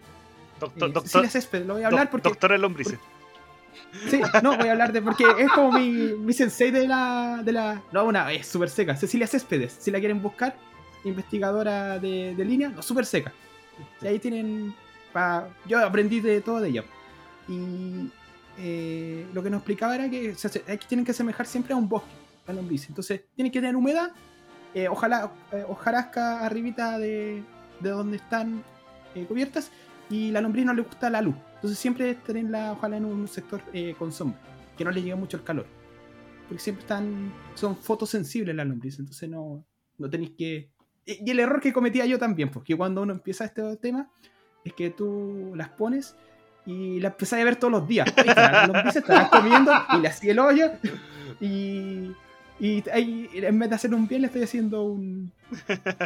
Doctor, 0.58 0.88
eh, 0.88 0.92
doctor, 0.92 1.28
Césped, 1.28 1.66
lo 1.66 1.74
voy 1.74 1.82
a 1.82 1.88
hablar 1.88 2.10
porque. 2.10 2.30
Doctora 2.30 2.56
Lombrice. 2.56 2.98
Sí, 4.08 4.20
no, 4.42 4.56
voy 4.56 4.68
a 4.68 4.72
hablar 4.72 4.92
de. 4.92 5.02
Porque 5.02 5.24
es 5.38 5.50
como 5.52 5.72
mi, 5.72 6.14
mi 6.14 6.32
sensei 6.32 6.70
de 6.70 6.86
la. 6.86 7.42
De 7.44 7.52
la 7.52 7.82
no, 7.92 8.04
una, 8.04 8.32
es 8.32 8.46
súper 8.46 8.70
seca. 8.70 8.96
Cecilia 8.96 9.26
Céspedes, 9.26 9.76
si 9.78 9.90
la 9.90 9.98
quieren 9.98 10.22
buscar, 10.22 10.56
investigadora 11.04 11.98
de, 11.98 12.34
de 12.34 12.44
línea, 12.44 12.68
no, 12.68 12.82
súper 12.82 13.06
seca. 13.06 13.32
Y 14.00 14.06
ahí 14.06 14.18
tienen. 14.18 14.74
Pa, 15.12 15.48
yo 15.66 15.84
aprendí 15.84 16.20
de 16.20 16.40
todo 16.40 16.60
de 16.60 16.68
ella. 16.70 16.84
Y 17.48 18.10
eh, 18.58 19.26
lo 19.32 19.42
que 19.42 19.50
nos 19.50 19.58
explicaba 19.58 19.94
era 19.94 20.08
que 20.08 20.34
se, 20.34 20.48
tienen 20.88 21.04
que 21.04 21.10
asemejar 21.10 21.46
siempre 21.46 21.74
a 21.74 21.76
un 21.76 21.88
bosque, 21.88 22.10
la 22.46 22.54
lombriz. 22.54 22.88
Entonces, 22.88 23.22
tienen 23.34 23.52
que 23.52 23.60
tener 23.60 23.76
humedad 23.76 24.12
eh, 24.74 24.88
ojalá, 24.88 25.30
eh, 25.52 25.66
arribita 26.16 26.98
de, 26.98 27.42
de 27.80 27.90
donde 27.90 28.16
están 28.16 28.62
eh, 29.14 29.26
cubiertas 29.26 29.70
y 30.08 30.30
la 30.30 30.40
lombriz 30.40 30.64
no 30.64 30.72
le 30.72 30.82
gusta 30.82 31.10
la 31.10 31.20
luz. 31.20 31.34
Entonces 31.62 31.78
siempre 31.78 32.14
tenerla 32.14 32.72
ojalá 32.72 32.96
en 32.96 33.04
un 33.04 33.28
sector 33.28 33.62
con 33.96 34.10
sombra, 34.10 34.40
que 34.76 34.84
no 34.84 34.90
le 34.90 35.00
llegue 35.00 35.14
mucho 35.14 35.36
el 35.36 35.44
calor. 35.44 35.66
Porque 36.48 36.60
siempre 36.60 36.82
están, 36.82 37.32
son 37.54 37.76
fotosensibles 37.76 38.54
las 38.56 38.66
lombrices, 38.66 38.98
entonces 38.98 39.28
no, 39.28 39.64
no 39.96 40.10
tenéis 40.10 40.32
que... 40.36 40.70
Y, 41.06 41.30
el 41.30 41.38
error 41.38 41.60
que 41.60 41.72
cometía 41.72 42.04
yo 42.04 42.18
también, 42.18 42.50
porque 42.50 42.76
cuando 42.76 43.02
uno 43.02 43.12
empieza 43.12 43.44
este 43.44 43.76
tema, 43.76 44.10
es 44.64 44.72
que 44.72 44.90
tú 44.90 45.52
las 45.54 45.68
pones 45.68 46.16
y 46.66 46.98
las 46.98 47.12
empezás 47.12 47.40
a 47.40 47.44
ver 47.44 47.56
todos 47.56 47.72
los 47.72 47.86
días. 47.86 48.12
Las 48.26 48.66
lombrices 48.66 48.96
estarán 48.96 49.28
comiendo 49.28 49.72
y 49.96 50.00
le 50.00 50.08
hacía 50.08 50.32
el 50.32 50.38
hoyo 50.40 50.72
y 51.40 52.10
y 52.62 52.80
en 52.86 53.58
vez 53.58 53.70
de 53.70 53.74
hacer 53.74 53.92
un 53.92 54.06
bien, 54.06 54.22
le 54.22 54.28
estoy 54.28 54.44
haciendo 54.44 54.84
un. 54.84 55.32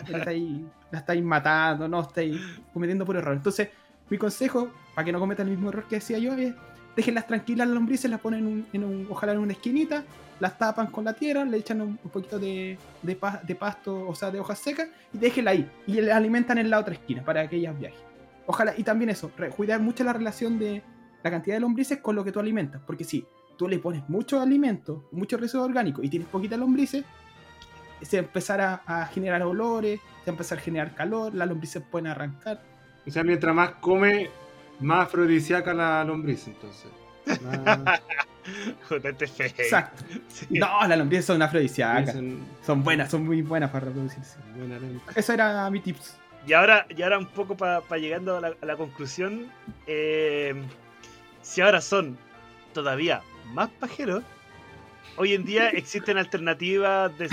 la, 0.08 0.98
estáis, 0.98 1.22
matando, 1.22 1.86
no, 1.86 2.00
estáis 2.00 2.40
cometiendo 2.72 3.04
por 3.04 3.14
error. 3.14 3.36
Entonces, 3.36 3.68
mi 4.10 4.18
consejo, 4.18 4.70
para 4.94 5.04
que 5.04 5.12
no 5.12 5.18
cometan 5.18 5.48
el 5.48 5.54
mismo 5.54 5.70
error 5.70 5.86
que 5.88 5.96
decía 5.96 6.18
yo, 6.18 6.34
es 6.34 6.54
déjenlas 6.96 7.26
tranquilas 7.26 7.68
las 7.68 7.74
lombrices, 7.74 8.10
las 8.10 8.20
ponen 8.20 8.66
en 8.72 8.84
un, 8.84 9.06
ojalá 9.10 9.32
en 9.32 9.38
una 9.38 9.52
esquinita, 9.52 10.02
las 10.40 10.58
tapan 10.58 10.86
con 10.86 11.04
la 11.04 11.12
tierra, 11.12 11.44
le 11.44 11.58
echan 11.58 11.82
un, 11.82 11.96
poquito 11.98 12.38
de, 12.38 12.78
de, 13.02 13.54
pasto, 13.54 14.08
o 14.08 14.14
sea, 14.14 14.30
de 14.30 14.40
hojas 14.40 14.58
secas, 14.58 14.88
y 15.12 15.18
déjenla 15.18 15.50
ahí. 15.50 15.70
Y 15.86 16.00
las 16.00 16.16
alimentan 16.16 16.58
en 16.58 16.70
la 16.70 16.78
otra 16.78 16.94
esquina 16.94 17.22
para 17.22 17.48
que 17.48 17.56
ellas 17.56 17.78
viajen. 17.78 18.00
Ojalá, 18.46 18.74
y 18.76 18.82
también 18.82 19.10
eso, 19.10 19.30
cuidar 19.54 19.80
mucho 19.80 20.04
la 20.04 20.14
relación 20.14 20.58
de 20.58 20.82
la 21.22 21.30
cantidad 21.30 21.56
de 21.56 21.60
lombrices 21.60 21.98
con 21.98 22.16
lo 22.16 22.24
que 22.24 22.32
tú 22.32 22.40
alimentas, 22.40 22.80
porque 22.86 23.04
si 23.04 23.26
tú 23.58 23.68
le 23.68 23.78
pones 23.78 24.08
mucho 24.08 24.40
alimento, 24.40 25.08
mucho 25.12 25.36
residuo 25.36 25.64
orgánico 25.64 26.02
y 26.02 26.08
tienes 26.08 26.28
poquitas 26.28 26.58
lombrices, 26.58 27.04
se 28.02 28.18
empezará 28.18 28.82
a 28.86 29.06
generar 29.06 29.42
olores, 29.42 30.00
se 30.24 30.30
empezar 30.30 30.58
a 30.58 30.60
generar 30.60 30.94
calor, 30.94 31.34
las 31.34 31.48
lombrices 31.48 31.82
pueden 31.82 32.06
arrancar. 32.06 32.62
O 33.06 33.10
sea, 33.10 33.22
mientras 33.22 33.54
más 33.54 33.72
come, 33.80 34.30
más 34.80 35.06
afrodisíaca 35.06 35.72
la 35.72 36.04
lombriz, 36.04 36.46
entonces. 36.46 36.90
Exacto. 39.58 40.04
No, 40.50 40.86
las 40.86 40.98
lombrices 40.98 41.26
son 41.26 41.42
afrodisíacas. 41.42 42.16
Son... 42.64 42.84
buenas, 42.84 43.10
son 43.10 43.24
muy 43.24 43.42
buenas 43.42 43.70
para 43.70 43.86
reproducirse. 43.86 44.38
Eso 45.14 45.32
era 45.32 45.68
mi 45.70 45.80
tips. 45.80 46.16
Y 46.46 46.52
ahora, 46.52 46.86
y 46.96 47.02
ahora 47.02 47.18
un 47.18 47.26
poco 47.26 47.56
para 47.56 47.82
llegando 47.98 48.36
a 48.36 48.54
la, 48.64 48.76
conclusión, 48.76 49.50
eh, 49.88 50.54
si 51.42 51.60
ahora 51.60 51.80
son 51.80 52.16
todavía 52.72 53.22
más 53.52 53.68
pajeros, 53.70 54.22
hoy 55.16 55.34
en 55.34 55.44
día 55.44 55.68
existen 55.70 56.18
alternativas 56.18 57.16
de, 57.18 57.28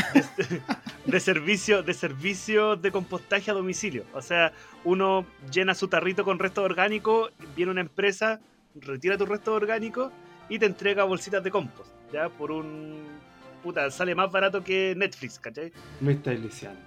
de, 1.05 1.19
servicio, 1.19 1.83
de 1.83 1.93
servicio 1.93 2.75
de 2.75 2.91
compostaje 2.91 3.51
a 3.51 3.53
domicilio. 3.53 4.05
O 4.13 4.21
sea, 4.21 4.53
uno 4.83 5.25
llena 5.51 5.75
su 5.75 5.87
tarrito 5.87 6.23
con 6.23 6.39
restos 6.39 6.63
orgánicos, 6.63 7.31
viene 7.55 7.71
una 7.71 7.81
empresa, 7.81 8.39
retira 8.75 9.17
tu 9.17 9.25
resto 9.25 9.53
orgánico 9.53 10.11
y 10.49 10.59
te 10.59 10.65
entrega 10.65 11.03
bolsitas 11.03 11.43
de 11.43 11.51
compost, 11.51 11.91
ya 12.11 12.29
por 12.29 12.51
un 12.51 13.03
puta, 13.63 13.89
sale 13.89 14.13
más 14.13 14.29
barato 14.31 14.63
que 14.63 14.93
Netflix, 14.95 15.39
¿cachai? 15.39 15.71
Me 16.01 16.11
está 16.11 16.33
lisiando. 16.33 16.79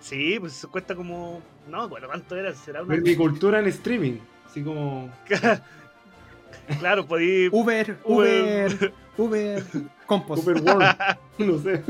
Sí, 0.00 0.38
pues 0.40 0.66
cuesta 0.70 0.94
como. 0.94 1.42
No, 1.68 1.88
bueno, 1.88 2.06
¿cuánto 2.06 2.36
era? 2.36 2.54
Será 2.54 2.82
una. 2.82 2.96
cultura 3.16 3.58
en 3.58 3.66
streaming. 3.66 4.18
Así 4.46 4.62
como. 4.62 5.10
claro, 6.78 7.06
podí. 7.06 7.48
Uber, 7.52 7.98
Uber, 8.04 8.92
Uber, 9.16 9.62
Compost. 10.10 10.44
World. 10.44 10.96
no 11.38 11.58
sé. 11.60 11.84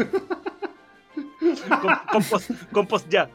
compost, 2.13 2.51
compost 2.71 3.09
ya. 3.09 3.31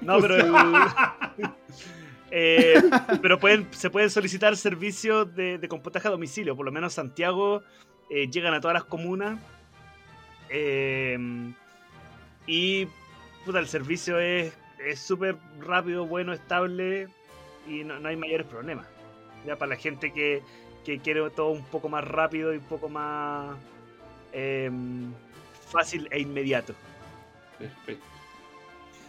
No, 0.00 0.18
pero 0.18 0.34
eh, 2.32 2.82
pero 3.22 3.38
pueden, 3.38 3.68
se 3.70 3.88
pueden 3.88 4.10
solicitar 4.10 4.56
servicios 4.56 5.32
de, 5.36 5.58
de, 5.58 5.68
compostaje 5.68 6.08
a 6.08 6.10
domicilio. 6.10 6.56
Por 6.56 6.66
lo 6.66 6.72
menos 6.72 6.94
Santiago 6.94 7.62
eh, 8.10 8.28
llegan 8.28 8.52
a 8.52 8.60
todas 8.60 8.74
las 8.74 8.84
comunas. 8.84 9.38
Eh, 10.48 11.16
y 12.48 12.88
puta, 13.44 13.60
el 13.60 13.68
servicio 13.68 14.18
es 14.18 14.52
súper 14.96 15.36
rápido, 15.60 16.04
bueno, 16.04 16.32
estable 16.32 17.06
y 17.68 17.84
no, 17.84 17.94
hay 18.08 18.16
mayores 18.16 18.48
problemas. 18.48 18.88
Ya 19.46 19.54
para 19.54 19.68
la 19.68 19.76
gente 19.76 20.12
que, 20.12 20.42
quiere 21.04 21.30
todo 21.30 21.50
un 21.50 21.64
poco 21.66 21.88
más 21.88 22.02
rápido 22.02 22.52
y 22.52 22.56
un 22.56 22.64
poco 22.64 22.88
más 22.88 23.56
em, 24.32 25.12
fácil 25.70 26.08
e 26.10 26.20
inmediato. 26.20 26.74
Perfecto. 27.58 28.04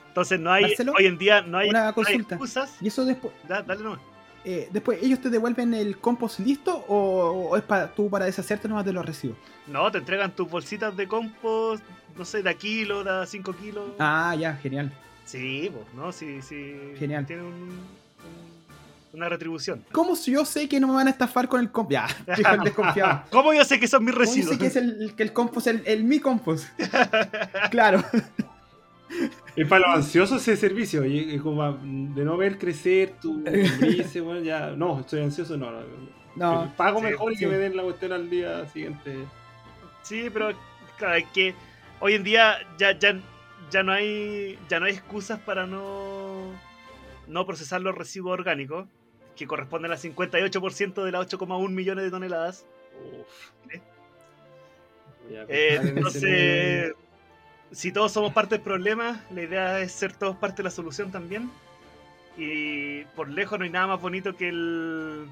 Entonces 0.07 0.39
no 0.39 0.51
hay, 0.51 0.65
hoy 0.65 1.05
en 1.05 1.17
día 1.17 1.41
no 1.41 1.57
hay, 1.57 1.69
una 1.69 1.93
consulta. 1.93 2.35
excusas. 2.35 2.75
Y 2.81 2.87
eso 2.87 3.05
después. 3.05 3.33
dale 3.47 3.81
nomás. 3.81 3.99
Eh, 4.43 4.69
después, 4.71 5.01
¿ellos 5.03 5.21
te 5.21 5.29
devuelven 5.29 5.73
el 5.73 5.97
compost 5.97 6.39
listo 6.39 6.83
o, 6.87 7.55
es 7.55 7.63
para 7.63 7.93
tú 7.93 8.09
para 8.09 8.25
deshacerte 8.25 8.67
nomás 8.67 8.85
de 8.85 8.93
los 8.93 9.05
residuos? 9.05 9.37
No, 9.67 9.91
te 9.91 9.99
entregan 9.99 10.35
tus 10.35 10.49
bolsitas 10.49 10.97
de 10.97 11.07
compost, 11.07 11.83
no 12.17 12.25
sé, 12.25 12.41
de 12.41 12.49
a 12.49 12.53
kilo, 12.55 13.03
de 13.03 13.11
a 13.11 13.25
5 13.25 13.53
kilos. 13.53 13.91
Ah, 13.99 14.35
ya, 14.37 14.55
genial. 14.55 14.91
Sí, 15.25 15.71
pues, 15.71 15.85
¿no? 15.93 16.11
Sí, 16.11 16.41
sí. 16.41 16.75
Genial. 16.97 17.25
Tiene 17.25 17.43
una 19.13 19.29
retribución. 19.29 19.83
¿Cómo 19.91 20.15
yo 20.15 20.45
sé 20.45 20.69
que 20.69 20.79
no 20.79 20.87
me 20.87 20.93
van 20.93 21.07
a 21.07 21.11
estafar 21.11 21.47
con 21.47 21.59
el 21.59 21.71
compost? 21.71 22.11
Ya, 22.27 22.57
desconfiado. 22.63 23.23
¿Cómo 23.29 23.53
yo 23.53 23.63
sé 23.65 23.79
que 23.79 23.87
son 23.87 24.05
mis 24.05 24.15
residuos? 24.15 24.57
¿Cómo 24.57 24.57
sé 24.57 24.59
que 24.59 24.67
es 24.67 24.75
el, 24.75 25.15
que 25.15 25.23
el 25.23 25.33
compost, 25.33 25.67
el, 25.67 25.83
el 25.85 26.03
mi 26.03 26.19
compost? 26.19 26.67
claro. 27.71 28.03
Es 29.55 29.67
para 29.67 29.87
los 29.87 29.97
ansiosos 29.97 30.41
ese 30.41 30.55
servicio, 30.55 31.05
y 31.05 31.37
como 31.39 31.73
de 31.73 32.23
no 32.23 32.37
ver 32.37 32.57
crecer 32.57 33.15
tu 33.21 33.43
dice, 33.81 34.21
bueno, 34.21 34.41
ya, 34.41 34.71
no, 34.71 35.01
estoy 35.01 35.21
ansioso, 35.21 35.57
no, 35.57 35.71
no. 36.35 36.73
Pago 36.77 37.01
mejor 37.01 37.33
y 37.33 37.37
que 37.37 37.47
me 37.47 37.57
den 37.57 37.75
la 37.75 37.83
cuestión 37.83 38.13
al 38.13 38.29
día 38.29 38.65
siguiente. 38.67 39.15
Sí, 40.03 40.29
pero 40.31 40.51
claro, 40.97 41.15
es 41.15 41.25
que 41.33 41.53
hoy 41.99 42.13
en 42.13 42.23
día 42.23 42.57
ya, 42.77 42.97
ya, 42.97 43.19
ya 43.69 43.83
no 43.83 43.91
hay 43.91 44.57
ya 44.69 44.79
no 44.79 44.85
hay 44.85 44.93
excusas 44.93 45.39
para 45.39 45.67
no, 45.67 46.53
no 47.27 47.45
procesar 47.45 47.81
los 47.81 47.95
residuos 47.95 48.33
orgánicos, 48.33 48.87
que 49.41 49.47
corresponden 49.47 49.91
al 49.91 49.97
58% 49.97 51.03
de 51.03 51.11
las 51.11 51.27
8,1 51.27 51.69
millones 51.69 52.05
de 52.05 52.11
toneladas. 52.11 52.65
Uf. 53.19 53.73
Eh, 55.47 55.79
entonces 55.81 56.93
si 57.71 57.91
todos 57.91 58.11
somos 58.11 58.33
parte 58.33 58.55
del 58.55 58.63
problema, 58.63 59.23
la 59.31 59.41
idea 59.41 59.79
es 59.79 59.93
ser 59.93 60.13
todos 60.13 60.35
parte 60.35 60.57
de 60.57 60.63
la 60.63 60.69
solución 60.69 61.11
también. 61.11 61.49
Y 62.37 63.03
por 63.15 63.29
lejos 63.29 63.57
no 63.57 63.65
hay 63.65 63.71
nada 63.71 63.87
más 63.87 64.01
bonito 64.01 64.35
que 64.35 64.49
el 64.49 65.27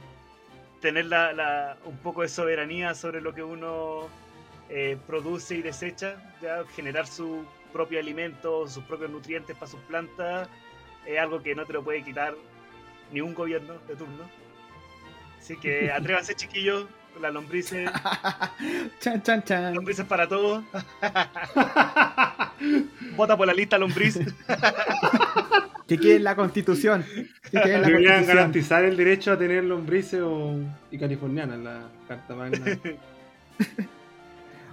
tener 0.82 1.06
la, 1.06 1.78
un 1.86 1.98
poco 1.98 2.24
de 2.24 2.30
soberanía 2.30 2.96
sobre 2.96 3.22
lo 3.22 3.36
que 3.36 3.44
uno 3.44 4.08
eh, 4.70 4.98
produce 5.06 5.56
y 5.56 5.62
desecha, 5.62 6.16
ya 6.42 6.64
generar 6.76 7.06
su 7.06 7.46
propio 7.74 8.00
alimento, 8.00 8.68
sus 8.68 8.84
propios 8.86 9.12
nutrientes 9.12 9.56
para 9.56 9.70
sus 9.70 9.82
plantas, 9.82 10.50
es 11.06 11.20
algo 11.20 11.44
que 11.44 11.54
no 11.54 11.66
te 11.66 11.74
lo 11.74 11.84
puede 11.84 12.04
quitar 12.04 12.36
ni 13.12 13.22
un 13.22 13.34
gobierno 13.34 13.76
de 13.88 13.96
turno. 13.96 14.30
Así 15.40 15.58
que 15.58 15.92
atrévanse 15.96 16.36
chiquillos, 16.36 16.86
la 17.20 17.32
lombrices. 17.32 17.90
chan, 19.00 19.22
chan, 19.24 19.44
chan. 19.44 19.74
Lombrices 19.74 20.06
para 20.06 20.28
todos. 20.28 20.64
Vota 23.16 23.38
por 23.38 23.48
la 23.48 23.54
lista 23.54 23.78
lombriz. 23.78 24.20
que 25.88 25.98
quede 25.98 26.20
la 26.20 26.36
constitución. 26.36 27.06
Que 27.52 27.62
quede 27.62 27.80
la 27.80 27.88
Deberían 27.88 28.26
garantizar 28.26 28.84
el 28.84 28.98
derecho 28.98 29.32
a 29.32 29.38
tener 29.38 29.64
lombrices 29.64 30.22
o... 30.22 30.60
y 30.92 30.98
californiana 30.98 31.56
en 31.56 31.64
la 31.64 31.90
carta 32.08 32.36
magna. 32.36 32.80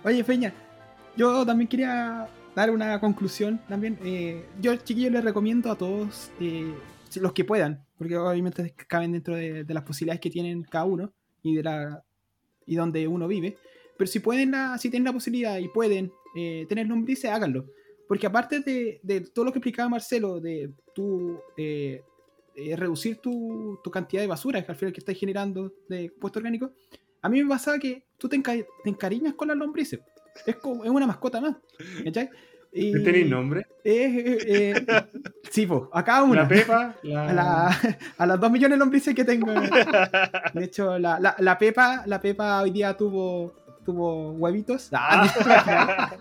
Oye, 0.05 0.23
Feña, 0.23 0.53
yo 1.17 1.45
también 1.45 1.69
quería 1.69 2.29
dar 2.55 2.71
una 2.71 3.01
conclusión 3.01 3.61
también. 3.69 3.99
Eh, 4.05 4.45
yo, 4.61 4.77
chiquillos, 4.77 5.13
les 5.13 5.25
recomiendo 5.25 5.71
a 5.71 5.77
todos, 5.77 6.31
eh, 6.41 6.75
los 7.17 7.33
que 7.33 7.45
puedan, 7.45 7.85
porque 7.97 8.17
obviamente 8.17 8.75
caben 8.89 9.13
dentro 9.13 9.35
de, 9.37 9.65
las 9.69 9.85
posibilidades 9.85 10.21
que 10.21 10.31
tienen 10.31 10.63
cada 10.63 10.85
uno 10.85 11.13
y 11.43 11.57
de 11.57 11.63
la 11.63 12.05
y 12.67 12.77
donde 12.77 13.07
uno 13.07 13.29
vive. 13.29 13.57
Pero 13.97 14.09
si 14.09 14.21
pueden, 14.21 14.53
si 14.79 14.91
tienen 14.91 15.05
la 15.05 15.13
posibilidad 15.13 15.59
y 15.59 15.69
pueden 15.69 16.13
eh, 16.37 16.67
tener 16.69 16.87
lombrices, 16.87 17.31
háganlo. 17.31 17.67
Porque 18.09 18.27
aparte 18.27 18.61
de, 18.61 19.01
de, 19.03 19.21
todo 19.21 19.45
lo 19.45 19.53
que 19.53 19.59
explicaba 19.59 19.89
Marcelo, 19.89 20.41
de 20.41 20.73
tu, 20.95 21.41
eh, 21.57 22.03
eh, 22.55 22.77
reducir 22.77 23.19
tu, 23.19 23.79
tu, 23.83 23.91
cantidad 23.91 24.23
de 24.23 24.29
basura, 24.29 24.65
que 24.65 24.71
al 24.71 24.77
final 24.77 24.93
que 24.93 25.01
estás 25.01 25.17
generando 25.17 25.73
de 25.89 26.13
puesto 26.21 26.39
orgánico, 26.39 26.73
a 27.23 27.29
mí 27.29 27.43
me 27.43 27.49
pasa 27.49 27.79
que 27.79 28.05
tú 28.19 28.29
te, 28.29 28.39
te 28.41 28.67
encariñas 28.91 29.35
con 29.35 29.49
las 29.49 29.57
lombrices. 29.57 30.01
Es, 30.45 30.57
como, 30.57 30.85
es 30.85 30.91
una 30.91 31.07
mascota 31.07 31.41
más. 31.41 31.57
¿Cachai? 32.05 32.29
Y, 32.79 32.93
¿Tenéis 33.03 33.31
nombre? 33.31 33.67
Eh, 33.83 34.39
eh, 34.47 34.87
sí, 35.51 35.67
pues, 35.67 35.85
acá 35.93 36.23
una. 36.23 36.43
La 36.43 36.49
Pepa. 36.49 36.95
A, 38.19 38.27
las 38.27 38.39
dos 38.39 38.51
millones 38.51 38.77
de 38.77 38.79
lombrices 38.79 39.15
que 39.15 39.25
tengo. 39.25 39.51
De 39.51 40.65
hecho, 40.65 40.99
la, 40.99 41.19
la, 41.19 41.35
la, 41.39 41.57
Pepa, 41.57 42.03
la 42.05 42.21
Pepa 42.21 42.61
hoy 42.61 42.71
día 42.71 42.95
tuvo, 42.95 43.55
tuvo 43.83 44.33
huevitos. 44.33 44.91
Ah, 44.93 46.13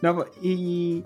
no, 0.00 0.24
y, 0.42 1.04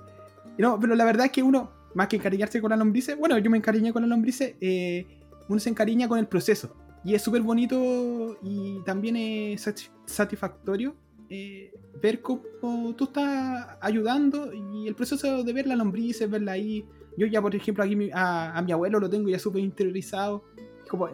no, 0.56 0.78
pero 0.78 0.94
la 0.94 1.04
verdad 1.04 1.26
es 1.26 1.32
que 1.32 1.42
uno, 1.42 1.72
más 1.94 2.06
que 2.06 2.14
encariñarse 2.14 2.60
con 2.60 2.70
las 2.70 2.78
lombrices, 2.78 3.18
bueno, 3.18 3.38
yo 3.38 3.50
me 3.50 3.58
encariñé 3.58 3.92
con 3.92 4.02
las 4.02 4.08
lombrices, 4.08 4.54
eh, 4.60 5.04
uno 5.48 5.58
se 5.58 5.70
encariña 5.70 6.06
con 6.06 6.20
el 6.20 6.28
proceso. 6.28 6.76
Y 7.04 7.14
es 7.14 7.22
súper 7.22 7.42
bonito 7.42 8.38
y 8.42 8.82
también 8.84 9.16
es 9.16 9.68
satisfactorio 10.06 10.94
eh, 11.30 11.72
ver 12.00 12.22
cómo 12.22 12.94
tú 12.96 13.04
estás 13.04 13.76
ayudando 13.80 14.52
y 14.52 14.86
el 14.86 14.94
proceso 14.94 15.42
de 15.42 15.52
ver 15.52 15.66
la 15.66 15.76
lombrices, 15.76 16.30
verla 16.30 16.52
ahí. 16.52 16.84
Yo 17.16 17.26
ya, 17.26 17.42
por 17.42 17.54
ejemplo, 17.54 17.84
aquí 17.84 18.10
a, 18.12 18.62
mi 18.64 18.72
abuelo 18.72 19.00
lo 19.00 19.10
tengo 19.10 19.28
ya 19.28 19.38
súper 19.38 19.62
interiorizado. 19.62 20.44
Es 20.84 20.88
como, 20.88 21.08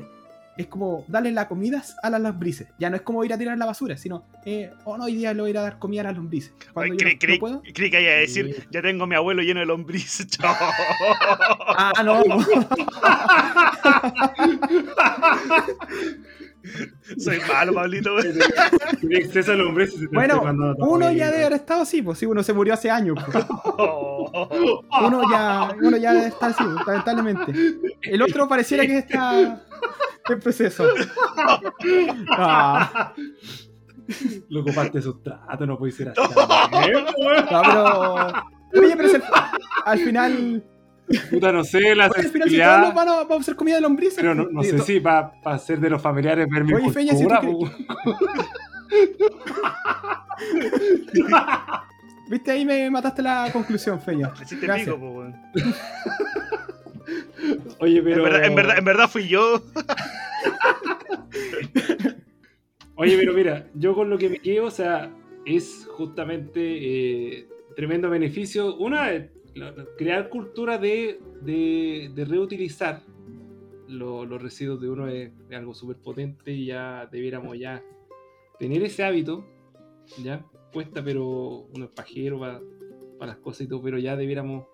es 0.56 0.66
como 0.66 1.04
darle 1.08 1.32
la 1.32 1.48
comida 1.48 1.82
a 2.02 2.10
las 2.10 2.20
lombrices. 2.20 2.68
Ya 2.78 2.90
no 2.90 2.96
es 2.96 3.02
como 3.02 3.24
ir 3.24 3.32
a 3.32 3.38
tirar 3.38 3.56
la 3.58 3.66
basura, 3.66 3.96
sino, 3.96 4.26
eh, 4.44 4.70
oh 4.84 4.98
no, 4.98 5.04
hoy 5.04 5.16
día 5.16 5.32
le 5.32 5.40
voy 5.40 5.48
a 5.48 5.50
ir 5.50 5.58
a 5.58 5.62
dar 5.62 5.78
comida 5.78 6.02
a 6.02 6.04
las 6.04 6.16
lombrices. 6.16 6.52
Cuando 6.72 6.94
yo 6.94 7.08
no, 7.08 7.38
puedo. 7.38 7.62
Creí 7.72 7.90
que 7.90 8.02
iba 8.02 8.12
a 8.12 8.16
decir, 8.16 8.68
ya 8.70 8.82
tengo 8.82 9.04
a 9.04 9.06
mi 9.06 9.14
abuelo 9.14 9.42
lleno 9.42 9.60
de 9.60 9.66
lombrices. 9.66 10.28
ah, 10.42 12.02
no. 12.04 12.22
Soy 17.18 17.38
malo, 17.48 17.74
Pablito. 17.74 18.16
Tiene 19.00 19.16
exceso 19.16 19.52
de 19.52 19.58
lombrices. 19.58 20.08
Bueno, 20.10 20.42
uno 20.78 21.10
ya 21.12 21.30
debe 21.30 21.46
haber 21.46 21.58
estado 21.60 21.82
así, 21.82 22.02
pues 22.02 22.18
sí, 22.18 22.26
uno 22.26 22.42
se 22.42 22.52
murió 22.52 22.74
hace 22.74 22.90
años. 22.90 23.16
Pues. 23.24 23.44
Uno 24.34 25.22
ya, 25.30 25.68
uno 25.80 25.96
ya 25.96 26.12
debe 26.12 26.26
estar 26.28 26.50
así, 26.50 26.64
lamentablemente. 26.86 27.52
El 28.02 28.22
otro 28.22 28.48
pareciera 28.48 28.84
que 28.86 28.98
está 28.98 29.62
en 30.28 30.40
proceso. 30.40 30.84
Ah. 32.30 33.14
Lo 34.48 34.60
ocupaste 34.60 35.00
sustrato, 35.00 35.66
no 35.66 35.78
puede 35.78 35.92
ser 35.92 36.08
así. 36.16 36.20
No, 36.20 37.62
pero. 37.62 38.26
Oye, 38.76 38.96
pero 38.96 39.08
al 39.84 39.98
final 40.00 40.64
Puta, 41.30 41.52
no 41.52 41.62
sé, 41.64 41.94
la 41.94 42.08
Oye, 42.08 42.30
pero 42.32 42.46
si 42.46 42.56
todos 42.56 42.94
van 42.94 43.08
a, 43.08 43.12
a 43.20 43.36
hacer 43.38 43.54
comida 43.56 43.74
de 43.76 43.82
lombrices. 43.82 44.16
Pero 44.16 44.34
no, 44.34 44.48
no 44.50 44.62
sé 44.62 44.78
si 44.78 44.98
va 44.98 45.34
a 45.44 45.58
ser 45.58 45.78
de 45.80 45.90
los 45.90 46.00
familiares 46.00 46.48
ver 46.48 46.64
mi 46.64 46.72
Oye, 46.72 46.90
Feña, 46.90 47.14
si 47.14 47.26
Viste, 52.28 52.50
ahí 52.50 52.64
me 52.64 52.90
mataste 52.90 53.20
la 53.22 53.50
conclusión, 53.52 54.00
Feña. 54.00 54.32
Gracias. 54.60 54.94
Pico, 54.94 55.26
Oye, 57.80 58.02
pero... 58.02 58.16
En 58.16 58.22
verdad, 58.24 58.44
en 58.44 58.54
verdad, 58.54 58.78
en 58.78 58.84
verdad 58.84 59.10
fui 59.10 59.28
yo. 59.28 59.62
Oye, 62.96 63.18
pero 63.18 63.34
mira, 63.34 63.66
yo 63.74 63.94
con 63.94 64.08
lo 64.08 64.16
que 64.16 64.30
me 64.30 64.38
quedo, 64.38 64.66
o 64.66 64.70
sea, 64.70 65.10
es 65.44 65.86
justamente 65.90 66.60
eh, 66.60 67.48
tremendo 67.76 68.08
beneficio. 68.08 68.76
Una, 68.76 69.10
crear 69.96 70.28
cultura 70.28 70.78
de, 70.78 71.20
de, 71.42 72.24
reutilizar 72.24 73.02
los 73.88 74.42
residuos 74.42 74.80
de 74.80 74.88
uno 74.88 75.08
es, 75.08 75.30
algo 75.52 75.74
súper 75.74 75.96
potente 75.96 76.52
y 76.52 76.66
ya 76.66 77.06
debiéramos 77.10 77.58
ya 77.58 77.82
tener 78.58 78.82
ese 78.82 79.04
hábito, 79.04 79.44
ya 80.22 80.44
puesta, 80.72 81.02
pero 81.04 81.68
uno 81.74 81.84
es 81.84 81.90
pajero 81.90 82.40
para, 82.40 82.60
las 83.20 83.36
cosas 83.38 83.62
y 83.62 83.68
todo, 83.68 83.80
pero 83.80 83.98
ya 83.98 84.16
debiéramos 84.16 84.66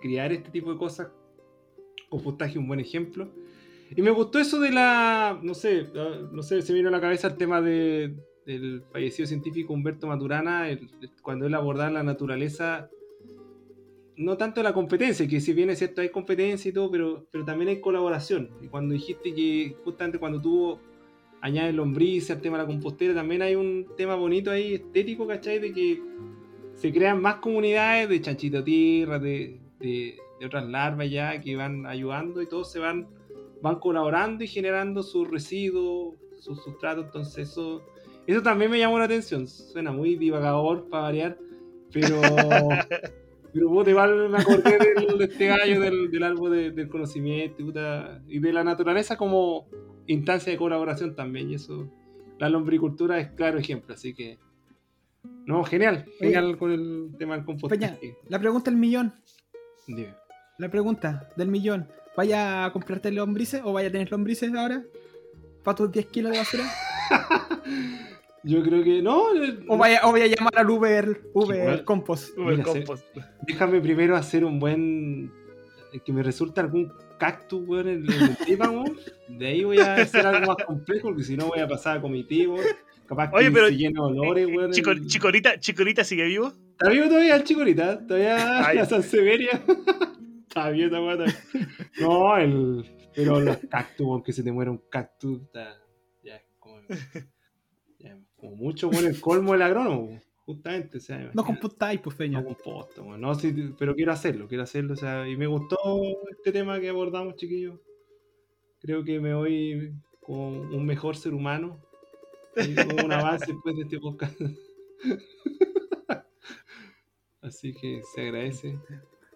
crear 0.00 0.32
este 0.32 0.50
tipo 0.50 0.72
de 0.72 0.78
cosas. 0.78 1.08
Compostaje 2.08 2.52
es 2.52 2.56
un 2.56 2.68
buen 2.68 2.80
ejemplo. 2.80 3.28
Y 3.94 4.00
me 4.00 4.10
gustó 4.10 4.38
eso 4.38 4.60
de 4.60 4.70
la, 4.70 5.38
no 5.42 5.52
sé, 5.52 5.86
no 6.32 6.42
sé, 6.42 6.62
se 6.62 6.72
me 6.72 6.78
vino 6.78 6.88
a 6.88 6.92
la 6.92 7.02
cabeza 7.02 7.28
el 7.28 7.36
tema 7.36 7.60
de, 7.60 8.14
del 8.46 8.82
fallecido 8.90 9.26
científico 9.26 9.74
Humberto 9.74 10.06
Maturana, 10.06 10.66
cuando 11.20 11.46
él 11.46 11.54
abordaba 11.54 11.90
la 11.90 12.02
naturaleza 12.02 12.88
no 14.16 14.36
tanto 14.36 14.62
la 14.62 14.72
competencia, 14.72 15.26
que 15.26 15.40
si 15.40 15.52
bien 15.52 15.70
es 15.70 15.78
cierto 15.78 16.00
hay 16.00 16.10
competencia 16.10 16.68
y 16.68 16.72
todo, 16.72 16.90
pero, 16.90 17.26
pero 17.30 17.44
también 17.44 17.68
hay 17.68 17.80
colaboración. 17.80 18.50
Y 18.62 18.68
cuando 18.68 18.94
dijiste 18.94 19.34
que 19.34 19.76
justamente 19.84 20.18
cuando 20.18 20.40
tuvo 20.40 20.80
añades 21.40 21.74
lombrices 21.74 22.30
al 22.30 22.40
tema 22.40 22.56
de 22.56 22.64
la 22.64 22.68
compostera, 22.68 23.14
también 23.14 23.42
hay 23.42 23.54
un 23.54 23.86
tema 23.96 24.14
bonito 24.14 24.50
ahí, 24.50 24.74
estético, 24.74 25.26
¿cachai? 25.26 25.58
De 25.58 25.72
que 25.72 26.00
se 26.74 26.92
crean 26.92 27.20
más 27.20 27.36
comunidades 27.36 28.08
de 28.08 28.20
chanchito 28.20 28.62
tierra, 28.62 29.18
de, 29.18 29.60
de, 29.80 30.16
otras 30.44 30.66
larvas 30.66 31.10
ya 31.10 31.40
que 31.40 31.56
van 31.56 31.86
ayudando 31.86 32.42
y 32.42 32.46
todos 32.46 32.70
se 32.70 32.78
van, 32.78 33.08
van 33.62 33.78
colaborando 33.78 34.44
y 34.44 34.46
generando 34.46 35.02
sus 35.02 35.30
residuos, 35.30 36.16
sus 36.38 36.62
sustratos. 36.62 37.06
Entonces 37.06 37.48
eso, 37.48 37.82
eso 38.26 38.42
también 38.42 38.70
me 38.70 38.78
llamó 38.78 38.98
la 38.98 39.06
atención. 39.06 39.48
Suena 39.48 39.90
muy 39.90 40.16
divagador 40.16 40.88
para 40.88 41.04
variar, 41.04 41.38
pero... 41.90 42.20
Pero 43.54 43.68
vos 43.68 43.86
igual 43.86 44.30
me 44.30 44.38
acordé 44.38 44.78
de 45.16 45.24
este 45.24 45.46
gallo 45.46 45.80
del, 45.80 46.22
árbol 46.24 46.74
del 46.74 46.88
conocimiento 46.88 47.62
y 48.26 48.40
de 48.40 48.52
la 48.52 48.64
naturaleza 48.64 49.16
como 49.16 49.68
instancia 50.08 50.50
de 50.50 50.58
colaboración 50.58 51.14
también. 51.14 51.50
Y 51.50 51.54
eso, 51.54 51.88
la 52.40 52.48
lombricultura 52.48 53.20
es 53.20 53.28
claro 53.30 53.56
ejemplo. 53.56 53.94
Así 53.94 54.12
que, 54.12 54.38
no, 55.46 55.62
genial. 55.62 56.04
Genial 56.18 56.58
con 56.58 56.72
el 56.72 57.14
tema 57.16 57.36
del 57.36 57.44
compostaje. 57.44 58.16
la 58.28 58.40
pregunta 58.40 58.72
del 58.72 58.80
millón. 58.80 59.14
La 60.58 60.68
pregunta 60.68 61.30
del 61.36 61.48
millón. 61.48 61.86
¿Vaya 62.16 62.64
a 62.64 62.72
comprarte 62.72 63.12
lombrices 63.12 63.60
o 63.64 63.72
vaya 63.72 63.88
a 63.88 63.92
tener 63.92 64.10
lombrices 64.10 64.52
ahora? 64.52 64.82
¿Para 65.62 65.76
tus 65.76 65.92
10 65.92 66.06
kilos 66.06 66.32
de 66.32 66.38
basura? 66.38 66.64
Yo 68.44 68.62
creo 68.62 68.84
que 68.84 69.00
no. 69.00 69.34
Eh, 69.34 69.58
o 69.68 69.78
vaya, 69.78 70.00
o 70.04 70.12
vaya 70.12 70.26
a 70.26 70.28
llamar 70.28 70.52
al 70.56 70.70
Uber, 70.70 71.22
Uber 71.32 71.84
Compost. 71.84 72.36
Uber 72.38 72.62
Compost. 72.62 73.06
déjame 73.46 73.80
primero 73.80 74.16
hacer 74.16 74.44
un 74.44 74.60
buen. 74.60 75.32
Eh, 75.92 76.00
que 76.04 76.12
me 76.12 76.22
resulte 76.22 76.60
algún 76.60 76.92
cactus, 77.18 77.66
weón, 77.66 77.88
en 77.88 78.06
el 78.06 78.36
tema, 78.46 78.84
De 79.28 79.46
ahí 79.46 79.64
voy 79.64 79.78
a 79.78 79.94
hacer 79.94 80.26
algo 80.26 80.54
más 80.54 80.64
complejo, 80.66 81.08
porque 81.08 81.24
si 81.24 81.36
no 81.36 81.46
voy 81.46 81.60
a 81.60 81.68
pasar 81.68 81.98
a 81.98 82.00
comitivos. 82.02 82.60
Capaz 83.06 83.30
que 83.30 83.50
pero, 83.50 83.68
se 83.68 83.76
lleno 83.76 84.10
de 84.10 84.18
olores, 84.20 84.46
weón. 84.46 84.72
Chico, 84.72 84.92
Chicorita, 85.06 85.58
¿Chicorita 85.58 86.04
sigue 86.04 86.24
vivo? 86.24 86.52
Está 86.72 86.90
vivo 86.90 87.08
todavía 87.08 87.36
el 87.36 87.44
Chicorita, 87.44 88.06
todavía 88.06 88.36
la 88.74 88.84
San 88.84 89.02
Severia. 89.02 89.62
está 90.48 90.68
bien, 90.70 90.92
está 90.92 91.24
No, 92.00 92.36
el. 92.36 92.84
Pero 93.14 93.40
los 93.40 93.58
cactus, 93.70 94.06
aunque 94.06 94.32
se 94.32 94.42
te 94.42 94.52
muera 94.52 94.70
un 94.70 94.82
cactus, 94.90 95.40
está. 95.42 95.78
Ya, 96.22 96.42
como 96.58 96.80
como 98.44 98.56
mucho 98.56 98.90
por 98.90 99.02
el 99.02 99.20
colmo 99.20 99.52
del 99.52 99.62
agrónomo, 99.62 100.20
justamente. 100.44 100.98
O 100.98 101.00
sea, 101.00 101.30
no 101.32 101.44
compostáis, 101.44 102.00
pues, 102.00 102.14
feña. 102.14 102.40
No 102.40 102.46
composto, 102.46 103.16
no, 103.16 103.34
sí, 103.34 103.72
pero 103.78 103.94
quiero 103.94 104.12
hacerlo, 104.12 104.46
quiero 104.46 104.64
hacerlo. 104.64 104.92
O 104.92 104.96
sea, 104.96 105.26
y 105.26 105.36
me 105.36 105.46
gustó 105.46 105.78
este 106.30 106.52
tema 106.52 106.78
que 106.78 106.90
abordamos, 106.90 107.36
chiquillos. 107.36 107.80
Creo 108.80 109.02
que 109.02 109.18
me 109.18 109.34
voy 109.34 109.94
como 110.20 110.48
un 110.48 110.84
mejor 110.84 111.16
ser 111.16 111.32
humano. 111.32 111.80
como 112.54 113.04
un 113.04 113.12
avance 113.12 113.46
después 113.50 113.76
de 113.76 113.82
este 113.82 113.98
podcast. 113.98 114.38
Así 117.40 117.74
que 117.74 118.02
se 118.14 118.20
agradece. 118.20 118.78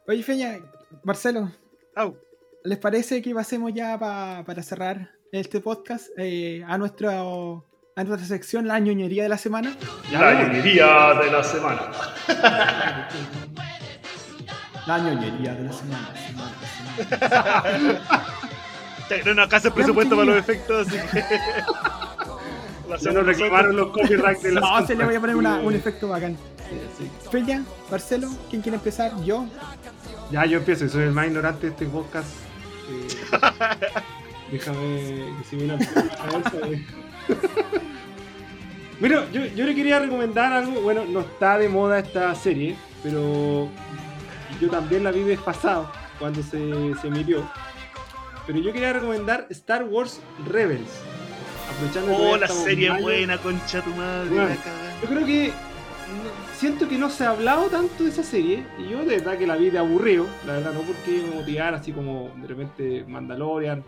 Oye, 0.07 0.23
Feña, 0.23 0.59
Marcelo. 1.03 1.51
¿Les 2.65 2.79
parece 2.79 3.23
que 3.23 3.35
pasemos 3.35 3.73
ya 3.73 3.99
para 3.99 4.63
cerrar 4.63 5.11
este 5.33 5.61
podcast 5.61 6.09
eh, 6.17 6.63
a 6.67 6.79
nuestro 6.79 7.68
a 7.99 8.05
nuestra 8.05 8.29
sección 8.29 8.69
La 8.69 8.79
ñoñería 8.79 9.25
de 9.25 9.29
la 9.29 9.39
semana. 9.39 9.75
La 10.13 10.33
ñoñería 10.33 11.15
de 11.21 11.33
la 11.33 11.43
semana. 11.43 11.91
la 14.87 14.99
ñoñería 14.99 15.55
de 15.55 15.65
la 15.65 15.73
semana. 15.73 16.09
Tengo 19.09 19.33
una 19.33 19.49
casa 19.49 19.71
de 19.71 19.75
presupuesto 19.75 20.15
para 20.15 20.27
los 20.27 20.37
efectos, 20.39 20.87
así 20.87 20.97
que. 21.11 21.25
Se 23.01 23.11
nos 23.13 23.27
reclamaron 23.27 23.77
los 23.77 23.89
copyrights 23.89 24.45
de 24.45 24.53
la 24.53 24.61
No, 24.61 24.87
se 24.87 24.95
le 24.95 25.05
voy 25.05 25.17
a 25.17 25.21
poner 25.21 25.35
una, 25.37 25.57
un 25.57 25.75
efecto 25.75 26.09
bacán. 26.09 26.37
Feña, 27.31 27.63
Marcelo, 27.91 28.31
¿quién 28.49 28.63
quiere 28.63 28.77
empezar? 28.77 29.13
¿Yo? 29.25 29.45
Ya, 30.31 30.47
yo 30.47 30.59
empiezo, 30.59 30.89
soy 30.89 31.03
el 31.03 31.11
más 31.13 31.27
ignorante 31.27 31.67
de 31.67 31.73
este 31.73 31.87
podcast. 31.87 32.29
Eh, 32.89 33.09
déjame 34.53 34.79
que 34.79 35.33
si 35.51 35.57
viene 35.57 35.75
a 35.75 35.79
Mira, 39.01 39.31
yo, 39.33 39.45
yo, 39.47 39.65
le 39.65 39.75
quería 39.75 39.99
recomendar 40.01 40.53
algo. 40.53 40.81
Bueno, 40.81 41.05
no 41.05 41.21
está 41.21 41.59
de 41.59 41.69
moda 41.69 42.01
esta 42.01 42.35
serie, 42.35 42.77
pero 43.03 43.69
yo 44.61 44.69
también 44.69 45.05
la 45.05 45.13
vi 45.13 45.23
desfasado 45.23 45.91
cuando 46.19 46.43
se, 46.43 46.95
se 47.01 47.07
emitió. 47.07 47.49
Pero 48.47 48.59
yo 48.59 48.73
quería 48.73 48.93
recomendar 48.93 49.47
Star 49.51 49.85
Wars 49.85 50.21
Rebels. 50.51 51.03
Aprovechando 51.71 52.17
oh, 52.17 52.37
la 52.37 52.49
serie 52.49 52.91
buena, 53.01 53.39
concha 53.39 53.83
tu 53.83 53.91
madre. 53.91 54.57
yo 55.03 55.09
creo 55.09 55.27
que 55.27 55.53
siento 56.57 56.89
que 56.89 56.97
no 56.97 57.11
se 57.11 57.25
ha 57.25 57.31
hablado 57.31 57.69
tanto 57.69 58.05
de 58.05 58.11
esa 58.11 58.23
serie. 58.23 58.65
Y 58.79 58.91
yo 58.91 59.05
de 59.05 59.19
verdad 59.19 59.39
que 59.39 59.47
la 59.47 59.57
vi 59.57 59.71
de 59.71 59.79
aburrido. 59.79 60.27
La 60.47 60.55
verdad, 60.55 60.73
no 60.73 60.81
porque 60.81 61.23
me 61.29 61.37
motivara 61.37 61.77
así 61.77 61.93
como 61.93 62.31
de 62.37 62.47
repente 62.49 63.05
Mandalorian 63.07 63.85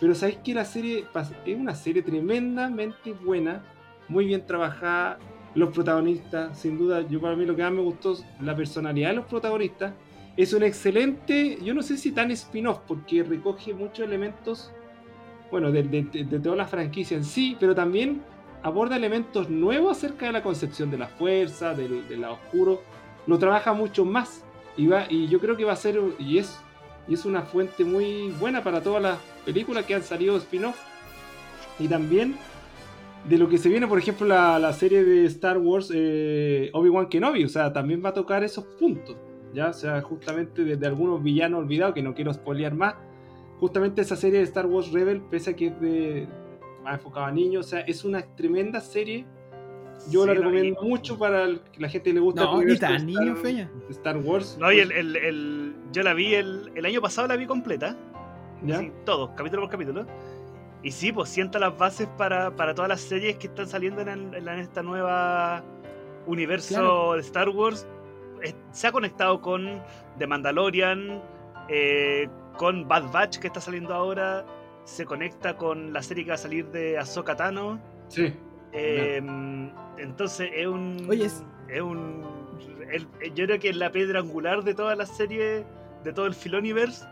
pero 0.00 0.14
sabéis 0.14 0.38
que 0.38 0.54
la 0.54 0.64
serie 0.64 1.06
es 1.46 1.56
una 1.56 1.74
serie 1.74 2.02
tremendamente 2.02 3.12
buena, 3.12 3.62
muy 4.08 4.26
bien 4.26 4.44
trabajada. 4.44 5.18
Los 5.54 5.72
protagonistas, 5.72 6.58
sin 6.58 6.76
duda, 6.76 7.00
yo 7.08 7.18
para 7.18 7.34
mí 7.34 7.46
lo 7.46 7.56
que 7.56 7.62
más 7.62 7.72
me 7.72 7.80
gustó 7.80 8.12
es 8.12 8.24
la 8.42 8.54
personalidad 8.54 9.10
de 9.10 9.16
los 9.16 9.24
protagonistas. 9.24 9.94
Es 10.36 10.52
un 10.52 10.62
excelente, 10.62 11.58
yo 11.64 11.72
no 11.72 11.82
sé 11.82 11.96
si 11.96 12.12
tan 12.12 12.30
spin-off, 12.30 12.80
porque 12.86 13.22
recoge 13.22 13.72
muchos 13.72 14.00
elementos, 14.00 14.70
bueno, 15.50 15.72
de, 15.72 15.82
toda 16.42 16.56
la 16.56 16.66
franquicia 16.66 17.16
en 17.16 17.24
sí, 17.24 17.56
pero 17.58 17.74
también 17.74 18.20
aborda 18.62 18.96
elementos 18.96 19.48
nuevos 19.48 19.96
acerca 19.96 20.26
de 20.26 20.32
la 20.32 20.42
concepción 20.42 20.90
de 20.90 20.98
la 20.98 21.06
fuerza, 21.06 21.72
del, 21.72 22.06
del 22.06 22.20
lado 22.20 22.34
oscuro. 22.34 22.82
Lo 23.26 23.38
trabaja 23.38 23.72
mucho 23.72 24.04
más 24.04 24.44
y, 24.76 24.88
va, 24.88 25.06
y 25.08 25.26
yo 25.28 25.40
creo 25.40 25.56
que 25.56 25.64
va 25.64 25.72
a 25.72 25.76
ser, 25.76 25.98
y 26.18 26.36
es, 26.36 26.60
y 27.08 27.14
es 27.14 27.24
una 27.24 27.40
fuente 27.42 27.82
muy 27.82 28.30
buena 28.38 28.62
para 28.62 28.82
todas 28.82 29.02
las 29.02 29.18
películas 29.46 29.86
que 29.86 29.94
han 29.94 30.02
salido 30.02 30.36
spin-off. 30.36 30.76
Y 31.78 31.88
también 31.88 32.36
de 33.28 33.38
lo 33.38 33.48
que 33.48 33.58
se 33.58 33.68
viene, 33.68 33.86
por 33.86 33.98
ejemplo, 33.98 34.26
la, 34.26 34.72
serie 34.72 35.04
de 35.04 35.24
Star 35.26 35.58
Wars 35.58 35.90
eh, 35.94 36.70
Obi-Wan 36.72 37.08
Kenobi. 37.08 37.44
O 37.44 37.48
sea, 37.48 37.72
también 37.72 38.02
va 38.04 38.10
a 38.10 38.14
tocar 38.14 38.44
esos 38.44 38.64
puntos. 38.64 39.16
Ya, 39.54 39.68
o 39.68 39.72
sea, 39.72 40.02
justamente 40.02 40.64
desde 40.64 40.86
algunos 40.86 41.22
villanos 41.22 41.60
olvidados, 41.60 41.94
que 41.94 42.02
no 42.02 42.14
quiero 42.14 42.34
spoilear 42.34 42.74
más. 42.74 42.94
Justamente 43.58 44.02
esa 44.02 44.16
serie 44.16 44.40
de 44.40 44.44
Star 44.44 44.66
Wars 44.66 44.92
Rebel, 44.92 45.22
pese 45.22 45.50
a 45.50 45.56
que 45.56 45.68
es 45.68 45.80
de, 45.80 46.28
más 46.84 46.94
enfocada 46.94 47.28
a 47.28 47.32
niños, 47.32 47.66
o 47.66 47.68
sea, 47.68 47.80
es 47.80 48.04
una 48.04 48.22
tremenda 48.36 48.80
serie. 48.80 49.24
Yo 50.10 50.26
la 50.26 50.34
recomiendo 50.34 50.82
mucho 50.82 51.18
para 51.18 51.46
que 51.72 51.80
la 51.80 51.88
gente 51.88 52.12
le 52.12 52.20
gusta. 52.20 52.44
No, 52.44 52.62
ni 52.62 52.76
tan 52.76 53.06
niño, 53.06 53.34
feña. 53.36 53.70
Star 53.88 54.18
Wars. 54.18 54.58
No, 54.60 54.70
y 54.70 54.80
el, 54.80 54.92
el, 54.92 55.74
yo 55.90 56.02
la 56.02 56.12
vi 56.12 56.34
el, 56.34 56.70
el 56.74 56.84
año 56.84 57.00
pasado, 57.00 57.28
la 57.28 57.36
vi 57.36 57.46
completa. 57.46 57.96
¿Ya? 58.62 58.82
todos, 59.04 59.30
capítulo 59.36 59.62
por 59.62 59.70
capítulo. 59.70 60.06
Y 60.82 60.92
sí, 60.92 61.12
pues 61.12 61.28
sienta 61.28 61.58
las 61.58 61.76
bases 61.76 62.06
para, 62.16 62.54
todas 62.74 62.88
las 62.88 63.00
series 63.00 63.36
que 63.38 63.48
están 63.48 63.66
saliendo 63.66 64.02
en, 64.02 64.34
esta 64.60 64.82
nueva 64.82 65.64
universo 66.26 67.14
de 67.14 67.20
Star 67.20 67.48
Wars. 67.48 67.86
se 68.70 68.86
ha 68.86 68.92
conectado 68.92 69.40
con 69.40 69.82
The 70.18 70.26
Mandalorian, 70.26 71.22
eh, 71.68 72.28
con 72.56 72.86
Bad 72.86 73.10
Batch 73.10 73.38
que 73.38 73.48
está 73.48 73.60
saliendo 73.60 73.94
ahora. 73.94 74.44
Se 74.84 75.04
conecta 75.04 75.56
con 75.56 75.92
la 75.92 76.02
serie 76.02 76.24
que 76.24 76.30
va 76.30 76.36
a 76.36 76.38
salir 76.38 76.66
de 76.66 76.96
Ahsoka 76.96 77.34
Tano. 77.34 77.80
Sí. 78.08 78.32
Em, 78.72 79.70
entonces 79.98 80.50
es 80.54 80.66
un. 80.66 81.08
es... 81.10 81.42
un. 81.82 82.22
yo 83.34 83.46
creo 83.46 83.58
que 83.58 83.70
es 83.70 83.76
la 83.76 83.90
piedra 83.90 84.20
angular 84.20 84.62
de 84.62 84.74
toda 84.74 84.94
la 84.94 85.06
serie, 85.06 85.64
de 86.04 86.12
todo 86.12 86.26
el 86.26 86.34
Filoniverse 86.34 87.04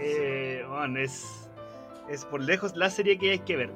eh, 0.00 0.64
es, 0.98 1.50
es 2.08 2.24
por 2.24 2.42
lejos 2.42 2.76
la 2.76 2.90
serie 2.90 3.18
que 3.18 3.30
hay 3.30 3.38
que 3.40 3.56
ver. 3.56 3.70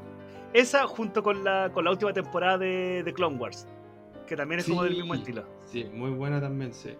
Esa 0.53 0.87
junto 0.87 1.23
con 1.23 1.45
la, 1.45 1.71
con 1.73 1.85
la 1.85 1.91
última 1.91 2.13
temporada 2.13 2.59
de, 2.59 3.03
de 3.03 3.13
Clone 3.13 3.37
Wars, 3.37 3.67
que 4.27 4.37
también 4.37 4.61
es 4.61 4.69
como 4.69 4.85
del 4.85 4.95
mismo 4.95 5.15
estilo. 5.15 5.45
Sí, 5.65 5.85
muy 5.93 6.11
buena 6.11 6.41
también, 6.41 6.75
sí. 6.75 6.91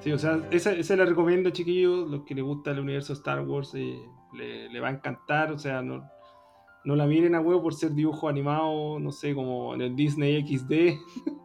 Sí, 0.00 0.12
o 0.12 0.18
sea, 0.18 0.46
esa, 0.50 0.72
esa 0.72 0.96
la 0.96 1.04
recomiendo, 1.06 1.50
chiquillos, 1.50 2.08
los 2.10 2.24
que 2.24 2.34
les 2.34 2.44
gusta 2.44 2.72
el 2.72 2.80
universo 2.80 3.14
Star 3.14 3.40
Wars. 3.40 3.72
Eh, 3.74 3.98
le, 4.34 4.80
va 4.80 4.88
a 4.88 4.90
encantar, 4.90 5.52
o 5.52 5.58
sea, 5.58 5.82
no, 5.82 6.08
no 6.84 6.96
la 6.96 7.06
miren 7.06 7.34
a 7.34 7.40
huevo 7.40 7.62
por 7.62 7.74
ser 7.74 7.92
dibujo 7.92 8.28
animado, 8.28 8.98
no 8.98 9.12
sé, 9.12 9.34
como 9.34 9.74
en 9.74 9.80
el 9.80 9.96
Disney 9.96 10.46
XD. 10.46 10.98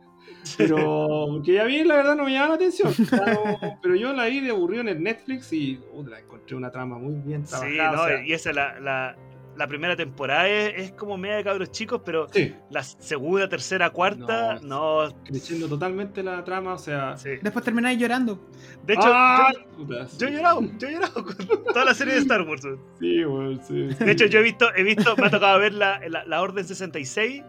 Pero 0.57 1.41
que 1.43 1.53
ya 1.53 1.63
vi, 1.65 1.83
la 1.83 1.95
verdad 1.95 2.15
no 2.15 2.25
me 2.25 2.31
llama 2.31 2.49
la 2.49 2.53
atención. 2.55 2.93
Pero, 3.81 3.95
yo 3.95 4.13
la 4.13 4.25
vi 4.25 4.39
de 4.39 4.51
aburrido 4.51 4.81
en 4.81 4.89
el 4.89 5.03
Netflix 5.03 5.51
y 5.53 5.79
uh, 5.93 6.05
la 6.05 6.19
encontré 6.19 6.55
una 6.55 6.71
trama 6.71 6.97
muy 6.97 7.15
bien 7.15 7.43
trabajada. 7.43 8.07
Sí, 8.07 8.13
no, 8.13 8.23
y 8.23 8.33
esa 8.33 8.53
la, 8.53 8.79
la, 8.79 9.15
la 9.59 9.67
primera 9.67 9.93
temporada 9.93 10.47
es, 10.47 10.93
como 10.93 11.17
media 11.17 11.35
de 11.35 11.43
cabros 11.43 11.69
chicos, 11.71 12.01
pero 12.05 12.27
la 12.69 12.81
segunda, 12.81 13.49
tercera, 13.49 13.89
cuarta, 13.89 14.57
no. 14.63 15.13
Creciendo 15.25 15.67
totalmente 15.67 16.23
la 16.23 16.41
trama, 16.45 16.75
o 16.75 16.77
sea. 16.77 17.15
Después 17.41 17.65
termináis 17.65 17.99
llorando. 17.99 18.39
De 18.85 18.93
hecho, 18.93 19.03
¡Ah! 19.05 19.51
yo, 20.17 20.27
he 20.27 20.31
llorado, 20.31 20.61
yo 20.77 20.87
he 20.87 20.93
llorado 20.93 21.25
con 21.25 21.35
toda 21.65 21.83
la 21.83 21.93
serie 21.93 22.13
de 22.13 22.21
Star 22.21 22.43
Wars. 22.43 22.65
Sí, 22.99 23.23
bueno, 23.25 23.61
sí. 23.61 23.87
De 23.99 24.11
hecho, 24.11 24.27
yo 24.27 24.39
he 24.39 24.43
visto, 24.43 24.73
he 24.73 24.83
visto, 24.83 25.13
me 25.17 25.27
ha 25.27 25.29
tocado 25.29 25.59
ver 25.59 25.73
la, 25.73 25.99
la, 26.07 26.41
Orden 26.41 26.63
66. 26.63 27.43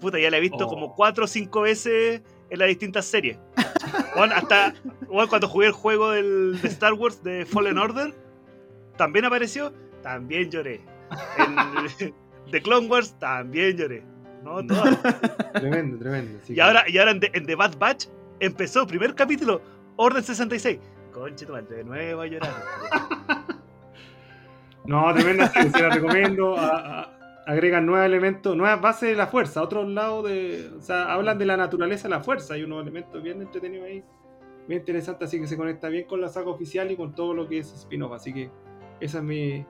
Puta, 0.00 0.18
ya 0.18 0.30
la 0.30 0.36
he 0.36 0.40
visto 0.40 0.66
oh. 0.66 0.68
como 0.68 0.94
cuatro 0.94 1.24
o 1.24 1.26
cinco 1.26 1.62
veces 1.62 2.22
en 2.50 2.58
las 2.58 2.68
distintas 2.68 3.06
series. 3.06 3.38
Bueno, 4.16 4.34
hasta 4.34 4.74
cuando 5.28 5.48
jugué 5.48 5.68
el 5.68 5.72
juego 5.72 6.10
del, 6.10 6.60
de 6.60 6.68
Star 6.68 6.92
Wars 6.94 7.22
de 7.22 7.46
Fallen 7.46 7.78
Order, 7.78 8.12
también 8.96 9.24
apareció, 9.24 9.72
también 10.02 10.50
lloré. 10.50 10.80
En 11.38 12.12
The 12.50 12.60
Clone 12.62 12.88
Wars 12.88 13.16
también 13.18 13.76
lloré. 13.76 14.02
No, 14.42 14.58
tremendo, 15.52 15.98
tremendo. 15.98 16.40
y, 16.48 16.60
ahora, 16.60 16.84
y 16.88 16.98
ahora 16.98 17.12
en, 17.12 17.20
The, 17.46 17.54
Bad 17.54 17.78
Batch 17.78 18.06
empezó, 18.40 18.86
primer 18.86 19.14
capítulo, 19.14 19.62
Orden 19.96 20.22
66. 20.22 20.78
Conche, 21.12 21.46
de 21.46 21.84
nuevo 21.84 22.22
a 22.22 22.26
llorar. 22.26 22.54
no, 24.84 25.14
tremenda, 25.14 25.48
se 25.48 25.80
la 25.80 25.90
recomiendo. 25.90 26.56
Agregan 27.48 27.86
nuevos 27.86 28.04
elementos, 28.04 28.54
nuevas 28.54 28.78
bases 28.78 29.08
de 29.08 29.16
la 29.16 29.26
fuerza, 29.26 29.62
otros 29.62 29.88
lados 29.88 30.28
de. 30.28 30.70
O 30.78 30.82
sea, 30.82 31.10
hablan 31.10 31.38
de 31.38 31.46
la 31.46 31.56
naturaleza 31.56 32.06
de 32.06 32.10
la 32.10 32.20
fuerza. 32.20 32.54
Hay 32.54 32.62
unos 32.62 32.82
elementos 32.82 33.22
bien 33.22 33.40
entretenidos 33.40 33.86
ahí, 33.86 34.04
bien 34.68 34.80
interesantes, 34.80 35.28
así 35.28 35.40
que 35.40 35.46
se 35.46 35.56
conecta 35.56 35.88
bien 35.88 36.04
con 36.04 36.20
la 36.20 36.28
saga 36.28 36.50
oficial 36.50 36.90
y 36.90 36.96
con 36.96 37.14
todo 37.14 37.32
lo 37.32 37.48
que 37.48 37.60
es 37.60 37.72
spin-off. 37.72 38.12
Así 38.12 38.34
que 38.34 38.50
esa 39.00 39.18
es 39.18 39.24
mi, 39.24 39.64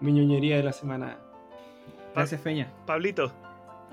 mi 0.00 0.12
ñoñería 0.12 0.56
de 0.56 0.64
la 0.64 0.72
semana. 0.72 1.18
Gracias, 2.16 2.40
Feña. 2.40 2.72
Pablito. 2.84 3.32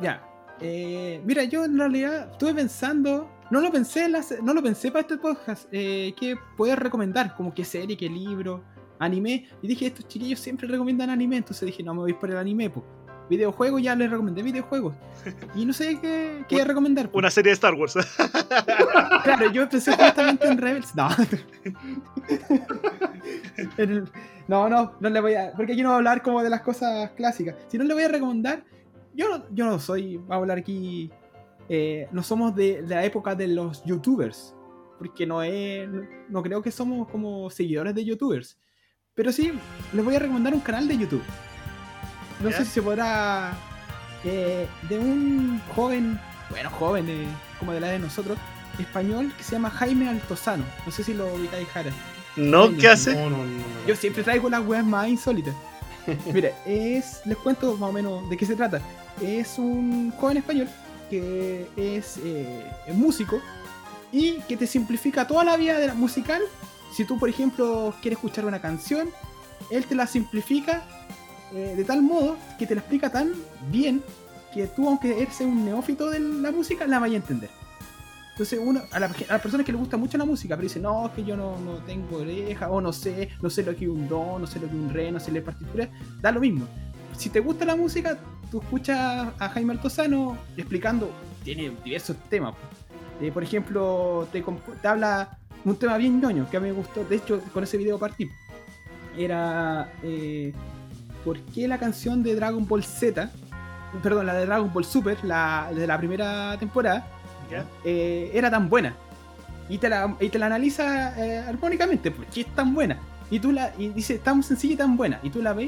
Ya. 0.02 0.28
Eh, 0.60 1.22
mira, 1.24 1.44
yo 1.44 1.64
en 1.64 1.78
realidad 1.78 2.32
estuve 2.32 2.56
pensando. 2.56 3.30
No 3.52 3.62
lo 3.62 3.72
pensé, 3.72 4.10
no 4.42 4.54
lo 4.56 4.64
pensé 4.64 4.90
para 4.90 5.02
este 5.02 5.18
podcast. 5.20 5.70
Eh, 5.72 6.16
¿Qué 6.20 6.36
puedes 6.58 6.78
recomendar? 6.80 7.36
Como 7.36 7.54
qué 7.54 7.64
serie, 7.64 7.96
qué 7.96 8.10
libro, 8.10 8.64
anime. 8.98 9.48
Y 9.62 9.68
dije, 9.68 9.86
estos 9.86 10.08
chiquillos 10.08 10.40
siempre 10.40 10.68
recomiendan 10.68 11.12
anime. 11.12 11.38
Entonces 11.38 11.68
dije, 11.68 11.84
no 11.84 11.94
me 11.94 12.00
voy 12.00 12.14
por 12.14 12.32
el 12.32 12.38
anime, 12.38 12.72
pues. 12.72 12.97
Videojuegos 13.30 13.82
ya 13.82 13.96
les 13.96 14.10
recomendé 14.10 14.42
videojuegos. 14.42 14.96
Y 15.56 15.66
no 15.66 15.74
sé 15.74 16.00
qué, 16.00 16.46
qué 16.48 16.64
recomendar. 16.64 17.10
Una 17.12 17.30
serie 17.30 17.50
de 17.50 17.56
Star 17.56 17.74
Wars. 17.74 17.96
claro, 19.24 19.52
yo 19.52 19.68
pensé 19.68 19.92
justamente 19.92 20.48
en 20.48 20.58
Rebels. 20.58 20.96
No. 20.96 21.10
no, 24.48 24.70
no, 24.70 24.94
no 25.00 25.10
le 25.10 25.20
voy 25.20 25.34
a. 25.34 25.52
Porque 25.54 25.74
aquí 25.74 25.82
no 25.82 25.90
voy 25.90 25.96
a 25.96 25.98
hablar 25.98 26.22
como 26.22 26.42
de 26.42 26.50
las 26.50 26.62
cosas 26.62 27.12
clásicas. 27.12 27.56
Si 27.68 27.78
no 27.78 27.84
le 27.84 27.94
voy 27.94 28.04
a 28.04 28.08
recomendar, 28.08 28.64
yo, 29.14 29.46
yo 29.52 29.66
no 29.66 29.80
soy. 29.80 30.18
Voy 30.18 30.34
a 30.34 30.36
hablar 30.36 30.60
aquí. 30.60 31.12
Eh, 31.68 32.08
no 32.14 32.24
somos 32.24 32.56
de, 32.56 32.82
la 32.88 33.04
época 33.04 33.36
de 33.36 33.50
los 33.50 33.84
youtubers. 33.84 34.56
Porque 34.98 35.26
no 35.26 35.44
es. 35.44 35.90
No 36.30 36.42
creo 36.42 36.62
que 36.62 36.72
somos 36.72 37.10
como 37.10 37.50
seguidores 37.50 37.94
de 37.94 38.06
youtubers. 38.06 38.58
Pero 39.14 39.34
sí, 39.34 39.52
les 39.92 40.06
voy 40.06 40.16
a 40.16 40.20
recomendar 40.20 40.54
un 40.54 40.62
canal 40.62 40.88
de 40.88 40.98
YouTube 40.98 41.24
no 42.40 42.52
sé 42.52 42.66
si 42.66 42.72
se 42.72 42.82
podrá. 42.82 43.54
Eh, 44.24 44.68
de 44.90 44.98
un 44.98 45.62
joven, 45.76 46.20
bueno, 46.50 46.70
joven, 46.72 47.08
eh, 47.08 47.28
como 47.60 47.72
de 47.72 47.80
la 47.80 47.90
de 47.90 48.00
nosotros, 48.00 48.38
español, 48.80 49.32
que 49.38 49.44
se 49.44 49.52
llama 49.54 49.70
Jaime 49.70 50.10
Altozano. 50.10 50.66
No 50.86 50.92
sé 50.92 51.04
si 51.04 51.14
lo 51.14 51.34
ubicáis, 51.34 51.68
Jara. 51.70 51.92
No, 52.36 52.76
¿qué 52.76 52.88
hace? 52.88 53.18
Yo 53.88 53.96
siempre 53.96 54.24
traigo 54.24 54.50
las 54.50 54.66
weas 54.66 54.86
más 54.86 55.08
insólitas. 55.08 55.56
Mira, 56.34 56.52
es. 56.66 57.22
Les 57.26 57.38
cuento 57.38 57.76
más 57.78 57.90
o 57.90 57.94
menos 57.94 58.30
de 58.30 58.38
qué 58.38 58.46
se 58.46 58.56
trata. 58.56 58.82
Es 59.22 59.58
un 59.58 60.12
joven 60.12 60.38
español 60.38 60.68
que 61.10 61.68
es 61.76 62.20
eh, 62.24 62.66
músico 62.94 63.40
y 64.12 64.40
que 64.42 64.58
te 64.58 64.68
simplifica 64.68 65.26
toda 65.26 65.44
la 65.44 65.58
vida 65.58 65.80
de 65.80 65.88
la 65.88 65.94
musical. 65.94 66.42
Si 66.94 67.06
tú, 67.06 67.18
por 67.18 67.30
ejemplo, 67.30 67.94
quieres 68.02 68.18
escuchar 68.18 68.46
una 68.46 68.62
canción, 68.62 69.10
él 69.70 69.86
te 69.86 69.96
la 69.96 70.08
simplifica 70.08 70.84
eh, 71.54 71.74
de 71.76 71.84
tal 71.84 72.02
modo 72.02 72.38
que 72.58 72.68
te 72.68 72.76
lo 72.76 72.80
explica 72.80 73.10
tan 73.10 73.32
bien 73.72 74.04
que 74.54 74.68
tú, 74.68 74.88
aunque 74.88 75.22
eres 75.22 75.40
un 75.42 75.66
neófito 75.66 76.10
de 76.10 76.20
la 76.20 76.52
música, 76.52 76.88
la 76.88 77.00
vayas 77.00 77.16
a 77.16 77.18
entender. 77.18 77.50
Entonces, 78.32 78.60
uno, 78.62 78.82
a, 78.92 79.00
las 79.00 79.16
personas 79.42 79.66
que 79.66 79.72
les 79.72 79.80
gusta 79.80 79.98
mucho 79.98 80.18
la 80.18 80.26
música, 80.26 80.56
pero 80.56 80.68
dicen, 80.68 80.84
no, 80.84 81.08
es 81.08 81.14
que 81.14 81.24
yo 81.24 81.36
no, 81.36 81.58
no 81.60 81.78
tengo 81.88 82.18
oreja, 82.18 82.70
o 82.70 82.80
no 82.80 82.94
sé, 82.94 83.30
no 83.42 83.50
sé 83.50 83.64
lo 83.64 83.76
que 83.76 83.86
es 83.86 83.92
un 83.92 84.08
do, 84.08 84.38
no 84.38 84.46
sé 84.46 84.60
lo 84.60 84.68
que 84.68 84.76
es 84.76 84.80
un 84.80 84.94
re, 84.94 85.12
no 85.12 85.20
sé 85.20 85.32
leer 85.32 85.44
partituras, 85.44 85.90
da 86.22 86.32
lo 86.32 86.40
mismo. 86.40 86.68
Si 87.18 87.32
te 87.32 87.40
gusta 87.40 87.66
la 87.66 87.76
música, 87.76 88.20
tú 88.52 88.60
escuchas 88.62 89.34
a 89.40 89.50
Jaime 89.50 89.74
Altozano 89.74 90.38
explicando, 90.56 91.10
tiene 91.44 91.72
diversos 91.84 92.16
temas. 92.30 92.54
Eh, 93.20 93.32
por 93.32 93.42
ejemplo, 93.42 94.28
te, 94.32 94.44
te, 94.82 94.88
habla 94.88 95.40
un 95.66 95.76
tema 95.76 95.98
bien 95.98 96.22
ñoño 96.22 96.48
que 96.50 96.58
a 96.58 96.60
mí 96.60 96.68
me 96.68 96.74
gustó, 96.74 97.04
de 97.04 97.16
hecho, 97.16 97.42
con 97.52 97.64
ese 97.64 97.78
video 97.78 97.98
partí. 97.98 98.30
Era 99.18 99.92
eh, 100.04 100.54
por 101.28 101.42
qué 101.42 101.68
la 101.68 101.78
canción 101.78 102.24
de 102.24 102.36
Dragon 102.36 102.66
Ball 102.66 102.86
Z, 102.86 103.30
perdón, 104.02 104.28
la 104.28 104.34
de 104.34 104.46
Dragon 104.46 104.72
Ball 104.72 104.86
Super, 104.86 105.18
la 105.26 105.70
de 105.76 105.86
la 105.86 105.98
primera 105.98 106.56
temporada, 106.58 107.06
eh, 107.84 108.32
era 108.34 108.50
tan 108.50 108.70
buena. 108.70 108.96
Y 109.68 109.78
te 109.78 109.90
la, 109.90 110.16
y 110.22 110.30
te 110.30 110.40
la 110.40 110.46
analiza 110.46 111.20
eh, 111.22 111.40
armónicamente, 111.40 112.12
¿por 112.12 112.26
qué 112.28 112.42
es 112.42 112.56
tan 112.56 112.74
buena? 112.74 112.98
Y 113.30 113.42
tú 113.42 113.52
la 113.52 113.74
y 113.78 113.90
dice, 113.90 114.20
tan 114.20 114.42
sencilla 114.42 114.76
y 114.76 114.78
tan 114.78 114.96
buena. 114.96 115.20
Y 115.22 115.30
tú 115.30 115.42
la 115.42 115.52
ves 115.52 115.68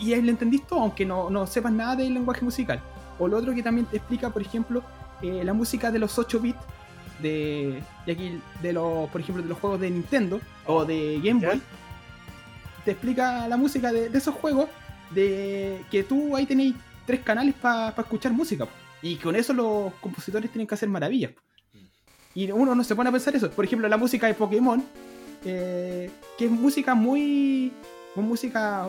y, 0.00 0.12
y 0.12 0.20
le 0.20 0.28
entendís 0.28 0.66
todo, 0.66 0.80
aunque 0.80 1.06
no, 1.06 1.30
no, 1.30 1.46
sepas 1.46 1.70
nada 1.70 1.94
del 1.94 2.12
lenguaje 2.12 2.44
musical. 2.44 2.80
O 3.20 3.28
lo 3.28 3.36
otro 3.36 3.54
que 3.54 3.62
también 3.62 3.86
te 3.86 3.98
explica, 3.98 4.30
por 4.30 4.42
ejemplo, 4.42 4.82
eh, 5.22 5.44
la 5.44 5.52
música 5.52 5.92
de 5.92 6.00
los 6.00 6.18
8 6.18 6.40
bits 6.40 6.58
de, 7.22 7.80
de, 8.06 8.12
aquí, 8.12 8.40
de 8.60 8.72
los, 8.72 9.08
por 9.10 9.20
ejemplo, 9.20 9.40
de 9.40 9.50
los 9.50 9.58
juegos 9.60 9.80
de 9.80 9.88
Nintendo 9.88 10.40
o 10.66 10.84
de 10.84 11.20
Game 11.22 11.46
Boy. 11.46 11.62
Te 12.84 12.90
explica 12.90 13.46
la 13.46 13.56
música 13.56 13.92
de, 13.92 14.08
de 14.08 14.18
esos 14.18 14.34
juegos 14.34 14.68
de 15.10 15.84
que 15.90 16.02
tú 16.02 16.36
ahí 16.36 16.46
tenéis 16.46 16.74
tres 17.06 17.20
canales 17.20 17.54
para 17.54 17.94
escuchar 17.96 18.32
música. 18.32 18.66
Y 19.02 19.16
con 19.16 19.36
eso 19.36 19.52
los 19.52 19.94
compositores 19.94 20.50
tienen 20.50 20.66
que 20.66 20.74
hacer 20.74 20.88
maravillas. 20.88 21.32
Y 22.34 22.50
uno 22.50 22.74
no 22.74 22.84
se 22.84 22.94
pone 22.94 23.08
a 23.08 23.12
pensar 23.12 23.34
eso. 23.34 23.50
Por 23.50 23.64
ejemplo, 23.64 23.88
la 23.88 23.96
música 23.96 24.26
de 24.26 24.34
Pokémon, 24.34 24.84
eh, 25.44 26.10
que 26.36 26.44
es 26.44 26.50
música 26.50 26.94
muy. 26.94 27.72
música 28.14 28.88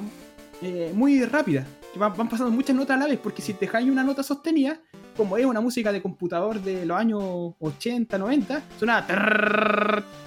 eh, 0.61 0.91
muy 0.94 1.23
rápida. 1.23 1.65
Que 1.94 1.99
van, 1.99 2.14
pasando 2.14 2.52
muchas 2.52 2.76
notas 2.76 2.98
a 2.98 2.99
la 2.99 3.07
vez, 3.07 3.19
porque 3.19 3.41
si 3.41 3.53
dejáis 3.53 3.89
una 3.89 4.03
nota 4.03 4.22
sostenida, 4.22 4.80
como 5.15 5.38
es 5.38 5.45
una 5.45 5.61
música 5.61 5.91
de 5.91 6.02
computador 6.02 6.61
de 6.61 6.85
los 6.85 6.98
años 6.98 7.23
80, 7.60 8.18
90, 8.18 8.61
suena. 8.77 9.06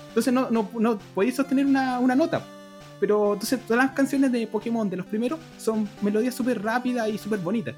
entonces 0.09 0.33
no, 0.33 0.51
no, 0.51 0.71
no 0.79 0.99
podéis 1.15 1.37
sostener 1.37 1.67
una, 1.67 1.99
una 1.99 2.15
nota. 2.15 2.43
Pero 3.01 3.33
entonces 3.33 3.61
todas 3.67 3.85
las 3.85 3.95
canciones 3.95 4.31
de 4.31 4.47
Pokémon 4.47 4.89
de 4.89 4.99
los 4.99 5.07
primeros 5.07 5.41
son 5.59 5.89
melodías 6.03 6.35
súper 6.35 6.63
rápidas 6.63 7.09
y 7.09 7.19
súper 7.19 7.41
bonitas. 7.41 7.75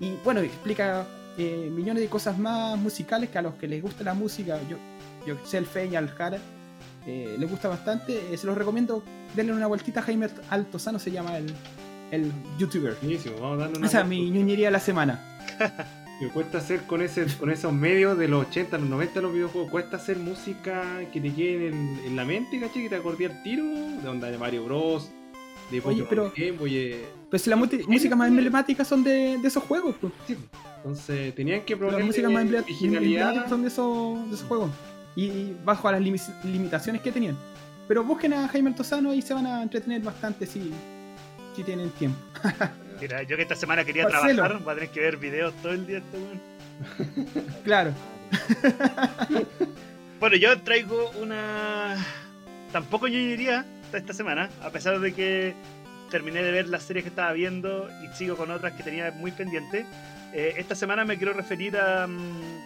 Y 0.00 0.16
bueno, 0.24 0.40
explica 0.40 1.06
eh, 1.38 1.70
millones 1.72 2.02
de 2.02 2.08
cosas 2.08 2.36
más 2.36 2.76
musicales 2.78 3.30
que 3.30 3.38
a 3.38 3.42
los 3.42 3.54
que 3.54 3.68
les 3.68 3.80
gusta 3.80 4.04
la 4.04 4.14
música, 4.14 4.58
yo, 4.68 4.76
yo 5.26 5.36
sé 5.46 5.58
el 5.58 5.66
Fe 5.66 5.86
y 5.86 5.96
al 5.96 6.08
Jara, 6.08 6.38
eh, 7.06 7.36
les 7.38 7.48
gusta 7.48 7.68
bastante. 7.68 8.32
Eh, 8.32 8.36
se 8.36 8.46
los 8.46 8.58
recomiendo, 8.58 9.02
denle 9.34 9.52
una 9.52 9.66
vueltita 9.66 10.00
a 10.00 10.02
Jaime 10.02 10.28
Altozano, 10.50 10.98
se 10.98 11.10
llama 11.10 11.38
el, 11.38 11.46
el 12.10 12.32
youtuber. 12.58 12.96
Esa 13.82 14.00
es 14.00 14.06
mi 14.06 14.30
ñuñería 14.30 14.66
de 14.66 14.72
la 14.72 14.80
semana. 14.80 15.20
Me 16.20 16.28
cuesta 16.28 16.58
hacer 16.58 16.82
con 16.82 17.02
ese 17.02 17.26
con 17.38 17.50
esos 17.50 17.72
medios 17.72 18.16
de 18.16 18.28
los 18.28 18.46
80, 18.46 18.78
los 18.78 18.88
90 18.88 19.20
los 19.20 19.32
videojuegos, 19.32 19.70
cuesta 19.70 19.96
hacer 19.96 20.18
música 20.18 20.84
que 21.12 21.20
te 21.20 21.32
quede 21.32 21.68
en, 21.68 22.16
la 22.16 22.24
mente, 22.24 22.60
¿cachai? 22.60 22.84
Que 22.84 22.88
te 22.88 22.96
acordé 22.96 23.26
al 23.26 23.42
tiro, 23.42 23.64
de 23.64 24.08
onda 24.08 24.30
de 24.30 24.38
Mario 24.38 24.64
Bros, 24.64 25.10
de 25.70 25.80
Oye, 25.84 26.06
pero, 26.08 26.32
Pues 27.30 27.42
si 27.42 27.50
las 27.50 27.58
músicas 27.58 28.16
más 28.16 28.28
emblemáticas 28.28 28.86
son 28.86 29.02
de, 29.02 29.38
de 29.38 29.48
esos 29.48 29.62
juegos, 29.64 29.96
pues. 30.00 30.12
Sí, 30.26 30.36
entonces 30.76 31.34
tenían 31.34 31.62
que 31.62 31.76
probar 31.76 31.96
las 31.96 32.06
músicas 32.06 32.30
más 32.30 32.42
emblemáticas 32.42 33.48
son 33.48 33.62
de 33.62 33.68
esos, 33.68 34.28
de 34.28 34.34
esos 34.36 34.46
juegos. 34.46 34.70
Y, 35.16 35.52
bajo 35.64 35.90
las 35.90 36.00
limitaciones 36.00 37.02
que 37.02 37.10
tenían. 37.10 37.36
Pero 37.88 38.04
busquen 38.04 38.32
a 38.34 38.48
Jaime 38.48 38.70
Altozano 38.70 39.12
y 39.14 39.20
se 39.20 39.34
van 39.34 39.46
a 39.46 39.62
entretener 39.62 40.00
bastante 40.02 40.46
si, 40.46 40.70
si 41.56 41.62
tienen 41.62 41.90
tiempo. 41.90 42.18
Mira, 43.00 43.22
yo 43.22 43.36
que 43.36 43.42
esta 43.42 43.56
semana 43.56 43.84
quería 43.84 44.06
trabajar, 44.06 44.58
voy 44.58 44.72
a 44.72 44.74
tener 44.74 44.90
que 44.90 45.00
ver 45.00 45.16
videos 45.16 45.54
todo 45.62 45.72
el 45.72 45.86
día 45.86 45.98
este 45.98 47.40
Claro. 47.64 47.92
bueno, 50.20 50.36
yo 50.36 50.60
traigo 50.62 51.10
una. 51.20 51.96
Tampoco 52.72 53.06
yo 53.06 53.18
diría 53.18 53.64
esta 53.92 54.12
semana, 54.12 54.50
a 54.62 54.70
pesar 54.70 54.98
de 54.98 55.14
que 55.14 55.54
terminé 56.10 56.42
de 56.42 56.50
ver 56.50 56.68
las 56.68 56.82
series 56.82 57.04
que 57.04 57.08
estaba 57.08 57.32
viendo 57.32 57.88
y 58.02 58.08
sigo 58.16 58.36
con 58.36 58.50
otras 58.50 58.72
que 58.72 58.82
tenía 58.82 59.10
muy 59.12 59.30
pendientes. 59.30 59.86
Eh, 60.32 60.54
esta 60.56 60.74
semana 60.74 61.04
me 61.04 61.16
quiero 61.16 61.32
referir 61.32 61.76
a, 61.76 62.06
mm, 62.06 62.60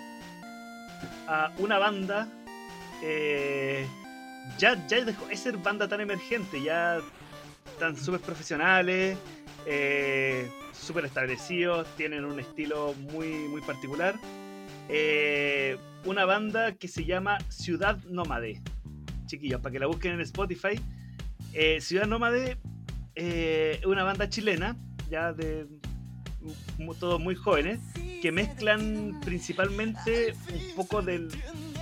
a 1.28 1.52
una 1.58 1.78
banda. 1.78 2.28
Eh, 3.02 3.86
ya, 4.56 4.86
ya 4.86 5.04
dejó 5.04 5.26
de 5.26 5.36
ser 5.36 5.58
banda 5.58 5.86
tan 5.86 6.00
emergente, 6.00 6.62
ya 6.62 6.98
están 7.72 7.96
súper 7.96 8.20
profesionales, 8.20 9.18
eh, 9.70 10.50
súper 10.72 11.04
establecidos, 11.04 11.86
tienen 11.96 12.24
un 12.24 12.40
estilo 12.40 12.94
muy, 13.12 13.28
muy 13.48 13.60
particular. 13.60 14.18
una 16.04 16.24
banda 16.24 16.72
que 16.72 16.88
se 16.88 17.04
llama 17.04 17.38
Ciudad 17.48 17.98
Nómade. 18.04 18.62
Chiquillos, 19.26 19.60
para 19.60 19.72
que 19.72 19.78
la 19.78 19.86
busquen 19.86 20.12
en 20.12 20.20
Spotify. 20.22 20.80
Ciudad 21.80 22.06
Nómade 22.06 22.56
es 23.14 23.84
una 23.84 24.04
banda 24.04 24.28
chilena, 24.28 24.76
ya 25.10 25.32
de 25.32 25.66
todos 26.98 27.20
muy 27.20 27.34
jóvenes, 27.34 27.80
que 28.22 28.32
mezclan 28.32 29.20
principalmente 29.24 30.34
un 30.52 30.76
poco 30.76 31.02
del, 31.02 31.28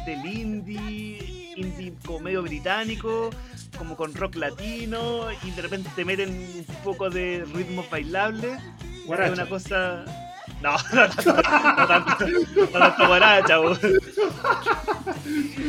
del 0.07 0.27
indie, 0.27 1.53
indie 1.57 1.95
como 2.05 2.21
medio 2.21 2.43
británico, 2.43 3.31
como 3.77 3.97
con 3.97 4.15
rock 4.15 4.37
latino, 4.37 5.27
y 5.43 5.51
de 5.51 5.63
repente 5.63 5.91
te 5.95 6.05
meten 6.05 6.31
un 6.31 6.77
poco 6.85 7.11
de 7.11 7.47
ritmos 7.55 7.89
bailables. 7.91 8.61
Es 9.09 9.31
una 9.31 9.49
cosa. 9.49 10.05
No, 10.63 10.75
no, 10.95 11.07
no, 11.07 11.87
tanto, 11.87 12.27
no 12.57 12.67
tanto 12.69 13.07
guaracha, 13.09 13.59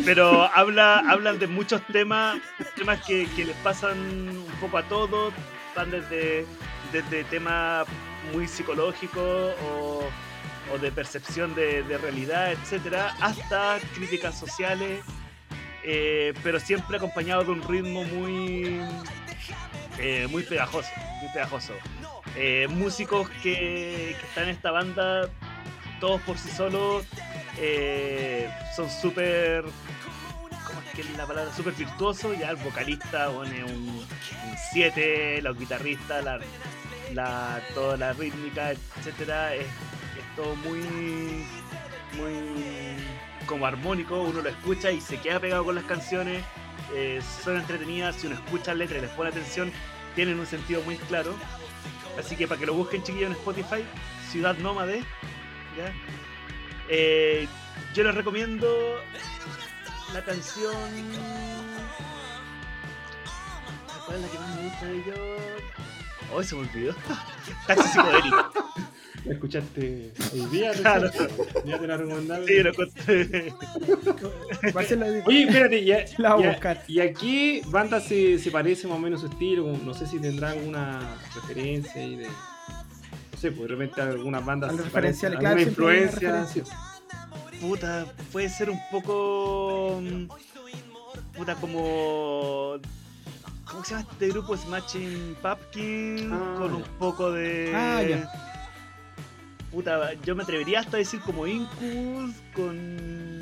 Pero 0.05 0.49
habla, 0.55 0.99
hablan 0.99 1.39
de 1.39 1.47
muchos 1.47 1.81
temas, 1.87 2.37
temas 2.75 3.05
que, 3.05 3.27
que 3.35 3.45
les 3.45 3.55
pasan 3.57 3.97
un 3.97 4.59
poco 4.61 4.77
a 4.77 4.83
todos, 4.83 5.33
van 5.75 5.91
desde, 5.91 6.45
desde 6.93 7.23
temas 7.25 7.85
muy 8.33 8.47
psicológico 8.47 9.21
o, 9.21 10.03
de 10.81 10.91
percepción 10.91 11.55
de, 11.55 11.81
realidad, 12.01 12.51
etcétera, 12.51 13.15
hasta 13.21 13.79
críticas 13.95 14.37
sociales, 14.37 15.01
eh, 15.89 16.33
pero 16.43 16.59
siempre 16.59 16.97
acompañado 16.97 17.45
de 17.45 17.51
un 17.51 17.63
ritmo 17.65 18.03
muy, 18.03 18.81
eh, 19.99 20.27
muy 20.29 20.43
pegajoso, 20.43 20.89
muy 21.21 21.31
pegajoso. 21.31 21.71
Eh, 22.35 22.67
músicos 22.69 23.29
que, 23.41 24.11
están 24.11 24.43
en 24.43 24.49
esta 24.49 24.71
banda, 24.71 25.29
todos 26.01 26.19
por 26.23 26.37
sí 26.37 26.49
solos, 26.49 27.05
son 28.75 28.89
súper 28.89 29.63
¿cómo 29.63 30.81
es 30.81 30.93
que 30.93 31.01
es 31.01 31.17
la 31.17 31.25
palabra? 31.25 31.53
Súper 31.53 31.73
virtuoso, 31.73 32.33
ya 32.33 32.49
el 32.49 32.57
vocalista 32.57 33.29
pone 33.29 33.63
un 33.63 34.05
7, 34.73 35.41
los 35.41 35.57
guitarristas, 35.57 36.21
la, 36.21 36.39
la, 37.13 37.61
toda 37.73 37.95
la 37.95 38.11
rítmica, 38.11 38.71
etcétera, 38.71 39.55
es, 39.55 39.67
todo 40.35 40.53
muy, 40.57 40.81
muy 42.17 42.33
como 43.47 43.65
armónico, 43.65 44.21
uno 44.21 44.41
lo 44.41 44.49
escucha 44.49 44.91
y 44.91 45.01
se 45.01 45.19
queda 45.19 45.39
pegado 45.39 45.65
con 45.65 45.73
las 45.73 45.85
canciones, 45.85 46.43
eh, 46.93 47.19
son 47.43 47.57
entretenidas, 47.57 48.17
si 48.17 48.27
uno 48.27 48.35
escucha 48.35 48.73
la 48.73 48.79
letra 48.79 48.99
y 48.99 49.01
les 49.01 49.09
pone 49.11 49.29
atención, 49.29 49.71
tienen 50.13 50.39
un 50.39 50.45
sentido 50.45 50.81
muy 50.83 50.97
claro. 50.97 51.33
Así 52.19 52.35
que 52.35 52.47
para 52.47 52.59
que 52.59 52.67
lo 52.67 52.73
busquen 52.73 53.01
chiquillos 53.01 53.31
en 53.31 53.37
Spotify, 53.37 53.83
Ciudad 54.29 54.55
Nómade, 54.57 55.03
eh, 56.89 57.47
yo 57.93 58.03
les 58.03 58.13
recomiendo 58.13 58.67
la 60.13 60.23
canción. 60.23 60.73
¿Cuál 64.05 64.17
es 64.17 64.23
la 64.23 64.29
que 64.29 64.39
más 64.39 64.55
me 64.55 64.63
gusta 64.63 64.85
de 64.85 64.97
ellos? 64.97 65.19
Hoy 66.33 66.45
se 66.45 66.55
me 66.55 66.61
olvidó. 66.61 66.95
Taxi 67.67 67.87
psicodélico. 67.89 68.51
¿La 69.27 69.33
escuchaste 69.33 70.11
hoy 70.33 70.45
día? 70.51 70.71
Claro. 70.71 71.09
Ya 71.65 71.79
te 71.79 71.87
la 71.87 71.97
recomendaron. 71.97 72.47
Sí, 72.47 72.63
lo 72.63 72.73
conté. 72.73 73.53
Oye, 75.25 75.43
espérate, 75.43 75.83
ya, 75.83 76.05
la 76.17 76.35
voy 76.35 76.45
a 76.45 76.51
buscar. 76.51 76.83
¿y 76.87 77.01
a 77.01 77.13
qué 77.13 77.61
banda 77.67 77.99
se, 77.99 78.39
se, 78.39 78.51
parece 78.51 78.87
más 78.87 78.97
o 78.97 79.01
menos 79.01 79.21
su 79.21 79.27
estilo? 79.27 79.77
No 79.83 79.93
sé 79.93 80.07
si 80.07 80.19
tendrá 80.19 80.51
alguna 80.51 81.17
referencia 81.35 82.03
y 82.03 82.15
de. 82.15 82.27
No 82.27 83.37
sé, 83.37 83.51
pues 83.51 83.63
de 83.63 83.67
repente 83.67 84.01
algunas 84.01 84.45
bandas. 84.45 84.69
Alguna 84.69 84.85
referencia, 84.85 85.29
alguna 85.29 85.61
influencia. 85.61 86.47
Puta, 87.59 88.05
puede 88.31 88.49
ser 88.49 88.69
un 88.69 88.79
poco. 88.91 90.01
Mm, 90.01 90.27
puta, 91.35 91.55
como 91.55 92.79
¿Cómo 93.69 93.83
se 93.83 93.95
llama 93.95 94.07
este 94.09 94.29
grupo? 94.29 94.55
Smashing 94.55 95.35
Pumpkin. 95.41 96.31
Ah, 96.31 96.55
con 96.57 96.75
un 96.75 96.83
poco 96.97 97.31
de. 97.31 97.73
Ah, 97.75 98.01
ya. 98.01 98.56
Puta, 99.77 100.13
yo 100.25 100.35
me 100.35 100.41
atrevería 100.41 100.79
hasta 100.79 100.97
a 100.97 100.99
decir 100.99 101.19
como 101.19 101.45
Incus 101.45 102.33
con. 102.55 103.39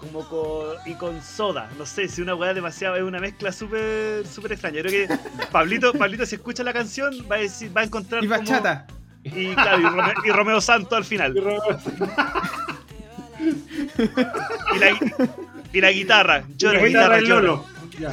Como 0.00 0.28
con. 0.28 0.74
y 0.84 0.94
con 0.94 1.22
soda. 1.22 1.70
No 1.78 1.86
sé, 1.86 2.08
si 2.08 2.22
una 2.22 2.34
weá 2.34 2.52
demasiado. 2.52 2.96
Es 2.96 3.04
una 3.04 3.20
mezcla 3.20 3.52
súper 3.52 4.26
súper 4.26 4.50
extraña. 4.50 4.82
Creo 4.82 5.06
que 5.06 5.16
Pablito, 5.52 5.92
Pablito, 5.92 6.26
si 6.26 6.34
escucha 6.34 6.64
la 6.64 6.72
canción, 6.72 7.14
va 7.30 7.36
a 7.36 7.38
decir, 7.38 7.70
va 7.74 7.82
a 7.82 7.84
encontrar. 7.84 8.24
Y 8.24 8.26
bachata. 8.26 8.88
Y 9.22 9.54
claro, 9.54 9.78
y, 9.78 9.84
Romeo, 9.84 10.14
y 10.24 10.30
Romeo 10.30 10.60
Santo 10.60 10.96
al 10.96 11.04
final. 11.04 11.36
Y, 14.74 14.78
la, 14.80 14.98
y 15.72 15.80
la 15.80 15.92
guitarra. 15.92 16.44
Yo 16.56 16.72
la, 16.72 16.84
guitarra, 16.84 17.20
Lolo. 17.20 17.64
Ya, 18.00 18.12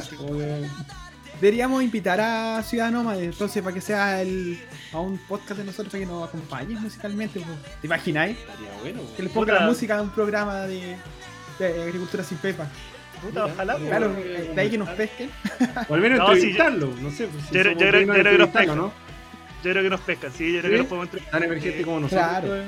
Deberíamos 1.42 1.82
invitar 1.82 2.20
a 2.20 2.62
Ciudad 2.62 2.92
Nómade, 2.92 3.24
entonces, 3.24 3.60
para 3.64 3.74
que 3.74 3.80
sea 3.80 4.22
el, 4.22 4.60
a 4.92 5.00
un 5.00 5.18
podcast 5.18 5.58
de 5.58 5.64
nosotros, 5.64 5.90
para 5.90 6.04
que 6.04 6.06
nos 6.06 6.28
acompañe 6.28 6.78
musicalmente. 6.78 7.40
¿Te 7.80 7.86
imagináis? 7.88 8.36
bueno. 8.80 9.00
Que 9.16 9.24
le 9.24 9.28
ponga 9.28 9.54
la 9.54 9.66
música 9.66 9.98
a 9.98 10.02
un 10.02 10.10
programa 10.10 10.68
de, 10.68 10.96
agricultura 11.58 12.22
sin 12.22 12.38
pepa. 12.38 12.68
Puta, 13.20 13.46
ojalá. 13.46 13.74
Claro, 13.74 14.12
de 14.12 14.54
ahí 14.56 14.70
que 14.70 14.78
nos 14.78 14.88
pesquen. 14.90 15.30
O 15.88 15.94
al 15.94 16.00
menos 16.00 16.20
no, 16.20 16.32
entrevistarlo, 16.32 16.94
no 17.00 17.10
sé. 17.10 17.26
Pues, 17.26 17.50
yo, 17.50 17.60
creo, 17.76 17.92
que 17.92 18.38
nos 18.38 18.48
pescan. 18.50 18.76
¿no? 18.76 18.92
Yo 19.64 19.70
creo 19.72 19.82
que 19.82 19.90
nos 19.90 20.00
pescan, 20.02 20.32
sí, 20.32 20.52
yo 20.52 20.60
creo 20.60 20.70
que 20.70 20.78
nos 20.78 20.86
podemos 20.86 21.06
entrevistar. 21.06 21.40
Tan 21.40 21.42
emergente 21.42 21.82
como 21.82 21.98
nosotros. 21.98 22.24
Claro. 22.24 22.46
Pues. 22.46 22.64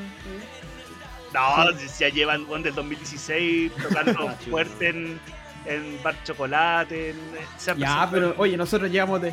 No, 1.32 1.78
si 1.78 2.00
ya 2.00 2.08
llevan 2.08 2.44
desde 2.48 2.70
el 2.70 2.74
2016 2.74 3.72
tocando 3.88 4.30
fuerte 4.50 4.88
en 4.88 5.20
en 5.66 6.02
Bar 6.02 6.16
Chocolate. 6.24 7.10
En, 7.10 7.16
ya, 7.78 8.08
pero 8.10 8.34
oye, 8.38 8.56
nosotros 8.56 8.90
llevamos 8.90 9.22
de. 9.22 9.32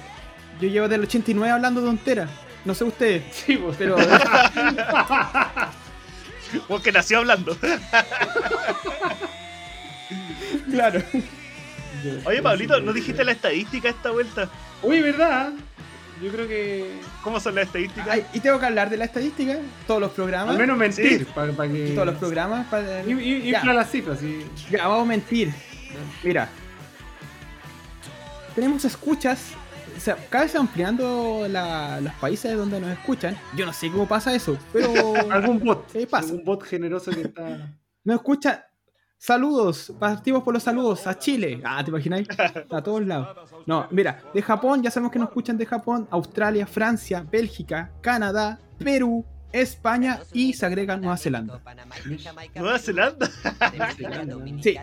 Yo 0.60 0.68
llevo 0.68 0.88
del 0.88 1.02
89 1.02 1.52
hablando 1.52 1.82
de 1.82 1.88
tontera. 1.88 2.28
No 2.66 2.76
sé 2.76 2.84
ustedes. 2.84 3.24
Sí, 3.32 3.58
pues. 3.58 3.76
pero. 3.78 3.96
Porque 6.68 6.92
nació 6.92 7.20
hablando. 7.20 7.58
claro. 10.70 11.02
Oye, 12.26 12.42
Pablito, 12.42 12.82
¿no 12.82 12.92
dijiste 12.92 13.24
la 13.24 13.32
estadística 13.32 13.88
esta 13.90 14.12
vuelta? 14.12 14.50
Uy, 14.82 15.00
¿verdad? 15.02 15.54
Yo 16.22 16.30
creo 16.32 16.46
que. 16.48 17.00
¿Cómo 17.24 17.40
son 17.40 17.56
las 17.56 17.68
estadísticas? 17.68 18.20
y 18.34 18.42
tengo 18.42 18.60
que 18.60 18.66
hablar 18.66 18.90
de 18.90 18.98
la 18.98 19.06
estadística, 19.06 19.60
todos 19.88 20.02
los 20.02 20.12
programas. 20.12 20.50
Al 20.50 20.58
menos 20.58 20.78
mentir, 20.78 21.26
para, 21.28 21.54
que. 21.54 21.94
Todos 21.96 22.08
los 22.08 22.18
programas. 22.18 22.68
Para... 22.68 23.02
Y, 23.04 23.50
y, 23.50 23.54
para 23.54 23.74
las 23.74 23.90
cifras. 23.90 24.20
Ya, 24.70 24.88
vamos 24.88 25.04
a 25.04 25.06
mentir. 25.06 25.54
Mira, 26.24 26.50
tenemos 28.56 28.86
escuchas. 28.86 29.54
O 29.96 30.00
sea, 30.00 30.16
cada 30.30 30.46
vez 30.46 30.56
ampliando 30.56 31.48
los 31.48 32.14
países 32.14 32.56
donde 32.58 32.80
nos 32.80 32.92
escuchan. 32.92 33.38
Yo 33.56 33.66
no 33.66 33.74
sé 33.74 33.90
cómo 33.92 34.08
pasa 34.08 34.34
eso, 34.34 34.58
pero. 34.74 34.92
algún 35.32 35.60
bot. 35.60 35.86
pasa? 36.10 36.30
Algún 36.30 36.46
bot 36.46 36.64
generoso 36.64 37.12
que 37.12 37.22
está. 37.22 37.76
Nos 38.04 38.16
escucha. 38.16 38.66
Saludos, 39.18 39.94
partimos 40.00 40.42
por 40.42 40.52
los 40.52 40.64
saludos 40.64 41.06
a 41.06 41.16
Chile. 41.16 41.62
Ah, 41.64 41.84
¿te 41.84 41.92
imagináis? 41.92 42.28
A 42.72 42.82
todos 42.82 43.06
lados. 43.06 43.52
No, 43.68 43.86
mira, 43.92 44.24
de 44.34 44.42
Japón, 44.42 44.82
ya 44.82 44.90
sabemos 44.90 45.12
que 45.12 45.20
nos 45.20 45.28
escuchan 45.28 45.60
de 45.60 45.68
Japón, 45.68 46.08
Australia, 46.10 46.66
Francia, 46.66 47.24
Bélgica, 47.32 47.92
Canadá, 48.02 48.58
Perú, 48.80 49.24
España 49.54 50.20
y 50.34 50.54
se 50.54 50.66
agrega 50.66 50.98
Nueva 50.98 51.18
Zelanda. 51.18 51.62
¿Nueva 52.56 52.80
Zelanda? 52.80 53.30
sí. 54.62 54.78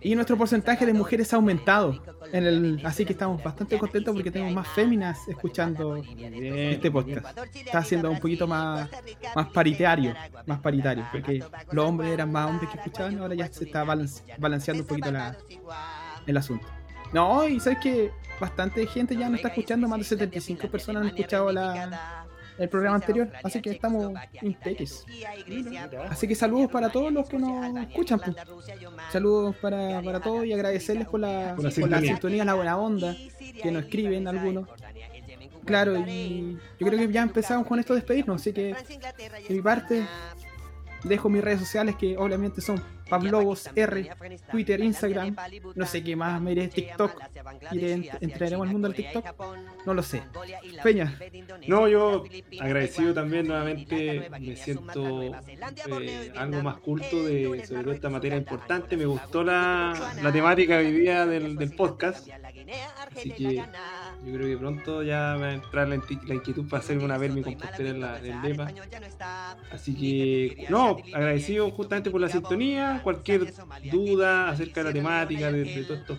Y 0.00 0.14
nuestro 0.14 0.36
porcentaje 0.36 0.86
de 0.86 0.92
mujeres 0.92 1.32
ha 1.32 1.36
aumentado. 1.36 2.02
En 2.32 2.44
el, 2.44 2.80
así 2.84 3.04
que 3.04 3.12
estamos 3.12 3.42
bastante 3.42 3.78
contentos 3.78 4.14
porque 4.14 4.30
tenemos 4.30 4.54
más 4.54 4.68
féminas 4.68 5.26
escuchando 5.28 5.96
este 5.96 6.90
podcast. 6.90 7.38
Está 7.54 7.84
siendo 7.84 8.10
un 8.10 8.18
poquito 8.18 8.46
más, 8.46 8.88
más 9.34 9.48
paritario. 9.48 10.14
Más 10.46 10.60
paritario. 10.60 11.06
Porque 11.10 11.44
los 11.72 11.84
hombres 11.84 12.12
eran 12.12 12.30
más 12.30 12.50
hombres 12.50 12.70
que 12.70 12.78
escuchaban, 12.78 13.18
ahora 13.18 13.34
ya 13.34 13.48
se 13.52 13.64
está 13.64 13.84
balanceando 13.84 14.82
un 14.82 14.86
poquito 14.86 15.10
la, 15.10 15.36
el 16.26 16.36
asunto. 16.36 16.66
No, 17.12 17.48
y 17.48 17.58
sabes 17.58 17.78
que 17.80 18.12
bastante 18.40 18.86
gente 18.86 19.16
ya 19.16 19.28
no 19.28 19.36
está 19.36 19.48
escuchando, 19.48 19.88
más 19.88 19.98
de 19.98 20.04
75 20.04 20.68
personas 20.68 21.02
han 21.02 21.08
escuchado 21.08 21.50
la, 21.50 22.26
el 22.60 22.68
programa 22.68 22.96
anterior, 22.96 23.32
así 23.42 23.62
que 23.62 23.70
estamos 23.70 24.12
impeques. 24.42 25.06
Así 26.10 26.28
que 26.28 26.34
saludos 26.34 26.70
para 26.70 26.90
todos 26.90 27.10
los 27.10 27.26
que 27.26 27.38
nos 27.38 27.76
escuchan. 27.88 28.20
Pues. 28.20 28.36
Saludos 29.10 29.56
para, 29.56 30.02
para 30.02 30.20
todos 30.20 30.44
y 30.44 30.52
agradecerles 30.52 31.08
por 31.08 31.20
la, 31.20 31.54
por 31.56 31.64
la, 31.64 32.00
sintonía, 32.00 32.44
la 32.44 32.54
buena 32.54 32.76
onda, 32.76 33.16
que 33.62 33.70
nos 33.70 33.84
escriben 33.84 34.28
algunos. 34.28 34.68
Claro, 35.64 35.96
y 36.06 36.58
yo 36.78 36.86
creo 36.86 36.98
que 36.98 37.10
ya 37.10 37.22
empezamos 37.22 37.66
con 37.66 37.78
esto 37.78 37.94
de 37.94 38.00
despedirnos, 38.00 38.40
así 38.40 38.52
que 38.52 38.74
de 39.48 39.54
mi 39.54 39.62
parte 39.62 40.06
dejo 41.04 41.30
mis 41.30 41.42
redes 41.42 41.60
sociales 41.60 41.96
que 41.96 42.18
obviamente 42.18 42.60
son 42.60 42.82
Pablobos 43.10 43.68
R, 43.74 44.10
Twitter, 44.50 44.80
Instagram, 44.80 45.36
no 45.74 45.86
sé 45.86 46.02
qué 46.02 46.16
más, 46.16 46.40
me 46.40 46.52
iré 46.52 46.68
TikTok, 46.68 47.20
iré, 47.72 48.10
entraremos 48.20 48.66
al 48.66 48.72
mundo 48.72 48.88
del 48.88 48.96
TikTok, 48.96 49.26
no 49.84 49.94
lo 49.94 50.02
sé. 50.02 50.22
Peña. 50.82 51.18
No, 51.66 51.88
yo 51.88 52.24
agradecido 52.60 53.12
también 53.12 53.48
nuevamente, 53.48 54.30
me 54.38 54.56
siento 54.56 55.22
eh, 55.24 56.32
algo 56.36 56.62
más 56.62 56.78
culto 56.78 57.24
de 57.24 57.64
sobre 57.66 57.94
esta 57.94 58.08
materia 58.08 58.36
importante, 58.36 58.96
me 58.96 59.06
gustó 59.06 59.42
la, 59.42 60.14
la 60.22 60.32
temática 60.32 60.78
hoy 60.78 60.92
día 60.92 61.26
del, 61.26 61.56
del 61.56 61.74
podcast, 61.74 62.28
así 63.16 63.30
que 63.32 63.64
yo 64.24 64.34
creo 64.34 64.46
que 64.48 64.56
pronto 64.58 65.02
ya 65.02 65.36
va 65.36 65.46
a 65.46 65.54
entrar 65.54 65.88
la, 65.88 65.94
inquietud 65.94 66.68
para 66.68 66.82
hacerme 66.82 67.04
una 67.04 67.16
ver 67.16 67.32
mi 67.32 67.42
compostera 67.42 67.90
en 67.90 68.00
la, 68.00 68.18
en 68.18 68.42
DEPA. 68.42 68.70
Así 69.72 69.94
que, 69.94 70.66
no, 70.68 70.98
agradecido 71.14 71.70
justamente 71.70 72.10
por 72.10 72.20
la 72.20 72.28
sintonía. 72.28 72.99
Cualquier 73.02 73.52
duda 73.90 74.50
acerca 74.50 74.82
de 74.82 74.88
la 74.88 74.92
temática, 74.92 75.50
de, 75.52 75.84
todo 75.84 75.94
esto, 75.96 76.18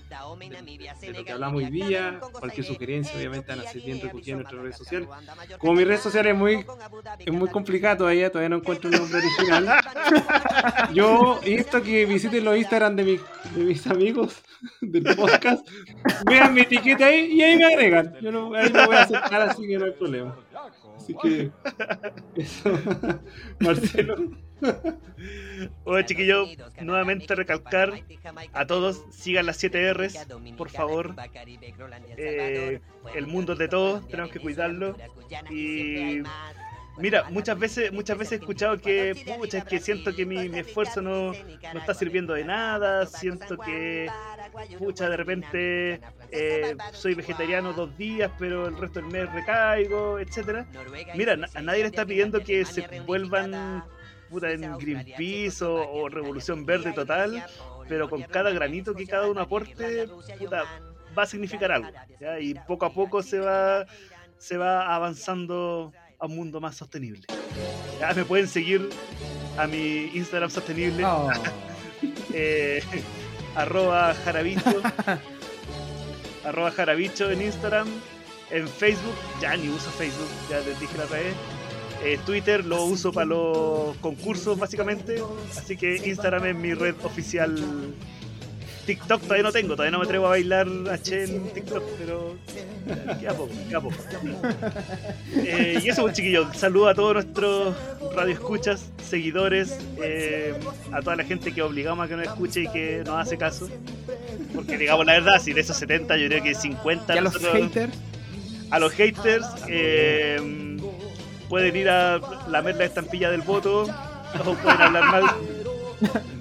de, 1.02 1.14
lo 1.14 1.26
que 1.26 1.32
hablamos 1.32 1.64
hoy 1.64 1.72
día, 1.72 2.20
cualquier 2.40 2.66
sugerencia, 2.66 3.16
obviamente, 3.18 3.52
van 3.52 3.66
a 3.66 3.70
ser 3.70 3.82
bien 3.82 4.02
recogidas 4.02 4.28
en 4.28 4.38
nuestras 4.38 4.62
redes 4.62 4.78
sociales. 4.78 5.10
Como 5.60 5.74
mi 5.74 5.84
red 5.84 6.00
social 6.00 6.28
es 6.28 6.36
muy, 6.36 6.66
es 7.20 7.34
muy 7.34 7.50
complicado 7.50 7.98
todavía, 7.98 8.30
todavía 8.30 8.50
no 8.50 8.58
encuentro 8.58 8.90
un 8.90 8.98
nombre 8.98 9.20
original. 9.38 9.82
Yo 10.94 11.40
esto 11.44 11.82
que 11.82 12.06
visiten 12.06 12.44
los 12.44 12.58
Instagram 12.58 12.96
de, 12.96 13.20
de 13.56 13.64
mis 13.64 13.86
amigos 13.88 14.42
del 14.82 15.16
podcast, 15.16 15.68
vean 16.26 16.54
mi 16.54 16.62
etiqueta 16.62 17.06
ahí 17.06 17.32
y 17.34 17.42
ahí 17.42 17.58
me 17.58 17.66
agregan. 17.66 18.16
Yo 18.22 18.32
no, 18.32 18.54
ahí 18.54 18.72
no 18.72 18.86
voy 18.86 18.96
a 18.96 19.04
aceptar, 19.04 19.42
así 19.42 19.68
que 19.68 19.78
no 19.78 19.86
hay 19.86 19.92
problema. 19.92 20.36
Así 20.96 21.16
que. 21.22 21.52
Eso. 22.36 22.80
Marcelo. 23.60 24.16
Oye, 25.86 26.06
chiquillo, 26.06 26.46
nuevamente 26.82 27.36
recalcar 27.36 27.94
a 28.54 28.66
todos, 28.66 29.04
sigan 29.12 29.46
las 29.46 29.58
7 29.58 29.94
R's, 29.94 30.28
por 30.58 30.70
favor. 30.70 31.16
Eh, 32.18 32.80
el 33.16 33.28
mundo 33.28 33.54
es 33.54 33.60
de 33.60 33.68
todos, 33.68 34.08
tenemos 34.08 34.32
que 34.32 34.40
cuidarlo. 34.40 34.96
Y 35.50 36.22
Mira, 36.98 37.30
muchas 37.30 37.58
veces, 37.58 37.92
muchas 37.92 38.18
veces 38.18 38.34
he 38.34 38.36
escuchado 38.36 38.78
que, 38.78 39.16
pucha, 39.38 39.60
es 39.60 39.64
que 39.66 39.80
siento 39.80 40.14
que 40.14 40.26
mi, 40.26 40.38
esfuerzo 40.60 41.02
no, 41.02 41.32
no, 41.32 41.80
está 41.80 41.94
sirviendo 41.94 42.34
de 42.34 42.44
nada, 42.44 43.06
siento 43.06 43.58
que, 43.58 44.10
pucha, 44.78 45.10
de 45.10 45.18
repente 45.18 46.02
eh, 46.32 46.76
soy 46.92 47.16
vegetariano 47.16 47.74
dos 47.74 47.98
días, 47.98 48.30
pero 48.38 48.68
el 48.68 48.78
resto 48.78 49.02
del 49.02 49.10
mes 49.10 49.32
recaigo, 49.32 50.20
etcétera. 50.20 50.68
Mira, 51.16 51.34
a 51.34 51.62
nadie 51.62 51.82
le 51.82 51.88
está 51.88 52.06
pidiendo 52.06 52.44
que 52.44 52.66
se 52.66 52.86
vuelvan 53.02 53.84
puta, 54.32 54.50
en 54.52 54.62
Greenpeace 54.78 55.64
o, 55.64 56.08
Revolución 56.10 56.66
Verde 56.66 56.94
total, 56.94 57.46
pero 57.88 58.10
con 58.10 58.24
cada 58.24 58.52
granito 58.52 58.96
que 58.96 59.06
cada 59.06 59.28
uno 59.30 59.42
aporte, 59.42 60.08
puta, 60.40 60.64
va 61.18 61.24
a 61.24 61.28
significar 61.28 61.72
algo. 61.72 61.90
Y 62.40 62.54
poco 62.54 62.86
a 62.86 62.94
poco 62.94 63.22
se 63.22 63.40
va, 63.40 63.86
se 64.38 64.58
va 64.58 64.96
avanzando 64.96 65.92
a 66.18 66.26
un 66.26 66.36
mundo 66.36 66.62
más 66.62 66.76
sostenible. 66.76 67.28
Ya 68.00 68.14
me 68.14 68.24
pueden 68.26 68.48
seguir 68.48 68.90
a 69.58 69.68
mi 69.68 70.12
Instagram 70.14 70.50
sostenible. 70.50 71.04
Oh. 71.06 71.30
eh, 72.34 72.82
arroba 73.56 74.14
jarabicho. 74.14 74.82
arroba 76.46 76.72
jarabicho 76.72 77.30
en 77.30 77.42
Instagram. 77.42 77.88
En 78.50 78.68
Facebook, 78.68 79.16
ya 79.42 79.56
ni 79.56 79.70
uso 79.70 79.90
Facebook, 79.92 80.28
ya 80.50 80.60
les 80.60 80.80
dije 80.80 80.98
la 80.98 81.06
vez. 81.06 81.34
Eh, 82.04 82.20
Twitter 82.26 82.66
lo 82.66 82.84
uso 82.84 83.12
para 83.12 83.26
los 83.26 83.96
concursos 83.98 84.58
básicamente. 84.58 85.22
Así 85.58 85.78
que 85.78 85.96
Instagram 85.96 86.46
es 86.48 86.56
mi 86.56 86.74
red 86.74 86.96
oficial 87.04 87.56
TikTok 88.86 89.22
todavía 89.22 89.44
no 89.44 89.52
tengo, 89.52 89.76
todavía 89.76 89.92
no 89.92 90.00
me 90.00 90.06
atrevo 90.06 90.26
a 90.26 90.30
bailar 90.30 90.68
H 90.90 91.24
en 91.24 91.50
TikTok, 91.50 91.84
pero 92.00 92.36
queda 93.20 93.34
poco, 93.34 93.54
queda 93.68 93.82
poco. 93.82 93.96
Eh, 95.34 95.80
y 95.84 95.90
eso, 95.90 96.04
pues, 96.04 96.16
chiquillo, 96.16 96.52
saludo 96.54 96.90
a 96.90 96.96
todos 96.96 97.14
nuestros 97.14 97.76
radioescuchas, 98.16 98.92
seguidores, 99.08 99.78
eh, 100.02 100.54
a 100.92 101.02
toda 101.02 101.16
la 101.16 101.24
gente 101.24 101.54
que 101.54 101.62
obligamos 101.62 102.06
a 102.06 102.10
que 102.10 102.16
nos 102.16 102.28
escuche 102.28 102.64
y 102.64 102.68
que 102.68 103.04
nos 103.06 103.20
hace 103.20 103.38
caso. 103.38 103.70
Porque 104.54 104.78
digamos 104.78 105.06
la 105.06 105.14
verdad, 105.14 105.42
si 105.42 105.54
de 105.54 105.62
esos 105.62 105.78
70 105.78 106.18
yo 106.18 106.28
creo 106.28 106.44
que 106.44 106.56
50... 106.56 107.16
¿Y 107.16 107.18
a 107.18 107.22
los 107.22 107.38
haters? 107.38 107.94
A 108.72 108.80
los 108.80 108.94
haters 108.94 109.46
eh, 109.68 110.71
pueden 111.52 111.76
ir 111.76 111.90
a 111.90 112.18
lamer 112.48 112.78
la 112.78 112.86
estampilla 112.86 113.30
del 113.30 113.42
voto 113.42 113.82
o 113.84 114.54
pueden 114.56 114.82
hablar 114.82 115.04
mal 115.12 115.26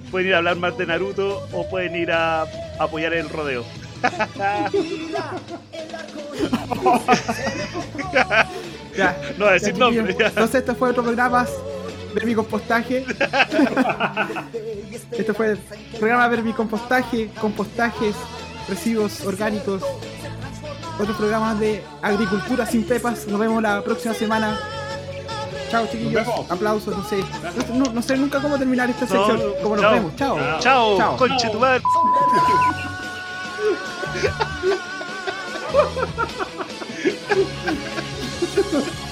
pueden 0.09 0.29
ir 0.29 0.35
a 0.35 0.37
hablar 0.37 0.55
más 0.55 0.77
de 0.77 0.85
Naruto 0.85 1.45
o 1.51 1.69
pueden 1.69 1.97
ir 1.97 2.13
a, 2.13 2.45
apoyar 2.79 3.13
el 3.13 3.27
rodeo. 3.29 3.65
ya, 8.95 9.21
no 9.37 9.47
a 9.47 9.51
decir 9.51 9.77
nombre. 9.77 10.15
Entonces, 10.17 10.55
este 10.55 10.73
fue 10.75 10.91
otro 10.91 11.03
programa 11.03 11.45
ver 12.15 12.25
mi 12.25 12.33
compostaje. 12.33 13.05
este 15.11 15.33
fue 15.33 15.51
el 15.51 15.59
programa 15.99 16.29
ver 16.29 16.41
mi 16.41 16.53
compostaje, 16.53 17.29
compostajes, 17.39 18.15
residuos 18.69 19.25
orgánicos. 19.25 19.83
Otro 20.97 21.17
programa 21.17 21.53
de 21.55 21.83
agricultura 22.01 22.65
sin 22.65 22.85
pepas. 22.85 23.27
Nos 23.27 23.39
vemos 23.39 23.61
la 23.61 23.83
próxima 23.83 24.13
semana. 24.13 24.80
Chao, 25.71 25.87
chiquillos. 25.87 26.27
Aplausos, 26.49 26.97
no 26.97 27.03
sé. 27.05 27.23
No, 27.73 28.01
sé 28.01 28.17
nunca 28.17 28.41
cómo 28.41 28.57
terminar 28.57 28.89
esta 28.89 29.07
sección. 29.07 29.41
Como 29.63 29.77
nos 29.77 29.91
vemos. 29.91 30.15
Chao. 30.17 30.37
Chao, 30.59 30.97
chao. 30.97 31.17
conche. 31.17 31.49